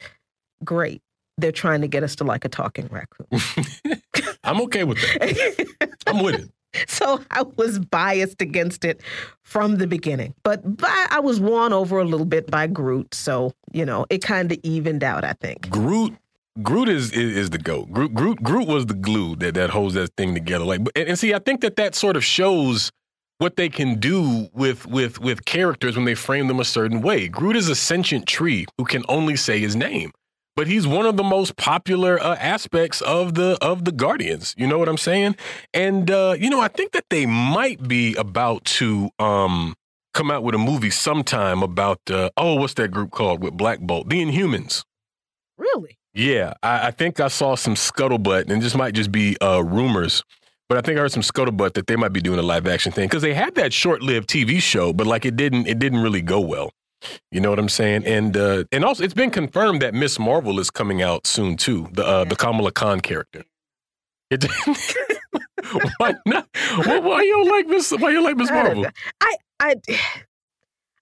great. 0.62 1.00
They're 1.38 1.52
trying 1.52 1.80
to 1.80 1.88
get 1.88 2.02
us 2.02 2.16
to 2.16 2.24
like 2.24 2.44
a 2.44 2.50
talking 2.50 2.88
raccoon. 2.90 3.40
I'm 4.44 4.60
okay 4.62 4.84
with 4.84 4.98
that. 4.98 5.96
I'm 6.06 6.22
with 6.22 6.34
it. 6.34 6.50
So 6.86 7.20
I 7.30 7.42
was 7.56 7.78
biased 7.78 8.40
against 8.40 8.84
it 8.84 9.02
from 9.42 9.76
the 9.76 9.86
beginning. 9.86 10.34
But, 10.42 10.76
but 10.76 10.90
I 10.90 11.20
was 11.20 11.40
won 11.40 11.72
over 11.72 11.98
a 11.98 12.04
little 12.04 12.26
bit 12.26 12.50
by 12.50 12.66
Groot. 12.66 13.14
So, 13.14 13.52
you 13.72 13.84
know, 13.84 14.06
it 14.10 14.18
kind 14.22 14.52
of 14.52 14.58
evened 14.62 15.02
out, 15.02 15.24
I 15.24 15.32
think. 15.34 15.68
Groot 15.70 16.16
Groot 16.62 16.88
is, 16.88 17.12
is 17.12 17.36
is 17.36 17.50
the 17.50 17.58
goat. 17.58 17.90
Groot 17.92 18.12
Groot 18.12 18.42
Groot 18.42 18.66
was 18.66 18.86
the 18.86 18.94
glue 18.94 19.36
that 19.36 19.54
that 19.54 19.70
holds 19.70 19.94
that 19.94 20.14
thing 20.16 20.34
together. 20.34 20.64
Like 20.64 20.80
and, 20.96 21.08
and 21.08 21.18
see, 21.18 21.32
I 21.32 21.38
think 21.38 21.60
that 21.60 21.76
that 21.76 21.94
sort 21.94 22.16
of 22.16 22.24
shows 22.24 22.90
what 23.38 23.56
they 23.56 23.68
can 23.68 23.98
do 23.98 24.48
with 24.52 24.86
with 24.86 25.20
with 25.20 25.44
characters 25.44 25.96
when 25.96 26.04
they 26.04 26.14
frame 26.14 26.48
them 26.48 26.60
a 26.60 26.64
certain 26.64 27.02
way. 27.02 27.28
Groot 27.28 27.56
is 27.56 27.68
a 27.68 27.74
sentient 27.74 28.26
tree 28.26 28.66
who 28.76 28.84
can 28.84 29.04
only 29.08 29.36
say 29.36 29.60
his 29.60 29.76
name. 29.76 30.10
But 30.60 30.66
he's 30.66 30.86
one 30.86 31.06
of 31.06 31.16
the 31.16 31.24
most 31.24 31.56
popular 31.56 32.20
uh, 32.20 32.36
aspects 32.36 33.00
of 33.00 33.34
the 33.34 33.56
of 33.62 33.86
the 33.86 33.92
Guardians. 33.92 34.54
You 34.58 34.66
know 34.66 34.78
what 34.78 34.90
I'm 34.90 34.98
saying? 34.98 35.36
And 35.72 36.10
uh, 36.10 36.36
you 36.38 36.50
know, 36.50 36.60
I 36.60 36.68
think 36.68 36.92
that 36.92 37.06
they 37.08 37.24
might 37.24 37.88
be 37.88 38.14
about 38.16 38.66
to 38.76 39.08
um, 39.18 39.74
come 40.12 40.30
out 40.30 40.42
with 40.42 40.54
a 40.54 40.58
movie 40.58 40.90
sometime 40.90 41.62
about 41.62 41.98
uh, 42.10 42.28
oh, 42.36 42.56
what's 42.56 42.74
that 42.74 42.90
group 42.90 43.10
called 43.10 43.42
with 43.42 43.56
Black 43.56 43.80
Bolt? 43.80 44.10
The 44.10 44.20
Inhumans. 44.20 44.84
Really? 45.56 45.96
Yeah, 46.12 46.52
I, 46.62 46.88
I 46.88 46.90
think 46.90 47.20
I 47.20 47.28
saw 47.28 47.54
some 47.54 47.74
scuttlebutt, 47.74 48.50
and 48.50 48.60
this 48.60 48.74
might 48.74 48.92
just 48.92 49.10
be 49.10 49.38
uh, 49.40 49.64
rumors, 49.64 50.22
but 50.68 50.76
I 50.76 50.82
think 50.82 50.98
I 50.98 51.00
heard 51.00 51.12
some 51.12 51.22
scuttlebutt 51.22 51.72
that 51.72 51.86
they 51.86 51.96
might 51.96 52.12
be 52.12 52.20
doing 52.20 52.38
a 52.38 52.42
live 52.42 52.66
action 52.66 52.92
thing 52.92 53.08
because 53.08 53.22
they 53.22 53.32
had 53.32 53.54
that 53.54 53.72
short 53.72 54.02
lived 54.02 54.28
TV 54.28 54.60
show, 54.60 54.92
but 54.92 55.06
like 55.06 55.24
it 55.24 55.36
didn't 55.36 55.68
it 55.68 55.78
didn't 55.78 56.02
really 56.02 56.20
go 56.20 56.38
well. 56.38 56.70
You 57.30 57.40
know 57.40 57.50
what 57.50 57.58
I'm 57.58 57.68
saying? 57.68 58.04
And 58.06 58.36
uh, 58.36 58.64
and 58.72 58.84
also 58.84 59.02
it's 59.04 59.14
been 59.14 59.30
confirmed 59.30 59.80
that 59.82 59.94
Miss 59.94 60.18
Marvel 60.18 60.58
is 60.60 60.70
coming 60.70 61.00
out 61.02 61.26
soon 61.26 61.56
too. 61.56 61.88
The 61.92 62.04
uh, 62.06 62.24
the 62.24 62.36
Kamala 62.36 62.72
Khan 62.72 63.00
character. 63.00 63.44
It, 64.30 64.44
why 65.98 66.14
not? 66.26 66.48
Why, 66.84 66.98
why 66.98 67.22
you 67.22 67.32
don't 67.32 67.48
like 67.48 67.66
Miss? 67.68 67.90
Why 67.92 68.10
you 68.10 68.22
like 68.22 68.36
Miss 68.36 68.50
Marvel? 68.50 68.86
I, 69.20 69.36
I, 69.60 69.74
I 69.88 70.02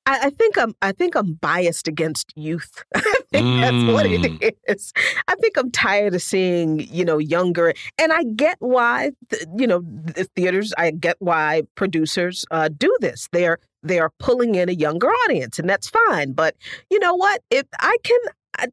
I 0.06 0.30
think 0.30 0.56
I'm 0.56 0.74
I 0.80 0.92
think 0.92 1.14
I'm 1.14 1.34
biased 1.34 1.86
against 1.88 2.32
youth. 2.36 2.82
I 2.94 3.00
think 3.30 3.60
that's 3.60 3.92
what 3.92 4.06
Mm. 4.06 4.38
it 4.40 4.56
is. 4.66 4.92
I 5.26 5.34
think 5.34 5.58
I'm 5.58 5.70
tired 5.70 6.14
of 6.14 6.22
seeing 6.22 6.80
you 6.80 7.04
know 7.04 7.18
younger, 7.18 7.74
and 7.98 8.12
I 8.12 8.22
get 8.24 8.56
why 8.60 9.10
you 9.56 9.66
know 9.66 9.80
the 9.84 10.26
theaters. 10.34 10.72
I 10.78 10.92
get 10.92 11.16
why 11.18 11.62
producers 11.74 12.46
uh, 12.50 12.68
do 12.68 12.96
this. 13.00 13.28
They're 13.32 13.58
they 13.82 13.98
are 13.98 14.10
pulling 14.18 14.54
in 14.54 14.68
a 14.68 14.72
younger 14.72 15.08
audience, 15.08 15.58
and 15.58 15.68
that's 15.68 15.88
fine. 15.88 16.32
But 16.32 16.54
you 16.90 16.98
know 16.98 17.14
what? 17.14 17.42
If 17.50 17.66
I 17.80 17.96
can, 18.02 18.18
I, 18.58 18.66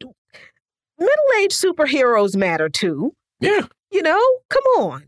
middle 0.99 1.41
aged 1.41 1.53
superheroes 1.61 2.35
matter 2.35 2.69
too. 2.69 3.13
Yeah. 3.39 3.61
You 3.91 4.01
know, 4.01 4.21
come 4.49 4.63
on. 4.77 5.03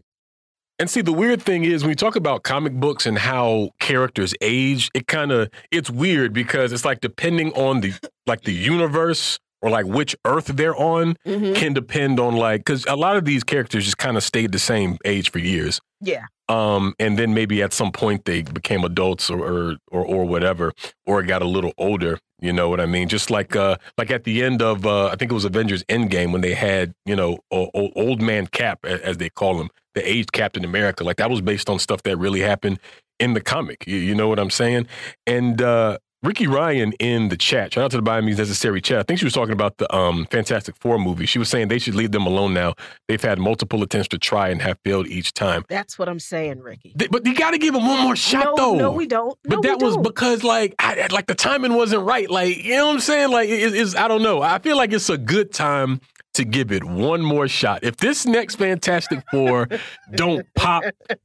And 0.80 0.90
see, 0.90 1.02
the 1.02 1.12
weird 1.14 1.42
thing 1.42 1.64
is 1.64 1.82
when 1.84 1.90
we 1.90 1.96
talk 1.96 2.16
about 2.16 2.44
comic 2.44 2.74
books 2.74 3.08
and 3.08 3.18
how 3.18 3.72
characters 3.80 4.34
age, 4.42 4.92
it 4.94 5.08
kind 5.08 5.32
of 5.32 5.50
it's 5.72 5.90
weird 5.90 6.34
because 6.34 6.72
it's 6.72 6.86
like 6.86 7.02
depending 7.02 7.52
on 7.54 7.82
the 7.82 7.94
like 8.28 8.42
the 8.44 8.54
universe 8.54 9.40
or 9.64 9.72
like 9.72 9.88
which 9.88 10.16
Earth 10.26 10.46
they're 10.46 10.76
on 10.76 11.16
Mhm. 11.26 11.56
can 11.56 11.74
depend 11.74 12.20
on 12.20 12.36
like 12.36 12.62
because 12.62 12.86
a 12.86 12.96
lot 12.96 13.18
of 13.18 13.26
these 13.26 13.44
characters 13.44 13.86
just 13.86 13.98
kind 13.98 14.16
of 14.18 14.24
stayed 14.24 14.52
the 14.52 14.60
same 14.60 14.98
age 15.04 15.32
for 15.32 15.40
years. 15.40 15.82
Yeah. 16.00 16.26
Um, 16.50 16.94
and 17.00 17.18
then 17.20 17.34
maybe 17.34 17.62
at 17.62 17.74
some 17.74 17.92
point 17.92 18.26
they 18.26 18.42
became 18.42 18.84
adults 18.84 19.30
or 19.30 19.40
or 19.40 19.76
or, 19.92 20.06
or 20.06 20.26
whatever, 20.26 20.74
or 21.06 21.22
got 21.24 21.42
a 21.42 21.46
little 21.48 21.74
older. 21.78 22.20
You 22.40 22.54
know 22.54 22.70
what 22.70 22.80
I 22.80 22.86
mean? 22.86 23.10
Just 23.10 23.30
like 23.30 23.56
uh, 23.56 23.78
like 23.98 24.12
at 24.12 24.24
the 24.24 24.44
end 24.44 24.62
of 24.62 24.86
uh, 24.86 25.08
I 25.08 25.16
think 25.16 25.32
it 25.32 25.34
was 25.34 25.46
Avengers 25.46 25.84
Endgame 25.86 26.32
when 26.32 26.42
they 26.42 26.54
had 26.54 26.94
you 27.06 27.16
know 27.16 27.40
o- 27.52 27.70
o- 27.74 27.92
old 27.96 28.22
man 28.22 28.48
Cap 28.48 28.86
as 28.86 29.18
they 29.18 29.30
call 29.30 29.60
him, 29.60 29.70
the 29.96 30.08
aged 30.10 30.32
Captain 30.32 30.64
America. 30.64 31.04
Like 31.04 31.18
that 31.18 31.30
was 31.30 31.42
based 31.42 31.70
on 31.70 31.80
stuff 31.80 32.04
that 32.04 32.18
really 32.18 32.42
happened 32.42 32.80
in 33.20 33.34
the 33.34 33.42
comic. 33.42 33.86
You, 33.88 33.98
you 33.98 34.16
know 34.16 34.28
what 34.28 34.40
I'm 34.40 34.52
saying? 34.52 34.88
And 35.26 35.62
uh, 35.62 35.98
Ricky 36.24 36.48
Ryan 36.48 36.94
in 36.94 37.30
the 37.30 37.38
chat, 37.38 37.74
shout 37.74 37.84
out 37.86 37.92
to 37.92 37.98
the 37.98 38.02
By 38.02 38.22
Means 38.22 38.40
Necessary 38.40 38.82
chat. 38.82 39.00
I 39.00 39.04
think 39.04 39.20
she 39.20 39.26
was 39.26 39.34
talking 39.36 39.54
about 39.54 39.78
the 39.78 39.94
um, 39.96 40.26
Fantastic 40.32 40.76
Four 40.78 40.98
movie. 40.98 41.28
She 41.28 41.38
was 41.38 41.48
saying 41.48 41.68
they 41.68 41.78
should 41.78 41.94
leave 41.94 42.12
them 42.12 42.26
alone 42.26 42.56
now. 42.56 42.74
They've 43.08 43.22
had 43.22 43.38
multiple 43.38 43.84
attempts 43.84 44.08
to 44.10 44.18
try 44.18 44.50
and 44.50 44.60
have 44.64 44.80
failed 44.84 45.06
each 45.08 45.34
time. 45.34 45.64
That's 45.70 46.00
what 46.00 46.10
I'm 46.10 46.20
saying, 46.20 46.62
Ricky. 46.62 46.94
They- 46.96 47.06
but 47.08 47.24
you 47.28 47.36
got 47.36 47.52
to 47.52 47.60
give 47.60 47.76
them 47.76 47.86
one 47.86 48.02
more 48.02 48.16
shot, 48.16 48.46
no, 48.46 48.56
though. 48.56 48.76
no, 48.76 48.92
we 48.92 49.06
don't. 49.06 49.38
But 49.44 49.62
that 49.62 49.80
was 49.80 49.94
don't. 49.94 50.04
because 50.04 50.44
like 50.44 50.74
I, 50.80 51.08
like 51.12 51.28
the 51.28 51.36
timing 51.36 51.76
wasn't 51.76 52.04
right. 52.04 52.28
Like 52.30 52.64
you 52.64 52.76
know 52.76 52.88
what 52.88 52.94
I'm 52.96 53.00
saying? 53.00 53.30
Like 53.30 53.50
it, 53.50 53.76
it's 53.76 53.96
I 53.96 54.08
don't 54.08 54.24
know. 54.24 54.42
I 54.42 54.58
feel 54.58 54.76
like 54.76 54.94
it's 54.94 55.10
a 55.12 55.20
good 55.20 55.54
time 55.54 56.02
to 56.38 56.46
give 56.46 56.72
it 56.72 56.84
one 56.84 57.22
more 57.22 57.48
shot. 57.48 57.84
If 57.84 57.98
this 57.98 58.26
next 58.26 58.56
Fantastic 58.56 59.24
Four 59.32 59.68
don't 60.16 60.46
pop, 60.56 60.84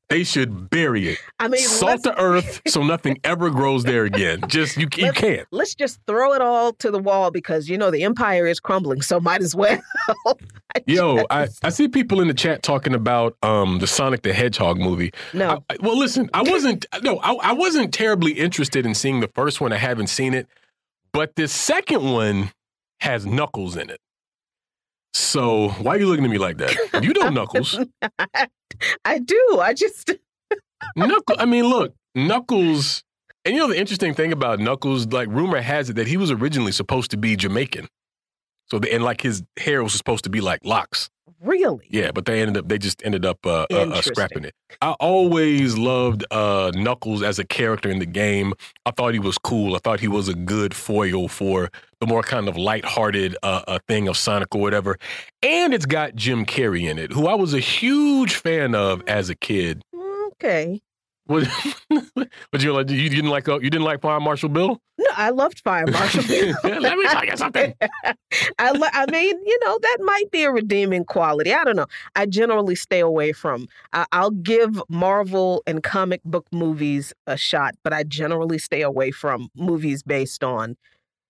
they 0.09 0.24
should 0.24 0.68
bury 0.68 1.09
it. 1.09 1.18
I 1.39 1.48
mean, 1.48 1.60
salt 1.60 2.02
the 2.02 2.18
earth 2.18 2.60
so 2.66 2.82
nothing 2.82 3.18
ever 3.24 3.51
grows 3.51 3.84
there 3.84 4.05
again. 4.05 4.40
Just 4.48 4.76
you, 4.76 4.89
you 4.97 5.12
can't. 5.12 5.47
let's 5.52 5.74
just 5.74 6.01
throw 6.06 6.32
it 6.32 6.43
all 6.43 6.72
to 6.74 6.90
the 6.90 6.98
wall 6.98 7.30
because 7.30 7.68
you 7.68 7.78
know 7.78 7.90
the 7.90 8.02
empire 8.02 8.47
is 8.47 8.59
crumbling, 8.60 9.02
so 9.02 9.20
might 9.20 9.40
as 9.43 9.55
well. 9.55 9.80
I 10.26 10.82
Yo, 10.86 11.24
I, 11.30 11.48
I 11.62 11.68
see 11.68 11.89
people 11.89 12.20
in 12.20 12.28
the 12.28 12.34
chat 12.34 12.62
talking 12.62 12.94
about 12.94 13.36
um 13.43 13.78
the 13.78 13.86
Sonic 13.86 14.22
the 14.22 14.32
Hedgehog 14.32 14.78
movie. 14.78 15.12
no. 15.32 15.62
I- 15.70 15.76
well, 15.80 15.98
listen, 15.98 16.28
I 16.34 16.43
wasn't 16.43 16.86
no, 17.02 17.18
I, 17.18 17.32
I 17.34 17.52
wasn't 17.52 17.93
terribly 17.94 18.32
interested 18.32 18.86
in 18.86 18.94
seeing 18.94 19.20
the 19.20 19.28
first 19.28 19.60
one. 19.60 19.72
I 19.72 19.76
haven't 19.78 20.09
seen 20.09 20.34
it, 20.34 20.48
but 21.12 21.36
the 21.36 21.48
second 21.48 22.12
one 22.12 22.51
has 23.01 23.26
Knuckles 23.26 23.76
in 23.76 23.90
it. 23.90 24.01
So 25.14 25.68
why 25.80 25.97
are 25.97 25.98
you 25.98 26.06
looking 26.06 26.24
at 26.24 26.30
me 26.30 26.39
like 26.39 26.59
that? 26.59 27.02
You 27.02 27.12
know 27.12 27.28
Knuckles. 27.28 27.78
I 29.05 29.18
do. 29.18 29.59
I 29.60 29.74
just 29.74 30.10
Knuckles. 30.97 31.39
I 31.39 31.44
mean, 31.44 31.64
look, 31.64 31.94
Knuckles. 32.14 33.05
And 33.44 33.55
you 33.55 33.60
know 33.60 33.68
the 33.68 33.78
interesting 33.78 34.14
thing 34.14 34.32
about 34.32 34.60
Knuckles, 34.60 35.06
like 35.06 35.28
rumor 35.28 35.60
has 35.60 35.90
it 35.90 35.94
that 35.94 36.06
he 36.06 36.16
was 36.16 36.30
originally 36.30 36.72
supposed 36.72 37.10
to 37.10 37.16
be 37.16 37.36
Jamaican. 37.36 37.89
So 38.70 38.78
the, 38.78 38.93
and 38.93 39.05
like 39.05 39.20
his 39.20 39.43
hair 39.59 39.82
was 39.82 39.93
supposed 39.93 40.24
to 40.24 40.30
be 40.30 40.40
like 40.40 40.60
locks. 40.64 41.10
Really. 41.43 41.86
Yeah, 41.90 42.10
but 42.12 42.24
they 42.24 42.40
ended 42.40 42.56
up 42.56 42.69
they 42.69 42.78
just 42.78 43.05
ended 43.05 43.24
up 43.24 43.44
uh, 43.44 43.66
uh, 43.70 43.89
uh, 43.93 44.02
scrapping 44.02 44.44
it. 44.44 44.55
I 44.81 44.93
always 44.93 45.77
loved 45.77 46.24
uh, 46.31 46.73
Knuckles 46.74 47.23
as 47.23 47.39
a 47.39 47.44
character 47.44 47.90
in 47.90 47.98
the 47.98 48.06
game. 48.06 48.55
I 48.86 48.90
thought 48.93 49.12
he 49.12 49.20
was 49.20 49.39
cool. 49.39 49.74
I 49.74 49.78
thought 49.78 50.01
he 50.01 50.09
was 50.09 50.28
a 50.28 50.35
good 50.35 50.74
foil 50.74 51.28
for 51.28 51.70
the 52.01 52.06
more 52.06 52.23
kind 52.23 52.48
of 52.48 52.56
lighthearted 52.56 53.36
uh, 53.43 53.62
uh, 53.66 53.78
thing 53.86 54.09
of 54.09 54.16
Sonic 54.16 54.55
or 54.55 54.60
whatever. 54.60 54.98
And 55.43 55.74
it's 55.74 55.86
got 55.86 56.14
Jim 56.14 56.44
Carrey 56.47 56.89
in 56.89 56.98
it, 56.98 57.12
who 57.12 57.27
I 57.27 57.35
was 57.35 57.55
a 57.55 57.60
huge 57.60 58.36
fan 58.36 58.74
of 58.74 59.02
as 59.06 59.28
a 59.31 59.35
kid. 59.35 59.82
Okay. 60.32 60.81
What? 61.27 61.49
But 62.51 62.62
you 62.62 62.73
like? 62.73 62.90
You 62.90 63.09
didn't 63.09 63.31
like? 63.31 63.49
uh, 63.49 63.59
You 63.61 63.70
didn't 63.70 63.85
like 63.85 64.01
Fire 64.03 64.20
Marshal 64.20 64.49
Bill? 64.51 64.81
No, 64.99 65.07
I 65.16 65.31
loved 65.31 65.61
Fire 65.61 65.86
Marshal 65.90 66.23
Bill. 66.24 66.55
Let 66.81 66.99
me 66.99 67.07
tell 67.09 67.24
you 67.24 67.36
something. 67.36 67.74
I, 67.82 68.12
I 68.59 69.07
mean, 69.11 69.39
you 69.47 69.59
know, 69.65 69.78
that 69.81 69.99
might 70.03 70.31
be 70.31 70.43
a 70.44 70.51
redeeming 70.53 71.05
quality. 71.05 71.53
I 71.53 71.65
don't 71.65 71.77
know. 71.77 71.86
I 72.15 72.27
generally 72.27 72.74
stay 72.74 73.01
away 73.01 73.32
from. 73.32 73.69
I- 73.93 74.07
I'll 74.12 74.31
give 74.31 74.82
Marvel 74.89 75.62
and 75.66 75.82
comic 75.82 76.23
book 76.24 76.47
movies 76.53 77.12
a 77.27 77.36
shot, 77.36 77.74
but 77.82 77.93
I 77.93 78.03
generally 78.03 78.59
stay 78.59 78.82
away 78.82 79.11
from 79.11 79.49
movies 79.57 80.03
based 80.03 80.44
on 80.44 80.77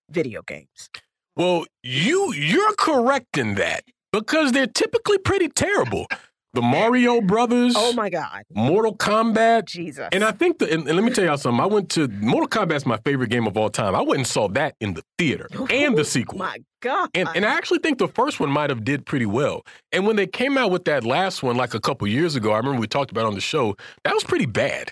video 0.09 0.41
games. 0.41 0.89
Well, 1.35 1.65
you 1.81 2.33
you're 2.33 2.73
correct 2.75 3.37
in 3.37 3.55
that 3.55 3.83
because 4.11 4.51
they're 4.51 4.67
typically 4.67 5.17
pretty 5.17 5.47
terrible. 5.49 6.07
The 6.53 6.61
Mario 6.61 7.19
Brothers, 7.19 7.73
Oh 7.75 7.93
my 7.93 8.09
God, 8.11 8.43
Mortal 8.53 8.95
Kombat, 8.95 9.65
Jesus! 9.65 10.07
and 10.11 10.23
I 10.23 10.31
think 10.31 10.59
the 10.59 10.71
and, 10.71 10.87
and 10.87 10.95
let 10.95 11.03
me 11.03 11.09
tell 11.11 11.25
y'all 11.25 11.37
something. 11.37 11.59
I 11.59 11.65
went 11.65 11.89
to 11.91 12.07
Mortal 12.07 12.47
Kombat's 12.47 12.85
my 12.85 12.97
favorite 13.03 13.29
game 13.31 13.47
of 13.47 13.57
all 13.57 13.69
time. 13.71 13.95
I 13.95 14.01
went 14.01 14.19
and 14.19 14.27
saw 14.27 14.47
that 14.49 14.75
in 14.79 14.93
the 14.93 15.03
theater 15.17 15.47
and 15.71 15.97
the 15.97 16.05
sequel. 16.05 16.37
my 16.37 16.57
God, 16.81 17.09
And, 17.15 17.27
and 17.33 17.43
I 17.45 17.55
actually 17.55 17.79
think 17.79 17.97
the 17.97 18.07
first 18.09 18.39
one 18.39 18.51
might 18.51 18.69
have 18.69 18.83
did 18.83 19.05
pretty 19.05 19.25
well. 19.25 19.63
And 19.91 20.05
when 20.05 20.15
they 20.15 20.27
came 20.27 20.57
out 20.57 20.69
with 20.69 20.85
that 20.85 21.03
last 21.03 21.41
one, 21.41 21.55
like 21.57 21.73
a 21.73 21.79
couple 21.79 22.07
years 22.07 22.35
ago, 22.35 22.51
I 22.51 22.57
remember 22.57 22.79
we 22.79 22.87
talked 22.87 23.09
about 23.09 23.21
it 23.21 23.27
on 23.27 23.35
the 23.35 23.41
show. 23.41 23.75
That 24.03 24.13
was 24.13 24.23
pretty 24.23 24.45
bad. 24.45 24.91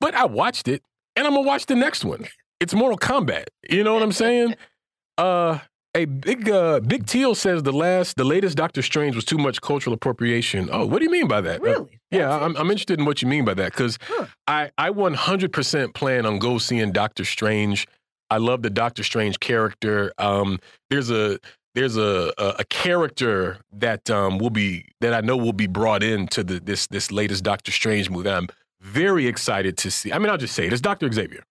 But 0.00 0.14
I 0.14 0.26
watched 0.26 0.68
it, 0.68 0.82
and 1.16 1.26
I'm 1.26 1.32
gonna 1.34 1.46
watch 1.46 1.64
the 1.66 1.76
next 1.76 2.04
one. 2.04 2.26
It's 2.60 2.74
Mortal 2.74 2.98
Kombat. 2.98 3.44
You 3.70 3.84
know 3.84 3.94
what 3.94 4.02
I'm 4.02 4.12
saying? 4.12 4.54
Uh, 5.16 5.60
a 5.94 6.04
big 6.06 6.48
uh, 6.50 6.80
Big 6.80 7.06
Teal 7.06 7.34
says 7.34 7.62
the 7.62 7.72
last, 7.72 8.16
the 8.16 8.24
latest 8.24 8.56
Doctor 8.56 8.82
Strange 8.82 9.14
was 9.14 9.24
too 9.24 9.38
much 9.38 9.60
cultural 9.60 9.94
appropriation. 9.94 10.68
Oh, 10.72 10.86
what 10.86 10.98
do 10.98 11.04
you 11.04 11.10
mean 11.10 11.28
by 11.28 11.40
that? 11.42 11.60
Uh, 11.60 11.64
really? 11.64 12.00
yeah, 12.10 12.30
I'm, 12.36 12.56
I'm 12.56 12.70
interested 12.70 12.98
in 12.98 13.04
what 13.06 13.22
you 13.22 13.28
mean 13.28 13.44
by 13.44 13.54
that 13.54 13.72
because 13.72 13.98
Huh. 14.02 14.26
I, 14.46 14.70
I 14.78 14.90
100% 14.90 15.94
plan 15.94 16.26
on 16.26 16.38
go 16.38 16.58
seeing 16.58 16.92
Doctor 16.92 17.24
Strange. 17.24 17.86
I 18.30 18.38
love 18.38 18.62
the 18.62 18.70
Doctor 18.70 19.02
Strange 19.04 19.38
character. 19.40 20.12
Um, 20.18 20.58
there's 20.90 21.10
a 21.10 21.38
there's 21.74 21.96
a, 21.96 22.32
a 22.38 22.54
a 22.60 22.64
character 22.64 23.58
that 23.72 24.08
um 24.08 24.38
will 24.38 24.50
be 24.50 24.84
that 25.00 25.12
I 25.12 25.20
know 25.20 25.36
will 25.36 25.52
be 25.52 25.66
brought 25.66 26.02
into 26.02 26.42
the 26.44 26.60
this 26.60 26.86
this 26.88 27.10
latest 27.12 27.44
Doctor 27.44 27.70
Strange 27.72 28.10
movie. 28.10 28.30
I'm 28.30 28.48
very 28.80 29.26
excited 29.26 29.76
to 29.78 29.90
see. 29.90 30.12
I 30.12 30.18
mean, 30.18 30.30
I'll 30.30 30.38
just 30.38 30.54
say 30.54 30.66
it. 30.66 30.72
It's 30.72 30.82
Doctor 30.82 31.10
Xavier. 31.12 31.44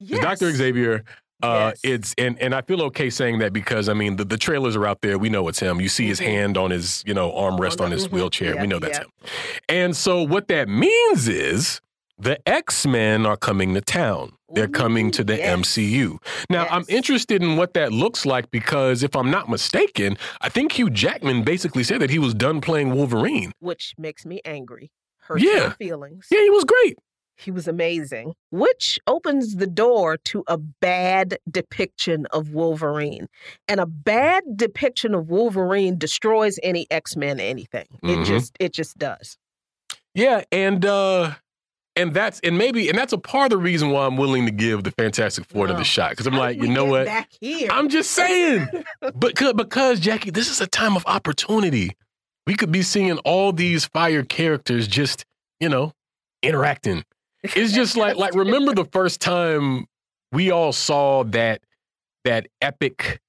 It's 0.00 0.10
Yes. 0.10 0.20
Doctor 0.22 0.50
Xavier. 0.52 1.04
Uh, 1.42 1.72
Yes. 1.74 1.80
It's 1.82 2.14
and 2.16 2.38
and 2.40 2.54
I 2.54 2.62
feel 2.62 2.80
okay 2.82 3.10
saying 3.10 3.38
that 3.40 3.52
because 3.52 3.88
I 3.88 3.94
mean 3.94 4.16
the, 4.16 4.24
the 4.24 4.38
trailers 4.38 4.76
are 4.76 4.86
out 4.86 5.00
there. 5.02 5.18
We 5.18 5.28
know 5.28 5.48
it's 5.48 5.60
him. 5.60 5.80
You 5.80 5.88
see 5.88 6.06
his 6.06 6.20
Mhm. 6.20 6.24
hand 6.26 6.56
on 6.58 6.70
his 6.70 7.02
you 7.06 7.14
know 7.14 7.30
armrest 7.32 7.80
On 7.80 7.86
on 7.86 7.90
his 7.90 8.08
mhm. 8.08 8.12
wheelchair. 8.12 8.54
Yeah, 8.54 8.60
we 8.60 8.66
know 8.66 8.78
that's 8.78 8.98
yeah. 8.98 9.04
him. 9.04 9.10
And 9.68 9.96
so 9.96 10.22
what 10.22 10.48
that 10.48 10.68
means 10.68 11.28
is 11.28 11.80
the 12.18 12.38
X 12.48 12.86
Men 12.86 13.26
are 13.26 13.36
coming 13.36 13.74
to 13.74 13.80
town. 13.80 14.32
They're 14.54 14.68
coming 14.68 15.10
to 15.10 15.24
the 15.24 15.36
yes. 15.36 15.58
MCU. 15.58 16.18
Now 16.48 16.66
I'm 16.70 16.84
interested 16.88 17.42
in 17.42 17.56
what 17.56 17.74
that 17.74 17.92
looks 17.92 18.24
like 18.24 18.52
because 18.52 19.02
if 19.02 19.16
I'm 19.16 19.28
not 19.28 19.48
mistaken, 19.48 20.16
I 20.40 20.48
think 20.48 20.70
Hugh 20.72 20.90
Jackman 20.90 21.42
basically 21.42 21.82
said 21.82 22.00
that 22.00 22.10
he 22.10 22.20
was 22.20 22.34
done 22.34 22.60
playing 22.60 22.94
Wolverine. 22.94 23.50
which 23.58 23.94
makes 23.98 24.24
me 24.24 24.40
angry. 24.44 24.92
Hurts 25.22 25.42
Yeah. 25.42 25.72
feelings. 25.72 26.28
Yeah, 26.30 26.40
he 26.42 26.50
was 26.50 26.62
great. 26.64 26.96
He 27.36 27.50
was 27.50 27.66
amazing, 27.66 28.34
which 28.50 28.98
opens 29.06 29.56
the 29.56 29.66
door 29.66 30.16
to 30.26 30.44
a 30.46 30.56
bad 30.58 31.38
depiction 31.50 32.26
of 32.32 32.50
Wolverine. 32.50 33.26
And 33.68 33.80
a 33.80 33.86
bad 33.86 34.44
depiction 34.56 35.14
of 35.14 35.28
Wolverine 35.28 35.98
destroys 35.98 36.58
any 36.62 36.86
X-Men 36.90 37.40
anything. 37.40 37.86
It 38.02 38.24
just 38.24 38.56
it 38.60 38.72
just 38.72 38.98
does. 38.98 39.36
Yeah, 40.14 40.44
and 40.52 40.84
uh 40.86 41.34
and 41.96 42.12
that's 42.12 42.40
and 42.40 42.58
maybe 42.58 42.88
and 42.88 42.98
that's 42.98 43.12
a 43.12 43.18
part 43.18 43.52
of 43.52 43.58
the 43.58 43.62
reason 43.62 43.90
why 43.90 44.06
I'm 44.06 44.16
willing 44.16 44.46
to 44.46 44.52
give 44.52 44.84
the 44.84 44.90
Fantastic 44.92 45.44
Four 45.46 45.66
another 45.66 45.84
shot 45.84 46.10
because 46.10 46.26
I'm 46.26 46.36
like, 46.36 46.56
you 46.56 46.68
know 46.68 46.84
what? 46.84 47.06
Back 47.06 47.30
here. 47.40 47.68
I'm 47.70 47.88
just 47.88 48.10
saying. 48.12 48.66
because, 49.18 49.54
because 49.54 50.00
Jacquie, 50.00 50.32
this 50.32 50.50
is 50.50 50.60
a 50.60 50.66
time 50.66 50.96
of 50.96 51.04
opportunity. 51.06 51.96
We 52.46 52.54
could 52.54 52.72
be 52.72 52.82
seeing 52.82 53.18
all 53.18 53.52
these 53.52 53.86
fire 53.86 54.22
characters 54.22 54.86
just, 54.86 55.24
you 55.60 55.68
know, 55.68 55.92
interacting. 56.42 57.04
It's 57.56 57.72
just 57.72 57.96
like 57.96 58.16
like 58.16 58.34
remember 58.34 58.74
the 58.74 58.86
first 58.86 59.20
time 59.20 59.86
we 60.32 60.50
all 60.50 60.72
saw 60.72 61.24
that 61.24 61.60
that 62.24 62.46
epic, 62.62 63.20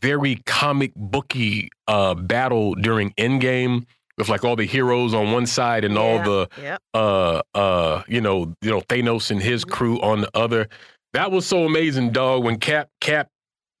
very 0.00 0.36
comic 0.46 0.92
booky 0.96 1.68
uh 1.86 2.14
battle 2.14 2.74
during 2.74 3.10
Endgame 3.12 3.84
with 4.16 4.28
like 4.28 4.44
all 4.44 4.56
the 4.56 4.64
heroes 4.64 5.14
on 5.14 5.30
one 5.32 5.46
side 5.46 5.84
and 5.84 5.96
all 5.98 6.18
the 6.22 6.48
Yep. 6.60 6.80
uh 6.94 7.42
uh 7.54 8.02
you 8.08 8.20
know 8.20 8.54
you 8.62 8.70
know 8.70 8.80
Thanos 8.80 9.30
and 9.30 9.40
his 9.42 9.64
Mhm. 9.64 9.70
crew 9.70 10.00
on 10.00 10.22
the 10.22 10.30
other. 10.34 10.68
That 11.12 11.30
was 11.30 11.46
so 11.46 11.64
amazing, 11.64 12.10
dog. 12.10 12.44
When 12.44 12.58
Cap 12.58 12.88
Cap 13.00 13.28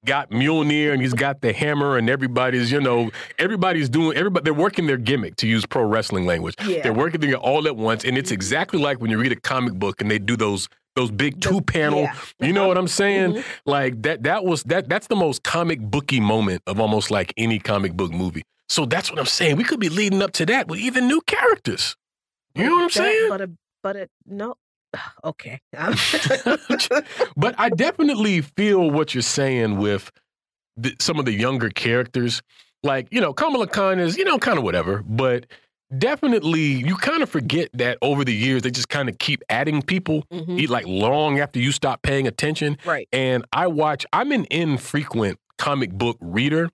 got 0.04 0.30
Mjolnir 0.30 0.92
and 0.92 1.02
he's 1.02 1.14
got 1.14 1.40
the 1.40 1.52
hammer 1.52 1.96
and 1.96 2.08
everybody's 2.08 2.70
you 2.70 2.80
know 2.80 3.10
everybody's 3.38 3.88
doing 3.88 4.16
everybody 4.16 4.44
they're 4.44 4.54
working 4.54 4.86
their 4.86 4.96
gimmick 4.96 5.36
to 5.36 5.46
use 5.46 5.66
pro 5.66 5.82
wrestling 5.82 6.24
language. 6.26 6.54
Yeah. 6.64 6.82
They're 6.82 6.92
working 6.92 7.22
it 7.22 7.34
all 7.34 7.66
at 7.66 7.76
once, 7.76 8.04
and 8.04 8.16
it's 8.16 8.30
exactly 8.30 8.78
like 8.80 9.00
when 9.00 9.10
you 9.10 9.18
read 9.18 9.32
a 9.32 9.36
comic 9.40 9.74
book 9.74 10.00
and 10.00 10.10
they 10.10 10.18
do 10.18 10.36
those 10.36 10.68
those 10.96 11.10
big 11.12 11.40
two 11.40 11.60
panel. 11.60 12.02
yeah. 12.02 12.14
You 12.40 12.52
know 12.52 12.62
Uh-huh. 12.62 12.68
what 12.68 12.78
I'm 12.78 12.88
saying? 12.88 13.32
Mhm. 13.34 13.44
Like 13.66 14.02
that 14.02 14.22
that 14.24 14.44
was 14.44 14.62
that 14.64 14.88
that's 14.88 15.06
the 15.08 15.16
most 15.16 15.42
comic 15.42 15.80
booky 15.80 16.20
moment 16.20 16.62
of 16.66 16.80
almost 16.80 17.10
like 17.10 17.32
any 17.36 17.58
comic 17.58 17.92
book 17.94 18.10
movie. 18.12 18.42
So 18.68 18.84
that's 18.84 19.10
what 19.10 19.18
I'm 19.18 19.26
saying. 19.26 19.56
We 19.56 19.64
could 19.64 19.80
be 19.80 19.88
leading 19.88 20.22
up 20.22 20.32
to 20.32 20.46
that 20.46 20.68
with 20.68 20.78
even 20.80 21.08
new 21.08 21.20
characters. 21.22 21.96
You 22.54 22.64
know 22.64 22.70
what 22.76 22.80
I'm 22.82 22.86
That- 22.88 22.92
saying? 22.92 23.28
But 23.28 23.40
a 23.40 23.50
but 23.82 23.96
a 23.96 24.08
no. 24.26 24.54
Okay. 25.24 25.60
but 27.36 27.54
I 27.58 27.68
definitely 27.70 28.40
feel 28.42 28.90
what 28.90 29.14
you're 29.14 29.22
saying 29.22 29.78
with 29.78 30.10
the, 30.76 30.94
some 31.00 31.18
of 31.18 31.24
the 31.24 31.32
younger 31.32 31.70
characters. 31.70 32.42
Like, 32.82 33.08
you 33.10 33.20
know, 33.20 33.32
Kamala 33.32 33.66
Khan 33.66 33.98
is, 33.98 34.16
you 34.16 34.24
know, 34.24 34.38
kind 34.38 34.56
of 34.56 34.64
whatever, 34.64 35.02
but 35.06 35.46
definitely 35.96 36.60
you 36.60 36.96
kind 36.96 37.22
of 37.22 37.28
forget 37.30 37.68
that 37.74 37.98
over 38.02 38.24
the 38.24 38.34
years 38.34 38.62
they 38.62 38.70
just 38.70 38.88
kind 38.88 39.08
of 39.08 39.18
keep 39.18 39.42
adding 39.48 39.82
people, 39.82 40.24
Mhm. 40.32 40.60
e- 40.60 40.66
like 40.66 40.86
long 40.86 41.40
after 41.40 41.58
you 41.58 41.72
stop 41.72 42.02
paying 42.02 42.26
attention. 42.28 42.78
Right. 42.84 43.08
And 43.12 43.44
I 43.52 43.66
watch, 43.66 44.06
I'm 44.12 44.30
an 44.32 44.46
infrequent 44.50 45.38
comic 45.58 45.90
book 45.92 46.16
reader, 46.20 46.68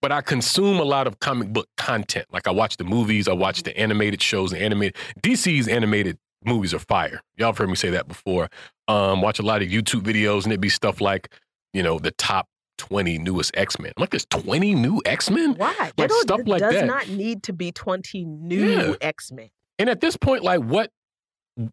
but 0.00 0.12
I 0.12 0.22
consume 0.22 0.78
a 0.80 0.84
lot 0.84 1.06
of 1.06 1.20
comic 1.20 1.52
book 1.52 1.68
content. 1.76 2.26
Like 2.32 2.46
I 2.48 2.52
watch 2.52 2.78
the 2.78 2.84
movies, 2.84 3.28
I 3.28 3.32
watch 3.34 3.62
the 3.64 3.76
animated 3.76 4.22
shows, 4.22 4.50
the 4.52 4.62
animated 4.62 4.96
DC's 5.20 5.68
animated 5.68 6.16
movies 6.44 6.72
are 6.74 6.78
fire. 6.78 7.22
Y'all 7.36 7.48
have 7.48 7.58
heard 7.58 7.68
me 7.68 7.74
say 7.76 7.90
that 7.90 8.08
before. 8.08 8.48
Um, 8.88 9.20
watch 9.22 9.38
a 9.38 9.42
lot 9.42 9.62
of 9.62 9.68
YouTube 9.68 10.02
videos, 10.02 10.44
and 10.44 10.52
it'd 10.52 10.60
be 10.60 10.68
stuff 10.68 11.00
like, 11.00 11.28
you 11.72 11.82
know, 11.82 11.98
the 11.98 12.10
top 12.12 12.48
20 12.78 13.18
newest 13.18 13.56
X-Men. 13.56 13.92
I'm 13.96 14.00
like, 14.00 14.10
there's 14.10 14.26
20 14.26 14.74
new 14.74 15.02
X-Men? 15.04 15.54
Why? 15.54 15.92
Like 15.98 16.10
stuff 16.10 16.40
like 16.46 16.60
does 16.60 16.72
that. 16.72 16.80
Does 16.80 16.88
not 16.88 17.08
need 17.08 17.42
to 17.44 17.52
be 17.52 17.72
20 17.72 18.24
new 18.24 18.66
Yeah. 18.66 18.94
X-Men. 19.00 19.50
And 19.78 19.88
at 19.90 20.00
this 20.00 20.16
point, 20.16 20.42
like 20.42 20.60
what 20.62 20.90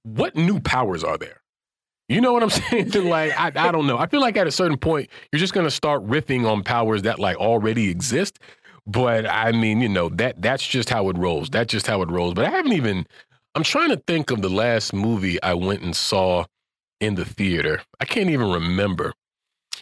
what 0.03 0.35
new 0.35 0.59
powers 0.59 1.03
are 1.03 1.17
there? 1.17 1.41
You 2.09 2.21
know 2.21 2.33
what 2.33 2.43
I'm 2.43 2.49
saying? 2.49 2.89
like, 3.09 3.37
I, 3.39 3.47
I 3.55 3.71
don't 3.71 3.87
know. 3.87 3.97
I 3.97 4.07
feel 4.07 4.21
like 4.21 4.37
at 4.37 4.47
a 4.47 4.51
certain 4.51 4.77
point, 4.77 5.09
you're 5.31 5.39
just 5.39 5.53
gonna 5.53 5.71
start 5.71 6.05
riffing 6.05 6.49
on 6.49 6.63
powers 6.63 7.03
that 7.03 7.19
like 7.19 7.37
already 7.37 7.89
exist. 7.89 8.39
But 8.85 9.25
I 9.29 9.51
mean, 9.51 9.81
you 9.81 9.89
know, 9.89 10.09
that 10.09 10.41
that's 10.41 10.65
just 10.65 10.89
how 10.89 11.09
it 11.09 11.17
rolls. 11.17 11.49
That's 11.49 11.71
just 11.71 11.87
how 11.87 12.01
it 12.01 12.09
rolls. 12.09 12.33
But 12.33 12.45
I 12.45 12.49
haven't 12.49 12.73
even 12.73 13.05
I'm 13.57 13.63
trying 13.63 13.89
to 13.89 13.97
think 14.05 14.29
of 14.29 14.43
the 14.43 14.51
last 14.51 14.93
movie 14.93 15.41
I 15.41 15.55
went 15.55 15.81
and 15.81 15.95
saw 15.95 16.45
in 16.99 17.15
the 17.15 17.25
theater. 17.25 17.81
I 17.99 18.05
can't 18.05 18.29
even 18.29 18.51
remember. 18.51 19.13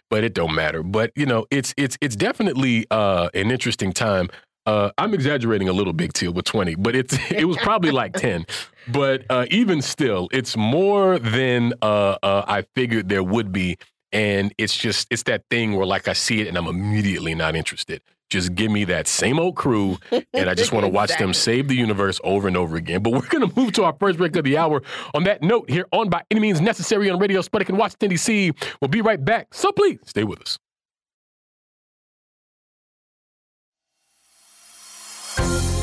But 0.10 0.24
it 0.24 0.34
don't 0.34 0.56
matter. 0.56 0.82
But 0.82 1.12
you 1.14 1.26
know, 1.26 1.46
it's 1.52 1.74
it's 1.76 1.98
it's 2.00 2.16
definitely 2.16 2.86
uh, 2.90 3.28
an 3.34 3.52
interesting 3.52 3.92
time. 3.92 4.30
Uh, 4.66 4.92
I'm 4.98 5.14
exaggerating 5.14 5.68
a 5.68 5.74
little 5.74 5.92
big 5.92 6.14
deal 6.14 6.32
with 6.32 6.46
20, 6.46 6.76
but 6.76 6.96
it's 6.96 7.18
it 7.32 7.50
was 7.50 7.58
probably 7.58 7.92
like 7.92 8.14
10. 8.18 8.46
But 8.88 9.26
uh, 9.30 9.46
even 9.52 9.82
still, 9.82 10.30
it's 10.32 10.56
more 10.56 11.20
than 11.20 11.74
uh, 11.82 12.16
uh, 12.24 12.46
I 12.48 12.62
figured 12.76 13.10
there 13.10 13.24
would 13.24 13.52
be, 13.52 13.76
and 14.14 14.54
it's 14.58 14.78
just 14.78 15.06
it's 15.12 15.24
that 15.24 15.44
thing 15.52 15.76
where 15.76 15.86
like 15.86 16.08
I 16.08 16.14
see 16.14 16.40
it 16.40 16.48
and 16.48 16.58
I'm 16.58 16.68
immediately 16.68 17.36
not 17.36 17.58
interested. 17.58 18.02
Just 18.30 18.56
give 18.56 18.72
me 18.72 18.86
that 18.86 19.08
same 19.08 19.40
old 19.40 19.56
crew, 19.56 19.98
and 20.34 20.50
I 20.50 20.56
just 20.56 20.72
want 20.72 20.86
to 20.86 20.90
watch 20.90 21.16
them 21.18 21.34
save 21.34 21.68
the 21.68 21.76
universe 21.76 22.20
over 22.24 22.48
and 22.48 22.58
over 22.58 22.76
again. 22.76 23.04
But 23.04 23.14
we're 23.14 23.28
going 23.28 23.48
to 23.48 23.56
move 23.56 23.74
to 23.74 23.84
our 23.84 23.96
first 24.00 24.18
break 24.18 24.36
of 24.36 24.44
the 24.44 24.58
hour. 24.58 24.82
On 25.14 25.24
that 25.26 25.44
note, 25.44 25.70
here 25.70 25.86
on 25.92 26.10
By 26.10 26.24
Any 26.32 26.40
Means 26.40 26.60
Necessary 26.60 27.10
on 27.10 27.20
Radio 27.20 27.42
Sputnik 27.42 27.70
in 27.70 27.78
Washington, 27.78 28.10
D.C. 28.10 28.52
We'll 28.82 28.90
be 28.90 29.02
right 29.02 29.24
back. 29.24 29.54
So 29.54 29.72
please 29.72 30.00
stay 30.06 30.24
with 30.24 30.42
us. 30.42 30.58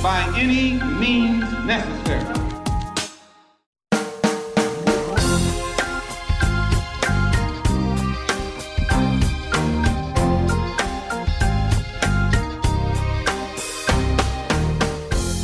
by 0.03 0.25
any 0.37 0.73
means 0.99 1.45
necessary. 1.65 2.52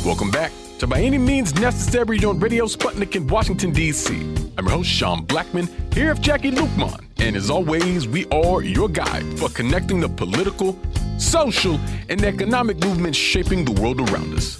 Welcome 0.09 0.31
back 0.31 0.51
to 0.79 0.87
By 0.87 1.01
Any 1.01 1.19
Means 1.19 1.53
Necessary 1.53 2.17
on 2.25 2.39
Radio 2.39 2.65
Sputnik 2.65 3.15
in 3.15 3.27
Washington, 3.27 3.69
D.C. 3.69 4.15
I'm 4.57 4.65
your 4.65 4.77
host, 4.77 4.89
Sean 4.89 5.23
Blackmon, 5.23 5.69
here 5.93 6.09
with 6.15 6.23
Jacquie 6.23 6.51
Luqman. 6.51 7.05
And 7.19 7.35
as 7.35 7.51
always, 7.51 8.07
we 8.07 8.25
are 8.29 8.63
your 8.63 8.89
guide 8.89 9.37
for 9.37 9.49
connecting 9.49 9.99
the 9.99 10.09
political, 10.09 10.79
social, 11.19 11.79
and 12.09 12.23
economic 12.23 12.83
movements 12.83 13.19
shaping 13.19 13.63
the 13.63 13.79
world 13.79 14.01
around 14.09 14.33
us. 14.33 14.55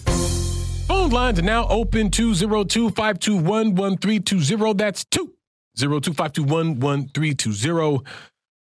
Phone 0.85 1.09
lines 1.09 1.39
are 1.39 1.41
now 1.41 1.67
open 1.67 2.11
202 2.11 2.91
521 2.91 3.73
1320. 3.73 4.73
That's 4.73 5.03
202 5.05 6.13
521 6.13 6.79
1320. 6.79 8.03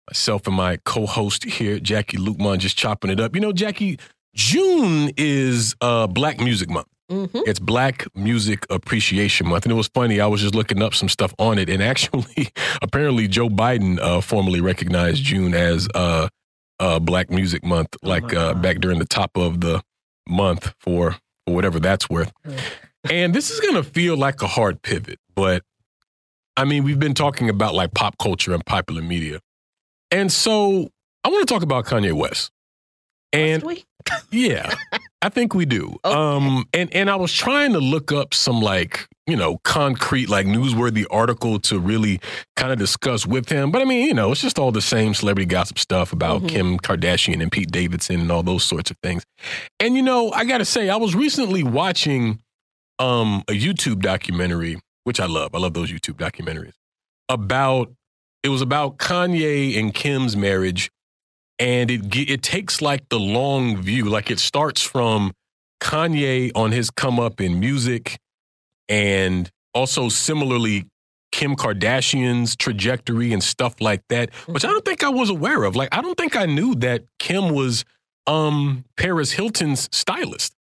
Myself 0.09 0.47
and 0.47 0.57
my 0.57 0.75
co 0.83 1.05
host 1.05 1.45
here, 1.45 1.79
Jacquie 1.79 2.17
Luqman, 2.17 2.57
just 2.57 2.77
chopping 2.77 3.09
it 3.09 3.21
up. 3.21 3.35
You 3.35 3.39
know, 3.39 3.53
Jacquie, 3.53 4.01
June 4.35 5.11
is 5.17 5.75
uh, 5.81 6.07
Black 6.07 6.39
Music 6.39 6.69
Month. 6.69 6.87
Mm-hmm. 7.11 7.41
It's 7.45 7.59
Black 7.59 8.05
Music 8.15 8.65
Appreciation 8.69 9.47
Month. 9.47 9.65
And 9.65 9.71
it 9.71 9.75
was 9.75 9.89
funny, 9.93 10.19
I 10.19 10.27
was 10.27 10.41
just 10.41 10.55
looking 10.55 10.81
up 10.81 10.95
some 10.95 11.09
stuff 11.09 11.33
on 11.37 11.59
it. 11.59 11.69
And 11.69 11.83
actually, 11.83 12.49
apparently, 12.81 13.27
Joe 13.27 13.49
Biden 13.49 13.99
uh, 13.99 14.21
formally 14.21 14.61
recognized 14.61 15.23
June 15.23 15.53
as 15.53 15.87
uh, 15.93 16.29
uh, 16.79 16.99
Black 16.99 17.29
Music 17.29 17.63
Month, 17.63 17.95
oh 18.03 18.09
like 18.09 18.33
uh, 18.33 18.53
back 18.55 18.79
during 18.79 18.99
the 18.99 19.05
top 19.05 19.37
of 19.37 19.61
the 19.61 19.81
month 20.27 20.73
for, 20.79 21.11
for 21.45 21.53
whatever 21.53 21.79
that's 21.79 22.09
worth. 22.09 22.31
Mm. 22.45 22.59
and 23.11 23.33
this 23.33 23.51
is 23.51 23.59
going 23.59 23.75
to 23.75 23.83
feel 23.83 24.15
like 24.15 24.41
a 24.41 24.47
hard 24.47 24.81
pivot, 24.81 25.19
but 25.35 25.63
I 26.55 26.65
mean, 26.65 26.83
we've 26.83 26.99
been 26.99 27.13
talking 27.13 27.49
about 27.49 27.73
like 27.73 27.93
pop 27.93 28.17
culture 28.17 28.53
and 28.53 28.65
popular 28.65 29.01
media. 29.01 29.39
And 30.11 30.31
so 30.31 30.89
I 31.23 31.29
want 31.29 31.47
to 31.47 31.51
talk 31.53 31.63
about 31.63 31.85
Kanye 31.85 32.13
West. 32.13 32.51
And 33.31 33.63
yeah, 34.31 34.73
I 35.21 35.29
think 35.29 35.53
we 35.53 35.65
do. 35.65 35.97
Okay. 36.05 36.15
Um, 36.15 36.65
and 36.73 36.93
and 36.93 37.09
I 37.09 37.15
was 37.15 37.31
trying 37.31 37.71
to 37.73 37.79
look 37.79 38.11
up 38.11 38.33
some 38.33 38.59
like 38.59 39.07
you 39.25 39.37
know 39.37 39.57
concrete 39.63 40.27
like 40.27 40.45
newsworthy 40.45 41.05
article 41.09 41.59
to 41.61 41.79
really 41.79 42.19
kind 42.57 42.73
of 42.73 42.79
discuss 42.79 43.25
with 43.25 43.47
him. 43.47 43.71
But 43.71 43.81
I 43.81 43.85
mean, 43.85 44.05
you 44.05 44.13
know, 44.13 44.31
it's 44.31 44.41
just 44.41 44.59
all 44.59 44.71
the 44.71 44.81
same 44.81 45.13
celebrity 45.13 45.45
gossip 45.45 45.79
stuff 45.79 46.11
about 46.11 46.39
mm-hmm. 46.39 46.47
Kim 46.47 46.79
Kardashian 46.79 47.41
and 47.41 47.51
Pete 47.51 47.71
Davidson 47.71 48.19
and 48.19 48.31
all 48.31 48.43
those 48.43 48.63
sorts 48.63 48.91
of 48.91 48.97
things. 49.01 49.23
And 49.79 49.95
you 49.95 50.01
know, 50.01 50.31
I 50.31 50.43
got 50.43 50.57
to 50.57 50.65
say, 50.65 50.89
I 50.89 50.97
was 50.97 51.15
recently 51.15 51.63
watching 51.63 52.39
um 52.99 53.43
a 53.47 53.53
YouTube 53.53 54.01
documentary, 54.01 54.79
which 55.05 55.19
I 55.21 55.25
love. 55.25 55.55
I 55.55 55.59
love 55.59 55.73
those 55.73 55.91
YouTube 55.91 56.15
documentaries 56.15 56.73
about. 57.29 57.91
It 58.43 58.49
was 58.49 58.61
about 58.61 58.97
Kanye 58.97 59.79
and 59.79 59.93
Kim's 59.93 60.35
marriage 60.35 60.91
and 61.59 61.91
it 61.91 62.15
it 62.15 62.41
takes 62.41 62.81
like 62.81 63.07
the 63.09 63.19
long 63.19 63.77
view. 63.77 64.05
Like 64.05 64.31
it 64.31 64.39
starts 64.39 64.81
from 64.81 65.33
Kanye 65.81 66.51
on 66.55 66.71
his 66.71 66.89
come 66.89 67.19
up 67.19 67.39
in 67.39 67.59
music, 67.59 68.17
and 68.89 69.49
also 69.73 70.09
similarly 70.09 70.85
Kim 71.31 71.55
Kardashian's 71.55 72.55
trajectory 72.55 73.33
and 73.33 73.43
stuff 73.43 73.81
like 73.81 74.03
that, 74.09 74.33
which 74.45 74.63
I 74.63 74.67
mm-hmm. 74.67 74.73
don't 74.73 74.85
think 74.85 75.03
I 75.03 75.09
was 75.09 75.29
aware 75.29 75.63
of. 75.63 75.75
Like 75.75 75.89
I 75.91 76.01
don't 76.01 76.17
think 76.17 76.35
I 76.35 76.45
knew 76.45 76.75
that 76.75 77.05
Kim 77.19 77.49
was 77.49 77.85
um 78.27 78.85
Paris 78.97 79.31
Hilton's 79.31 79.89
stylist. 79.91 80.53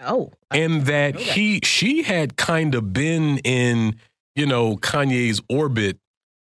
Oh. 0.00 0.30
And 0.50 0.86
that, 0.86 1.14
that 1.14 1.20
he 1.20 1.60
she 1.62 2.02
had 2.02 2.36
kind 2.36 2.74
of 2.74 2.92
been 2.92 3.38
in, 3.38 3.96
you 4.34 4.46
know, 4.46 4.76
Kanye's 4.76 5.40
orbit 5.48 5.98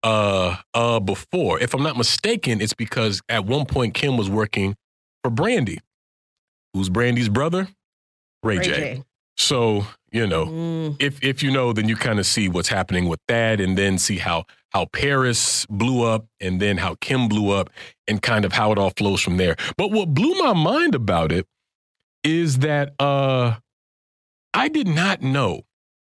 uh 0.07 0.55
uh 0.73 0.99
before. 0.99 1.59
If 1.59 1.73
I'm 1.73 1.83
not 1.83 1.97
mistaken, 1.97 2.61
it's 2.61 2.73
because 2.73 3.21
at 3.27 3.45
one 3.45 3.65
point 3.65 3.93
Kim 3.93 4.17
was 4.17 4.29
working 4.29 4.75
for 5.23 5.29
Brandy. 5.29 5.79
Who's 6.73 6.89
Brandy's 6.89 7.29
brother? 7.29 7.67
Ray, 8.43 8.57
Ray 8.57 8.63
J. 8.63 8.71
J. 8.71 9.03
So, 9.35 9.85
you 10.11 10.25
know, 10.25 10.45
mm. 10.45 11.01
if 11.01 11.21
if 11.23 11.43
you 11.43 11.51
know, 11.51 11.73
then 11.73 11.89
you 11.89 11.95
kind 11.95 12.19
of 12.19 12.25
see 12.25 12.47
what's 12.47 12.69
happening 12.69 13.07
with 13.07 13.19
that 13.27 13.59
and 13.59 13.77
then 13.77 13.97
see 13.97 14.17
how 14.17 14.45
how 14.71 14.85
Paris 14.85 15.65
blew 15.67 16.03
up 16.03 16.25
and 16.39 16.61
then 16.61 16.77
how 16.77 16.95
Kim 17.01 17.27
blew 17.27 17.51
up 17.51 17.69
and 18.07 18.21
kind 18.21 18.45
of 18.45 18.53
how 18.53 18.71
it 18.71 18.77
all 18.77 18.91
flows 18.95 19.21
from 19.21 19.37
there. 19.37 19.55
But 19.77 19.91
what 19.91 20.13
blew 20.13 20.33
my 20.39 20.53
mind 20.53 20.95
about 20.95 21.31
it 21.31 21.45
is 22.23 22.59
that 22.59 22.93
uh 22.99 23.57
I 24.53 24.69
did 24.69 24.87
not 24.87 25.21
know 25.21 25.63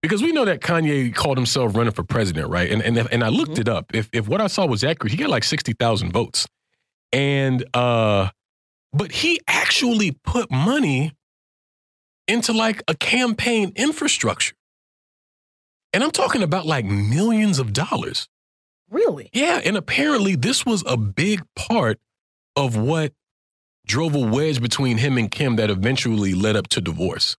because 0.03 0.23
we 0.23 0.33
know 0.33 0.45
that 0.45 0.61
Kanye 0.61 1.15
called 1.15 1.37
himself 1.37 1.75
running 1.77 1.93
for 1.93 2.05
president, 2.05 2.49
right? 2.49 2.70
And 2.70 2.83
and 2.83 2.99
and 3.11 3.25
I 3.25 3.29
looked 3.29 3.53
mm-hmm. 3.53 3.62
it 3.62 3.69
up. 3.69 3.95
If 3.95 4.09
if 4.12 4.29
what 4.29 4.41
I 4.41 4.47
saw 4.47 4.66
was 4.66 4.85
accurate, 4.85 5.12
he 5.12 5.16
got 5.19 5.31
like 5.31 5.45
sixty 5.45 5.73
thousand 5.73 6.12
votes, 6.12 6.47
and 7.12 7.65
uh, 7.75 8.29
but 8.93 9.12
he 9.12 9.41
actually 9.49 10.12
put 10.12 10.51
money 10.51 11.12
into 12.27 12.53
like 12.53 12.83
a 12.89 12.95
campaign 12.95 13.73
infrastructure, 13.75 14.55
and 15.93 16.05
I'm 16.05 16.12
talking 16.12 16.43
about 16.43 16.66
like 16.66 16.85
millions 16.85 17.59
of 17.59 17.73
dollars. 17.73 18.29
Really? 18.91 19.29
Yeah, 19.33 19.61
and 19.65 19.77
apparently 19.77 20.35
this 20.35 20.65
was 20.65 20.83
a 20.87 20.97
big 20.97 21.43
part 21.55 21.99
of 22.57 22.77
what 22.77 23.12
drove 23.87 24.15
a 24.15 24.20
wedge 24.20 24.61
between 24.61 24.99
him 24.99 25.19
and 25.19 25.31
Kim 25.31 25.57
that 25.57 25.70
eventually 25.70 26.35
led 26.35 26.57
up 26.57 26.69
to 26.69 26.81
divorce. 26.81 27.37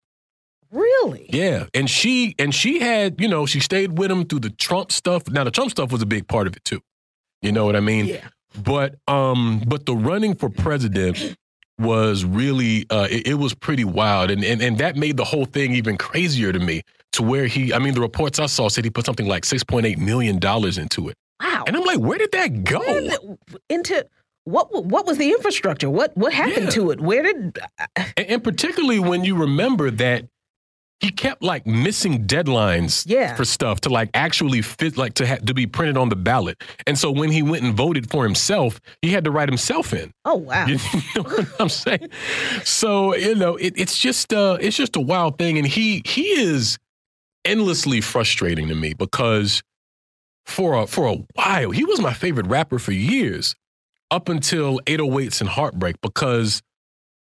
Really? 1.03 1.29
Yeah. 1.31 1.65
And 1.73 1.89
she 1.89 2.35
and 2.39 2.53
she 2.53 2.79
had, 2.79 3.19
you 3.19 3.27
know, 3.27 3.45
she 3.45 3.59
stayed 3.59 3.97
with 3.97 4.11
him 4.11 4.25
through 4.25 4.41
the 4.41 4.49
Trump 4.49 4.91
stuff. 4.91 5.29
Now 5.29 5.43
the 5.43 5.51
Trump 5.51 5.71
stuff 5.71 5.91
was 5.91 6.01
a 6.01 6.05
big 6.05 6.27
part 6.27 6.47
of 6.47 6.55
it 6.55 6.63
too. 6.65 6.81
You 7.41 7.51
know 7.51 7.65
what 7.65 7.75
I 7.75 7.79
mean? 7.79 8.05
Yeah. 8.05 8.27
But 8.63 8.95
um, 9.07 9.61
but 9.65 9.85
the 9.85 9.95
running 9.95 10.35
for 10.35 10.49
president 10.49 11.35
was 11.77 12.25
really 12.25 12.85
uh 12.89 13.07
it, 13.09 13.27
it 13.27 13.33
was 13.35 13.53
pretty 13.53 13.85
wild. 13.85 14.29
And, 14.29 14.43
and 14.43 14.61
and 14.61 14.77
that 14.79 14.97
made 14.97 15.17
the 15.17 15.23
whole 15.23 15.45
thing 15.45 15.73
even 15.73 15.97
crazier 15.97 16.51
to 16.51 16.59
me. 16.59 16.81
To 17.13 17.23
where 17.23 17.47
he 17.47 17.73
I 17.73 17.79
mean 17.79 17.93
the 17.93 18.01
reports 18.01 18.39
I 18.39 18.47
saw 18.47 18.69
said 18.69 18.83
he 18.83 18.89
put 18.89 19.05
something 19.05 19.27
like 19.27 19.45
six 19.45 19.63
point 19.63 19.85
eight 19.85 19.99
million 19.99 20.39
dollars 20.39 20.77
into 20.77 21.09
it. 21.09 21.15
Wow. 21.41 21.63
And 21.67 21.75
I'm 21.77 21.83
like, 21.83 21.99
where 21.99 22.17
did 22.17 22.31
that 22.33 22.63
go? 22.63 22.81
Did 22.81 23.37
into 23.69 24.05
what 24.43 24.85
what 24.85 25.05
was 25.05 25.17
the 25.17 25.29
infrastructure? 25.29 25.89
What 25.89 26.15
what 26.17 26.33
happened 26.33 26.65
yeah. 26.65 26.71
to 26.71 26.91
it? 26.91 26.99
Where 26.99 27.23
did 27.23 27.59
and, 27.95 28.27
and 28.27 28.43
particularly 28.43 28.99
when 28.99 29.23
you 29.23 29.35
remember 29.35 29.89
that 29.91 30.25
he 30.99 31.11
kept 31.11 31.41
like 31.41 31.65
missing 31.65 32.25
deadlines 32.25 33.05
yeah. 33.07 33.35
for 33.35 33.45
stuff 33.45 33.79
to 33.81 33.89
like 33.89 34.09
actually 34.13 34.61
fit 34.61 34.97
like 34.97 35.13
to 35.15 35.25
ha- 35.25 35.37
to 35.37 35.53
be 35.53 35.65
printed 35.65 35.97
on 35.97 36.09
the 36.09 36.15
ballot. 36.15 36.61
And 36.85 36.97
so 36.97 37.09
when 37.09 37.31
he 37.31 37.41
went 37.41 37.63
and 37.63 37.73
voted 37.73 38.09
for 38.09 38.23
himself, 38.23 38.81
he 39.01 39.11
had 39.11 39.23
to 39.23 39.31
write 39.31 39.47
himself 39.47 39.93
in. 39.93 40.11
Oh 40.25 40.35
wow. 40.35 40.65
You 40.67 40.75
know 41.15 41.23
what 41.23 41.47
I'm 41.59 41.69
saying? 41.69 42.09
So, 42.65 43.15
you 43.15 43.35
know, 43.35 43.55
it, 43.55 43.73
it's 43.77 43.97
just 43.97 44.33
uh 44.33 44.57
it's 44.59 44.75
just 44.75 44.95
a 44.95 45.01
wild 45.01 45.37
thing 45.37 45.57
and 45.57 45.65
he 45.65 46.01
he 46.05 46.23
is 46.23 46.77
endlessly 47.45 48.01
frustrating 48.01 48.67
to 48.67 48.75
me 48.75 48.93
because 48.93 49.63
for 50.45 50.73
a 50.73 50.87
for 50.87 51.07
a 51.07 51.15
while, 51.35 51.71
he 51.71 51.85
was 51.85 52.01
my 52.01 52.13
favorite 52.13 52.47
rapper 52.47 52.77
for 52.77 52.91
years 52.91 53.55
up 54.11 54.27
until 54.27 54.79
808s 54.79 55.39
and 55.39 55.49
Heartbreak 55.49 56.01
because 56.01 56.61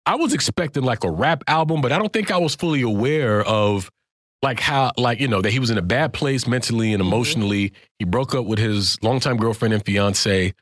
I 0.08 0.14
was 0.14 0.32
expecting 0.32 0.84
like 0.84 1.04
a 1.04 1.10
rap 1.10 1.44
album, 1.48 1.82
but 1.82 1.92
I 1.92 1.98
don't 1.98 2.10
think 2.10 2.30
I 2.30 2.38
was 2.38 2.54
fully 2.54 2.80
aware 2.80 3.44
of 3.44 3.90
like 4.42 4.58
how 4.58 4.90
like 4.96 5.20
you 5.20 5.28
know 5.28 5.42
that 5.42 5.50
he 5.50 5.58
was 5.58 5.68
in 5.68 5.76
a 5.76 5.82
bad 5.82 6.14
place 6.14 6.46
mentally 6.46 6.94
and 6.94 7.02
mm-hmm. 7.02 7.12
emotionally. 7.12 7.64
Mm-hmm. 7.66 7.76
He 7.98 8.04
broke 8.06 8.34
up 8.34 8.46
with 8.46 8.58
his 8.58 8.96
longtime 9.02 9.36
girlfriend 9.36 9.74
and 9.74 9.84
fiance. 9.84 10.54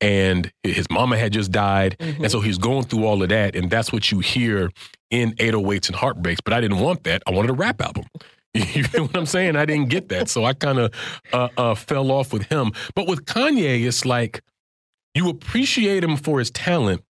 and 0.00 0.52
his 0.64 0.90
mama 0.90 1.16
had 1.16 1.32
just 1.32 1.52
died. 1.52 1.96
Mm-hmm. 2.00 2.24
And 2.24 2.32
so 2.32 2.40
he's 2.40 2.58
going 2.58 2.86
through 2.86 3.04
all 3.04 3.22
of 3.22 3.28
that. 3.28 3.54
And 3.54 3.70
that's 3.70 3.92
what 3.92 4.10
you 4.10 4.18
hear 4.18 4.70
in 5.10 5.32
808s 5.34 5.88
and 5.88 5.96
Heartbreaks. 5.96 6.40
But 6.40 6.52
I 6.52 6.60
didn't 6.60 6.80
want 6.80 7.04
that. 7.04 7.22
I 7.24 7.30
wanted 7.30 7.50
a 7.50 7.54
rap 7.54 7.80
album. 7.80 8.04
You 8.54 8.82
know 8.94 9.04
what 9.04 9.16
I'm 9.16 9.26
saying? 9.26 9.54
I 9.54 9.66
didn't 9.66 9.90
get 9.90 10.08
that. 10.08 10.28
So 10.28 10.44
I 10.44 10.52
kind 10.54 10.78
of 10.78 10.92
uh, 11.32 11.48
uh, 11.56 11.74
fell 11.76 12.10
off 12.10 12.32
with 12.32 12.44
him. 12.44 12.72
But 12.96 13.06
with 13.06 13.24
Kanye, 13.26 13.86
it's 13.86 14.04
like 14.04 14.42
you 15.14 15.28
appreciate 15.28 16.02
him 16.02 16.16
for 16.16 16.40
his 16.40 16.50
talent 16.50 17.02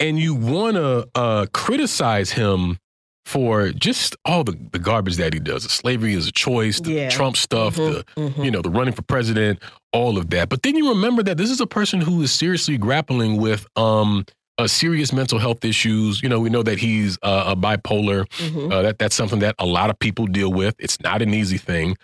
and 0.00 0.18
you 0.18 0.34
want 0.34 0.76
to 0.76 1.08
uh, 1.14 1.46
criticize 1.52 2.32
him 2.32 2.78
for 3.24 3.70
just 3.70 4.16
all 4.24 4.44
the, 4.44 4.58
the 4.72 4.78
garbage 4.78 5.16
that 5.16 5.32
he 5.32 5.40
does. 5.40 5.62
The 5.62 5.70
slavery 5.70 6.14
is 6.14 6.28
a 6.28 6.32
choice, 6.32 6.80
the 6.80 6.92
yeah. 6.92 7.08
Trump 7.08 7.36
stuff, 7.36 7.76
mm-hmm, 7.76 7.92
the 7.92 8.28
mm-hmm. 8.28 8.44
you 8.44 8.50
know, 8.50 8.60
the 8.60 8.70
running 8.70 8.92
for 8.92 9.02
president, 9.02 9.60
all 9.92 10.18
of 10.18 10.30
that. 10.30 10.48
But 10.48 10.62
then 10.62 10.76
you 10.76 10.90
remember 10.90 11.22
that 11.22 11.38
this 11.38 11.50
is 11.50 11.60
a 11.60 11.66
person 11.66 12.00
who 12.00 12.22
is 12.22 12.32
seriously 12.32 12.76
grappling 12.76 13.38
with 13.38 13.66
um 13.76 14.24
uh, 14.56 14.68
serious 14.68 15.12
mental 15.12 15.38
health 15.38 15.64
issues. 15.64 16.22
You 16.22 16.28
know, 16.28 16.40
we 16.40 16.48
know 16.48 16.62
that 16.62 16.78
he's 16.78 17.18
uh, 17.22 17.44
a 17.48 17.56
bipolar. 17.56 18.26
Mm-hmm. 18.38 18.72
Uh, 18.72 18.82
that 18.82 18.98
that's 18.98 19.14
something 19.16 19.40
that 19.40 19.54
a 19.58 19.66
lot 19.66 19.90
of 19.90 19.98
people 19.98 20.26
deal 20.26 20.52
with. 20.52 20.76
It's 20.78 21.00
not 21.00 21.22
an 21.22 21.34
easy 21.34 21.58
thing. 21.58 21.96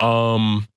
Um, 0.00 0.68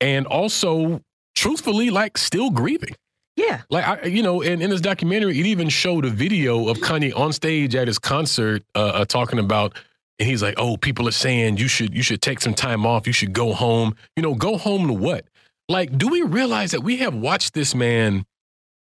and 0.00 0.26
also, 0.26 1.00
truthfully, 1.34 1.90
like 1.90 2.18
still 2.18 2.50
grieving. 2.50 2.94
Yeah. 3.38 3.62
Like, 3.70 3.86
I, 3.86 4.06
you 4.06 4.20
know, 4.20 4.42
and 4.42 4.60
in 4.60 4.70
this 4.70 4.80
documentary, 4.80 5.38
it 5.38 5.46
even 5.46 5.68
showed 5.68 6.04
a 6.04 6.10
video 6.10 6.68
of 6.68 6.78
Kanye 6.78 7.16
on 7.16 7.32
stage 7.32 7.76
at 7.76 7.86
his 7.86 7.96
concert 7.96 8.64
uh, 8.74 8.78
uh, 8.78 9.04
talking 9.04 9.38
about, 9.38 9.78
and 10.18 10.28
he's 10.28 10.42
like, 10.42 10.54
oh, 10.56 10.76
people 10.76 11.06
are 11.06 11.12
saying 11.12 11.56
you 11.56 11.68
should, 11.68 11.94
you 11.94 12.02
should 12.02 12.20
take 12.20 12.40
some 12.40 12.52
time 12.52 12.84
off. 12.84 13.06
You 13.06 13.12
should 13.12 13.32
go 13.32 13.52
home. 13.52 13.94
You 14.16 14.24
know, 14.24 14.34
go 14.34 14.58
home 14.58 14.88
to 14.88 14.92
what? 14.92 15.24
Like, 15.68 15.96
do 15.96 16.08
we 16.08 16.22
realize 16.22 16.72
that 16.72 16.80
we 16.80 16.96
have 16.96 17.14
watched 17.14 17.54
this 17.54 17.76
man 17.76 18.26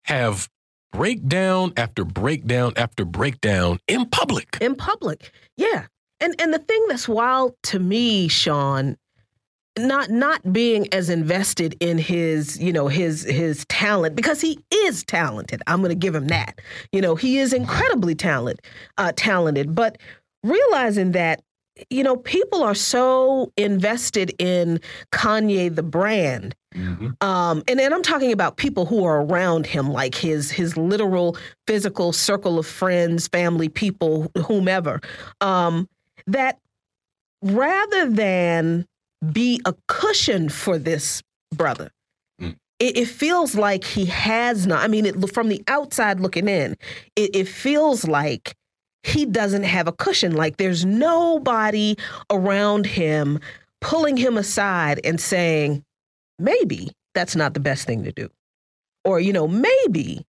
have 0.05 0.47
breakdown 0.93 1.73
after 1.75 2.05
breakdown 2.05 2.71
after 2.77 3.03
breakdown 3.03 3.79
in 3.89 4.05
public? 4.05 4.57
In 4.61 4.75
public. 4.75 5.33
Yeah. 5.57 5.87
And 6.21 6.39
and 6.39 6.53
the 6.53 6.59
thing 6.59 6.85
that's 6.87 7.09
wild 7.09 7.55
to 7.63 7.79
me, 7.79 8.29
Sean, 8.29 8.95
not 9.77 10.09
not 10.09 10.51
being 10.51 10.91
as 10.93 11.09
invested 11.09 11.75
in 11.79 11.97
his 11.97 12.59
you 12.59 12.73
know 12.73 12.87
his 12.87 13.23
his 13.23 13.65
talent 13.69 14.15
because 14.15 14.41
he 14.41 14.59
is 14.71 15.03
talented. 15.03 15.61
I'm 15.67 15.79
going 15.79 15.89
to 15.89 15.95
give 15.95 16.15
him 16.15 16.27
that. 16.27 16.59
You 16.91 17.01
know 17.01 17.15
he 17.15 17.37
is 17.37 17.53
incredibly 17.53 18.15
talented 18.15 18.65
uh, 18.97 19.13
talented. 19.15 19.75
But 19.75 19.97
realizing 20.43 21.11
that 21.13 21.41
you 21.89 22.03
know 22.03 22.17
people 22.17 22.63
are 22.63 22.75
so 22.75 23.51
invested 23.55 24.33
in 24.37 24.81
kanye 25.13 25.73
the 25.73 25.83
brand 25.83 26.53
mm-hmm. 26.75 27.07
um, 27.21 27.63
and 27.69 27.79
then 27.79 27.93
i'm 27.93 28.01
talking 28.01 28.33
about 28.33 28.57
people 28.57 28.85
who 28.85 29.05
are 29.05 29.21
around 29.21 29.65
him 29.65 29.89
like 29.89 30.13
his 30.13 30.51
his 30.51 30.75
literal 30.75 31.37
physical 31.67 32.11
circle 32.11 32.59
of 32.59 32.65
friends 32.65 33.27
family 33.27 33.69
people 33.69 34.31
whomever. 34.45 34.99
Um, 35.39 35.87
that 36.27 36.59
rather 37.41 38.09
than 38.09 38.85
be 39.31 39.61
a 39.65 39.73
cushion 39.87 40.49
for 40.49 40.77
this 40.77 41.21
brother. 41.53 41.91
Mm. 42.41 42.55
It, 42.79 42.97
it, 42.97 43.07
feels 43.07 43.55
like 43.55 43.83
he 43.83 44.05
has 44.05 44.65
not. 44.65 44.83
I 44.83 44.87
mean, 44.87 45.05
it, 45.05 45.33
from 45.33 45.49
the 45.49 45.63
outside 45.67 46.19
looking 46.19 46.47
in, 46.47 46.75
it, 47.15 47.35
it 47.35 47.47
feels 47.47 48.07
like 48.07 48.55
he 49.03 49.25
doesn't 49.25 49.63
have 49.63 49.87
a 49.87 49.91
cushion. 49.91 50.35
Like 50.35 50.57
there's 50.57 50.85
nobody 50.85 51.95
around 52.29 52.85
him 52.85 53.39
pulling 53.81 54.17
him 54.17 54.37
aside 54.37 54.99
and 55.03 55.19
saying, 55.19 55.83
maybe 56.37 56.89
that's 57.13 57.35
not 57.35 57.53
the 57.53 57.59
best 57.59 57.85
thing 57.85 58.03
to 58.03 58.11
do. 58.11 58.29
Or, 59.05 59.19
you 59.19 59.33
know, 59.33 59.47
maybe 59.47 60.25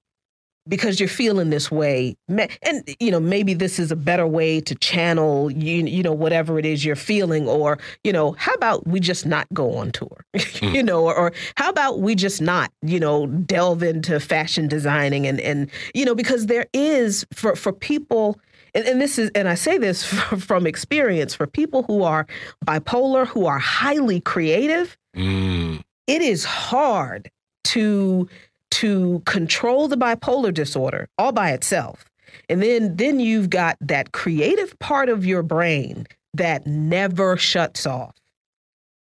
because 0.69 1.01
you're 1.01 1.09
feeling 1.09 1.51
this 1.51 1.71
way 1.71 2.17
and 2.29 2.97
you 3.01 3.11
know 3.11 3.21
maybe 3.21 3.55
this 3.55 3.79
is 3.79 3.91
a 3.91 3.97
better 3.97 4.27
way 4.27 4.61
to 4.61 4.75
channel 4.77 5.51
you 5.51 5.85
you 5.87 6.03
know 6.03 6.13
whatever 6.13 6.59
it 6.59 6.67
is 6.67 6.85
you're 6.85 6.97
feeling 6.97 7.49
or 7.49 7.79
you 8.05 8.13
know 8.13 8.33
how 8.33 8.53
about 8.55 8.87
we 8.87 9.01
just 9.01 9.25
not 9.25 9.47
go 9.55 9.75
on 9.75 9.91
tour 9.91 10.25
mm. 10.37 10.75
you 10.75 10.83
know 10.83 11.05
or, 11.05 11.15
or, 11.15 11.33
how 11.57 11.71
about 11.71 12.01
we 12.01 12.15
just 12.15 12.43
not 12.43 12.71
you 12.83 13.01
know 13.01 13.27
delve 13.27 13.83
into 13.83 14.21
fashion 14.21 14.69
designing 14.69 15.27
and 15.27 15.41
and 15.41 15.71
you 15.95 16.05
know 16.05 16.15
because 16.15 16.47
there 16.47 16.67
is 16.73 17.27
for 17.33 17.57
for 17.57 17.73
people 17.73 18.39
and, 18.75 18.87
and 18.87 19.01
this 19.01 19.19
is 19.19 19.31
and 19.35 19.49
I 19.49 19.55
say 19.55 19.79
this 19.79 20.05
from 20.39 20.67
experience 20.67 21.35
for 21.35 21.47
people 21.47 21.85
who 21.85 22.03
are 22.03 22.27
bipolar 22.67 23.27
who 23.27 23.47
are 23.47 23.59
highly 23.59 24.21
creative 24.21 24.97
mm. 25.17 25.83
it 26.07 26.23
is 26.23 26.45
hard 26.45 27.31
to 27.65 28.29
to 28.71 29.23
control 29.27 29.89
the 29.89 29.97
bipolar 29.97 30.53
disorder 30.53 31.09
all 31.19 31.33
by 31.33 31.51
itself. 31.51 32.05
And 32.49 32.63
then 32.63 32.97
then 32.97 33.21
you've 33.21 33.51
got 33.51 33.77
that 33.81 34.13
creative 34.13 34.79
part 34.79 35.09
of 35.09 35.27
your 35.27 35.43
brain 35.43 36.07
that 36.35 36.67
never 36.67 37.37
shuts 37.37 37.87
off. 37.87 38.15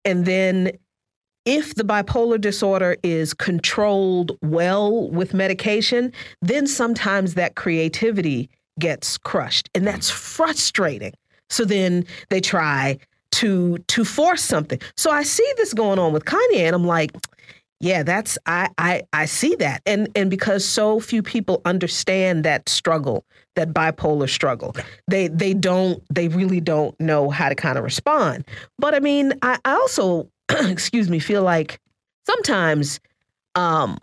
And 0.06 0.26
then 0.26 0.72
if 1.46 1.76
the 1.76 1.84
bipolar 1.84 2.40
disorder 2.40 2.98
is 3.04 3.34
controlled 3.34 4.38
well 4.42 5.10
with 5.10 5.34
medication, 5.34 6.14
then 6.42 6.68
sometimes 6.68 7.34
that 7.34 7.56
creativity 7.56 8.50
gets 8.80 9.18
crushed 9.18 9.70
and 9.74 9.86
that's 9.86 10.10
frustrating. 10.10 11.14
So 11.50 11.66
then 11.66 12.06
they 12.30 12.42
try 12.42 12.98
to 13.32 13.78
to 13.88 14.06
force 14.06 14.42
something. 14.42 14.80
So 14.96 15.12
I 15.12 15.24
see 15.24 15.50
this 15.58 15.74
going 15.74 16.00
on 16.00 16.14
with 16.14 16.26
Kanye 16.26 16.60
and 16.60 16.76
I'm 16.76 16.86
like, 16.86 17.12
yeah, 17.84 18.02
that's 18.02 18.38
I, 18.46 18.70
I 18.78 19.02
I 19.12 19.26
see 19.26 19.56
that. 19.56 19.82
And 19.86 20.08
and 20.16 20.30
because 20.30 20.64
so 20.64 21.02
few 21.02 21.22
people 21.22 21.62
understand 21.66 22.46
that 22.46 22.70
struggle, 22.70 23.26
that 23.58 23.74
bipolar 23.74 24.30
struggle. 24.30 24.74
They 25.10 25.28
they 25.28 25.54
don't 25.54 26.02
they 26.10 26.30
really 26.30 26.62
don't 26.62 26.98
know 27.02 27.30
how 27.30 27.50
to 27.50 27.56
kind 27.56 27.78
of 27.78 27.84
respond. 27.84 28.46
But 28.80 28.96
I 28.96 29.02
mean, 29.02 29.34
I, 29.42 29.60
I 29.66 29.74
also 29.74 30.30
excuse 30.50 31.10
me, 31.10 31.20
feel 31.20 31.44
like 31.44 31.82
sometimes 32.26 33.02
um 33.56 33.98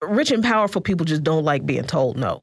rich 0.00 0.30
and 0.30 0.42
powerful 0.42 0.80
people 0.80 1.04
just 1.04 1.22
don't 1.22 1.44
like 1.44 1.66
being 1.66 1.84
told 1.84 2.16
no. 2.16 2.42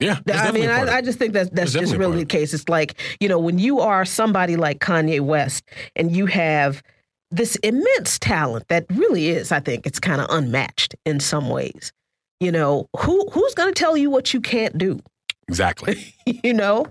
Yeah, 0.00 0.18
I 0.32 0.52
mean, 0.52 0.68
I, 0.68 0.98
I, 0.98 1.00
just 1.00 1.18
think 1.18 1.32
that 1.32 1.52
that's 1.52 1.72
just 1.72 1.96
really 1.96 2.18
the 2.18 2.26
case. 2.26 2.52
It's 2.52 2.68
like 2.68 3.00
you 3.20 3.28
know, 3.28 3.38
when 3.38 3.58
you 3.58 3.80
are 3.80 4.04
somebody 4.04 4.56
like 4.56 4.80
Kanye 4.80 5.20
West 5.20 5.64
and 5.96 6.14
you 6.14 6.26
have 6.26 6.82
this 7.30 7.56
immense 7.56 8.18
talent 8.18 8.68
that 8.68 8.86
really 8.90 9.28
is, 9.28 9.52
I 9.52 9.60
think, 9.60 9.86
it's 9.86 10.00
kind 10.00 10.20
of 10.20 10.28
unmatched 10.30 10.94
in 11.04 11.20
some 11.20 11.48
ways. 11.48 11.92
You 12.40 12.52
know, 12.52 12.88
who 12.96 13.28
who's 13.30 13.54
going 13.54 13.72
to 13.72 13.78
tell 13.78 13.96
you 13.96 14.10
what 14.10 14.32
you 14.32 14.40
can't 14.40 14.78
do? 14.78 15.00
Exactly. 15.48 16.14
you 16.26 16.54
know, 16.54 16.86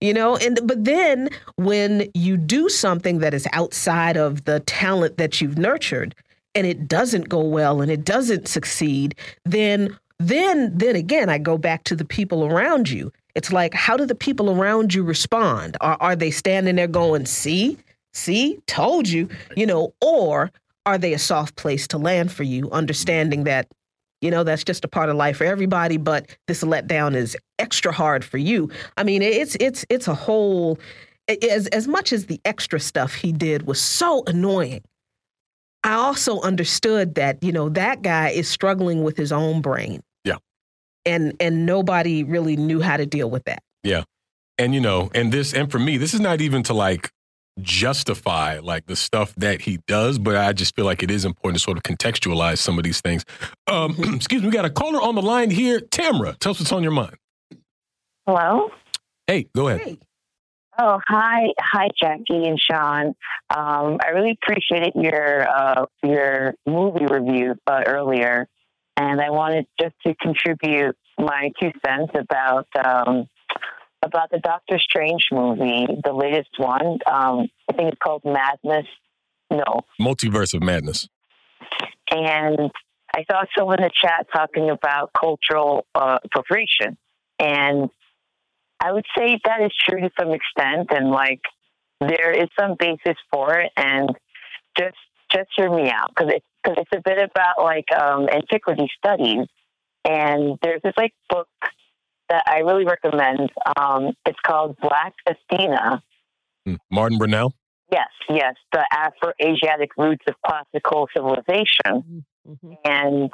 you 0.00 0.14
know, 0.14 0.36
and 0.36 0.58
but 0.64 0.84
then 0.84 1.28
when 1.56 2.10
you 2.14 2.36
do 2.36 2.68
something 2.68 3.18
that 3.18 3.34
is 3.34 3.46
outside 3.52 4.16
of 4.16 4.44
the 4.44 4.60
talent 4.60 5.18
that 5.18 5.40
you've 5.40 5.58
nurtured 5.58 6.14
and 6.54 6.66
it 6.66 6.88
doesn't 6.88 7.28
go 7.28 7.40
well 7.40 7.80
and 7.80 7.90
it 7.90 8.04
doesn't 8.04 8.48
succeed, 8.48 9.14
then 9.44 9.96
then 10.18 10.76
then 10.76 10.96
again 10.96 11.28
I 11.28 11.38
go 11.38 11.58
back 11.58 11.84
to 11.84 11.96
the 11.96 12.04
people 12.04 12.44
around 12.44 12.90
you. 12.90 13.12
It's 13.34 13.52
like 13.52 13.74
how 13.74 13.96
do 13.96 14.06
the 14.06 14.14
people 14.14 14.50
around 14.50 14.94
you 14.94 15.02
respond? 15.02 15.76
Are 15.80 15.96
are 16.00 16.16
they 16.16 16.30
standing 16.30 16.76
there 16.76 16.88
going, 16.88 17.26
"See? 17.26 17.78
See, 18.12 18.58
told 18.66 19.08
you, 19.08 19.28
you 19.56 19.66
know, 19.66 19.94
or 20.00 20.50
are 20.86 20.98
they 20.98 21.12
a 21.12 21.18
soft 21.18 21.56
place 21.56 21.86
to 21.88 21.98
land 21.98 22.32
for 22.32 22.42
you, 22.42 22.70
understanding 22.70 23.44
that, 23.44 23.68
you 24.20 24.30
know, 24.30 24.44
that's 24.44 24.64
just 24.64 24.84
a 24.84 24.88
part 24.88 25.08
of 25.08 25.16
life 25.16 25.38
for 25.38 25.44
everybody, 25.44 25.96
but 25.96 26.36
this 26.46 26.62
letdown 26.62 27.14
is 27.14 27.36
extra 27.58 27.92
hard 27.92 28.24
for 28.24 28.38
you. 28.38 28.70
I 28.96 29.04
mean, 29.04 29.22
it's 29.22 29.56
it's 29.56 29.84
it's 29.88 30.08
a 30.08 30.14
whole 30.14 30.78
as 31.28 31.66
as 31.68 31.88
much 31.88 32.12
as 32.12 32.26
the 32.26 32.40
extra 32.44 32.80
stuff 32.80 33.14
he 33.14 33.32
did 33.32 33.66
was 33.66 33.80
so 33.80 34.22
annoying. 34.26 34.82
I 35.84 35.94
also 35.94 36.40
understood 36.40 37.16
that, 37.16 37.42
you 37.42 37.50
know, 37.50 37.68
that 37.70 38.02
guy 38.02 38.28
is 38.30 38.48
struggling 38.48 39.02
with 39.02 39.16
his 39.16 39.32
own 39.32 39.60
brain. 39.60 40.00
Yeah. 40.24 40.36
And 41.04 41.34
and 41.40 41.66
nobody 41.66 42.22
really 42.22 42.56
knew 42.56 42.80
how 42.80 42.96
to 42.96 43.06
deal 43.06 43.28
with 43.28 43.44
that. 43.44 43.62
Yeah. 43.82 44.04
And 44.58 44.74
you 44.74 44.80
know, 44.80 45.10
and 45.14 45.32
this 45.32 45.52
and 45.52 45.70
for 45.70 45.78
me, 45.78 45.96
this 45.96 46.14
is 46.14 46.20
not 46.20 46.40
even 46.40 46.62
to 46.64 46.74
like 46.74 47.10
justify 47.60 48.58
like 48.58 48.86
the 48.86 48.96
stuff 48.96 49.34
that 49.36 49.62
he 49.62 49.78
does, 49.86 50.18
but 50.18 50.36
I 50.36 50.52
just 50.52 50.74
feel 50.74 50.84
like 50.84 51.02
it 51.02 51.10
is 51.10 51.24
important 51.24 51.58
to 51.58 51.62
sort 51.62 51.76
of 51.76 51.82
contextualize 51.82 52.58
some 52.58 52.78
of 52.78 52.84
these 52.84 53.00
things. 53.00 53.24
Um, 53.70 53.96
excuse 54.14 54.42
me, 54.42 54.48
we 54.48 54.52
got 54.52 54.64
a 54.64 54.70
caller 54.70 55.00
on 55.00 55.14
the 55.14 55.22
line 55.22 55.50
here. 55.50 55.80
Tamra, 55.80 56.36
tell 56.38 56.52
us 56.52 56.60
what's 56.60 56.72
on 56.72 56.82
your 56.82 56.92
mind. 56.92 57.16
Hello. 58.26 58.70
Hey, 59.26 59.48
go 59.54 59.68
ahead. 59.68 59.80
Hey. 59.80 59.98
Oh, 60.78 60.98
hi, 61.06 61.48
hi, 61.60 61.88
Jacquie 62.02 62.48
and 62.48 62.58
Sean. 62.58 63.08
Um, 63.54 63.98
I 64.02 64.10
really 64.14 64.38
appreciated 64.42 64.94
your 64.94 65.46
uh, 65.46 65.84
your 66.02 66.54
movie 66.66 67.04
review 67.04 67.56
uh, 67.66 67.82
earlier, 67.86 68.48
and 68.96 69.20
I 69.20 69.30
wanted 69.30 69.66
just 69.78 69.94
to 70.06 70.14
contribute 70.14 70.96
my 71.18 71.50
two 71.60 71.72
cents 71.86 72.12
about 72.14 72.66
um, 72.82 73.26
about 74.02 74.30
the 74.30 74.38
Doctor 74.38 74.78
Strange 74.78 75.26
movie, 75.30 75.86
the 76.04 76.12
latest 76.12 76.50
one. 76.58 76.98
Um, 77.06 77.48
I 77.68 77.72
think 77.74 77.92
it's 77.92 77.98
called 78.02 78.22
Madness. 78.24 78.86
No. 79.50 79.82
Multiverse 80.00 80.54
of 80.54 80.62
Madness. 80.62 81.08
And 82.10 82.70
I 83.14 83.24
saw 83.30 83.44
someone 83.56 83.78
in 83.78 83.84
the 83.84 83.90
chat 83.90 84.26
talking 84.34 84.70
about 84.70 85.10
cultural 85.18 85.86
uh, 85.94 86.18
appropriation, 86.24 86.96
and 87.38 87.90
I 88.80 88.92
would 88.92 89.04
say 89.16 89.38
that 89.44 89.62
is 89.62 89.72
true 89.88 90.00
to 90.00 90.10
some 90.18 90.32
extent, 90.32 90.88
and 90.90 91.10
like 91.10 91.40
there 92.00 92.32
is 92.32 92.48
some 92.58 92.76
basis 92.78 93.16
for 93.30 93.58
it, 93.58 93.70
and 93.76 94.10
just 94.78 94.96
just 95.30 95.48
hear 95.56 95.70
me 95.70 95.90
out 95.90 96.10
because 96.14 96.32
it's 96.34 96.46
it's 96.78 96.90
a 96.94 97.02
bit 97.04 97.18
about 97.18 97.62
like 97.62 97.86
um, 97.92 98.28
antiquity 98.28 98.88
studies, 98.96 99.46
and 100.04 100.58
there's 100.62 100.80
this 100.82 100.94
like 100.96 101.12
book 101.28 101.48
that 102.32 102.44
I 102.46 102.60
really 102.60 102.86
recommend. 102.86 103.50
Um, 103.76 104.14
it's 104.24 104.38
called 104.46 104.76
Black 104.80 105.12
Athena. 105.26 106.02
Hmm. 106.64 106.74
Martin 106.90 107.18
Bernal. 107.18 107.52
Yes, 107.90 108.08
yes, 108.30 108.54
the 108.72 108.86
Afro-Asiatic 108.90 109.90
roots 109.98 110.24
of 110.26 110.34
classical 110.46 111.08
civilization, 111.14 112.24
mm-hmm. 112.48 112.72
and 112.86 113.30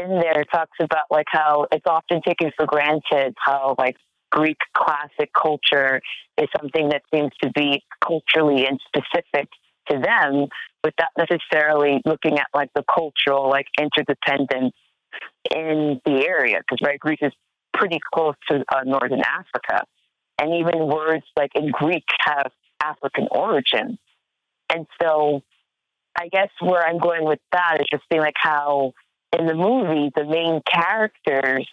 in 0.00 0.20
there 0.20 0.40
it 0.40 0.48
talks 0.52 0.76
about 0.82 1.04
like 1.10 1.26
how 1.28 1.66
it's 1.72 1.86
often 1.86 2.20
taken 2.26 2.50
for 2.56 2.66
granted 2.66 3.34
how 3.38 3.74
like 3.78 3.96
Greek 4.30 4.58
classic 4.76 5.30
culture 5.34 6.00
is 6.38 6.48
something 6.58 6.90
that 6.90 7.02
seems 7.14 7.30
to 7.42 7.50
be 7.54 7.82
culturally 8.04 8.66
and 8.66 8.80
specific 8.86 9.48
to 9.90 9.98
them 9.98 10.46
without 10.84 11.08
necessarily 11.16 12.00
looking 12.04 12.38
at 12.38 12.46
like 12.54 12.70
the 12.74 12.84
cultural 12.92 13.48
like 13.48 13.66
interdependence 13.78 14.74
in 15.54 16.00
the 16.04 16.24
area 16.26 16.58
because 16.58 16.78
right 16.84 16.98
Greece 16.98 17.18
is 17.22 17.32
pretty 17.82 18.00
close 18.14 18.36
to 18.48 18.64
uh, 18.72 18.82
northern 18.84 19.22
Africa 19.22 19.84
and 20.40 20.54
even 20.54 20.86
words 20.86 21.24
like 21.36 21.50
in 21.56 21.70
Greek 21.72 22.04
have 22.20 22.52
African 22.80 23.26
origin 23.32 23.98
and 24.72 24.86
so 25.00 25.42
I 26.16 26.28
guess 26.28 26.50
where 26.60 26.86
I'm 26.86 26.98
going 26.98 27.24
with 27.24 27.40
that 27.52 27.78
is 27.80 27.86
just 27.90 28.04
being 28.08 28.22
like 28.22 28.36
how 28.36 28.92
in 29.36 29.46
the 29.46 29.54
movie 29.54 30.10
the 30.14 30.24
main 30.24 30.60
characters 30.70 31.68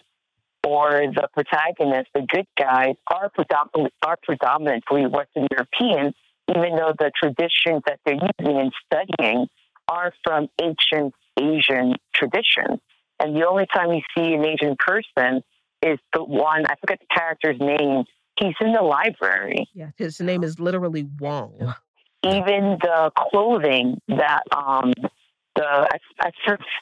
or 0.66 0.90
the 0.90 1.28
protagonists, 1.32 2.10
the 2.14 2.26
good 2.28 2.46
guys, 2.58 2.94
are 3.10 3.30
predominantly, 3.30 3.92
are 4.02 4.18
predominantly 4.22 5.06
Western 5.06 5.46
Europeans, 5.50 6.14
even 6.48 6.76
though 6.76 6.92
the 6.98 7.10
traditions 7.22 7.82
that 7.86 7.98
they're 8.04 8.14
using 8.14 8.60
and 8.60 8.72
studying 8.86 9.46
are 9.88 10.12
from 10.22 10.48
ancient 10.60 11.14
Asian 11.38 11.94
traditions. 12.14 12.80
And 13.18 13.36
the 13.36 13.46
only 13.46 13.66
time 13.72 13.92
you 13.92 14.02
see 14.16 14.34
an 14.34 14.44
Asian 14.44 14.76
person 14.78 15.42
is 15.82 15.98
the 16.12 16.22
one, 16.22 16.66
I 16.66 16.74
forget 16.80 17.00
the 17.00 17.06
character's 17.14 17.58
name, 17.58 18.04
he's 18.38 18.54
in 18.60 18.72
the 18.72 18.82
library. 18.82 19.68
Yeah, 19.74 19.90
his 19.96 20.20
name 20.20 20.44
is 20.44 20.58
literally 20.60 21.06
Wong. 21.18 21.74
Even 22.22 22.78
the 22.82 23.10
clothing 23.16 24.00
that, 24.08 24.42
um, 24.54 24.92
the, 25.56 25.64
I, 25.64 25.98
I, 26.20 26.30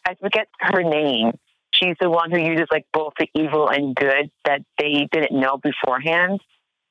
I 0.07 0.15
forget 0.15 0.49
her 0.61 0.83
name, 0.83 1.33
she's 1.73 1.95
the 2.01 2.11
one 2.11 2.31
who 2.31 2.39
uses 2.39 2.67
like 2.73 2.87
both 2.93 3.13
the 3.19 3.29
evil 3.35 3.69
and 3.69 3.95
good 3.95 4.31
that 4.45 4.63
they 4.79 5.09
didn't 5.13 5.39
know 5.39 5.59
beforehand 5.59 6.41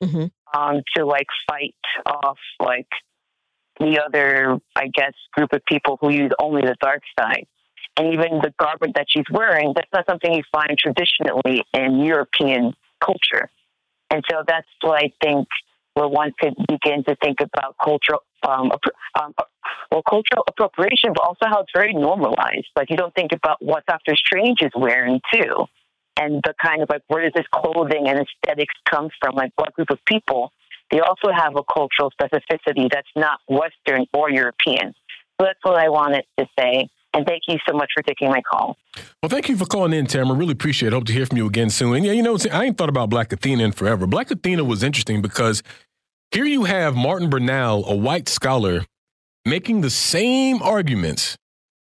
mm-hmm. 0.02 0.58
um, 0.58 0.82
to 0.96 1.04
like 1.04 1.26
fight 1.48 1.74
off 2.06 2.38
like 2.58 2.88
the 3.78 4.02
other, 4.04 4.58
I 4.74 4.88
guess, 4.88 5.12
group 5.32 5.52
of 5.52 5.60
people 5.66 5.98
who 6.00 6.10
use 6.10 6.32
only 6.40 6.62
the 6.62 6.76
dark 6.80 7.02
side. 7.18 7.46
And 7.98 8.14
even 8.14 8.38
the 8.38 8.54
garment 8.58 8.94
that 8.94 9.06
she's 9.08 9.24
wearing, 9.30 9.72
that's 9.74 9.90
not 9.92 10.06
something 10.08 10.32
you 10.32 10.44
find 10.52 10.78
traditionally 10.78 11.64
in 11.74 12.00
European 12.00 12.74
culture. 13.04 13.50
And 14.10 14.22
so 14.30 14.44
that's 14.46 14.68
what 14.82 15.02
I 15.02 15.12
think 15.22 15.48
where 15.94 16.08
one 16.08 16.32
could 16.38 16.54
begin 16.68 17.02
to 17.04 17.16
think 17.16 17.40
about 17.40 17.74
cultural 17.82 18.22
um, 18.46 18.70
um, 19.18 19.34
well, 19.90 20.02
cultural 20.08 20.44
appropriation, 20.48 21.12
but 21.12 21.24
also 21.24 21.46
how 21.46 21.60
it's 21.60 21.72
very 21.74 21.92
normalized. 21.92 22.68
Like 22.76 22.88
you 22.88 22.96
don't 22.96 23.14
think 23.14 23.32
about 23.32 23.56
what 23.60 23.84
Doctor 23.86 24.14
Strange 24.14 24.58
is 24.62 24.70
wearing 24.76 25.20
too, 25.34 25.66
and 26.16 26.40
the 26.44 26.54
kind 26.62 26.82
of 26.82 26.88
like 26.88 27.02
where 27.08 27.24
does 27.24 27.32
this 27.34 27.46
clothing 27.52 28.06
and 28.06 28.20
aesthetics 28.20 28.74
come 28.88 29.08
from? 29.20 29.34
Like 29.34 29.52
what 29.56 29.74
group 29.74 29.90
of 29.90 29.98
people? 30.04 30.52
They 30.92 31.00
also 31.00 31.32
have 31.34 31.56
a 31.56 31.64
cultural 31.64 32.12
specificity 32.18 32.88
that's 32.90 33.08
not 33.16 33.40
Western 33.48 34.06
or 34.14 34.30
European. 34.30 34.94
So 35.40 35.46
that's 35.46 35.58
what 35.62 35.76
I 35.76 35.88
wanted 35.88 36.24
to 36.38 36.46
say. 36.58 36.88
And 37.18 37.26
thank 37.26 37.42
you 37.48 37.58
so 37.68 37.76
much 37.76 37.90
for 37.92 38.02
taking 38.04 38.30
my 38.30 38.40
call. 38.48 38.76
Well, 39.20 39.28
thank 39.28 39.48
you 39.48 39.56
for 39.56 39.66
calling 39.66 39.92
in, 39.92 40.06
Tamara. 40.06 40.36
Really 40.36 40.52
appreciate 40.52 40.92
it. 40.92 40.92
Hope 40.92 41.04
to 41.06 41.12
hear 41.12 41.26
from 41.26 41.36
you 41.36 41.48
again 41.48 41.68
soon. 41.68 41.96
And 41.96 42.06
yeah, 42.06 42.12
you 42.12 42.22
know, 42.22 42.38
I 42.52 42.66
ain't 42.66 42.78
thought 42.78 42.88
about 42.88 43.10
Black 43.10 43.32
Athena 43.32 43.64
in 43.64 43.72
forever. 43.72 44.06
Black 44.06 44.30
Athena 44.30 44.62
was 44.62 44.84
interesting 44.84 45.20
because 45.20 45.64
here 46.30 46.44
you 46.44 46.62
have 46.62 46.94
Martin 46.94 47.28
Bernal, 47.28 47.84
a 47.88 47.96
white 47.96 48.28
scholar, 48.28 48.84
making 49.44 49.80
the 49.80 49.90
same 49.90 50.62
arguments 50.62 51.36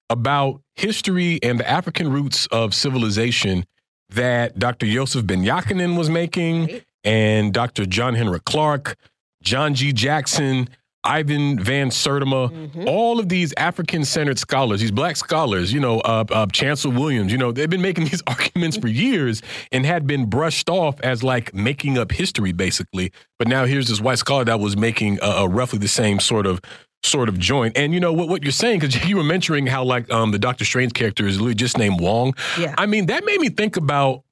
about 0.10 0.62
history 0.76 1.38
and 1.44 1.60
the 1.60 1.70
African 1.70 2.14
roots 2.14 2.48
of 2.48 2.74
civilization 2.74 3.66
that 4.12 4.58
Dr. 4.58 4.86
Yosef 4.86 5.28
Ben 5.28 5.44
Jochannan 5.44 5.98
was 5.98 6.10
making, 6.10 6.80
and 7.04 7.54
Dr. 7.54 7.86
John 7.86 8.16
Henrik 8.16 8.46
Clarke, 8.46 8.96
John 9.44 9.76
G. 9.76 9.92
Jackson, 9.92 10.70
Ivan 11.04 11.60
Van 11.60 11.90
Sertima, 11.90 12.52
mm-hmm. 12.52 12.88
all 12.88 13.20
of 13.20 13.30
these 13.30 13.54
African 13.58 14.04
centered 14.04 14.38
scholars, 14.38 14.82
these 14.82 14.92
black 14.92 15.16
scholars, 15.16 15.72
you 15.72 15.80
know, 15.80 16.00
uh, 16.02 16.26
uh, 16.30 16.46
Chancellor 16.48 16.94
Williams, 16.94 17.32
you 17.32 17.38
know, 17.38 17.52
they've 17.52 17.70
been 17.70 17.82
making 17.82 18.04
these 18.10 18.22
arguments 18.28 18.78
for 18.78 18.88
years 18.88 19.42
and 19.72 19.86
had 19.86 20.06
been 20.06 20.26
brushed 20.26 20.70
off 20.70 21.00
as 21.02 21.24
like 21.24 21.54
making 21.54 21.98
up 21.98 22.12
history, 22.12 22.52
basically. 22.52 23.12
But 23.38 23.48
now 23.48 23.66
here's 23.66 23.88
this 23.88 24.02
white 24.02 24.18
scholar 24.18 24.44
that 24.46 24.60
was 24.60 24.76
making 24.76 25.20
a, 25.22 25.28
a 25.28 25.48
roughly 25.48 25.80
the 25.80 25.88
same 25.88 26.20
sort 26.20 26.46
of 26.46 26.60
sort 27.02 27.30
of 27.30 27.40
joint. 27.40 27.78
And 27.78 27.94
you 27.94 28.00
know 28.00 28.12
what 28.12 28.28
what 28.28 28.44
you're 28.44 28.52
saying 28.52 28.80
because 28.80 29.06
you 29.08 29.16
were 29.16 29.24
mentioning 29.24 29.68
how 29.68 29.84
like 29.84 30.12
um 30.12 30.32
the 30.32 30.40
Doctor 30.40 30.66
Strange 30.66 30.94
character 30.94 31.26
is 31.26 31.38
literally 31.38 31.56
just 31.56 31.78
named 31.78 32.02
Wong. 32.02 32.34
Yeah. 32.58 32.76
I 32.78 32.86
mean 32.86 33.06
that 33.06 33.26
made 33.26 33.40
me 33.40 33.50
think 33.50 33.78
about 33.78 34.24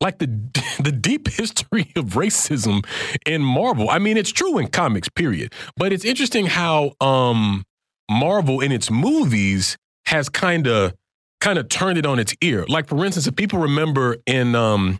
like 0.00 0.18
the 0.18 0.26
the 0.82 0.92
deep 0.92 1.28
history 1.32 1.92
of 1.96 2.10
racism 2.10 2.84
in 3.24 3.42
Marvel. 3.42 3.90
I 3.90 3.98
mean, 3.98 4.16
it's 4.16 4.32
true 4.32 4.58
in 4.58 4.68
comics, 4.68 5.08
period. 5.08 5.52
But 5.76 5.92
it's 5.92 6.04
interesting 6.04 6.46
how 6.46 6.92
um 7.00 7.64
Marvel 8.10 8.60
in 8.60 8.72
its 8.72 8.90
movies 8.90 9.76
has 10.06 10.28
kind 10.28 10.66
of 10.66 10.94
kind 11.40 11.58
of 11.58 11.68
turned 11.68 11.98
it 11.98 12.06
on 12.06 12.18
its 12.18 12.34
ear. 12.40 12.64
Like 12.68 12.88
for 12.88 13.04
instance, 13.04 13.26
if 13.26 13.36
people 13.36 13.58
remember 13.58 14.18
in 14.26 14.54
um 14.54 14.98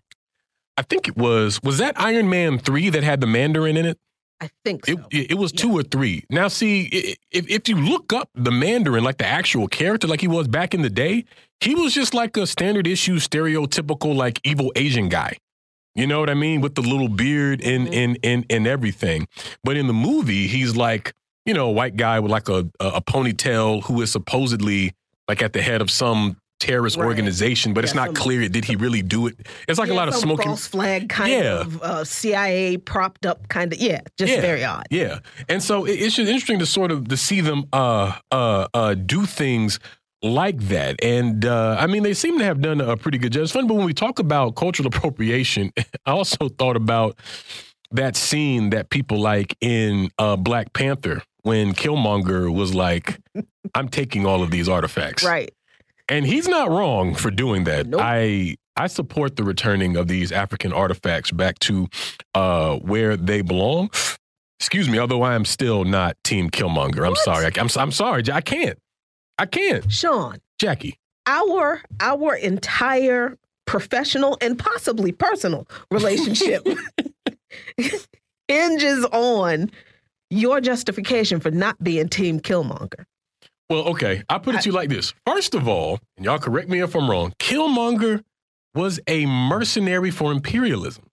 I 0.76 0.82
think 0.82 1.08
it 1.08 1.16
was 1.16 1.60
was 1.62 1.78
that 1.78 1.98
Iron 2.00 2.28
Man 2.28 2.58
3 2.58 2.90
that 2.90 3.02
had 3.02 3.20
the 3.20 3.26
Mandarin 3.26 3.76
in 3.76 3.86
it? 3.86 3.98
I 4.40 4.50
think 4.64 4.86
so. 4.86 4.92
It, 5.10 5.32
it 5.32 5.34
was 5.38 5.52
yeah. 5.52 5.62
two 5.62 5.72
or 5.72 5.82
three. 5.82 6.24
Now, 6.28 6.48
see, 6.48 7.16
if, 7.30 7.48
if 7.48 7.68
you 7.68 7.76
look 7.76 8.12
up 8.12 8.28
the 8.34 8.50
Mandarin, 8.50 9.02
like 9.02 9.18
the 9.18 9.26
actual 9.26 9.66
character, 9.66 10.06
like 10.06 10.20
he 10.20 10.28
was 10.28 10.46
back 10.46 10.74
in 10.74 10.82
the 10.82 10.90
day, 10.90 11.24
he 11.60 11.74
was 11.74 11.94
just 11.94 12.12
like 12.12 12.36
a 12.36 12.46
standard 12.46 12.86
issue, 12.86 13.16
stereotypical, 13.16 14.14
like 14.14 14.40
evil 14.44 14.72
Asian 14.76 15.08
guy. 15.08 15.36
You 15.94 16.06
know 16.06 16.20
what 16.20 16.28
I 16.28 16.34
mean? 16.34 16.60
With 16.60 16.74
the 16.74 16.82
little 16.82 17.08
beard 17.08 17.62
and, 17.62 17.86
mm-hmm. 17.86 17.94
and, 17.94 18.18
and, 18.22 18.46
and 18.50 18.66
everything. 18.66 19.26
But 19.64 19.78
in 19.78 19.86
the 19.86 19.94
movie, 19.94 20.46
he's 20.46 20.76
like, 20.76 21.14
you 21.46 21.54
know, 21.54 21.68
a 21.68 21.72
white 21.72 21.96
guy 21.96 22.20
with 22.20 22.30
like 22.30 22.50
a, 22.50 22.68
a 22.80 23.00
ponytail 23.00 23.84
who 23.84 24.02
is 24.02 24.12
supposedly 24.12 24.92
like 25.28 25.42
at 25.42 25.54
the 25.54 25.62
head 25.62 25.80
of 25.80 25.90
some 25.90 26.36
terrorist 26.58 26.96
right. 26.96 27.06
organization, 27.06 27.74
but 27.74 27.80
yeah, 27.80 27.86
it's 27.86 27.94
not 27.94 28.06
some, 28.08 28.14
clear 28.14 28.48
did 28.48 28.64
he 28.64 28.76
really 28.76 29.02
do 29.02 29.26
it. 29.26 29.46
It's 29.68 29.78
like 29.78 29.88
yeah, 29.88 29.94
a 29.94 29.96
lot 29.96 30.08
of 30.08 30.14
smoking 30.14 30.46
false 30.46 30.66
flag 30.66 31.08
kind 31.08 31.32
yeah. 31.32 31.60
of 31.60 31.82
uh, 31.82 32.04
CIA 32.04 32.78
propped 32.78 33.26
up 33.26 33.48
kind 33.48 33.72
of 33.72 33.78
yeah, 33.78 34.00
just 34.18 34.32
yeah, 34.32 34.40
very 34.40 34.64
odd. 34.64 34.86
Yeah, 34.90 35.20
and 35.48 35.62
so 35.62 35.84
it, 35.84 35.92
it's 35.92 36.16
just 36.16 36.28
interesting 36.28 36.58
to 36.60 36.66
sort 36.66 36.90
of 36.90 37.08
to 37.08 37.16
see 37.16 37.40
them 37.40 37.66
uh, 37.72 38.16
uh, 38.30 38.68
uh, 38.74 38.94
do 38.94 39.26
things 39.26 39.78
like 40.22 40.58
that. 40.68 41.02
And 41.04 41.44
uh, 41.44 41.76
I 41.78 41.86
mean, 41.86 42.02
they 42.02 42.14
seem 42.14 42.38
to 42.38 42.44
have 42.44 42.60
done 42.60 42.80
a 42.80 42.96
pretty 42.96 43.18
good 43.18 43.32
job. 43.32 43.44
It's 43.44 43.52
funny, 43.52 43.68
but 43.68 43.74
when 43.74 43.86
we 43.86 43.94
talk 43.94 44.18
about 44.18 44.56
cultural 44.56 44.88
appropriation, 44.88 45.72
I 46.06 46.12
also 46.12 46.48
thought 46.48 46.76
about 46.76 47.18
that 47.92 48.16
scene 48.16 48.70
that 48.70 48.90
people 48.90 49.18
like 49.18 49.56
in 49.60 50.10
uh, 50.18 50.36
Black 50.36 50.72
Panther 50.72 51.22
when 51.42 51.72
Killmonger 51.74 52.52
was 52.52 52.74
like, 52.74 53.20
"I'm 53.74 53.88
taking 53.88 54.26
all 54.26 54.42
of 54.42 54.50
these 54.50 54.68
artifacts." 54.68 55.24
Right. 55.24 55.52
And 56.08 56.26
he's 56.26 56.46
not 56.46 56.70
wrong 56.70 57.14
for 57.14 57.30
doing 57.30 57.64
that. 57.64 57.86
Nope. 57.86 58.00
I 58.02 58.56
I 58.76 58.86
support 58.86 59.36
the 59.36 59.44
returning 59.44 59.96
of 59.96 60.06
these 60.06 60.30
African 60.32 60.72
artifacts 60.72 61.30
back 61.30 61.58
to 61.60 61.88
uh, 62.34 62.76
where 62.76 63.16
they 63.16 63.42
belong. 63.42 63.90
Excuse 64.60 64.88
me, 64.88 64.98
although 64.98 65.22
I 65.22 65.34
am 65.34 65.44
still 65.44 65.84
not 65.84 66.16
Team 66.24 66.50
Killmonger. 66.50 67.00
What? 67.00 67.08
I'm 67.08 67.16
sorry. 67.16 67.44
I, 67.46 67.60
am 67.60 67.68
I'm 67.76 67.92
sorry. 67.92 68.22
I 68.32 68.40
can't. 68.40 68.78
I 69.38 69.46
can't. 69.46 69.90
Sean. 69.90 70.38
Jacquie. 70.60 70.94
Our 71.26 71.82
our 72.00 72.34
entire 72.36 73.36
professional 73.66 74.38
and 74.40 74.58
possibly 74.58 75.12
personal 75.12 75.66
relationship 75.90 76.66
hinges 78.48 79.04
on 79.06 79.70
your 80.30 80.60
justification 80.60 81.40
for 81.40 81.50
not 81.50 81.82
being 81.82 82.08
Team 82.08 82.40
Killmonger. 82.40 83.04
Well, 83.68 83.88
okay. 83.88 84.22
I 84.28 84.38
put 84.38 84.54
it 84.54 84.62
to 84.62 84.68
you 84.68 84.72
like 84.74 84.88
this. 84.88 85.12
First 85.26 85.54
of 85.54 85.66
all, 85.66 85.98
and 86.16 86.24
y'all 86.24 86.38
correct 86.38 86.68
me 86.68 86.80
if 86.80 86.94
I'm 86.94 87.10
wrong, 87.10 87.32
Killmonger 87.38 88.22
was 88.74 89.00
a 89.06 89.26
mercenary 89.26 90.10
for 90.10 90.30
imperialism, 90.30 91.04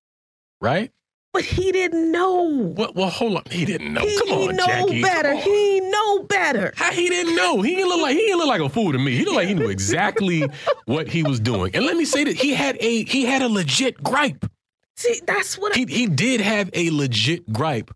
right? 0.61 0.91
But 1.31 1.45
he 1.45 1.71
didn't 1.71 2.11
know. 2.11 2.73
Well, 2.77 2.91
well 2.93 3.09
hold 3.09 3.37
on. 3.37 3.43
He 3.49 3.65
didn't 3.65 3.91
know. 3.91 4.01
He 4.01 4.15
Come 4.19 4.31
on, 4.33 4.55
know 4.55 4.67
Jacquie. 4.67 5.01
better. 5.01 5.29
Come 5.29 5.37
on. 5.39 5.43
He 5.43 5.79
know 5.79 6.19
better. 6.25 6.73
How 6.75 6.91
he 6.91 7.09
didn't 7.09 7.35
know? 7.35 7.63
He 7.63 7.73
didn't 7.75 7.89
look 7.89 8.01
like 8.01 8.13
he 8.15 8.21
didn't 8.21 8.37
look 8.37 8.47
like 8.49 8.61
a 8.61 8.69
fool 8.69 8.91
to 8.91 8.99
me. 8.99 9.15
He 9.15 9.25
looked 9.25 9.37
like 9.37 9.47
he 9.47 9.55
knew 9.55 9.69
exactly 9.69 10.47
what 10.85 11.07
he 11.07 11.23
was 11.23 11.39
doing. 11.39 11.75
And 11.75 11.87
let 11.87 11.97
me 11.97 12.05
say 12.05 12.23
that 12.25 12.35
he 12.35 12.53
had 12.53 12.77
a 12.79 13.03
he 13.05 13.25
had 13.25 13.41
a 13.41 13.49
legit 13.49 14.03
gripe. 14.03 14.45
See, 14.95 15.21
that's 15.25 15.57
what. 15.57 15.75
I, 15.75 15.79
He 15.79 15.85
he 15.85 16.05
did 16.05 16.39
have 16.39 16.69
a 16.73 16.91
legit 16.91 17.51
gripe, 17.51 17.89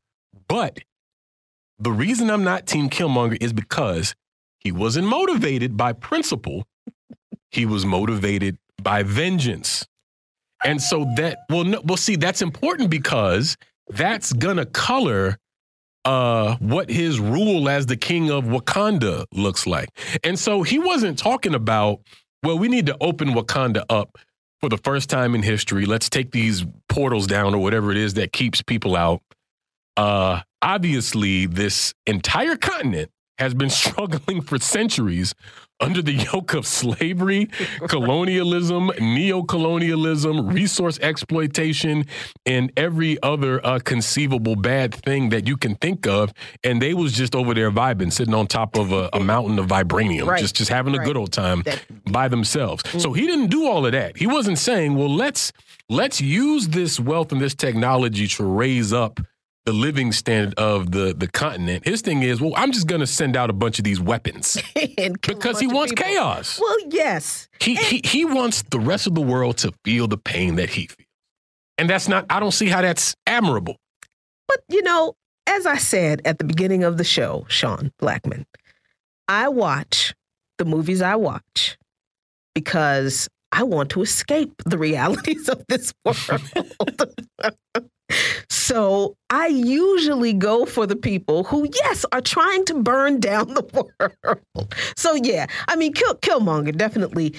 but 0.48 0.80
the 1.78 1.92
reason 1.92 2.32
I'm 2.32 2.44
not 2.44 2.66
Team 2.66 2.90
Killmonger 2.90 3.38
is 3.40 3.54
because 3.54 4.16
he 4.68 4.74
wasn't 4.74 5.08
motivated 5.08 5.78
by 5.78 5.94
principle. 5.94 6.66
He 7.52 7.66
was 7.66 7.86
motivated 7.86 8.58
by 8.84 9.02
vengeance. 9.02 9.88
And 10.62 10.82
so 10.82 11.06
that 11.16 11.38
well 11.50 11.64
no, 11.64 11.82
well 11.86 11.96
see 11.96 12.18
that's 12.18 12.42
important 12.42 12.90
because 12.90 13.56
that's 13.88 14.34
gonna 14.34 14.66
color 14.66 15.38
uh 16.04 16.58
what 16.58 16.90
his 16.90 17.18
rule 17.18 17.70
as 17.70 17.86
the 17.86 17.96
king 17.96 18.30
of 18.30 18.44
Wakanda 18.44 19.24
looks 19.32 19.66
like. 19.66 19.88
And 20.22 20.38
so 20.38 20.64
he 20.64 20.80
wasn't 20.80 21.18
talking 21.18 21.56
about 21.56 22.02
well 22.44 22.60
we 22.60 22.68
need 22.68 22.88
to 22.88 22.98
open 23.00 23.30
Wakanda 23.30 23.86
up 23.90 24.18
for 24.60 24.68
the 24.68 24.78
first 24.80 25.10
time 25.10 25.34
in 25.34 25.44
history. 25.44 25.86
Let's 25.86 26.10
take 26.10 26.32
these 26.32 26.66
portals 26.90 27.26
down 27.26 27.56
or 27.56 27.60
whatever 27.60 27.90
it 27.90 27.98
is 27.98 28.16
that 28.16 28.34
keeps 28.34 28.62
people 28.62 28.98
out. 28.98 29.22
Uh 29.96 30.42
obviously 30.62 31.46
this 31.46 31.94
entire 32.06 32.58
continent 32.58 33.10
has 33.38 33.54
been 33.54 33.70
struggling 33.82 34.42
for 34.42 34.58
centuries 34.60 35.34
under 35.80 36.02
the 36.02 36.14
yoke 36.14 36.56
of 36.56 36.66
slavery, 36.66 37.48
colonialism, 37.88 38.90
neo-colonialism, 39.00 40.48
resource 40.48 40.98
exploitation, 41.02 42.04
and 42.46 42.72
every 42.78 43.22
other 43.22 43.64
uh, 43.66 43.78
conceivable 43.80 44.56
bad 44.56 44.94
thing 44.94 45.30
that 45.30 45.48
you 45.48 45.56
can 45.56 45.76
think 45.76 46.08
of. 46.08 46.34
And 46.64 46.82
they 46.82 46.96
was 46.96 47.14
just 47.14 47.36
over 47.36 47.54
there 47.54 47.72
vibing, 47.72 48.12
sitting 48.12 48.34
on 48.34 48.48
top 48.48 48.76
of 48.76 48.92
a, 48.92 49.10
a 49.14 49.20
mountain 49.20 49.60
of 49.60 49.68
vibranium, 49.68 50.26
Right. 50.28 50.40
just 50.40 50.56
just 50.56 50.70
having 50.72 50.96
a 50.96 50.98
Right. 50.98 51.06
good 51.06 51.18
old 51.18 51.32
time 51.32 51.62
That- 51.64 51.84
by 52.12 52.28
themselves. 52.28 52.84
So 53.00 53.14
he 53.14 53.28
didn't 53.28 53.48
do 53.48 53.68
all 53.68 53.86
of 53.86 53.92
that. 53.92 54.18
He 54.18 54.28
wasn't 54.28 54.58
saying, 54.58 54.96
well, 54.96 55.14
let's 55.14 55.52
let's 55.90 56.20
use 56.20 56.70
this 56.70 57.00
wealth 57.00 57.32
and 57.32 57.40
this 57.40 57.54
technology 57.56 58.28
to 58.28 58.44
raise 58.44 58.92
up 58.94 59.20
the 59.68 59.74
living 59.74 60.14
standard 60.14 60.58
of 60.58 60.92
the 60.92 61.14
the 61.14 61.28
continent. 61.28 61.86
His 61.86 62.00
thing 62.00 62.24
is, 62.24 62.40
well, 62.40 62.54
I'm 62.56 62.72
just 62.72 62.88
going 62.88 63.02
to 63.02 63.08
send 63.08 63.36
out 63.36 63.50
a 63.50 63.54
bunch 63.54 63.80
of 63.80 63.84
these 63.84 64.00
weapons 64.00 64.58
and 64.98 65.20
because 65.20 65.60
he 65.60 65.68
wants 65.68 65.92
chaos. 65.92 66.58
Well, 66.58 66.78
yes. 66.88 67.50
He, 67.60 67.76
he 67.76 68.02
he 68.06 68.24
wants 68.24 68.64
the 68.72 68.80
rest 68.80 69.08
of 69.08 69.14
the 69.14 69.22
world 69.22 69.58
to 69.58 69.74
feel 69.84 70.08
the 70.08 70.18
pain 70.18 70.56
that 70.56 70.70
he 70.70 70.88
feels. 70.88 71.10
And 71.78 71.90
that's 71.90 72.08
not 72.08 72.26
I 72.30 72.40
don't 72.40 72.54
see 72.54 72.68
how 72.68 72.82
that's 72.82 73.14
admirable. 73.28 73.76
But, 74.48 74.62
you 74.70 74.82
know, 74.84 75.16
as 75.48 75.66
I 75.66 75.76
said 75.76 76.22
at 76.24 76.40
the 76.40 76.46
beginning 76.46 76.86
of 76.86 76.98
the 76.98 77.04
show, 77.04 77.46
Sean 77.50 77.92
Blackmon, 78.02 78.46
I 79.28 79.50
watch 79.50 80.16
the 80.60 80.64
movies 80.64 81.02
I 81.02 81.18
watch 81.18 81.78
because 82.56 83.28
I 83.52 83.64
want 83.64 83.90
to 83.90 84.02
escape 84.02 84.54
the 84.66 84.78
realities 84.78 85.50
of 85.50 85.66
this 85.68 85.94
world. 86.06 86.42
so 88.50 89.16
I 89.30 89.48
usually 89.48 90.34
go 90.34 90.66
for 90.66 90.86
the 90.86 90.96
people 90.96 91.44
who, 91.44 91.70
yes, 91.84 92.06
are 92.12 92.22
trying 92.22 92.66
to 92.66 92.76
burn 92.76 93.20
down 93.20 93.54
the 93.54 93.88
world. 94.00 94.76
So, 94.96 95.16
yeah, 95.16 95.48
I 95.68 95.76
mean, 95.76 95.94
Kill, 95.94 96.16
Killmonger 96.16 96.76
definitely. 96.76 97.36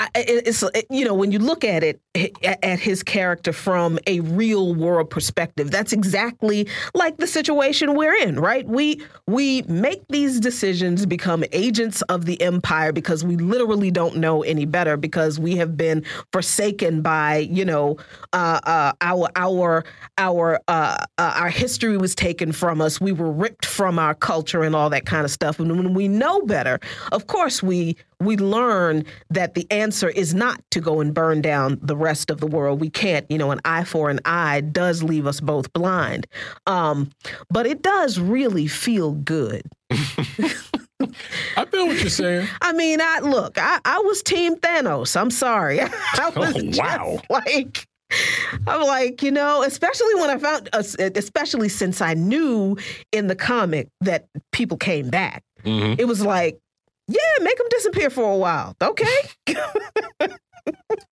I, 0.00 0.08
it's 0.14 0.62
it- 0.62 0.86
you 0.88 1.04
know 1.04 1.14
when 1.14 1.30
you 1.30 1.38
look 1.38 1.62
at 1.62 1.84
it 1.84 2.00
at 2.14 2.58
at 2.64 2.78
his 2.80 3.02
character 3.02 3.52
from 3.52 3.98
a 4.06 4.20
real 4.20 4.74
world 4.74 5.10
perspective 5.10 5.70
that's 5.70 5.92
exactly 5.92 6.66
like 6.94 7.18
the 7.18 7.26
situation 7.26 7.94
we're 7.94 8.14
in 8.14 8.40
right? 8.40 8.66
We 8.66 9.02
we 9.26 9.62
make 9.62 10.02
these 10.08 10.40
decisions 10.40 11.04
become 11.04 11.44
agents 11.52 12.00
of 12.02 12.24
the 12.24 12.40
empire 12.40 12.92
because 12.92 13.24
we 13.24 13.36
literally 13.36 13.90
don't 13.90 14.16
know 14.16 14.42
any 14.42 14.64
better 14.64 14.96
because 14.96 15.38
we 15.38 15.56
have 15.56 15.76
been 15.76 16.02
forsaken 16.32 17.02
by 17.02 17.38
you 17.50 17.64
know 17.64 17.98
uh, 18.32 18.60
uh, 18.64 18.92
our 19.02 19.28
our 19.36 19.84
our 20.16 20.60
uh, 20.68 20.96
uh, 21.18 21.32
our 21.36 21.50
history 21.50 21.96
was 21.98 22.14
taken 22.14 22.52
from 22.52 22.80
us. 22.80 23.00
We 23.00 23.12
were 23.12 23.30
ripped 23.30 23.66
from 23.66 23.98
our 23.98 24.14
culture 24.14 24.62
and 24.62 24.74
all 24.74 24.88
that 24.90 25.04
kind 25.04 25.24
of 25.24 25.30
stuff. 25.30 25.58
And 25.60 25.70
when 25.76 25.92
we 25.94 26.08
know 26.08 26.40
better 26.42 26.80
of 27.12 27.26
course 27.26 27.62
we 27.62 27.96
we 28.20 28.36
learn 28.36 29.04
that 29.30 29.54
the 29.54 29.66
answer 29.70 30.08
is 30.08 30.34
not 30.34 30.60
to 30.70 30.80
go 30.80 31.00
and 31.00 31.12
burn 31.14 31.40
down 31.40 31.78
the 31.82 31.96
rest 31.96 32.30
of 32.30 32.40
the 32.40 32.46
world. 32.46 32.80
We 32.80 32.90
can't, 32.90 33.24
you 33.30 33.38
know, 33.38 33.50
an 33.50 33.60
eye 33.64 33.84
for 33.84 34.10
an 34.10 34.20
eye 34.24 34.60
does 34.60 35.02
leave 35.02 35.26
us 35.26 35.40
both 35.40 35.72
blind. 35.72 36.26
Um, 36.66 37.10
but 37.48 37.66
it 37.66 37.82
does 37.82 38.18
really 38.18 38.66
feel 38.66 39.12
good. 39.12 39.62
I 41.56 41.64
feel 41.64 41.86
what 41.86 41.98
you're 42.00 42.10
saying. 42.10 42.46
I 42.60 42.72
mean, 42.74 43.00
I 43.00 43.20
look, 43.20 43.56
I, 43.58 43.80
I 43.84 43.98
was 44.00 44.22
Team 44.22 44.56
Thanos. 44.56 45.18
I'm 45.18 45.30
sorry. 45.30 45.80
I 45.80 46.30
was 46.36 46.54
Oh, 46.56 46.70
wow. 46.78 47.20
like 47.30 47.86
I'm 48.66 48.82
like, 48.82 49.22
you 49.22 49.30
know, 49.30 49.62
especially 49.62 50.14
when 50.16 50.30
I 50.30 50.36
found, 50.38 50.68
uh, 50.72 50.82
especially 51.14 51.68
since 51.68 52.00
I 52.00 52.14
knew 52.14 52.76
in 53.12 53.28
the 53.28 53.36
comic 53.36 53.88
that 54.00 54.26
people 54.52 54.76
came 54.76 55.08
back. 55.10 55.42
Mhm. 55.64 55.98
It 55.98 56.06
was 56.06 56.20
like, 56.24 56.58
yeah, 57.10 57.44
make 57.44 57.58
them 57.58 57.66
disappear 57.70 58.10
for 58.10 58.32
a 58.32 58.36
while, 58.36 58.76
okay? 58.80 59.04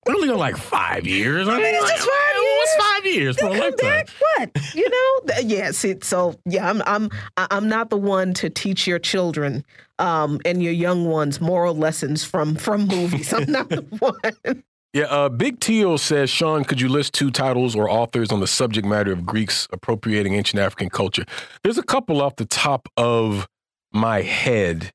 We're 0.06 0.14
only 0.14 0.30
on 0.30 0.38
like 0.38 0.56
five 0.56 1.06
years. 1.06 1.48
I 1.48 1.56
mean, 1.56 1.74
it's 1.74 1.82
like, 1.82 1.96
just 1.96 2.08
five 2.08 2.36
years. 2.36 2.56
What's 2.58 2.76
five 2.76 3.06
years 3.06 3.38
for 3.38 3.46
a 3.46 3.50
lifetime? 3.50 4.04
what? 4.36 4.74
You 4.74 4.88
know? 4.88 5.34
Yeah. 5.42 5.70
See, 5.72 5.96
so 6.02 6.38
yeah, 6.44 6.68
I'm 6.68 6.82
I'm 6.86 7.10
I'm 7.36 7.68
not 7.68 7.90
the 7.90 7.96
one 7.96 8.34
to 8.34 8.50
teach 8.50 8.86
your 8.86 8.98
children 8.98 9.64
um, 9.98 10.40
and 10.44 10.62
your 10.62 10.72
young 10.72 11.06
ones 11.06 11.40
moral 11.40 11.74
lessons 11.74 12.24
from 12.24 12.56
from 12.56 12.86
movies. 12.86 13.32
I'm 13.32 13.50
not 13.50 13.68
the 13.68 13.82
one. 13.98 14.62
Yeah, 14.94 15.04
uh, 15.04 15.28
Big 15.28 15.60
Teal 15.60 15.98
says, 15.98 16.30
Sean, 16.30 16.64
could 16.64 16.80
you 16.80 16.88
list 16.88 17.12
two 17.12 17.30
titles 17.30 17.76
or 17.76 17.90
authors 17.90 18.32
on 18.32 18.40
the 18.40 18.46
subject 18.46 18.86
matter 18.86 19.12
of 19.12 19.26
Greeks 19.26 19.68
appropriating 19.70 20.32
ancient 20.32 20.60
African 20.60 20.88
culture? 20.88 21.24
There's 21.62 21.76
a 21.76 21.82
couple 21.82 22.22
off 22.22 22.36
the 22.36 22.46
top 22.46 22.88
of 22.96 23.46
my 23.92 24.22
head. 24.22 24.90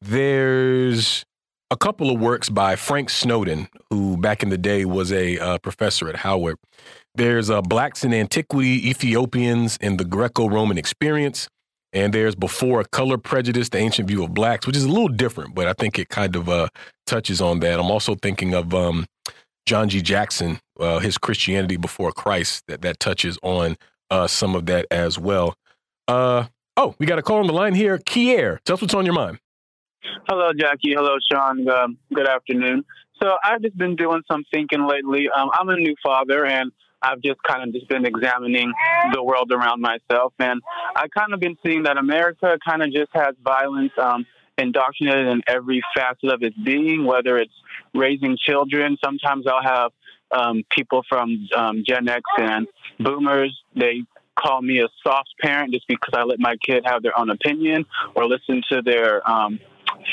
There's 0.00 1.24
a 1.70 1.76
couple 1.76 2.10
of 2.10 2.20
works 2.20 2.48
by 2.48 2.76
Frank 2.76 3.10
Snowden, 3.10 3.68
who 3.90 4.16
back 4.16 4.42
in 4.42 4.50
the 4.50 4.58
day 4.58 4.84
was 4.84 5.10
a 5.10 5.38
uh, 5.38 5.58
professor 5.58 6.08
at 6.08 6.16
Howard. 6.16 6.56
There's 7.14 7.50
uh, 7.50 7.62
Blacks 7.62 8.04
in 8.04 8.12
Antiquity, 8.12 8.88
Ethiopians, 8.88 9.78
and 9.80 9.98
the 9.98 10.04
Greco 10.04 10.48
Roman 10.48 10.78
Experience. 10.78 11.48
And 11.92 12.12
there's 12.12 12.34
Before 12.34 12.84
Color 12.84 13.16
Prejudice, 13.16 13.70
the 13.70 13.78
Ancient 13.78 14.06
View 14.06 14.22
of 14.22 14.34
Blacks, 14.34 14.66
which 14.66 14.76
is 14.76 14.84
a 14.84 14.88
little 14.88 15.08
different, 15.08 15.54
but 15.54 15.66
I 15.66 15.72
think 15.72 15.98
it 15.98 16.10
kind 16.10 16.36
of 16.36 16.48
uh, 16.48 16.68
touches 17.06 17.40
on 17.40 17.60
that. 17.60 17.80
I'm 17.80 17.90
also 17.90 18.16
thinking 18.16 18.52
of 18.54 18.74
um, 18.74 19.06
John 19.64 19.88
G. 19.88 20.02
Jackson, 20.02 20.60
uh, 20.78 20.98
his 20.98 21.16
Christianity 21.16 21.78
Before 21.78 22.12
Christ, 22.12 22.64
that, 22.68 22.82
that 22.82 23.00
touches 23.00 23.38
on 23.42 23.76
uh, 24.10 24.26
some 24.26 24.54
of 24.54 24.66
that 24.66 24.86
as 24.90 25.18
well. 25.18 25.56
Uh, 26.06 26.44
oh, 26.76 26.94
we 26.98 27.06
got 27.06 27.18
a 27.18 27.22
call 27.22 27.38
on 27.38 27.46
the 27.46 27.52
line 27.52 27.74
here. 27.74 27.98
Kier, 27.98 28.58
tell 28.64 28.74
us 28.74 28.82
what's 28.82 28.94
on 28.94 29.06
your 29.06 29.14
mind. 29.14 29.38
Hello, 30.28 30.50
Jacquie. 30.52 30.94
Hello, 30.94 31.16
Sean. 31.30 31.68
Um, 31.68 31.98
good 32.12 32.28
afternoon. 32.28 32.84
So 33.22 33.34
I've 33.42 33.62
just 33.62 33.76
been 33.76 33.96
doing 33.96 34.22
some 34.30 34.44
thinking 34.52 34.86
lately. 34.86 35.28
Um, 35.34 35.50
I'm 35.52 35.68
a 35.68 35.76
new 35.76 35.94
father, 36.02 36.44
and 36.44 36.72
I've 37.02 37.20
just 37.22 37.42
kind 37.42 37.62
of 37.62 37.72
just 37.72 37.88
been 37.88 38.04
examining 38.04 38.72
the 39.12 39.22
world 39.22 39.52
around 39.52 39.80
myself, 39.80 40.32
and 40.38 40.60
I 40.94 41.08
kind 41.08 41.32
of 41.32 41.40
been 41.40 41.56
seeing 41.64 41.84
that 41.84 41.96
America 41.96 42.58
kind 42.66 42.82
of 42.82 42.92
just 42.92 43.10
has 43.14 43.34
violence 43.42 43.92
um, 43.98 44.26
indoctrinated 44.58 45.28
in 45.28 45.42
every 45.46 45.82
facet 45.94 46.32
of 46.32 46.42
its 46.42 46.56
being, 46.64 47.04
whether 47.04 47.36
it's 47.36 47.52
raising 47.94 48.36
children. 48.38 48.96
Sometimes 49.04 49.46
I'll 49.46 49.62
have 49.62 49.92
um, 50.30 50.62
people 50.70 51.02
from 51.08 51.46
um, 51.56 51.84
Gen 51.86 52.08
X 52.08 52.22
and 52.38 52.66
Boomers. 52.98 53.56
They 53.74 54.02
call 54.36 54.60
me 54.60 54.80
a 54.80 54.88
soft 55.02 55.30
parent 55.40 55.72
just 55.72 55.86
because 55.88 56.12
I 56.14 56.22
let 56.24 56.38
my 56.38 56.56
kid 56.56 56.84
have 56.84 57.02
their 57.02 57.18
own 57.18 57.30
opinion 57.30 57.86
or 58.14 58.26
listen 58.26 58.62
to 58.70 58.82
their 58.82 59.28
um, 59.28 59.58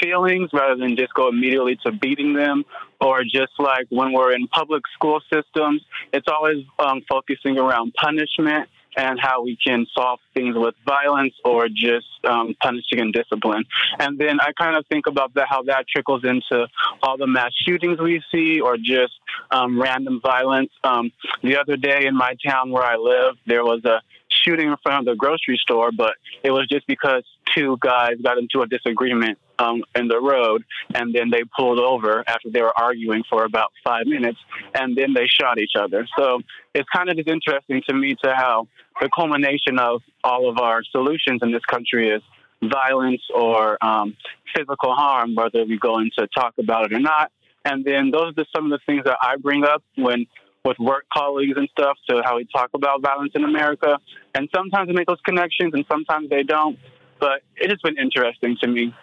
feelings 0.01 0.49
rather 0.53 0.75
than 0.75 0.95
just 0.97 1.13
go 1.13 1.29
immediately 1.29 1.77
to 1.85 1.91
beating 1.91 2.33
them 2.33 2.63
or 3.01 3.23
just 3.23 3.51
like 3.59 3.85
when 3.89 4.13
we're 4.13 4.33
in 4.33 4.47
public 4.47 4.83
school 4.93 5.21
systems 5.31 5.81
it's 6.11 6.27
always 6.27 6.63
um, 6.79 7.01
focusing 7.09 7.57
around 7.57 7.93
punishment 7.93 8.69
and 8.95 9.19
how 9.19 9.43
we 9.43 9.57
can 9.65 9.85
solve 9.95 10.19
things 10.33 10.55
with 10.57 10.75
violence 10.85 11.33
or 11.43 11.67
just 11.67 12.05
um, 12.25 12.55
punishing 12.61 12.99
and 12.99 13.13
discipline. 13.13 13.63
And 13.99 14.19
then 14.19 14.39
I 14.39 14.51
kind 14.51 14.77
of 14.77 14.85
think 14.87 15.07
about 15.07 15.33
that, 15.35 15.47
how 15.49 15.63
that 15.63 15.85
trickles 15.87 16.23
into 16.23 16.67
all 17.01 17.17
the 17.17 17.27
mass 17.27 17.51
shootings 17.65 17.99
we 17.99 18.21
see 18.31 18.59
or 18.59 18.77
just 18.77 19.13
um, 19.51 19.81
random 19.81 20.21
violence. 20.21 20.71
Um, 20.83 21.11
the 21.41 21.57
other 21.59 21.77
day 21.77 22.05
in 22.05 22.15
my 22.15 22.35
town 22.45 22.71
where 22.71 22.83
I 22.83 22.95
live, 22.95 23.35
there 23.45 23.63
was 23.63 23.83
a 23.85 24.01
shooting 24.43 24.67
in 24.67 24.75
front 24.83 24.99
of 24.99 25.05
the 25.05 25.17
grocery 25.17 25.59
store, 25.61 25.91
but 25.95 26.13
it 26.43 26.51
was 26.51 26.67
just 26.67 26.85
because 26.87 27.23
two 27.55 27.77
guys 27.79 28.15
got 28.23 28.37
into 28.37 28.61
a 28.61 28.67
disagreement 28.67 29.37
um, 29.59 29.83
in 29.95 30.07
the 30.07 30.19
road, 30.19 30.63
and 30.93 31.13
then 31.13 31.29
they 31.29 31.43
pulled 31.57 31.79
over 31.79 32.23
after 32.27 32.49
they 32.49 32.61
were 32.61 32.73
arguing 32.77 33.23
for 33.29 33.43
about 33.43 33.71
five 33.83 34.05
minutes, 34.05 34.39
and 34.73 34.95
then 34.97 35.13
they 35.13 35.27
shot 35.27 35.59
each 35.59 35.73
other. 35.79 36.07
So 36.17 36.41
it's 36.73 36.89
kind 36.89 37.09
of 37.09 37.15
just 37.15 37.27
interesting 37.27 37.81
to 37.87 37.93
me 37.93 38.15
to 38.23 38.33
how 38.35 38.67
the 39.01 39.09
culmination 39.13 39.79
of 39.79 40.01
all 40.23 40.49
of 40.49 40.57
our 40.57 40.83
solutions 40.91 41.41
in 41.41 41.51
this 41.51 41.65
country 41.65 42.09
is 42.09 42.21
violence 42.63 43.21
or 43.33 43.83
um, 43.83 44.15
physical 44.55 44.93
harm, 44.95 45.35
whether 45.35 45.65
we 45.65 45.77
go 45.77 45.99
into 45.99 46.27
talk 46.35 46.53
about 46.57 46.85
it 46.85 46.93
or 46.93 46.99
not. 46.99 47.31
And 47.65 47.85
then 47.85 48.11
those 48.11 48.31
are 48.31 48.43
just 48.43 48.49
some 48.55 48.71
of 48.71 48.71
the 48.71 48.79
things 48.85 49.03
that 49.05 49.17
I 49.21 49.37
bring 49.37 49.63
up 49.63 49.83
when 49.95 50.25
with 50.65 50.79
work 50.79 51.05
colleagues 51.13 51.53
and 51.57 51.67
stuff 51.77 51.97
to 52.09 52.21
how 52.23 52.37
we 52.37 52.47
talk 52.55 52.69
about 52.73 53.01
violence 53.01 53.31
in 53.35 53.43
America. 53.43 53.99
And 54.33 54.47
sometimes 54.55 54.87
they 54.87 54.93
make 54.93 55.07
those 55.07 55.21
connections 55.25 55.73
and 55.73 55.85
sometimes 55.91 56.29
they 56.29 56.43
don't. 56.43 56.77
But 57.23 57.39
it 57.55 57.69
has 57.69 57.79
been 57.81 57.97
interesting 57.97 58.57
to 58.61 58.67
me. 58.67 58.93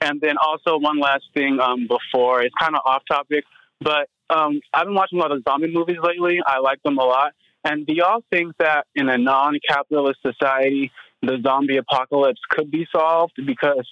And 0.00 0.18
then 0.18 0.36
also 0.40 0.78
one 0.78 0.98
last 0.98 1.24
thing 1.34 1.58
um, 1.60 1.86
before 1.86 2.40
it's 2.40 2.54
kind 2.58 2.74
of 2.74 2.80
off 2.86 3.02
topic, 3.06 3.44
but 3.82 4.08
um, 4.30 4.60
I've 4.72 4.86
been 4.86 4.94
watching 4.94 5.18
a 5.18 5.22
lot 5.22 5.30
of 5.30 5.42
zombie 5.46 5.70
movies 5.70 5.98
lately. 6.02 6.38
I 6.44 6.58
like 6.60 6.82
them 6.82 6.96
a 6.96 7.04
lot. 7.04 7.32
And 7.64 7.86
do 7.86 7.92
y'all 7.94 8.22
think 8.30 8.54
that 8.60 8.86
in 8.94 9.10
a 9.10 9.18
non-capitalist 9.18 10.20
society, 10.24 10.90
the 11.20 11.36
zombie 11.46 11.76
apocalypse 11.76 12.40
could 12.48 12.70
be 12.70 12.86
solved? 12.90 13.34
Because 13.44 13.86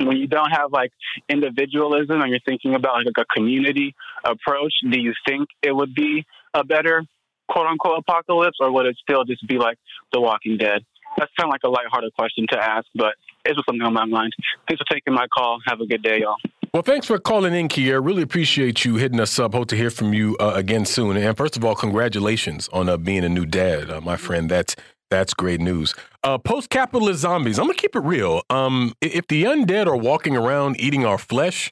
when 0.00 0.16
you 0.16 0.26
don't 0.26 0.50
have 0.50 0.72
like 0.72 0.90
individualism 1.28 2.22
and 2.22 2.30
you're 2.30 2.40
thinking 2.46 2.74
about 2.74 3.04
like 3.04 3.18
a 3.18 3.26
community 3.36 3.94
approach, 4.24 4.72
do 4.90 4.98
you 4.98 5.12
think 5.28 5.50
it 5.62 5.76
would 5.76 5.94
be 5.94 6.24
a 6.54 6.64
better 6.64 7.02
quote 7.50 7.66
unquote 7.66 7.98
apocalypse 7.98 8.56
or 8.60 8.72
would 8.72 8.86
it 8.86 8.96
still 9.02 9.24
just 9.24 9.46
be 9.46 9.58
like 9.58 9.76
The 10.10 10.22
Walking 10.22 10.56
Dead? 10.56 10.86
That's 11.16 11.30
kind 11.38 11.48
of 11.48 11.50
like 11.50 11.62
a 11.64 11.68
lighthearted 11.68 12.12
question 12.14 12.46
to 12.50 12.58
ask, 12.58 12.86
but 12.94 13.14
it's 13.44 13.56
just 13.56 13.66
something 13.66 13.82
on 13.82 13.92
my 13.92 14.04
mind. 14.04 14.32
Thanks 14.68 14.82
for 14.86 14.94
taking 14.94 15.14
my 15.14 15.26
call. 15.28 15.58
Have 15.66 15.80
a 15.80 15.86
good 15.86 16.02
day, 16.02 16.20
y'all. 16.20 16.36
Well, 16.72 16.82
thanks 16.82 17.06
for 17.06 17.18
calling 17.18 17.54
in, 17.54 17.68
Kier. 17.68 18.04
Really 18.04 18.22
appreciate 18.22 18.84
you 18.84 18.96
hitting 18.96 19.20
us 19.20 19.38
up. 19.38 19.54
Hope 19.54 19.68
to 19.68 19.76
hear 19.76 19.90
from 19.90 20.12
you 20.12 20.36
uh, 20.40 20.54
again 20.56 20.84
soon. 20.84 21.16
And 21.16 21.36
first 21.36 21.56
of 21.56 21.64
all, 21.64 21.76
congratulations 21.76 22.68
on 22.72 22.88
uh, 22.88 22.96
being 22.96 23.22
a 23.22 23.28
new 23.28 23.46
dad, 23.46 23.90
uh, 23.90 24.00
my 24.00 24.16
friend. 24.16 24.50
That's 24.50 24.74
that's 25.10 25.34
great 25.34 25.60
news. 25.60 25.94
Uh, 26.24 26.38
Post-capitalist 26.38 27.20
zombies. 27.20 27.60
I'm 27.60 27.66
gonna 27.66 27.74
keep 27.74 27.94
it 27.94 28.00
real. 28.00 28.42
Um, 28.50 28.94
if 29.00 29.28
the 29.28 29.44
undead 29.44 29.86
are 29.86 29.96
walking 29.96 30.36
around 30.36 30.80
eating 30.80 31.04
our 31.06 31.18
flesh, 31.18 31.70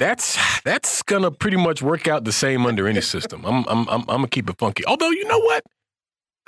that's 0.00 0.36
that's 0.62 1.02
gonna 1.02 1.30
pretty 1.30 1.58
much 1.58 1.80
work 1.80 2.08
out 2.08 2.24
the 2.24 2.32
same 2.32 2.66
under 2.66 2.88
any 2.88 3.02
system. 3.02 3.44
I'm 3.44 3.64
I'm 3.68 3.88
I'm, 3.88 4.00
I'm 4.00 4.06
gonna 4.06 4.28
keep 4.28 4.50
it 4.50 4.58
funky. 4.58 4.84
Although 4.86 5.10
you 5.10 5.24
know 5.28 5.38
what, 5.38 5.62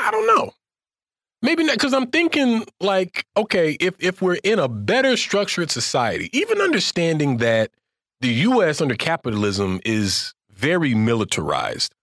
I 0.01 0.11
don't 0.11 0.27
know. 0.27 0.51
Maybe 1.45 1.63
not 1.63 1.75
because 1.75 1.93
I'm 1.93 2.09
thinking 2.09 2.65
like, 2.81 3.27
okay, 3.37 3.77
if 3.79 3.95
if 4.01 4.23
we're 4.23 4.39
in 4.43 4.59
a 4.59 4.67
better 4.67 5.17
structured 5.17 5.71
society, 5.71 6.31
even 6.33 6.61
understanding 6.61 7.37
that 7.37 7.71
the 8.21 8.29
U.S. 8.29 8.81
under 8.81 8.95
capitalism 8.97 9.81
is 9.85 10.33
very 10.51 10.95
militarized 10.95 11.95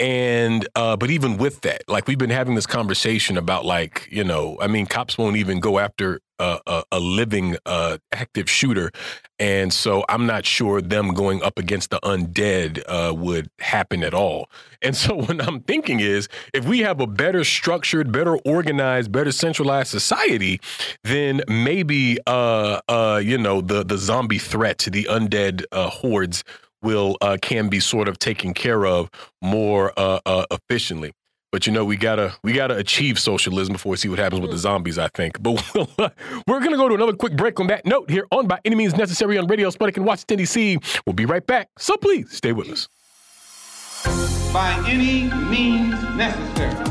and 0.00 0.68
uh, 0.74 0.96
but 0.96 1.10
even 1.10 1.38
with 1.38 1.62
that, 1.62 1.82
like 1.88 2.06
we've 2.06 2.18
been 2.18 2.30
having 2.30 2.54
this 2.54 2.66
conversation 2.66 3.36
about 3.36 3.64
like 3.64 4.06
you 4.10 4.22
know, 4.24 4.56
I 4.60 4.68
mean, 4.68 4.86
cops 4.86 5.18
won't 5.18 5.36
even 5.36 5.60
go 5.60 5.78
after 5.78 6.20
a, 6.38 6.58
a, 6.66 6.82
a 6.92 7.00
living 7.00 7.56
uh, 7.66 7.98
active 8.12 8.48
shooter, 8.50 8.90
and 9.38 9.72
so 9.72 10.04
I'm 10.08 10.26
not 10.26 10.44
sure 10.44 10.80
them 10.80 11.14
going 11.14 11.42
up 11.42 11.58
against 11.58 11.90
the 11.90 12.00
undead 12.00 12.82
uh, 12.88 13.14
would 13.14 13.50
happen 13.60 14.02
at 14.02 14.14
all. 14.14 14.48
And 14.82 14.96
so 14.96 15.14
what 15.22 15.46
I'm 15.46 15.60
thinking 15.60 16.00
is, 16.00 16.28
if 16.52 16.64
we 16.64 16.80
have 16.80 17.00
a 17.00 17.06
better 17.06 17.44
structured, 17.44 18.12
better 18.12 18.36
organized, 18.38 19.12
better 19.12 19.32
centralized 19.32 19.88
society, 19.88 20.60
then 21.04 21.42
maybe 21.48 22.18
uh, 22.26 22.80
uh, 22.88 23.20
you 23.22 23.38
know 23.38 23.60
the 23.60 23.84
the 23.84 23.98
zombie 23.98 24.38
threat 24.38 24.78
to 24.78 24.90
the 24.90 25.04
undead 25.04 25.64
uh, 25.72 25.88
hordes 25.90 26.44
will 26.82 27.16
uh, 27.20 27.36
can 27.40 27.68
be 27.68 27.80
sort 27.80 28.08
of 28.08 28.18
taken 28.18 28.54
care 28.54 28.86
of 28.86 29.10
more 29.42 29.92
uh, 29.96 30.20
uh, 30.24 30.46
efficiently. 30.50 31.12
But 31.50 31.66
you 31.66 31.72
know, 31.72 31.84
we 31.84 31.96
gotta 31.96 32.34
we 32.42 32.52
gotta 32.52 32.76
achieve 32.76 33.18
socialism 33.18 33.72
before 33.72 33.90
we 33.90 33.96
see 33.96 34.08
what 34.08 34.18
happens 34.18 34.42
with 34.42 34.50
the 34.50 34.58
zombies. 34.58 34.98
I 34.98 35.08
think. 35.08 35.42
But 35.42 35.64
we'll, 35.74 35.88
uh, 35.98 36.10
we're 36.46 36.60
gonna 36.60 36.76
go 36.76 36.88
to 36.88 36.94
another 36.94 37.14
quick 37.14 37.36
break 37.36 37.58
on 37.58 37.68
that 37.68 37.86
note 37.86 38.10
here 38.10 38.26
on 38.30 38.46
By 38.46 38.60
Any 38.66 38.76
Means 38.76 38.94
Necessary 38.94 39.38
on 39.38 39.46
Radio 39.46 39.70
Sputnik 39.70 39.96
in 39.96 40.04
Washington 40.04 40.38
D.C. 40.38 40.78
We'll 41.06 41.14
be 41.14 41.24
right 41.24 41.46
back. 41.46 41.70
So 41.78 41.96
please 41.96 42.36
stay 42.36 42.52
with 42.52 42.68
us. 42.68 42.88
By 44.52 44.84
any 44.86 45.30
means 45.46 46.02
necessary. 46.16 46.84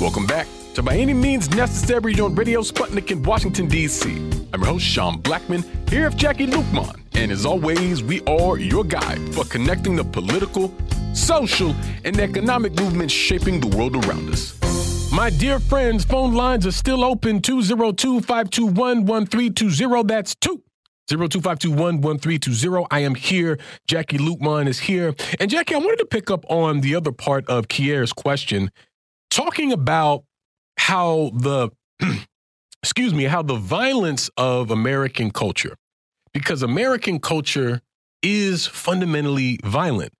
Welcome 0.00 0.26
back 0.26 0.46
to 0.74 0.82
By 0.82 0.96
Any 0.96 1.14
Means 1.14 1.50
Necessary 1.50 2.18
on 2.20 2.34
Radio 2.34 2.60
Sputnik 2.60 3.10
in 3.10 3.22
Washington, 3.22 3.66
D.C. 3.66 4.10
I'm 4.52 4.60
your 4.60 4.72
host, 4.72 4.84
Sean 4.84 5.20
Blackmon, 5.20 5.64
here 5.88 6.08
with 6.08 6.16
Jacquie 6.16 6.46
Luqman. 6.46 7.00
And 7.14 7.32
as 7.32 7.44
always, 7.44 8.02
we 8.02 8.22
are 8.22 8.56
your 8.58 8.84
guide 8.84 9.34
for 9.34 9.44
connecting 9.44 9.96
the 9.96 10.04
political, 10.04 10.72
social, 11.12 11.74
and 12.04 12.18
economic 12.20 12.78
movements 12.78 13.12
shaping 13.12 13.60
the 13.60 13.76
world 13.76 13.96
around 14.04 14.30
us. 14.30 14.58
My 15.12 15.30
dear 15.30 15.58
friends, 15.58 16.04
phone 16.04 16.34
lines 16.34 16.66
are 16.66 16.72
still 16.72 17.04
open 17.04 17.42
202 17.42 18.20
521 18.20 19.06
1320. 19.06 20.02
That's 20.04 20.36
2 20.36 20.62
0252 21.08 22.86
I 22.92 23.00
am 23.00 23.16
here. 23.16 23.58
Jacquie 23.88 24.18
Luqman 24.18 24.68
is 24.68 24.78
here. 24.78 25.14
And 25.40 25.50
Jacquie, 25.50 25.74
I 25.74 25.78
wanted 25.78 25.98
to 25.98 26.06
pick 26.06 26.30
up 26.30 26.44
on 26.48 26.80
the 26.80 26.94
other 26.94 27.10
part 27.10 27.48
of 27.48 27.66
Kier's 27.66 28.12
question 28.12 28.70
talking 29.30 29.72
about 29.72 30.24
how 30.80 31.30
the 31.34 31.68
excuse 32.82 33.12
me, 33.12 33.24
how 33.24 33.42
the 33.42 33.54
violence 33.54 34.30
of 34.38 34.70
American 34.70 35.30
culture, 35.30 35.76
because 36.32 36.62
American 36.62 37.20
culture 37.20 37.82
is 38.22 38.66
fundamentally 38.66 39.60
violent 39.62 40.12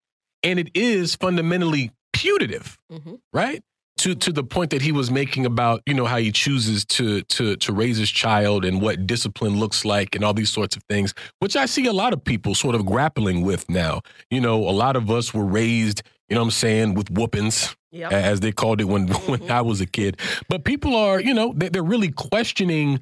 and 0.43 0.59
it 0.59 0.70
is 0.74 1.15
fundamentally 1.15 1.91
putative, 2.12 2.78
mm-hmm. 2.93 3.15
right? 3.32 3.62
To 3.99 4.15
to 4.15 4.32
the 4.32 4.45
point 4.45 4.70
that 4.70 4.82
he 4.82 4.93
was 4.93 5.11
making 5.11 5.47
about, 5.47 5.81
you 5.87 5.95
know, 5.95 6.05
how 6.05 6.19
he 6.19 6.31
chooses 6.31 6.85
to 6.87 7.23
to 7.23 7.57
to 7.57 7.73
raise 7.73 7.97
his 7.97 8.11
child 8.11 8.66
and 8.66 8.82
what 8.82 9.07
discipline 9.07 9.59
looks 9.59 9.87
like 9.87 10.15
and 10.15 10.23
all 10.23 10.35
these 10.35 10.51
sorts 10.51 10.77
of 10.77 10.82
things, 10.91 11.15
which 11.39 11.57
I 11.57 11.65
see 11.65 11.87
a 11.87 11.93
lot 11.93 12.12
of 12.12 12.23
people 12.23 12.55
sort 12.55 12.74
of 12.74 12.85
grappling 12.85 13.43
with 13.43 13.69
now. 13.70 14.03
You 14.31 14.43
know, 14.43 14.57
a 14.69 14.77
lot 14.85 14.95
of 14.97 15.11
us 15.11 15.32
were 15.32 15.45
raised, 15.45 16.03
you 16.28 16.35
know 16.35 16.43
what 16.43 16.47
I'm 16.47 16.51
saying, 16.51 16.95
with 16.95 17.11
whoopings, 17.11 17.74
yep. 17.90 18.12
as 18.12 18.40
they 18.40 18.52
called 18.52 18.80
it 18.80 18.84
when 18.84 19.08
mm-hmm. 19.08 19.30
when 19.30 19.50
I 19.50 19.62
was 19.62 19.80
a 19.80 19.86
kid. 19.86 20.18
But 20.48 20.64
people 20.64 20.96
are, 20.96 21.20
you 21.20 21.34
know, 21.34 21.52
they're 21.54 21.82
really 21.82 22.10
questioning 22.10 23.00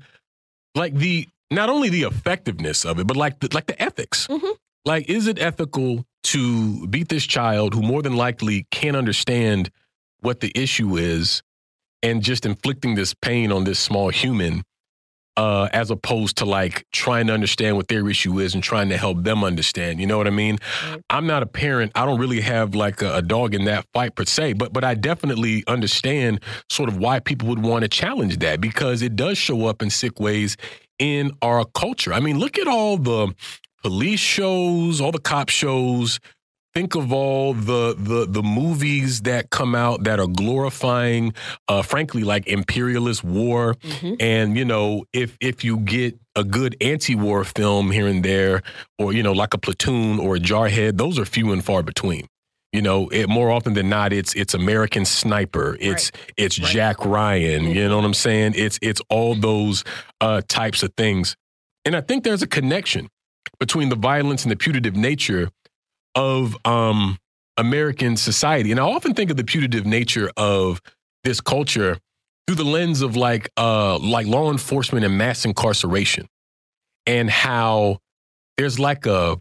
like 0.74 0.94
the 0.94 1.28
not 1.51 1.69
only 1.69 1.89
the 1.89 2.02
effectiveness 2.02 2.85
of 2.85 2.98
it, 2.98 3.06
but 3.06 3.16
like 3.16 3.40
the, 3.40 3.48
like 3.52 3.66
the 3.66 3.81
ethics. 3.81 4.27
Mm-hmm. 4.27 4.51
Like, 4.85 5.09
is 5.09 5.27
it 5.27 5.39
ethical 5.39 6.05
to 6.24 6.86
beat 6.86 7.09
this 7.09 7.27
child 7.27 7.74
who 7.74 7.82
more 7.82 8.02
than 8.02 8.16
likely 8.16 8.66
can't 8.70 8.97
understand 8.97 9.70
what 10.20 10.40
the 10.40 10.52
issue 10.55 10.97
is, 10.97 11.43
and 12.02 12.23
just 12.23 12.47
inflicting 12.47 12.94
this 12.94 13.15
pain 13.15 13.52
on 13.52 13.65
this 13.65 13.78
small 13.78 14.09
human? 14.10 14.62
Uh, 15.39 15.69
as 15.73 15.89
opposed 15.93 16.36
to 16.36 16.44
like 16.44 16.85
trying 16.90 17.28
to 17.28 17.32
understand 17.32 17.77
what 17.77 17.86
their 17.86 18.09
issue 18.09 18.40
is 18.40 18.55
and 18.55 18.62
trying 18.62 18.89
to 18.89 18.97
help 18.97 19.23
them 19.23 19.44
understand. 19.44 20.01
You 20.01 20.06
know 20.09 20.19
what 20.19 20.27
I 20.27 20.31
mean? 20.31 20.59
Right. 20.90 21.01
I'm 21.10 21.28
not 21.28 21.44
a 21.44 21.47
parent. 21.47 21.93
I 21.94 22.05
don't 22.06 22.19
really 22.19 22.40
have 22.40 22.74
like 22.74 23.02
a, 23.02 23.19
a, 23.19 23.23
dog 23.23 23.55
in 23.55 23.65
that 23.66 23.86
fight 23.94 24.16
per 24.16 24.24
se, 24.24 24.55
but 24.55 24.73
but 24.73 24.82
I 24.82 24.94
definitely 24.94 25.62
understand 25.69 26.40
sort 26.69 26.89
of 26.89 26.98
why 26.98 27.20
people 27.20 27.47
would 27.48 27.62
want 27.62 27.82
to 27.82 27.89
challenge 27.89 28.39
that 28.39 28.60
because 28.60 29.01
it 29.01 29.15
does 29.15 29.39
show 29.39 29.66
up 29.66 29.81
in 29.81 29.90
sick 29.90 30.19
ways 30.19 30.56
in 30.98 31.31
our 31.40 31.65
culture. 31.65 32.12
I 32.12 32.19
mean, 32.19 32.40
look 32.40 32.59
at 32.59 32.66
all 32.66 32.97
the 32.97 33.32
police 33.85 34.19
shows, 34.19 35.01
all 35.01 35.12
the 35.12 35.20
cop 35.20 35.51
shows, 35.51 36.19
think 36.74 36.95
of 36.95 37.12
all 37.12 37.55
the 37.55 37.95
the 37.99 38.27
the 38.28 38.43
movies 38.43 39.23
that 39.23 39.51
come 39.51 39.74
out 39.74 40.05
that 40.05 40.20
are 40.20 40.27
glorifying 40.27 41.32
uh 41.69 41.82
frankly 41.82 42.23
like 42.23 42.47
imperialist 42.47 43.24
war 43.24 43.74
mm-hmm. 43.74 44.15
and 44.20 44.57
you 44.57 44.65
know 44.65 45.05
if 45.12 45.36
if 45.40 45.65
you 45.65 45.78
get 45.78 46.19
a 46.36 46.45
good 46.45 46.77
anti-war 46.81 47.45
film 47.45 47.90
here 47.90 48.07
and 48.07 48.24
there 48.24 48.62
or 48.99 49.12
you 49.12 49.23
know 49.23 49.32
like 49.32 49.55
a 49.55 49.59
platoon 49.59 50.19
or 50.19 50.36
a 50.36 50.39
jarhead 50.39 50.99
those 50.99 51.19
are 51.19 51.24
few 51.24 51.53
and 51.53 51.65
far 51.65 51.82
between 51.82 52.27
you 52.73 52.82
know 52.82 53.09
it 53.09 53.28
more 53.28 53.51
often 53.51 53.74
than 53.74 53.89
not 53.89 54.12
it's 54.12 54.35
it's 54.35 54.55
american 54.55 55.05
sniper 55.05 55.77
it's 55.81 56.12
right. 56.15 56.32
it's 56.36 56.61
right. 56.61 56.70
jack 56.70 57.05
ryan 57.05 57.65
mm-hmm. 57.65 57.73
you 57.73 57.89
know 57.89 57.97
what 57.97 58.05
i'm 58.05 58.15
saying 58.15 58.53
it's 58.57 58.78
it's 58.82 59.01
all 59.09 59.35
those 59.35 59.85
uh 60.20 60.43
types 60.49 60.82
of 60.82 60.93
things 60.97 61.35
and 61.85 61.97
i 61.97 62.01
think 62.01 62.24
there's 62.24 62.43
a 62.43 62.47
connection 62.47 63.09
between 63.59 63.89
the 63.89 63.97
violence 63.97 64.45
and 64.45 64.53
the 64.53 64.57
putative 64.57 64.95
nature 64.95 65.51
of 66.15 66.57
um, 66.65 67.19
American 67.57 68.17
society. 68.17 68.71
And 68.71 68.81
I 68.81 68.85
often 68.85 69.15
think 69.15 69.31
of 69.31 69.37
the 69.37 69.45
putative 69.45 69.87
nature 69.87 70.31
of 70.37 70.81
this 71.25 71.41
culture 71.41 71.99
through 72.47 72.57
the 72.57 72.65
lens 72.65 73.03
of 73.03 73.17
like 73.17 73.51
uh 73.57 73.99
like 73.99 74.27
law 74.27 74.51
enforcement 74.51 75.05
and 75.05 75.19
mass 75.19 75.45
incarceration 75.45 76.27
and 77.07 77.29
how 77.29 77.99
there's 78.57 78.79
like 78.79 79.05
a 79.05 79.37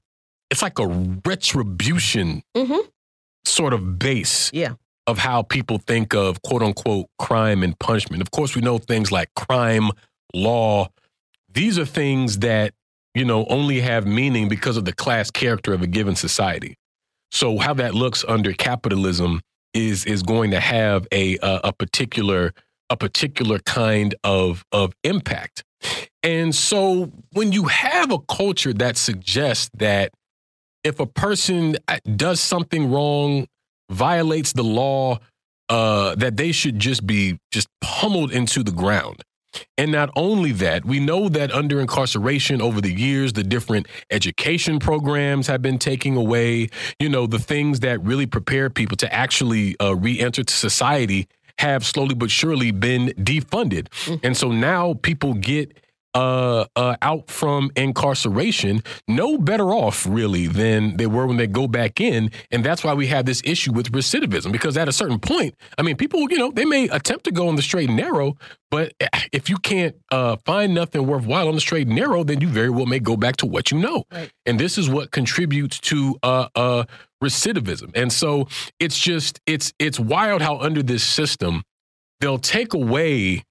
it's 0.52 0.61
like 0.61 0.80
a 0.80 0.88
retribution 1.26 2.41
mm-hmm. 2.56 2.80
sort 3.45 3.73
of 3.73 3.99
base 3.99 4.49
Yeah. 4.53 4.73
of 5.06 5.19
how 5.19 5.44
people 5.44 5.77
think 5.77 6.14
of 6.14 6.41
quote 6.41 6.61
unquote 6.64 7.07
crime 7.19 7.64
and 7.64 7.77
punishment. 7.80 8.22
Of 8.22 8.31
course, 8.31 8.56
we 8.56 8.61
know 8.61 8.77
things 8.77 9.11
like 9.11 9.30
crime, 9.35 9.91
law. 10.34 10.89
These 11.53 11.80
are 11.80 11.85
things 11.85 12.39
that, 12.39 12.73
you 13.18 13.26
know, 13.26 13.45
only 13.45 13.80
have 13.81 14.06
meaning 14.06 14.48
because 14.48 14.77
of 14.77 14.85
the 14.85 14.94
class 14.94 15.31
character 15.31 15.73
of 15.73 15.81
a 15.81 15.88
given 15.88 16.15
society. 16.15 16.76
So 17.31 17.57
how 17.57 17.73
that 17.76 17.95
looks 17.95 18.23
under 18.27 18.53
capitalism 18.53 19.41
is 19.73 20.06
is 20.06 20.23
going 20.23 20.52
to 20.52 20.60
have 20.60 21.07
a 21.11 21.38
a, 21.41 21.61
a 21.65 21.73
particular 21.73 22.53
a 22.89 22.95
particular 22.95 23.60
kind 23.60 24.14
of 24.23 24.64
of 24.72 24.94
impact. 25.03 25.64
And 26.23 26.53
so 26.53 27.11
when 27.34 27.52
you 27.52 27.65
have 27.65 28.11
a 28.11 28.19
culture 28.19 28.73
that 28.73 28.98
suggests 28.98 29.69
that 29.76 30.11
if 30.84 30.99
a 30.99 31.06
person 31.06 31.77
uh, 31.88 31.98
does 32.15 32.39
something 32.39 32.91
wrong, 32.91 33.48
violates 33.89 34.53
the 34.53 34.64
law, 34.64 35.19
uh, 35.69 36.15
that 36.15 36.38
they 36.38 36.52
should 36.52 36.80
just 36.80 37.06
be 37.06 37.39
just 37.52 37.68
pummeled 37.81 38.31
into 38.31 38.64
the 38.64 38.72
ground. 38.72 39.23
And 39.77 39.91
not 39.91 40.09
only 40.15 40.51
that, 40.53 40.85
we 40.85 40.99
know 40.99 41.29
that 41.29 41.51
under 41.51 41.79
incarceration 41.79 42.61
over 42.61 42.81
the 42.81 42.93
years, 42.93 43.33
the 43.33 43.43
different 43.43 43.87
education 44.11 44.79
programs 44.79 45.47
have 45.47 45.61
been 45.61 45.77
taking 45.77 46.15
away, 46.15 46.69
you 46.99 47.09
know, 47.09 47.27
the 47.27 47.39
things 47.39 47.79
that 47.81 48.03
really 48.03 48.25
prepare 48.25 48.69
people 48.69 48.97
to 48.97 49.13
actually 49.13 49.79
uh, 49.79 49.95
re 49.95 50.19
enter 50.19 50.43
to 50.43 50.53
society 50.53 51.27
have 51.59 51.85
slowly 51.85 52.13
but 52.13 52.29
surely 52.29 52.71
been 52.71 53.07
defunded. 53.17 53.87
And 54.23 54.37
so 54.37 54.51
now 54.51 54.93
people 54.95 55.33
get 55.33 55.79
uh, 56.18 56.65
uh, 56.76 56.95
out 57.03 57.30
from 57.30 57.69
incarceration 57.76 58.81
no 59.07 59.38
better 59.38 59.72
off 59.72 60.07
really 60.10 60.48
than 60.48 60.98
they 60.98 61.06
were 61.06 61.27
when 61.27 61.38
they 61.38 61.45
go 61.45 61.68
back 61.68 62.02
in, 62.02 62.31
and 62.49 62.64
that's 62.64 62.84
why 62.84 62.95
we 62.95 63.06
have 63.06 63.26
this 63.26 63.39
issue 63.45 63.72
with 63.72 63.91
recidivism. 63.91 64.52
Because 64.52 64.76
at 64.77 64.89
a 64.89 64.91
certain 64.91 65.19
point, 65.19 65.53
I 65.77 65.84
mean, 65.84 65.95
people, 65.95 66.22
you 66.31 66.39
know, 66.39 66.49
they 66.49 66.65
may 66.65 66.89
attempt 66.89 67.26
to 67.26 67.31
go 67.31 67.48
on 67.48 67.56
the 67.56 67.61
straight 67.61 67.89
and 67.89 67.98
narrow, 67.98 68.35
but 68.72 68.94
if 69.31 69.48
you 69.48 69.57
can't 69.57 69.95
uh, 70.11 70.38
find 70.44 70.73
nothing 70.73 71.06
worthwhile 71.06 71.48
on 71.48 71.53
the 71.53 71.61
straight 71.61 71.85
and 71.85 71.95
narrow, 71.95 72.23
then 72.23 72.41
you 72.41 72.48
very 72.48 72.72
well 72.72 72.88
may 72.88 72.99
go 72.99 73.15
back 73.15 73.38
to 73.38 73.45
what 73.45 73.69
you 73.69 73.77
know. 73.77 74.03
Right. 74.11 74.31
And 74.48 74.60
this 74.60 74.80
is 74.80 74.89
what 74.89 75.11
contributes 75.11 75.80
to 75.81 76.18
uh, 76.23 76.48
uh, 76.56 76.85
recidivism. 77.23 77.91
And 77.95 78.11
so 78.11 78.48
it's 78.80 78.98
just 78.98 79.39
it's 79.45 79.72
it's 79.77 79.99
wild 79.99 80.41
how 80.41 80.57
under 80.57 80.81
this 80.81 81.03
system 81.03 81.61
they'll 82.19 82.39
take 82.39 82.73
away. 82.73 83.44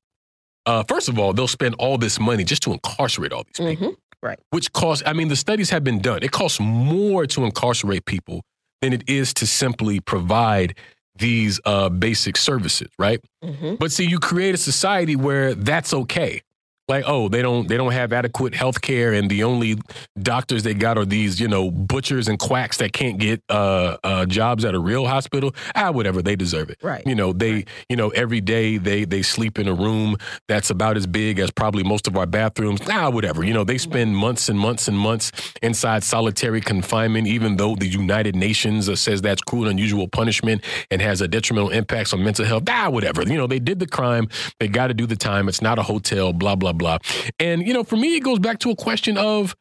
Uh, 0.66 0.82
first 0.88 1.08
of 1.08 1.18
all, 1.18 1.32
they'll 1.32 1.46
spend 1.48 1.74
all 1.78 1.96
this 1.96 2.18
money 2.20 2.44
just 2.44 2.62
to 2.64 2.72
incarcerate 2.72 3.32
all 3.32 3.44
these 3.44 3.66
people, 3.66 3.88
Mhm. 3.90 3.96
Right. 4.22 4.38
which 4.50 4.72
costs. 4.72 5.02
I 5.06 5.12
mean, 5.12 5.28
the 5.28 5.36
studies 5.36 5.70
have 5.70 5.84
been 5.84 6.00
done. 6.00 6.22
It 6.22 6.32
costs 6.32 6.58
more 6.60 7.26
to 7.26 7.44
incarcerate 7.44 8.04
people 8.04 8.42
than 8.82 8.92
it 8.92 9.04
is 9.08 9.32
to 9.34 9.46
simply 9.46 10.00
provide 10.00 10.74
these 11.18 11.60
uh, 11.64 11.88
basic 11.88 12.36
services, 12.36 12.88
right? 12.98 13.20
Mhm. 13.44 13.78
But 13.78 13.92
see, 13.92 14.04
you 14.04 14.18
create 14.18 14.54
a 14.54 14.58
society 14.58 15.16
where 15.16 15.54
that's 15.54 15.94
okay. 15.94 16.42
Like, 16.88 17.02
oh, 17.08 17.28
they 17.28 17.42
don't 17.42 17.66
they 17.66 17.76
don't 17.76 17.90
have 17.90 18.12
adequate 18.12 18.54
health 18.54 18.80
care, 18.80 19.12
and 19.12 19.28
the 19.28 19.42
only 19.42 19.76
doctors 20.22 20.62
they 20.62 20.72
got 20.72 20.96
are 20.96 21.04
these, 21.04 21.40
you 21.40 21.48
know, 21.48 21.68
butchers 21.68 22.28
and 22.28 22.38
quacks 22.38 22.76
that 22.76 22.92
can't 22.92 23.18
get 23.18 23.42
uh, 23.48 23.96
uh, 24.04 24.24
jobs 24.26 24.64
at 24.64 24.72
a 24.72 24.78
real 24.78 25.04
hospital. 25.04 25.52
Ah, 25.74 25.90
whatever, 25.90 26.22
they 26.22 26.36
deserve 26.36 26.70
it. 26.70 26.78
Right. 26.82 27.04
You 27.04 27.16
know, 27.16 27.32
they, 27.32 27.64
you 27.88 27.96
know, 27.96 28.10
every 28.10 28.40
day 28.40 28.78
they 28.78 29.04
they 29.04 29.22
sleep 29.22 29.58
in 29.58 29.66
a 29.66 29.74
room 29.74 30.16
that's 30.46 30.70
about 30.70 30.96
as 30.96 31.08
big 31.08 31.40
as 31.40 31.50
probably 31.50 31.82
most 31.82 32.06
of 32.06 32.16
our 32.16 32.26
bathrooms. 32.26 32.80
Ah, 32.88 33.10
whatever. 33.10 33.42
You 33.42 33.52
know, 33.52 33.64
they 33.64 33.78
spend 33.78 34.16
months 34.16 34.48
and 34.48 34.56
months 34.56 34.86
and 34.86 34.96
months 34.96 35.32
inside 35.62 36.04
solitary 36.04 36.60
confinement, 36.60 37.26
even 37.26 37.56
though 37.56 37.74
the 37.74 37.88
United 37.88 38.36
Nations 38.36 38.88
uh, 38.88 38.94
says 38.94 39.20
that's 39.22 39.42
cruel 39.42 39.64
and 39.64 39.72
unusual 39.72 40.06
punishment 40.06 40.62
and 40.92 41.02
has 41.02 41.20
a 41.20 41.26
detrimental 41.26 41.70
impacts 41.70 42.12
on 42.12 42.22
mental 42.22 42.44
health. 42.44 42.62
Ah, 42.68 42.90
whatever. 42.90 43.22
You 43.22 43.36
know, 43.36 43.48
they 43.48 43.58
did 43.58 43.80
the 43.80 43.88
crime. 43.88 44.28
They 44.60 44.68
got 44.68 44.86
to 44.86 44.94
do 44.94 45.04
the 45.04 45.16
time. 45.16 45.48
It's 45.48 45.60
not 45.60 45.80
a 45.80 45.82
hotel. 45.82 46.32
Blah 46.32 46.54
blah 46.54 46.75
blah. 46.76 46.98
And 47.38 47.66
you 47.66 47.72
know, 47.74 47.84
for 47.84 47.96
me, 47.96 48.16
it 48.16 48.20
goes 48.20 48.38
back 48.38 48.58
to 48.60 48.70
a 48.70 48.76
question 48.76 49.16
of, 49.18 49.54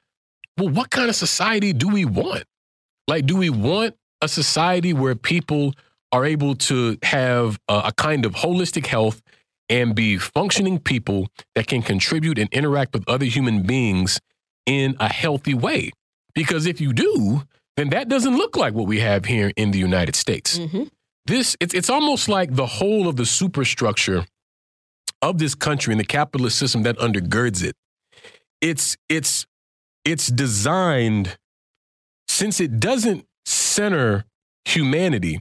well, 0.58 0.70
what 0.70 0.90
kind 0.90 1.10
of 1.10 1.16
society 1.16 1.74
do 1.74 1.88
we 1.90 2.06
want? 2.06 2.44
Like, 3.08 3.26
do 3.26 3.36
we 3.38 3.50
want 3.50 3.96
a 4.22 4.28
society 4.28 4.94
where 4.94 5.16
people 5.16 5.74
are 6.12 6.26
able 6.26 6.56
to 6.56 6.98
have 7.04 7.60
a, 7.68 7.84
a 7.86 7.92
kind 7.98 8.26
of 8.26 8.34
holistic 8.34 8.86
health 8.88 9.22
and 9.70 9.96
be 9.96 10.18
functioning 10.18 10.80
people 10.80 11.28
that 11.56 11.68
can 11.68 11.82
contribute 11.82 12.38
and 12.40 12.52
interact 12.54 12.94
with 12.94 13.04
other 13.10 13.26
human 13.26 13.64
beings 13.64 14.20
in 14.66 14.96
a 15.00 15.12
healthy 15.12 15.54
way? 15.54 15.92
Because 16.34 16.66
if 16.66 16.80
you 16.80 16.94
do, 16.94 17.44
then 17.78 17.90
that 17.90 18.08
doesn't 18.08 18.38
look 18.38 18.56
like 18.56 18.74
what 18.74 18.88
we 18.88 19.00
have 19.02 19.26
here 19.26 19.52
in 19.56 19.72
the 19.72 19.80
United 19.80 20.16
States. 20.16 20.58
Mhm. 20.60 20.90
This 21.26 21.58
it's 21.60 21.74
it's 21.74 21.90
almost 21.90 22.30
like 22.30 22.56
the 22.56 22.66
whole 22.68 23.08
of 23.08 23.16
the 23.16 23.26
superstructure 23.26 24.26
of 25.22 25.38
this 25.38 25.56
country 25.56 25.94
and 25.94 26.00
the 26.00 26.06
capitalist 26.06 26.58
system 26.58 26.84
that 26.84 26.98
undergirds 26.98 27.64
it. 27.64 27.76
It's 28.62 28.98
it's 29.10 29.46
it's 30.04 30.28
designed 30.28 31.38
since 32.28 32.60
it 32.60 32.80
doesn't 32.80 33.26
center 33.46 34.26
humanity, 34.66 35.40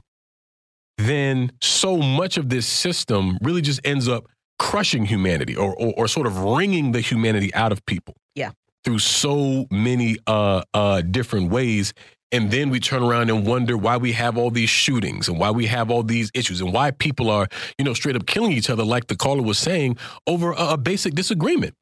then 0.97 1.51
so 1.61 1.97
much 1.97 2.37
of 2.37 2.49
this 2.49 2.67
system 2.67 3.37
really 3.41 3.61
just 3.61 3.81
ends 3.83 4.07
up 4.07 4.25
crushing 4.57 5.05
humanity 5.05 5.55
or, 5.55 5.75
or, 5.75 5.93
or 5.97 6.07
sort 6.07 6.27
of 6.27 6.39
wringing 6.39 6.91
the 6.91 7.01
humanity 7.01 7.53
out 7.53 7.71
of 7.71 7.85
people. 7.85 8.15
Yeah. 8.35 8.51
Through 8.83 8.99
so 8.99 9.65
many 9.71 10.17
uh, 10.27 10.63
uh, 10.73 11.01
different 11.01 11.49
ways. 11.49 11.93
And 12.35 12.51
then 12.51 12.69
we 12.69 12.81
turn 12.81 13.01
around 13.01 13.29
and 13.29 13.47
wonder 13.47 13.77
why 13.77 13.95
we 13.95 14.11
have 14.11 14.37
all 14.37 14.51
these 14.51 14.69
shootings 14.69 15.29
and 15.29 15.39
why 15.39 15.51
we 15.51 15.67
have 15.67 15.89
all 15.89 16.03
these 16.03 16.29
issues 16.33 16.59
and 16.59 16.73
why 16.73 16.91
people 16.91 17.29
are, 17.29 17.47
you 17.77 17.85
know, 17.85 17.93
straight 17.93 18.17
up 18.17 18.25
killing 18.25 18.51
each 18.51 18.69
other, 18.69 18.83
like 18.83 19.07
the 19.07 19.15
caller 19.15 19.41
was 19.41 19.57
saying, 19.57 19.95
over 20.27 20.51
a, 20.51 20.73
a 20.73 20.77
basic 20.77 21.13
disagreement. 21.15 21.75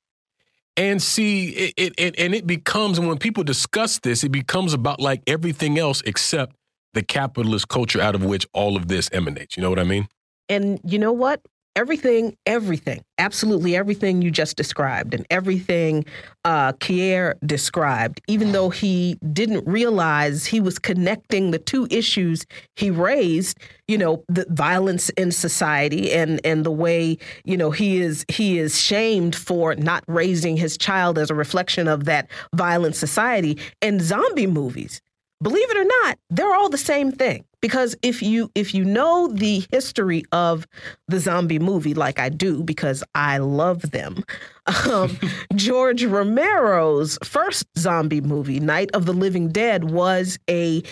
And 0.77 1.01
see, 1.01 1.49
it, 1.49 1.73
it, 1.75 1.93
it 1.97 2.19
and 2.19 2.35
it 2.35 2.45
becomes, 2.45 2.99
and 2.99 3.07
when 3.07 3.17
people 3.17 3.43
discuss 3.43 3.99
this, 3.99 4.23
it 4.23 4.29
becomes 4.29 4.73
about 4.73 4.99
like 4.99 5.23
everything 5.25 5.79
else 5.79 6.03
except 6.05 6.55
the 6.93 7.01
capitalist 7.01 7.67
culture 7.67 7.99
out 7.99 8.13
of 8.13 8.23
which 8.23 8.45
all 8.53 8.77
of 8.77 8.87
this 8.87 9.09
emanates. 9.11 9.57
You 9.57 9.63
know 9.63 9.71
what 9.71 9.79
I 9.79 9.83
mean? 9.83 10.07
And 10.49 10.79
you 10.83 10.99
know 10.99 11.13
what? 11.13 11.41
Everything, 11.75 12.37
everything, 12.45 13.03
absolutely 13.17 13.75
everything 13.75 14.21
you 14.21 14.29
just 14.29 14.55
described 14.55 15.15
and 15.15 15.25
everything 15.31 16.05
uh, 16.45 16.73
Kier 16.73 17.33
described, 17.47 18.21
even 18.27 18.51
though 18.51 18.69
he 18.69 19.17
didn't 19.33 19.65
realize 19.67 20.45
he 20.45 20.59
was 20.59 20.77
connecting 20.77 21.49
the 21.49 21.57
two 21.57 21.87
issues 21.89 22.45
he 22.75 22.91
raised, 22.91 23.57
you 23.87 23.97
know, 23.97 24.23
the 24.27 24.45
violence 24.49 25.09
in 25.11 25.31
society 25.31 26.13
and, 26.13 26.39
and 26.43 26.63
the 26.63 26.71
way, 26.71 27.17
you 27.43 27.57
know, 27.57 27.71
he 27.71 28.01
is 28.01 28.23
he 28.29 28.59
is 28.59 28.79
shamed 28.79 29.35
for 29.35 29.73
not 29.73 30.03
raising 30.07 30.55
his 30.55 30.77
child 30.77 31.17
as 31.17 31.31
a 31.31 31.35
reflection 31.35 31.87
of 31.87 32.05
that 32.05 32.29
violent 32.53 32.95
society. 32.95 33.57
And 33.81 33.99
zombie 33.99 34.45
movies 34.45 35.01
believe 35.43 35.69
it 35.69 35.77
or 35.77 35.85
not 36.03 36.17
they're 36.33 36.53
all 36.53 36.69
the 36.69 36.77
same 36.77 37.11
thing. 37.11 37.45
Because 37.61 37.95
if 38.01 38.21
you 38.21 38.51
if 38.55 38.73
you 38.73 38.83
know 38.83 39.29
the 39.29 39.65
history 39.71 40.23
of 40.33 40.67
the 41.07 41.19
zombie 41.19 41.59
movie 41.59 41.93
like 41.93 42.19
i 42.19 42.27
do 42.27 42.61
because 42.61 43.03
i 43.15 43.37
love 43.37 43.91
them 43.91 44.23
um, 44.91 45.17
george 45.55 46.03
romero's 46.03 47.17
first 47.23 47.65
zombie 47.77 48.19
movie 48.19 48.59
night 48.59 48.89
of 48.93 49.05
the 49.05 49.13
living 49.13 49.47
dead 49.47 49.91
was 49.91 50.37
a 50.49 50.83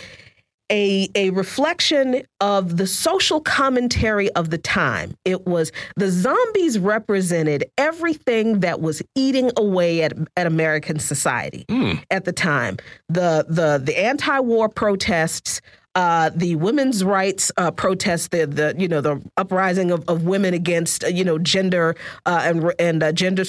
a, 0.72 1.10
a 1.15 1.30
reflection 1.31 2.23
of 2.39 2.77
the 2.77 2.88
social 2.88 3.41
commentary 3.41 4.31
of 4.31 4.49
the 4.49 4.57
time. 4.57 5.15
It 5.26 5.45
was 5.45 5.72
the 5.98 6.10
zombies 6.10 6.80
represented 6.80 7.65
everything 7.77 8.61
that 8.61 8.81
was 8.81 9.02
eating 9.15 9.52
away 9.57 10.02
at, 10.03 10.14
at 10.38 10.48
American 10.48 10.98
society 10.99 11.65
Mm. 11.68 12.02
at 12.10 12.26
the 12.26 12.31
time. 12.34 12.77
The 13.10 13.45
the 13.48 13.81
the 13.84 13.99
anti-war 13.99 14.69
protests, 14.69 15.61
uh, 15.95 16.30
the 16.34 16.56
women's 16.56 17.03
rights 17.03 17.52
uh, 17.57 17.72
protests, 17.72 18.30
the 18.30 18.48
the 18.48 18.73
you 18.77 18.88
know 18.88 19.02
the 19.02 19.22
uprising 19.38 19.91
of, 19.91 20.03
of 20.07 20.23
women 20.23 20.53
against 20.53 21.03
uh, 21.03 21.07
you 21.07 21.23
know 21.23 21.38
gender 21.38 21.95
uh, 22.26 22.41
and 22.43 22.73
and 22.80 23.03
uh, 23.03 23.11
gender 23.11 23.43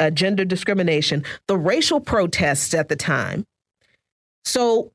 uh, 0.00 0.10
gender 0.10 0.44
discrimination, 0.44 1.24
the 1.48 1.58
racial 1.58 2.00
protests 2.00 2.72
at 2.72 2.88
the 2.88 2.96
time. 2.96 3.44
So 4.44 4.92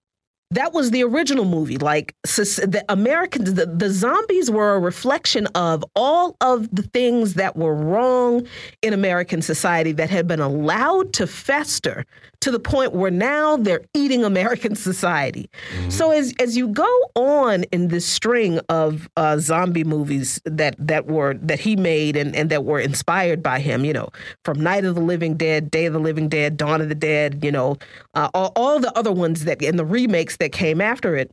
that 0.52 0.74
was 0.74 0.92
the 0.92 1.04
original 1.04 1.46
movie. 1.46 1.78
Like 1.78 2.16
the 2.24 2.86
Americans, 2.90 3.56
the, 3.56 3.66
the 3.66 3.90
zombies 3.90 4.50
were 4.50 4.76
a 4.76 4.80
reflection 4.80 5.48
of 5.48 5.84
all 5.96 6.38
of 6.42 6.74
the 6.74 6.84
things 6.84 7.34
that 7.34 7.58
were 7.58 7.76
wrong 7.76 8.48
in 8.82 8.94
American 8.94 9.42
society 9.42 9.92
that 9.94 10.10
had 10.10 10.28
been 10.28 10.40
allowed 10.40 11.14
to 11.14 11.28
fester 11.28 12.06
to 12.42 12.52
the 12.52 12.60
point 12.60 12.94
where 12.94 13.12
now 13.12 13.58
they're 13.58 13.84
eating 13.94 14.24
American 14.24 14.76
society. 14.90 15.50
Mm-hmm. 15.74 15.90
So 15.90 16.12
as 16.12 16.34
as 16.40 16.56
you 16.56 16.68
go 16.68 16.88
on 17.16 17.64
in 17.66 17.88
this 17.90 18.06
string 18.06 18.60
of 18.70 19.10
uh, 19.18 19.38
zombie 19.40 19.84
movies 19.84 20.40
that 20.46 20.76
that 20.80 21.08
were 21.08 21.36
that 21.36 21.60
he 21.60 21.76
made 21.76 22.16
and, 22.16 22.36
and 22.36 22.50
that 22.50 22.64
were 22.64 22.80
inspired 22.80 23.42
by 23.42 23.60
him, 23.60 23.86
you 23.86 23.94
know, 23.94 24.10
from 24.46 24.60
Night 24.60 24.86
of 24.86 24.96
the 24.96 25.02
Living 25.02 25.36
Dead, 25.36 25.72
Day 25.72 25.86
of 25.86 25.94
the 25.94 26.00
Living 26.00 26.30
Dead, 26.30 26.58
Dawn 26.58 26.82
of 26.82 26.90
the 26.90 26.96
Dead, 26.96 27.44
you 27.44 27.52
know, 27.52 27.78
uh, 28.14 28.30
all, 28.34 28.52
all 28.56 28.80
the 28.80 28.96
other 28.98 29.12
ones 29.12 29.46
that 29.46 29.62
and 29.64 29.80
the 29.80 29.86
remakes 29.86 30.38
that 30.38 30.52
came 30.52 30.82
after 30.82 31.16
it, 31.16 31.32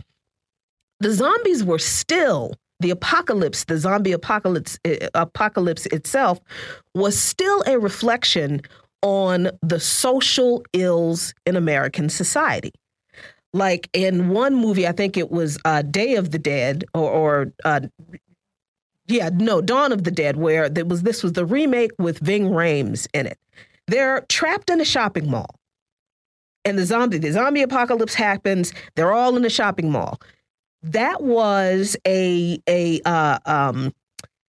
the 1.00 1.12
zombies 1.12 1.62
were 1.64 1.78
still 1.78 2.54
the 2.80 2.90
apocalypse, 2.90 3.64
the 3.64 3.78
zombie 3.78 4.12
apocalypse, 4.12 4.78
uh, 4.84 5.08
apocalypse 5.14 5.86
itself, 5.86 6.40
was 6.94 7.18
still 7.18 7.62
a 7.66 7.78
reflection 7.78 8.60
on 9.04 9.50
the 9.60 9.78
social 9.78 10.64
ills 10.72 11.34
in 11.44 11.56
American 11.56 12.08
society. 12.08 12.72
Like 13.52 13.88
in 13.92 14.30
one 14.30 14.56
movie, 14.56 14.88
I 14.88 14.92
think 14.92 15.16
it 15.16 15.30
was 15.30 15.58
uh, 15.64 15.82
Day 15.82 16.16
of 16.16 16.32
the 16.32 16.38
Dead, 16.38 16.84
or, 16.94 17.10
or 17.10 17.52
uh, 17.64 17.80
yeah, 19.06 19.30
no, 19.32 19.60
Dawn 19.60 19.92
of 19.92 20.02
the 20.02 20.10
Dead, 20.10 20.36
where 20.36 20.68
there 20.68 20.86
was 20.86 21.02
this 21.02 21.22
was 21.22 21.34
the 21.34 21.44
remake 21.44 21.92
with 21.98 22.18
Ving 22.18 22.46
Rhames 22.46 23.06
in 23.12 23.26
it. 23.26 23.38
They're 23.86 24.22
trapped 24.28 24.70
in 24.70 24.80
a 24.80 24.84
shopping 24.84 25.30
mall, 25.30 25.54
and 26.64 26.78
the 26.78 26.86
zombie 26.86 27.18
the 27.18 27.30
zombie 27.30 27.62
apocalypse 27.62 28.14
happens. 28.14 28.72
They're 28.96 29.12
all 29.12 29.36
in 29.36 29.44
a 29.44 29.50
shopping 29.50 29.92
mall. 29.92 30.18
That 30.82 31.22
was 31.22 31.96
a 32.06 32.58
a 32.68 33.02
uh, 33.04 33.38
um, 33.44 33.92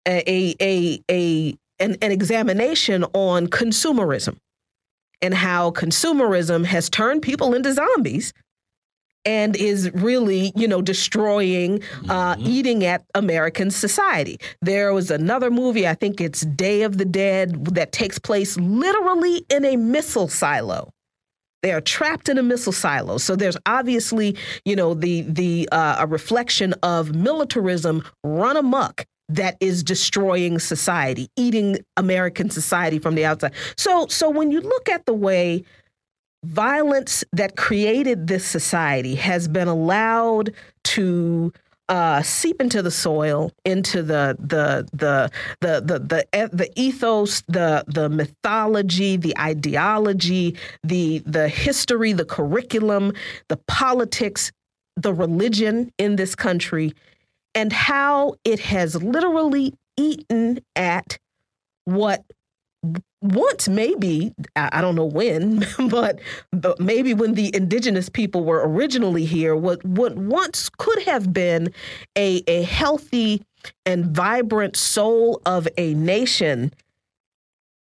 a 0.07 0.55
a 0.63 1.01
a 1.11 1.55
an, 1.81 1.97
an 2.01 2.13
examination 2.13 3.05
on 3.13 3.49
consumerism 3.49 4.39
and 5.23 5.35
how 5.35 5.70
consumerism 5.70 6.65
has 6.65 6.89
turned 6.91 7.23
people 7.23 7.55
into 7.55 7.73
zombies 7.73 8.32
and 9.24 9.57
is 9.57 9.91
really, 9.95 10.53
you 10.55 10.69
know, 10.69 10.82
destroying, 10.82 11.82
uh, 12.09 12.35
mm-hmm. 12.35 12.47
eating 12.47 12.85
at 12.85 13.05
American 13.15 13.70
society. 13.70 14.39
There 14.61 14.93
was 14.93 15.11
another 15.11 15.51
movie, 15.51 15.89
I 15.89 15.95
think 15.95 16.20
it's 16.20 16.43
Day 16.43 16.82
of 16.82 16.99
the 16.99 17.05
Dead, 17.05 17.65
that 17.74 17.93
takes 17.93 18.19
place 18.19 18.57
literally 18.59 19.45
in 19.49 19.65
a 19.65 19.77
missile 19.77 20.28
silo. 20.28 20.91
They 21.62 21.73
are 21.73 21.81
trapped 21.81 22.28
in 22.28 22.36
a 22.36 22.43
missile 22.43 22.74
silo. 22.74 23.16
So 23.16 23.36
there's 23.36 23.57
obviously, 23.65 24.36
you 24.66 24.77
know, 24.77 24.93
the 24.93 25.23
the 25.23 25.66
uh, 25.73 25.97
a 26.01 26.07
reflection 26.07 26.74
of 26.82 27.15
militarism 27.15 28.05
run 28.23 28.59
amok 28.59 29.07
that 29.29 29.57
is 29.61 29.83
destroying 29.83 30.59
society, 30.59 31.29
eating 31.37 31.79
American 31.97 32.51
society 32.51 32.99
from 32.99 33.15
the 33.15 33.25
outside. 33.25 33.53
So 33.77 34.07
so 34.09 34.31
when 34.31 34.51
you 34.51 34.61
look 34.61 34.89
at 34.89 35.07
the 35.07 35.15
way 35.15 35.65
violence 36.45 37.25
that 37.33 37.57
created 37.57 38.27
this 38.27 38.45
society 38.45 39.15
has 39.15 39.49
been 39.49 39.69
allowed 39.69 40.53
to 40.85 41.53
uh, 41.89 42.23
seep 42.23 42.61
into 42.61 42.81
the 42.83 42.91
soil, 42.91 43.53
into 43.65 44.03
the 44.03 44.37
the 44.39 44.87
the 44.93 45.31
the 45.61 45.81
the 45.81 45.99
the, 45.99 46.51
the 46.53 46.71
ethos, 46.77 47.43
the 47.43 47.85
the 47.87 48.09
mythology, 48.09 49.17
the 49.17 49.37
ideology, 49.39 50.57
the 50.83 51.19
the 51.27 51.49
history, 51.49 52.13
the 52.13 52.25
curriculum, 52.25 53.13
the 53.49 53.59
politics, 53.69 54.51
the 54.97 55.13
religion 55.13 55.93
in 55.99 56.17
this 56.17 56.35
country 56.35 56.95
and 57.55 57.73
how 57.73 58.35
it 58.45 58.61
has 58.61 59.03
literally 59.03 59.75
eaten 59.97 60.61
at 60.77 61.19
what 61.85 62.25
once 63.23 63.69
maybe 63.69 64.33
I 64.55 64.81
don't 64.83 64.95
know 64.95 65.07
when, 65.07 65.65
but 65.89 66.21
but 66.53 66.79
maybe 66.79 67.15
when 67.15 67.35
the 67.35 67.55
indigenous 67.55 68.09
people 68.09 68.45
were 68.45 68.69
originally 68.69 69.25
here, 69.25 69.57
what 69.57 69.85
what 69.85 70.17
once 70.17 70.69
could 70.69 71.03
have 71.05 71.33
been 71.33 71.73
a 72.17 72.43
a 72.47 72.63
healthy 72.63 73.43
and 73.87 74.07
vibrant 74.15 74.77
soul 74.77 75.41
of 75.47 75.67
a 75.79 75.95
nation, 75.95 76.73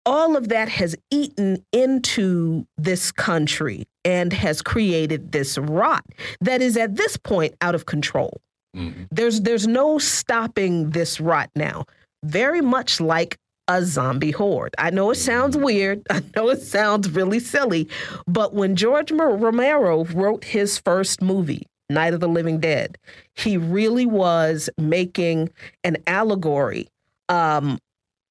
all 0.06 0.36
of 0.36 0.50
that 0.50 0.68
has 0.68 0.96
eaten 1.10 1.64
into 1.72 2.66
this 2.78 3.12
country 3.12 3.86
and 4.04 4.34
has 4.34 4.62
created 4.62 5.32
this 5.32 5.58
rot 5.58 6.04
that 6.42 6.62
is 6.62 6.76
at 6.76 6.96
this 6.96 7.16
point 7.16 7.56
out 7.62 7.76
of 7.76 7.86
control. 7.86 8.42
Mm-hmm. 8.76 9.04
There's 9.12 9.42
there's 9.42 9.68
no 9.68 9.98
stopping 9.98 10.92
this 10.92 11.20
rot 11.20 11.50
now. 11.56 11.86
Very 12.24 12.62
much 12.62 13.00
like 13.00 13.38
a 13.68 13.84
zombie 13.84 14.32
horde. 14.32 14.74
I 14.78 14.90
know 14.90 15.12
it 15.12 15.16
sounds 15.16 15.56
mm-hmm. 15.56 15.66
weird. 15.66 16.02
I 16.10 16.24
know 16.36 16.50
it 16.50 16.62
sounds 16.62 17.10
really 17.10 17.40
silly, 17.40 17.88
but 18.28 18.54
when 18.54 18.76
George 18.76 19.12
Romero 19.12 20.06
wrote 20.06 20.44
his 20.44 20.80
first 20.80 21.22
movie, 21.22 21.66
Night 21.90 22.14
of 22.14 22.20
the 22.20 22.28
Living 22.28 22.60
Dead, 22.60 22.98
he 23.36 23.58
really 23.58 24.06
was 24.06 24.70
making 24.78 25.50
an 25.84 25.98
allegory 26.06 26.88
um, 27.30 27.80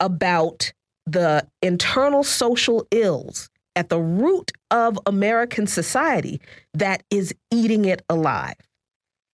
about 0.00 0.72
the 1.06 1.46
internal 1.62 2.22
social 2.22 2.86
ills 2.90 3.48
at 3.74 3.88
the 3.88 3.98
root 3.98 4.52
of 4.70 4.98
American 5.06 5.66
society 5.66 6.40
that 6.74 7.02
is 7.10 7.34
eating 7.50 7.84
it 7.84 8.02
alive 8.08 8.54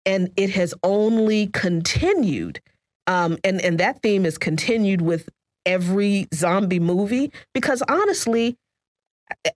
and 0.06 0.30
it 0.36 0.50
has 0.50 0.74
only 0.82 1.48
continued. 1.48 2.60
Um, 3.06 3.38
and 3.44 3.60
and 3.60 3.78
that 3.78 4.02
theme 4.02 4.24
is 4.24 4.38
continued 4.38 5.00
with 5.00 5.28
every 5.66 6.28
zombie 6.34 6.80
movie 6.80 7.32
because 7.52 7.82
honestly, 7.88 8.56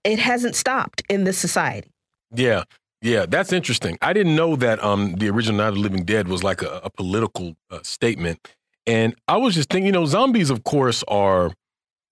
it 0.05 0.19
hasn't 0.19 0.57
stopped 0.57 1.03
in 1.09 1.25
this 1.25 1.39
society. 1.39 1.91
Yeah, 2.35 2.65
yeah, 3.03 3.27
that's 3.27 3.53
interesting. 3.53 3.99
I 4.03 4.13
didn't 4.13 4.35
know 4.35 4.57
that 4.57 4.83
um, 4.83 5.15
the 5.15 5.29
original 5.29 5.59
Night 5.59 5.69
of 5.69 5.75
the 5.75 5.81
Living 5.81 6.05
Dead 6.05 6.29
was 6.29 6.43
like 6.43 6.63
a, 6.63 6.81
a 6.83 6.91
political 6.91 7.55
uh, 7.71 7.81
statement, 7.83 8.49
and 8.87 9.15
I 9.29 9.37
was 9.37 9.55
just 9.55 9.71
thinking, 9.71 9.87
you 9.87 9.93
know, 9.93 10.07
zombies, 10.07 10.51
of 10.51 10.65
course, 10.65 11.05
are 11.07 11.53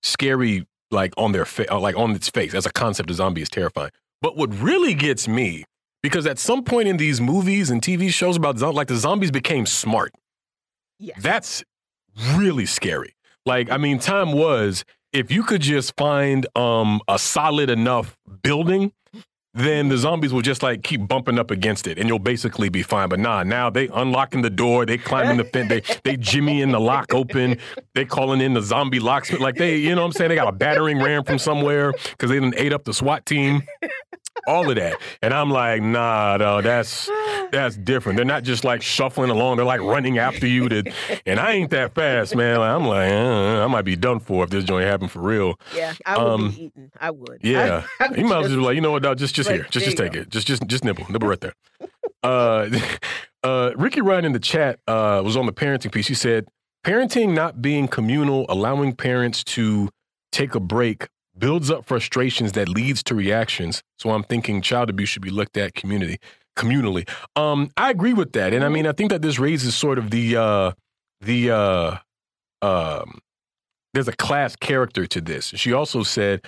scary, 0.03 0.67
like 0.91 1.13
on 1.17 1.33
their 1.33 1.45
face, 1.45 1.67
uh, 1.71 1.81
like 1.81 1.97
on 1.97 2.13
its 2.13 2.29
face. 2.29 2.55
As 2.55 2.67
a 2.67 2.73
concept, 2.73 3.11
a 3.11 3.15
zombie 3.15 3.43
is 3.43 3.49
terrifying. 3.49 3.91
But 4.21 4.37
what 4.37 4.55
really 4.55 4.95
gets 4.95 5.27
me 5.27 5.65
because 6.05 6.27
at 6.27 6.39
some 6.39 6.63
point 6.63 6.87
in 6.87 6.99
these 6.99 7.19
movies 7.19 7.71
and 7.71 7.81
TV 7.81 8.11
shows 8.11 8.37
about 8.37 8.59
zombies, 8.59 8.77
like 8.77 8.89
the 8.89 8.97
zombies 8.97 9.31
became 9.31 9.65
smart. 9.65 10.13
Yes. 10.99 11.17
That's 11.23 11.65
really 12.35 12.67
scary. 12.67 13.17
Like, 13.47 13.71
I 13.71 13.79
mean, 13.79 13.99
time 13.99 14.33
was 14.33 14.85
if 15.15 15.33
you 15.33 15.43
could 15.43 15.63
just 15.63 15.97
find 15.97 16.47
um, 16.55 17.01
a 17.09 17.19
solid 17.19 17.71
enough 17.71 18.19
building, 18.43 18.93
then 19.55 19.89
the 19.89 19.97
zombies 19.97 20.33
will 20.33 20.43
just 20.43 20.63
like 20.63 20.83
keep 20.83 21.07
bumping 21.07 21.39
up 21.39 21.51
against 21.51 21.87
it 21.87 21.99
and 21.99 22.09
you'll 22.09 22.19
basically 22.19 22.69
be 22.69 22.83
fine. 22.83 23.09
But 23.09 23.21
nah, 23.21 23.45
now 23.45 23.71
they 23.71 23.89
unlocking 23.89 24.43
the 24.43 24.51
door, 24.51 24.85
they 24.85 24.99
climbing 24.99 25.37
the 25.37 25.45
fence, 25.45 25.69
they 25.69 25.81
they 26.03 26.17
jimmying 26.17 26.73
the 26.73 26.81
lock 26.81 27.15
open, 27.15 27.59
they 27.95 28.05
calling 28.05 28.41
in 28.41 28.55
the 28.55 28.63
zombie 28.63 29.01
locksmith. 29.01 29.41
Like 29.41 29.57
they, 29.57 29.77
you 29.77 29.95
know 29.95 30.03
what 30.03 30.09
I'm 30.09 30.13
saying? 30.13 30.31
They 30.31 30.35
got 30.35 30.49
a 30.49 30.53
battering 30.53 31.01
ram 31.01 31.25
from 31.25 31.39
somewhere 31.39 31.93
because 31.93 32.31
they 32.31 32.41
didn't 32.41 32.57
ate 32.59 32.73
up 32.73 32.85
the 32.85 32.93
SWAT 32.93 33.25
team 33.27 33.63
all 34.47 34.69
of 34.69 34.77
that. 34.77 34.99
And 35.23 35.33
I'm 35.33 35.51
like, 35.51 35.83
nah, 35.83 36.37
no, 36.37 36.61
that's 36.61 37.11
that's 37.51 37.77
different. 37.77 38.17
They're 38.17 38.25
not 38.25 38.43
just 38.43 38.65
like 38.65 38.83
shuffling 38.83 39.31
along; 39.31 39.57
they're 39.57 39.67
like 39.67 39.81
running 39.81 40.19
after 40.19 40.47
you. 40.47 40.69
To, 40.69 40.93
and 41.27 41.41
I 41.41 41.53
ain't 41.53 41.71
that 41.71 41.95
fast, 41.95 42.35
man. 42.35 42.59
Like, 42.59 42.71
I'm 42.71 42.87
like, 42.87 43.11
uh, 43.11 43.65
I 43.65 43.67
might 43.67 43.85
be 43.85 43.97
done 43.97 44.21
for 44.21 44.45
if 44.45 44.51
this 44.51 44.65
joint 44.65 44.87
happened 44.87 45.11
for 45.11 45.21
real. 45.21 45.59
Yeah, 45.75 45.95
I 46.05 46.19
would 46.19 46.27
um, 46.27 46.51
be 46.51 46.65
eating. 46.65 46.91
I 47.01 47.11
would. 47.11 47.39
Yeah, 47.43 47.85
I, 48.01 48.15
you 48.15 48.25
might 48.25 48.45
as 48.45 48.51
well 48.51 48.59
be 48.59 48.65
like, 48.65 48.75
you 48.75 48.81
know 48.81 48.93
what, 48.93 49.03
dog? 49.03 49.19
Just 49.19 49.35
just 49.35 49.44
here, 49.49 49.67
just 49.71 49.85
just 49.85 49.97
take 49.97 50.15
it. 50.15 50.31
Just 50.31 50.47
just 50.47 50.67
just 50.67 50.85
nibble, 50.85 51.07
nibble 51.11 51.29
right 51.29 51.41
there. 51.41 51.55
uh, 52.23 52.69
uh, 53.43 53.73
Ricky 53.77 54.01
Ryan 54.01 54.25
in 54.27 54.33
the 54.33 54.41
chat 54.41 54.79
uh, 54.87 55.23
was 55.25 55.37
on 55.37 55.47
the 55.47 55.53
parenting 55.53 55.93
piece. 55.93 56.07
He 56.07 56.15
said, 56.15 56.47
parenting 56.85 57.35
not 57.35 57.63
being 57.63 57.89
communal, 57.89 58.47
allowing 58.49 58.95
parents 58.95 59.45
to 59.45 59.89
take 60.33 60.55
a 60.55 60.61
break 60.61 61.09
builds 61.37 61.71
up 61.71 61.85
frustrations 61.85 62.53
that 62.53 62.69
leads 62.69 63.03
to 63.05 63.15
reactions. 63.15 63.83
So 63.99 64.11
I'm 64.11 64.23
thinking 64.23 64.63
child 64.63 64.91
abuse 64.91 65.09
should 65.09 65.23
be 65.23 65.31
looked 65.31 65.57
at 65.57 65.75
community 65.75 66.19
communally. 66.57 67.09
Um, 67.37 67.71
I 67.77 67.91
agree 67.91 68.15
with 68.15 68.33
that, 68.33 68.53
and 68.53 68.65
I 68.65 68.69
mean 68.69 68.87
I 68.87 68.93
think 68.93 69.11
that 69.11 69.23
this 69.23 69.39
raises 69.39 69.75
sort 69.75 69.99
of 69.99 70.11
the 70.11 70.37
uh, 70.37 70.73
the 71.21 71.51
uh, 71.51 71.97
um, 72.63 73.19
there's 73.93 74.09
a 74.09 74.17
class 74.17 74.57
character 74.57 75.07
to 75.07 75.21
this. 75.21 75.47
She 75.57 75.73
also 75.73 76.03
said 76.03 76.45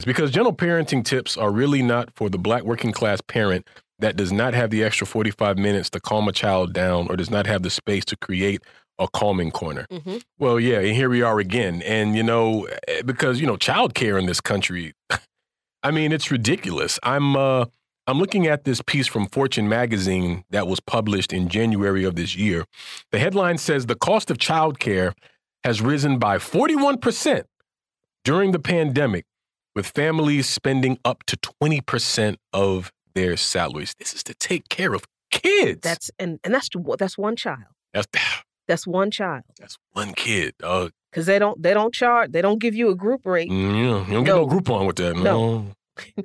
it's 0.00 0.06
because 0.06 0.30
gentle 0.30 0.54
parenting 0.54 1.04
tips 1.04 1.36
are 1.36 1.50
really 1.50 1.82
not 1.82 2.08
for 2.14 2.30
the 2.30 2.38
black 2.38 2.62
working 2.62 2.90
class 2.90 3.20
parent 3.20 3.68
that 3.98 4.16
does 4.16 4.32
not 4.32 4.54
have 4.54 4.70
the 4.70 4.82
extra 4.82 5.06
45 5.06 5.58
minutes 5.58 5.90
to 5.90 6.00
calm 6.00 6.26
a 6.26 6.32
child 6.32 6.72
down 6.72 7.06
or 7.10 7.16
does 7.16 7.28
not 7.28 7.46
have 7.46 7.62
the 7.62 7.68
space 7.68 8.06
to 8.06 8.16
create 8.16 8.62
a 8.98 9.06
calming 9.08 9.50
corner. 9.50 9.86
Mm-hmm. 9.90 10.16
Well, 10.38 10.58
yeah, 10.58 10.78
and 10.78 10.96
here 10.96 11.10
we 11.10 11.20
are 11.20 11.38
again. 11.38 11.82
And, 11.82 12.16
you 12.16 12.22
know, 12.22 12.66
eh, 12.88 13.02
because, 13.04 13.42
you 13.42 13.46
know, 13.46 13.58
childcare 13.58 14.18
in 14.18 14.24
this 14.24 14.40
country, 14.40 14.94
I 15.82 15.90
mean, 15.90 16.12
it's 16.12 16.30
ridiculous. 16.30 16.98
I'm, 17.02 17.36
uh, 17.36 17.66
I'm 18.06 18.18
looking 18.18 18.46
at 18.46 18.64
this 18.64 18.80
piece 18.80 19.06
from 19.06 19.26
Fortune 19.26 19.68
magazine 19.68 20.44
that 20.48 20.66
was 20.66 20.80
published 20.80 21.30
in 21.30 21.50
January 21.50 22.04
of 22.04 22.16
this 22.16 22.34
year. 22.34 22.64
The 23.12 23.18
headline 23.18 23.58
says 23.58 23.84
the 23.84 23.96
cost 23.96 24.30
of 24.30 24.38
childcare 24.38 25.12
has 25.62 25.82
risen 25.82 26.18
by 26.18 26.38
41% 26.38 27.44
during 28.24 28.52
the 28.52 28.58
pandemic, 28.58 29.26
with 29.80 29.86
families 29.86 30.46
spending 30.46 30.98
up 31.06 31.24
to 31.24 31.38
20% 31.38 32.36
of 32.52 32.92
their 33.14 33.34
salaries. 33.38 33.94
This 33.98 34.12
is 34.12 34.22
to 34.24 34.34
take 34.34 34.68
care 34.68 34.92
of 34.92 35.04
kids. 35.30 35.80
That's 35.80 36.10
and 36.18 36.38
and 36.44 36.52
that's 36.52 36.68
that's 36.98 37.16
one 37.16 37.34
child. 37.34 37.64
That's 37.94 38.06
that's 38.68 38.86
one 38.86 39.10
child. 39.10 39.44
That's 39.58 39.78
one 39.92 40.12
kid, 40.12 40.52
dog. 40.58 40.92
Because 41.10 41.24
they 41.24 41.38
don't 41.38 41.62
they 41.62 41.72
don't 41.72 41.94
charge 41.94 42.30
they 42.32 42.42
don't 42.42 42.58
give 42.58 42.74
you 42.74 42.90
a 42.90 42.94
group 42.94 43.24
rate. 43.24 43.50
Mm, 43.50 43.72
yeah, 43.72 44.06
you 44.06 44.12
don't 44.12 44.24
get 44.24 44.34
no, 44.34 44.44
no 44.44 44.46
Groupon 44.46 44.86
with 44.86 44.96
that. 44.96 45.16
No. 45.16 45.22
no. 45.22 46.24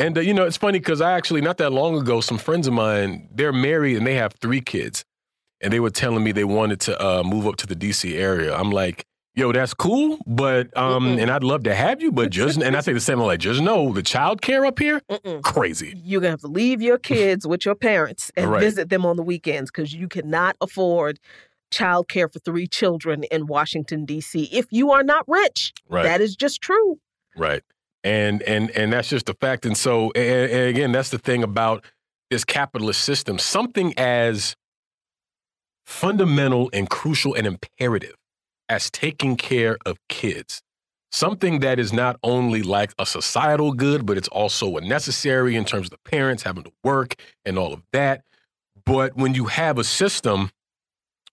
and 0.00 0.18
uh, 0.18 0.20
you 0.20 0.34
know 0.34 0.44
it's 0.44 0.56
funny 0.56 0.80
because 0.80 1.00
I 1.00 1.12
actually 1.12 1.40
not 1.40 1.58
that 1.58 1.70
long 1.70 1.96
ago 1.96 2.20
some 2.20 2.36
friends 2.36 2.66
of 2.66 2.74
mine 2.74 3.28
they're 3.32 3.52
married 3.52 3.96
and 3.96 4.04
they 4.04 4.16
have 4.16 4.32
three 4.40 4.60
kids, 4.60 5.04
and 5.60 5.72
they 5.72 5.78
were 5.78 5.90
telling 5.90 6.24
me 6.24 6.32
they 6.32 6.42
wanted 6.42 6.80
to 6.80 7.00
uh, 7.00 7.22
move 7.22 7.46
up 7.46 7.54
to 7.58 7.66
the 7.68 7.76
D.C. 7.76 8.16
area. 8.16 8.52
I'm 8.52 8.72
like, 8.72 9.06
yo, 9.34 9.52
that's 9.52 9.74
cool, 9.74 10.18
but 10.26 10.76
um, 10.76 11.04
Mm-mm. 11.04 11.22
and 11.22 11.30
I'd 11.30 11.44
love 11.44 11.64
to 11.64 11.74
have 11.74 12.02
you, 12.02 12.12
but 12.12 12.30
just 12.30 12.60
and 12.60 12.76
I 12.76 12.80
say 12.80 12.92
the 12.92 13.00
same, 13.00 13.18
like 13.20 13.40
just 13.40 13.60
know 13.60 13.92
the 13.92 14.02
child 14.02 14.42
care 14.42 14.64
up 14.64 14.78
here, 14.78 15.00
Mm-mm. 15.10 15.42
crazy. 15.42 16.00
You're 16.04 16.20
gonna 16.20 16.32
have 16.32 16.40
to 16.40 16.48
leave 16.48 16.82
your 16.82 16.98
kids 16.98 17.46
with 17.46 17.64
your 17.64 17.74
parents 17.74 18.30
and 18.36 18.50
right. 18.50 18.60
visit 18.60 18.88
them 18.88 19.06
on 19.06 19.16
the 19.16 19.22
weekends 19.22 19.70
because 19.70 19.94
you 19.94 20.08
cannot 20.08 20.56
afford 20.60 21.18
child 21.70 22.08
care 22.08 22.28
for 22.28 22.38
three 22.38 22.66
children 22.66 23.24
in 23.24 23.46
Washington 23.46 24.04
D.C. 24.04 24.48
If 24.52 24.66
you 24.70 24.90
are 24.90 25.02
not 25.02 25.24
rich, 25.26 25.72
right. 25.88 26.02
that 26.02 26.20
is 26.20 26.36
just 26.36 26.60
true. 26.60 26.98
Right, 27.36 27.62
and 28.04 28.42
and 28.42 28.70
and 28.72 28.92
that's 28.92 29.08
just 29.08 29.26
the 29.26 29.34
fact. 29.34 29.64
And 29.64 29.76
so, 29.76 30.12
and, 30.14 30.50
and 30.50 30.68
again, 30.68 30.92
that's 30.92 31.10
the 31.10 31.18
thing 31.18 31.42
about 31.42 31.84
this 32.30 32.44
capitalist 32.44 33.02
system. 33.02 33.38
Something 33.38 33.94
as 33.98 34.56
fundamental 35.84 36.70
and 36.72 36.88
crucial 36.88 37.34
and 37.34 37.46
imperative 37.46 38.14
as 38.72 38.90
taking 38.90 39.36
care 39.36 39.76
of 39.84 39.98
kids. 40.08 40.62
Something 41.10 41.60
that 41.60 41.78
is 41.78 41.92
not 41.92 42.18
only 42.22 42.62
like 42.62 42.94
a 42.98 43.04
societal 43.04 43.74
good, 43.74 44.06
but 44.06 44.16
it's 44.16 44.28
also 44.28 44.78
a 44.78 44.80
necessary 44.80 45.56
in 45.56 45.66
terms 45.66 45.88
of 45.88 45.90
the 45.90 46.10
parents 46.10 46.42
having 46.42 46.64
to 46.64 46.72
work 46.82 47.16
and 47.44 47.58
all 47.58 47.74
of 47.74 47.82
that. 47.92 48.22
But 48.86 49.14
when 49.14 49.34
you 49.34 49.44
have 49.44 49.78
a 49.78 49.84
system 49.84 50.50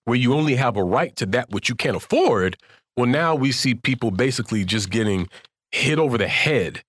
where 0.03 0.17
you 0.17 0.33
only 0.33 0.55
have 0.55 0.75
a 0.75 0.83
right 0.83 1.15
to 1.15 1.25
that 1.27 1.49
which 1.49 1.69
you 1.69 1.75
can't 1.75 1.95
afford, 1.95 2.57
well, 2.97 3.05
now 3.05 3.35
we 3.35 3.53
see 3.53 3.73
people 3.73 4.11
basically 4.11 4.65
just 4.65 4.89
getting 4.89 5.29
hit 5.71 5.97
over 5.97 6.17
the 6.17 6.27
head. 6.27 6.83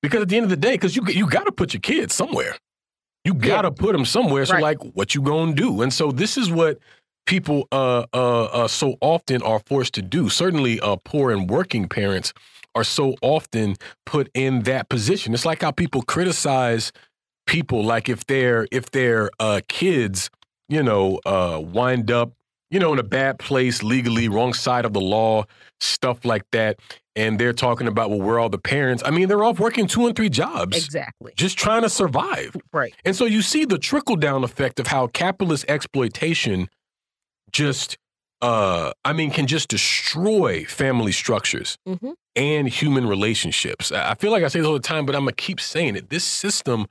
Because 0.00 0.22
at 0.22 0.30
the 0.30 0.36
end 0.38 0.44
of 0.44 0.50
the 0.50 0.56
day, 0.56 0.72
because 0.72 0.96
you 0.96 1.04
you 1.08 1.28
got 1.28 1.44
to 1.44 1.52
put 1.52 1.74
your 1.74 1.82
kids 1.82 2.14
somewhere, 2.14 2.56
you 3.26 3.34
got 3.34 3.62
to 3.62 3.68
yeah. 3.68 3.82
put 3.82 3.92
them 3.92 4.06
somewhere. 4.06 4.46
So, 4.46 4.54
right. 4.54 4.62
like, 4.62 4.78
what 4.94 5.14
you 5.14 5.20
gonna 5.20 5.52
do? 5.52 5.82
And 5.82 5.92
so 5.92 6.10
this 6.10 6.38
is 6.38 6.50
what 6.50 6.78
people 7.30 7.68
uh, 7.70 8.04
uh, 8.12 8.44
uh, 8.46 8.66
so 8.66 8.96
often 9.00 9.40
are 9.42 9.60
forced 9.60 9.94
to 9.94 10.02
do. 10.02 10.28
Certainly, 10.28 10.80
uh, 10.80 10.96
poor 11.04 11.30
and 11.30 11.48
working 11.48 11.88
parents 11.88 12.32
are 12.74 12.82
so 12.82 13.14
often 13.22 13.76
put 14.04 14.28
in 14.34 14.64
that 14.64 14.88
position. 14.88 15.32
It's 15.32 15.46
like 15.46 15.62
how 15.62 15.70
people 15.70 16.02
criticize 16.02 16.90
people, 17.46 17.84
like 17.84 18.08
if 18.08 18.26
their 18.26 18.66
if 18.72 18.90
their 18.90 19.30
uh, 19.38 19.60
kids, 19.68 20.28
you 20.68 20.82
know, 20.82 21.20
uh, 21.24 21.62
wind 21.64 22.10
up, 22.10 22.32
you 22.68 22.80
know, 22.80 22.92
in 22.92 22.98
a 22.98 23.04
bad 23.04 23.38
place 23.38 23.84
legally, 23.84 24.28
wrong 24.28 24.52
side 24.52 24.84
of 24.84 24.92
the 24.92 25.00
law, 25.00 25.44
stuff 25.78 26.24
like 26.24 26.42
that. 26.50 26.80
And 27.14 27.38
they're 27.38 27.52
talking 27.52 27.86
about, 27.86 28.10
well, 28.10 28.20
where 28.20 28.36
are 28.36 28.40
all 28.40 28.48
the 28.48 28.58
parents? 28.58 29.04
I 29.06 29.10
mean, 29.10 29.28
they're 29.28 29.44
off 29.44 29.60
working 29.60 29.86
two 29.86 30.06
and 30.08 30.16
three 30.16 30.30
jobs. 30.30 30.76
Exactly. 30.76 31.32
Just 31.36 31.56
trying 31.56 31.82
to 31.82 31.90
survive. 31.90 32.56
Right. 32.72 32.94
And 33.04 33.14
so 33.14 33.24
you 33.24 33.42
see 33.42 33.64
the 33.64 33.78
trickle 33.78 34.16
down 34.16 34.42
effect 34.42 34.80
of 34.80 34.88
how 34.88 35.06
capitalist 35.08 35.64
exploitation 35.68 36.68
just 37.52 37.96
uh 38.42 38.92
I 39.04 39.12
mean 39.12 39.30
can 39.30 39.46
just 39.46 39.68
destroy 39.68 40.64
family 40.64 41.12
structures 41.12 41.76
mm-hmm. 41.86 42.10
and 42.36 42.68
human 42.68 43.06
relationships. 43.06 43.92
I 43.92 44.14
feel 44.14 44.30
like 44.30 44.44
I 44.44 44.48
say 44.48 44.60
this 44.60 44.66
all 44.66 44.74
the 44.74 44.80
time, 44.80 45.06
but 45.06 45.14
I'm 45.14 45.22
gonna 45.22 45.32
keep 45.32 45.60
saying 45.60 45.96
it. 45.96 46.10
This 46.10 46.24
system 46.24 46.86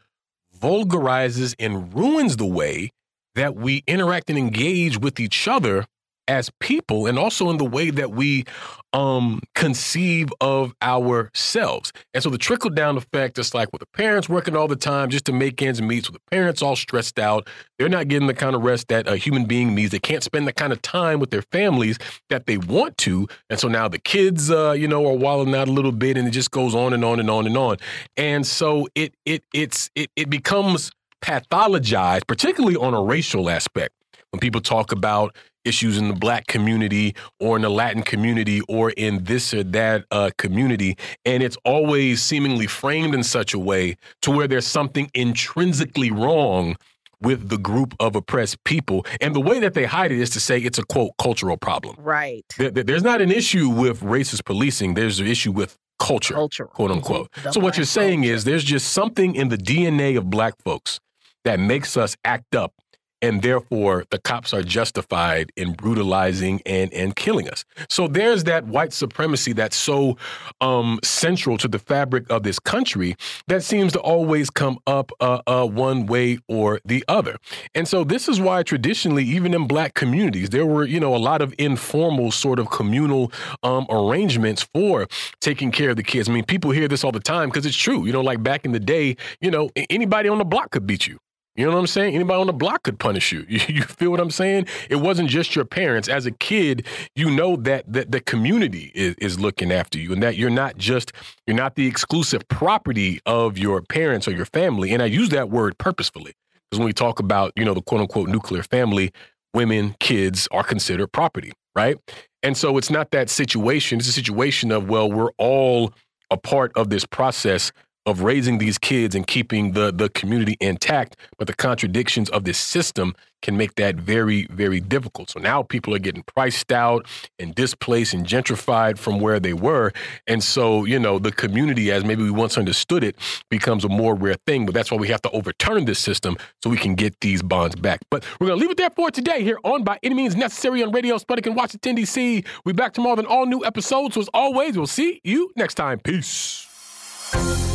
vulgarizes 0.60 1.56
and 1.60 1.94
ruins 1.94 2.38
the 2.38 2.46
way 2.46 2.92
that 3.36 3.56
we 3.56 3.84
interact 3.88 4.30
and 4.30 4.38
engage 4.38 5.00
with 5.00 5.20
each 5.20 5.48
other 5.48 5.86
as 6.30 6.52
people 6.60 7.08
and 7.08 7.18
also 7.18 7.50
in 7.50 7.58
the 7.58 7.66
way 7.66 7.90
that 7.90 8.12
we 8.12 8.46
um, 8.94 9.42
conceive 9.56 10.30
of 10.40 10.74
ourselves. 10.82 11.92
And 12.14 12.24
so 12.24 12.30
the 12.30 12.38
trickle 12.38 12.70
down 12.70 12.98
effect 12.98 13.40
is 13.40 13.54
like 13.54 13.70
with 13.74 13.80
the 13.80 13.88
parents 13.88 14.30
working 14.30 14.56
all 14.56 14.68
the 14.68 14.76
time 14.76 15.10
just 15.10 15.26
to 15.26 15.34
make 15.34 15.62
ends 15.62 15.82
meet. 15.82 16.06
So 16.06 16.12
the 16.12 16.22
parents 16.32 16.62
all 16.62 16.76
stressed 16.76 17.18
out. 17.20 17.50
They're 17.78 17.90
not 17.90 18.08
getting 18.08 18.28
the 18.28 18.36
kind 18.36 18.56
of 18.56 18.64
rest 18.64 18.90
that 18.90 19.08
a 19.08 19.18
human 19.18 19.46
being 19.46 19.74
needs. 19.74 19.92
They 19.92 20.00
can't 20.00 20.24
spend 20.24 20.48
the 20.48 20.54
kind 20.54 20.72
of 20.72 20.82
time 20.84 21.20
with 21.20 21.32
their 21.32 21.42
families 21.42 21.98
that 22.30 22.46
they 22.46 22.58
want 22.58 22.98
to. 23.00 23.28
And 23.50 23.60
so 23.60 23.68
now 23.68 23.88
the 23.88 24.00
kids, 24.00 24.52
uh, 24.52 24.72
you 24.72 24.88
know, 24.88 25.08
are 25.08 25.18
wilding 25.18 25.56
out 25.56 25.68
a 25.68 25.72
little 25.72 25.92
bit 25.92 26.16
and 26.16 26.28
it 26.28 26.32
just 26.32 26.52
goes 26.52 26.76
on 26.76 26.94
and 26.94 27.04
on 27.04 27.20
and 27.20 27.30
on 27.30 27.48
and 27.48 27.58
on. 27.58 27.78
And 28.18 28.46
so 28.46 28.88
it 28.94 29.16
it 29.26 29.44
it's 29.52 29.90
it 29.96 30.12
it 30.16 30.30
becomes 30.30 30.92
pathologized, 31.24 32.28
particularly 32.28 32.76
on 32.76 32.94
a 32.94 33.02
racial 33.02 33.50
aspect 33.50 33.96
when 34.32 34.40
people 34.40 34.62
talk 34.62 34.92
about 34.92 35.36
issues 35.70 35.98
in 35.98 36.08
the 36.10 36.14
black 36.14 36.48
community 36.48 37.16
or 37.40 37.56
in 37.56 37.62
the 37.62 37.70
Latin 37.70 38.04
community 38.04 38.60
or 38.68 38.90
in 38.92 39.24
this 39.24 39.54
or 39.54 39.64
that 39.64 40.06
uh, 40.12 40.32
community. 40.38 40.98
And 41.26 41.42
it's 41.42 41.58
always 41.64 42.22
seemingly 42.22 42.68
framed 42.68 43.14
in 43.16 43.24
such 43.24 43.54
a 43.54 43.60
way 43.60 43.96
to 44.24 44.32
where 44.32 44.48
there's 44.48 44.68
something 44.68 45.10
intrinsically 45.14 46.12
wrong 46.12 46.76
with 47.22 47.50
the 47.50 47.58
group 47.58 47.94
of 48.00 48.16
oppressed 48.16 48.64
people. 48.64 49.06
And 49.22 49.36
the 49.36 49.42
way 49.42 49.60
that 49.60 49.74
they 49.74 49.86
hide 49.86 50.12
it 50.12 50.20
is 50.20 50.30
to 50.32 50.40
say 50.40 50.60
it's 50.60 50.80
a 50.80 50.86
quote 50.86 51.12
cultural 51.18 51.58
problem. 51.58 51.96
Right. 52.00 52.46
There, 52.58 52.72
there's 52.72 53.04
not 53.04 53.22
an 53.22 53.32
issue 53.32 53.70
with 53.70 54.02
racist 54.02 54.46
policing, 54.46 54.94
there's 54.96 55.20
an 55.20 55.28
issue 55.28 55.52
with 55.52 55.78
culture, 56.00 56.34
Cultural. 56.34 56.70
quote 56.70 56.92
unquote. 56.92 57.32
Mm-hmm. 57.32 57.52
So 57.52 57.60
what 57.60 57.78
you're 57.78 57.86
saying 57.86 58.22
culture. 58.22 58.34
is 58.34 58.44
there's 58.46 58.64
just 58.64 58.94
something 58.94 59.36
in 59.36 59.50
the 59.50 59.58
DNA 59.58 60.18
of 60.18 60.30
black 60.30 60.54
folks 60.64 61.00
that 61.44 61.60
makes 61.60 61.98
us 61.98 62.16
act 62.24 62.56
up 62.56 62.74
and 63.22 63.42
therefore 63.42 64.06
the 64.10 64.20
cops 64.20 64.54
are 64.54 64.62
justified 64.62 65.52
in 65.56 65.74
brutalizing 65.74 66.62
and 66.66 66.94
and 66.94 67.16
killing 67.16 67.50
us. 67.50 67.66
So 67.90 68.08
there's 68.08 68.44
that 68.46 68.66
white 68.66 68.94
supremacy 68.94 69.54
that's 69.54 69.76
so 69.76 70.18
um, 70.62 71.00
central 71.04 71.58
to 71.58 71.68
the 71.68 71.80
fabric 71.80 72.30
of 72.30 72.44
this 72.44 72.60
country 72.60 73.16
that 73.48 73.64
seems 73.64 73.94
to 73.94 74.00
always 74.00 74.50
come 74.50 74.80
up 74.88 75.12
uh, 75.20 75.42
uh, 75.48 75.66
one 75.66 76.06
way 76.06 76.40
or 76.48 76.80
the 76.86 77.04
other. 77.08 77.38
And 77.76 77.88
so 77.88 78.04
this 78.04 78.28
is 78.28 78.40
why 78.40 78.64
traditionally, 78.64 79.24
even 79.24 79.54
in 79.54 79.68
black 79.68 79.94
communities, 79.94 80.50
there 80.50 80.66
were 80.66 80.86
you 80.86 81.00
know 81.00 81.16
a 81.16 81.18
lot 81.18 81.42
of 81.42 81.54
informal 81.58 82.32
sort 82.32 82.60
of 82.60 82.70
communal 82.70 83.32
um, 83.64 83.86
arrangements 83.90 84.64
for 84.74 85.08
taking 85.42 85.72
care 85.72 85.92
of 85.92 85.98
the 85.98 86.04
kids. 86.04 86.30
I 86.30 86.34
mean, 86.34 86.46
people 86.46 86.72
hear 86.72 86.88
this 86.88 87.04
all 87.04 87.12
the 87.12 87.20
time 87.20 87.50
because 87.50 87.66
it's 87.66 87.78
true. 87.78 88.06
You 88.06 88.14
know, 88.14 88.22
like 88.22 88.42
back 88.44 88.66
in 88.66 88.72
the 88.72 88.80
day, 88.80 89.18
you 89.42 89.52
know, 89.52 89.70
anybody 89.90 90.30
on 90.30 90.38
the 90.38 90.46
block 90.46 90.72
could 90.72 90.86
beat 90.86 91.08
you. 91.08 91.20
You 91.60 91.66
know 91.66 91.74
what 91.74 91.80
I'm 91.80 91.88
saying? 91.88 92.16
Anybody 92.16 92.40
on 92.40 92.48
the 92.48 92.54
block 92.54 92.84
could 92.84 93.00
punish 93.00 93.32
you. 93.34 93.46
You, 93.50 93.82
feel 93.82 94.12
what 94.12 94.22
I'm 94.22 94.32
saying? 94.32 94.68
It 94.90 94.96
wasn't 94.96 95.28
just 95.28 95.58
your 95.58 95.66
parents. 95.66 96.08
As 96.08 96.26
a 96.26 96.32
kid, 96.32 96.88
you 97.18 97.30
know 97.30 97.58
that, 97.58 97.92
that 97.92 98.14
the 98.14 98.22
community 98.22 98.94
is, 98.96 99.16
is 99.16 99.42
looking 99.42 99.70
after 99.70 100.00
you 100.00 100.14
and 100.14 100.24
that 100.24 100.38
you're 100.38 100.50
not 100.50 100.78
just, 100.78 101.12
you're 101.46 101.58
not 101.58 101.76
the 101.76 101.86
exclusive 101.86 102.48
property 102.48 103.20
of 103.26 103.58
your 103.58 103.82
parents 103.82 104.26
or 104.26 104.32
your 104.32 104.46
family. 104.46 104.94
And 104.94 105.04
I 105.04 105.08
use 105.08 105.30
that 105.30 105.50
word 105.50 105.78
purposefully 105.78 106.32
because 106.72 106.80
when 106.80 106.86
we 106.86 106.94
talk 106.94 107.20
about, 107.20 107.52
you 107.58 107.66
know, 107.66 107.74
the 107.74 107.82
quote 107.82 108.00
unquote 108.00 108.30
nuclear 108.30 108.64
family, 108.64 109.12
women, 109.54 109.98
kids 110.00 110.48
are 110.52 110.64
considered 110.64 111.08
property, 111.08 111.52
right? 111.76 111.98
And 112.42 112.56
so 112.56 112.78
it's 112.78 112.90
not 112.90 113.12
that 113.12 113.30
situation. 113.30 114.00
It's 114.00 114.08
a 114.08 114.14
situation 114.14 114.72
of, 114.72 114.88
well, 114.88 115.12
we're 115.12 115.32
all 115.38 115.94
a 116.32 116.38
part 116.38 116.72
of 116.78 116.90
this 116.90 117.06
process 117.06 117.74
of 118.10 118.22
raising 118.22 118.58
these 118.58 118.78
kids 118.78 119.16
and 119.16 119.28
keeping 119.28 119.74
the 119.74 119.92
the 119.92 120.10
community 120.10 120.58
intact 120.60 121.16
but 121.38 121.48
the 121.48 121.54
contradictions 121.54 122.30
of 122.30 122.44
this 122.44 122.58
system 122.58 123.16
can 123.42 123.58
make 123.58 123.76
that 123.76 123.96
very 123.96 124.46
very 124.48 124.80
difficult. 124.80 125.30
So 125.30 125.40
now 125.40 125.64
people 125.64 125.94
are 125.96 126.00
getting 126.00 126.24
priced 126.24 126.72
out 126.72 127.06
and 127.38 127.56
displaced 127.56 128.14
and 128.14 128.26
gentrified 128.26 128.98
from 128.98 129.20
where 129.20 129.40
they 129.40 129.54
were. 129.54 129.92
And 130.28 130.44
so 130.44 130.86
you 130.86 131.00
know 131.00 131.20
the 131.20 131.32
community 131.32 131.92
as 131.92 132.04
maybe 132.04 132.24
we 132.24 132.32
once 132.32 132.58
understood 132.58 133.04
it 133.04 133.16
becomes 133.50 133.86
a 133.86 133.90
more 133.90 134.16
rare 134.16 134.36
thing 134.46 134.66
but 134.66 134.74
that's 134.74 134.92
why 134.92 134.98
we 134.98 135.08
have 135.08 135.22
to 135.22 135.32
overturn 135.32 135.86
this 135.86 136.00
system 136.00 136.38
so 136.64 136.70
we 136.70 136.78
can 136.78 136.96
get 136.96 137.20
these 137.22 137.42
bonds 137.42 137.76
back. 137.76 138.00
But 138.10 138.26
we're 138.40 138.50
to 138.50 138.56
leave 138.56 138.72
it 138.72 138.78
there 138.78 138.90
for 138.90 139.12
today 139.12 139.44
here 139.44 139.60
on 139.64 139.84
by 139.84 140.00
any 140.04 140.16
means 140.16 140.36
necessary 140.36 140.84
on 140.84 140.92
radio 140.92 141.18
sputnik 141.18 141.48
in 141.48 141.56
washington 141.56 141.96
dc 141.96 142.46
we 142.66 142.74
back 142.74 142.94
tomorrow 142.94 143.16
with 143.16 143.26
an 143.26 143.32
all 143.32 143.46
new 143.46 143.64
episode. 143.66 144.14
So 144.14 144.22
as 144.22 144.30
always 144.34 144.78
we'll 144.78 144.88
see 144.88 145.22
you 145.24 145.52
next 145.56 145.76
time. 145.76 146.00
Peace 146.00 146.69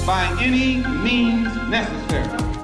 by 0.07 0.37
any 0.41 0.77
means 1.03 1.55
necessary. 1.69 2.64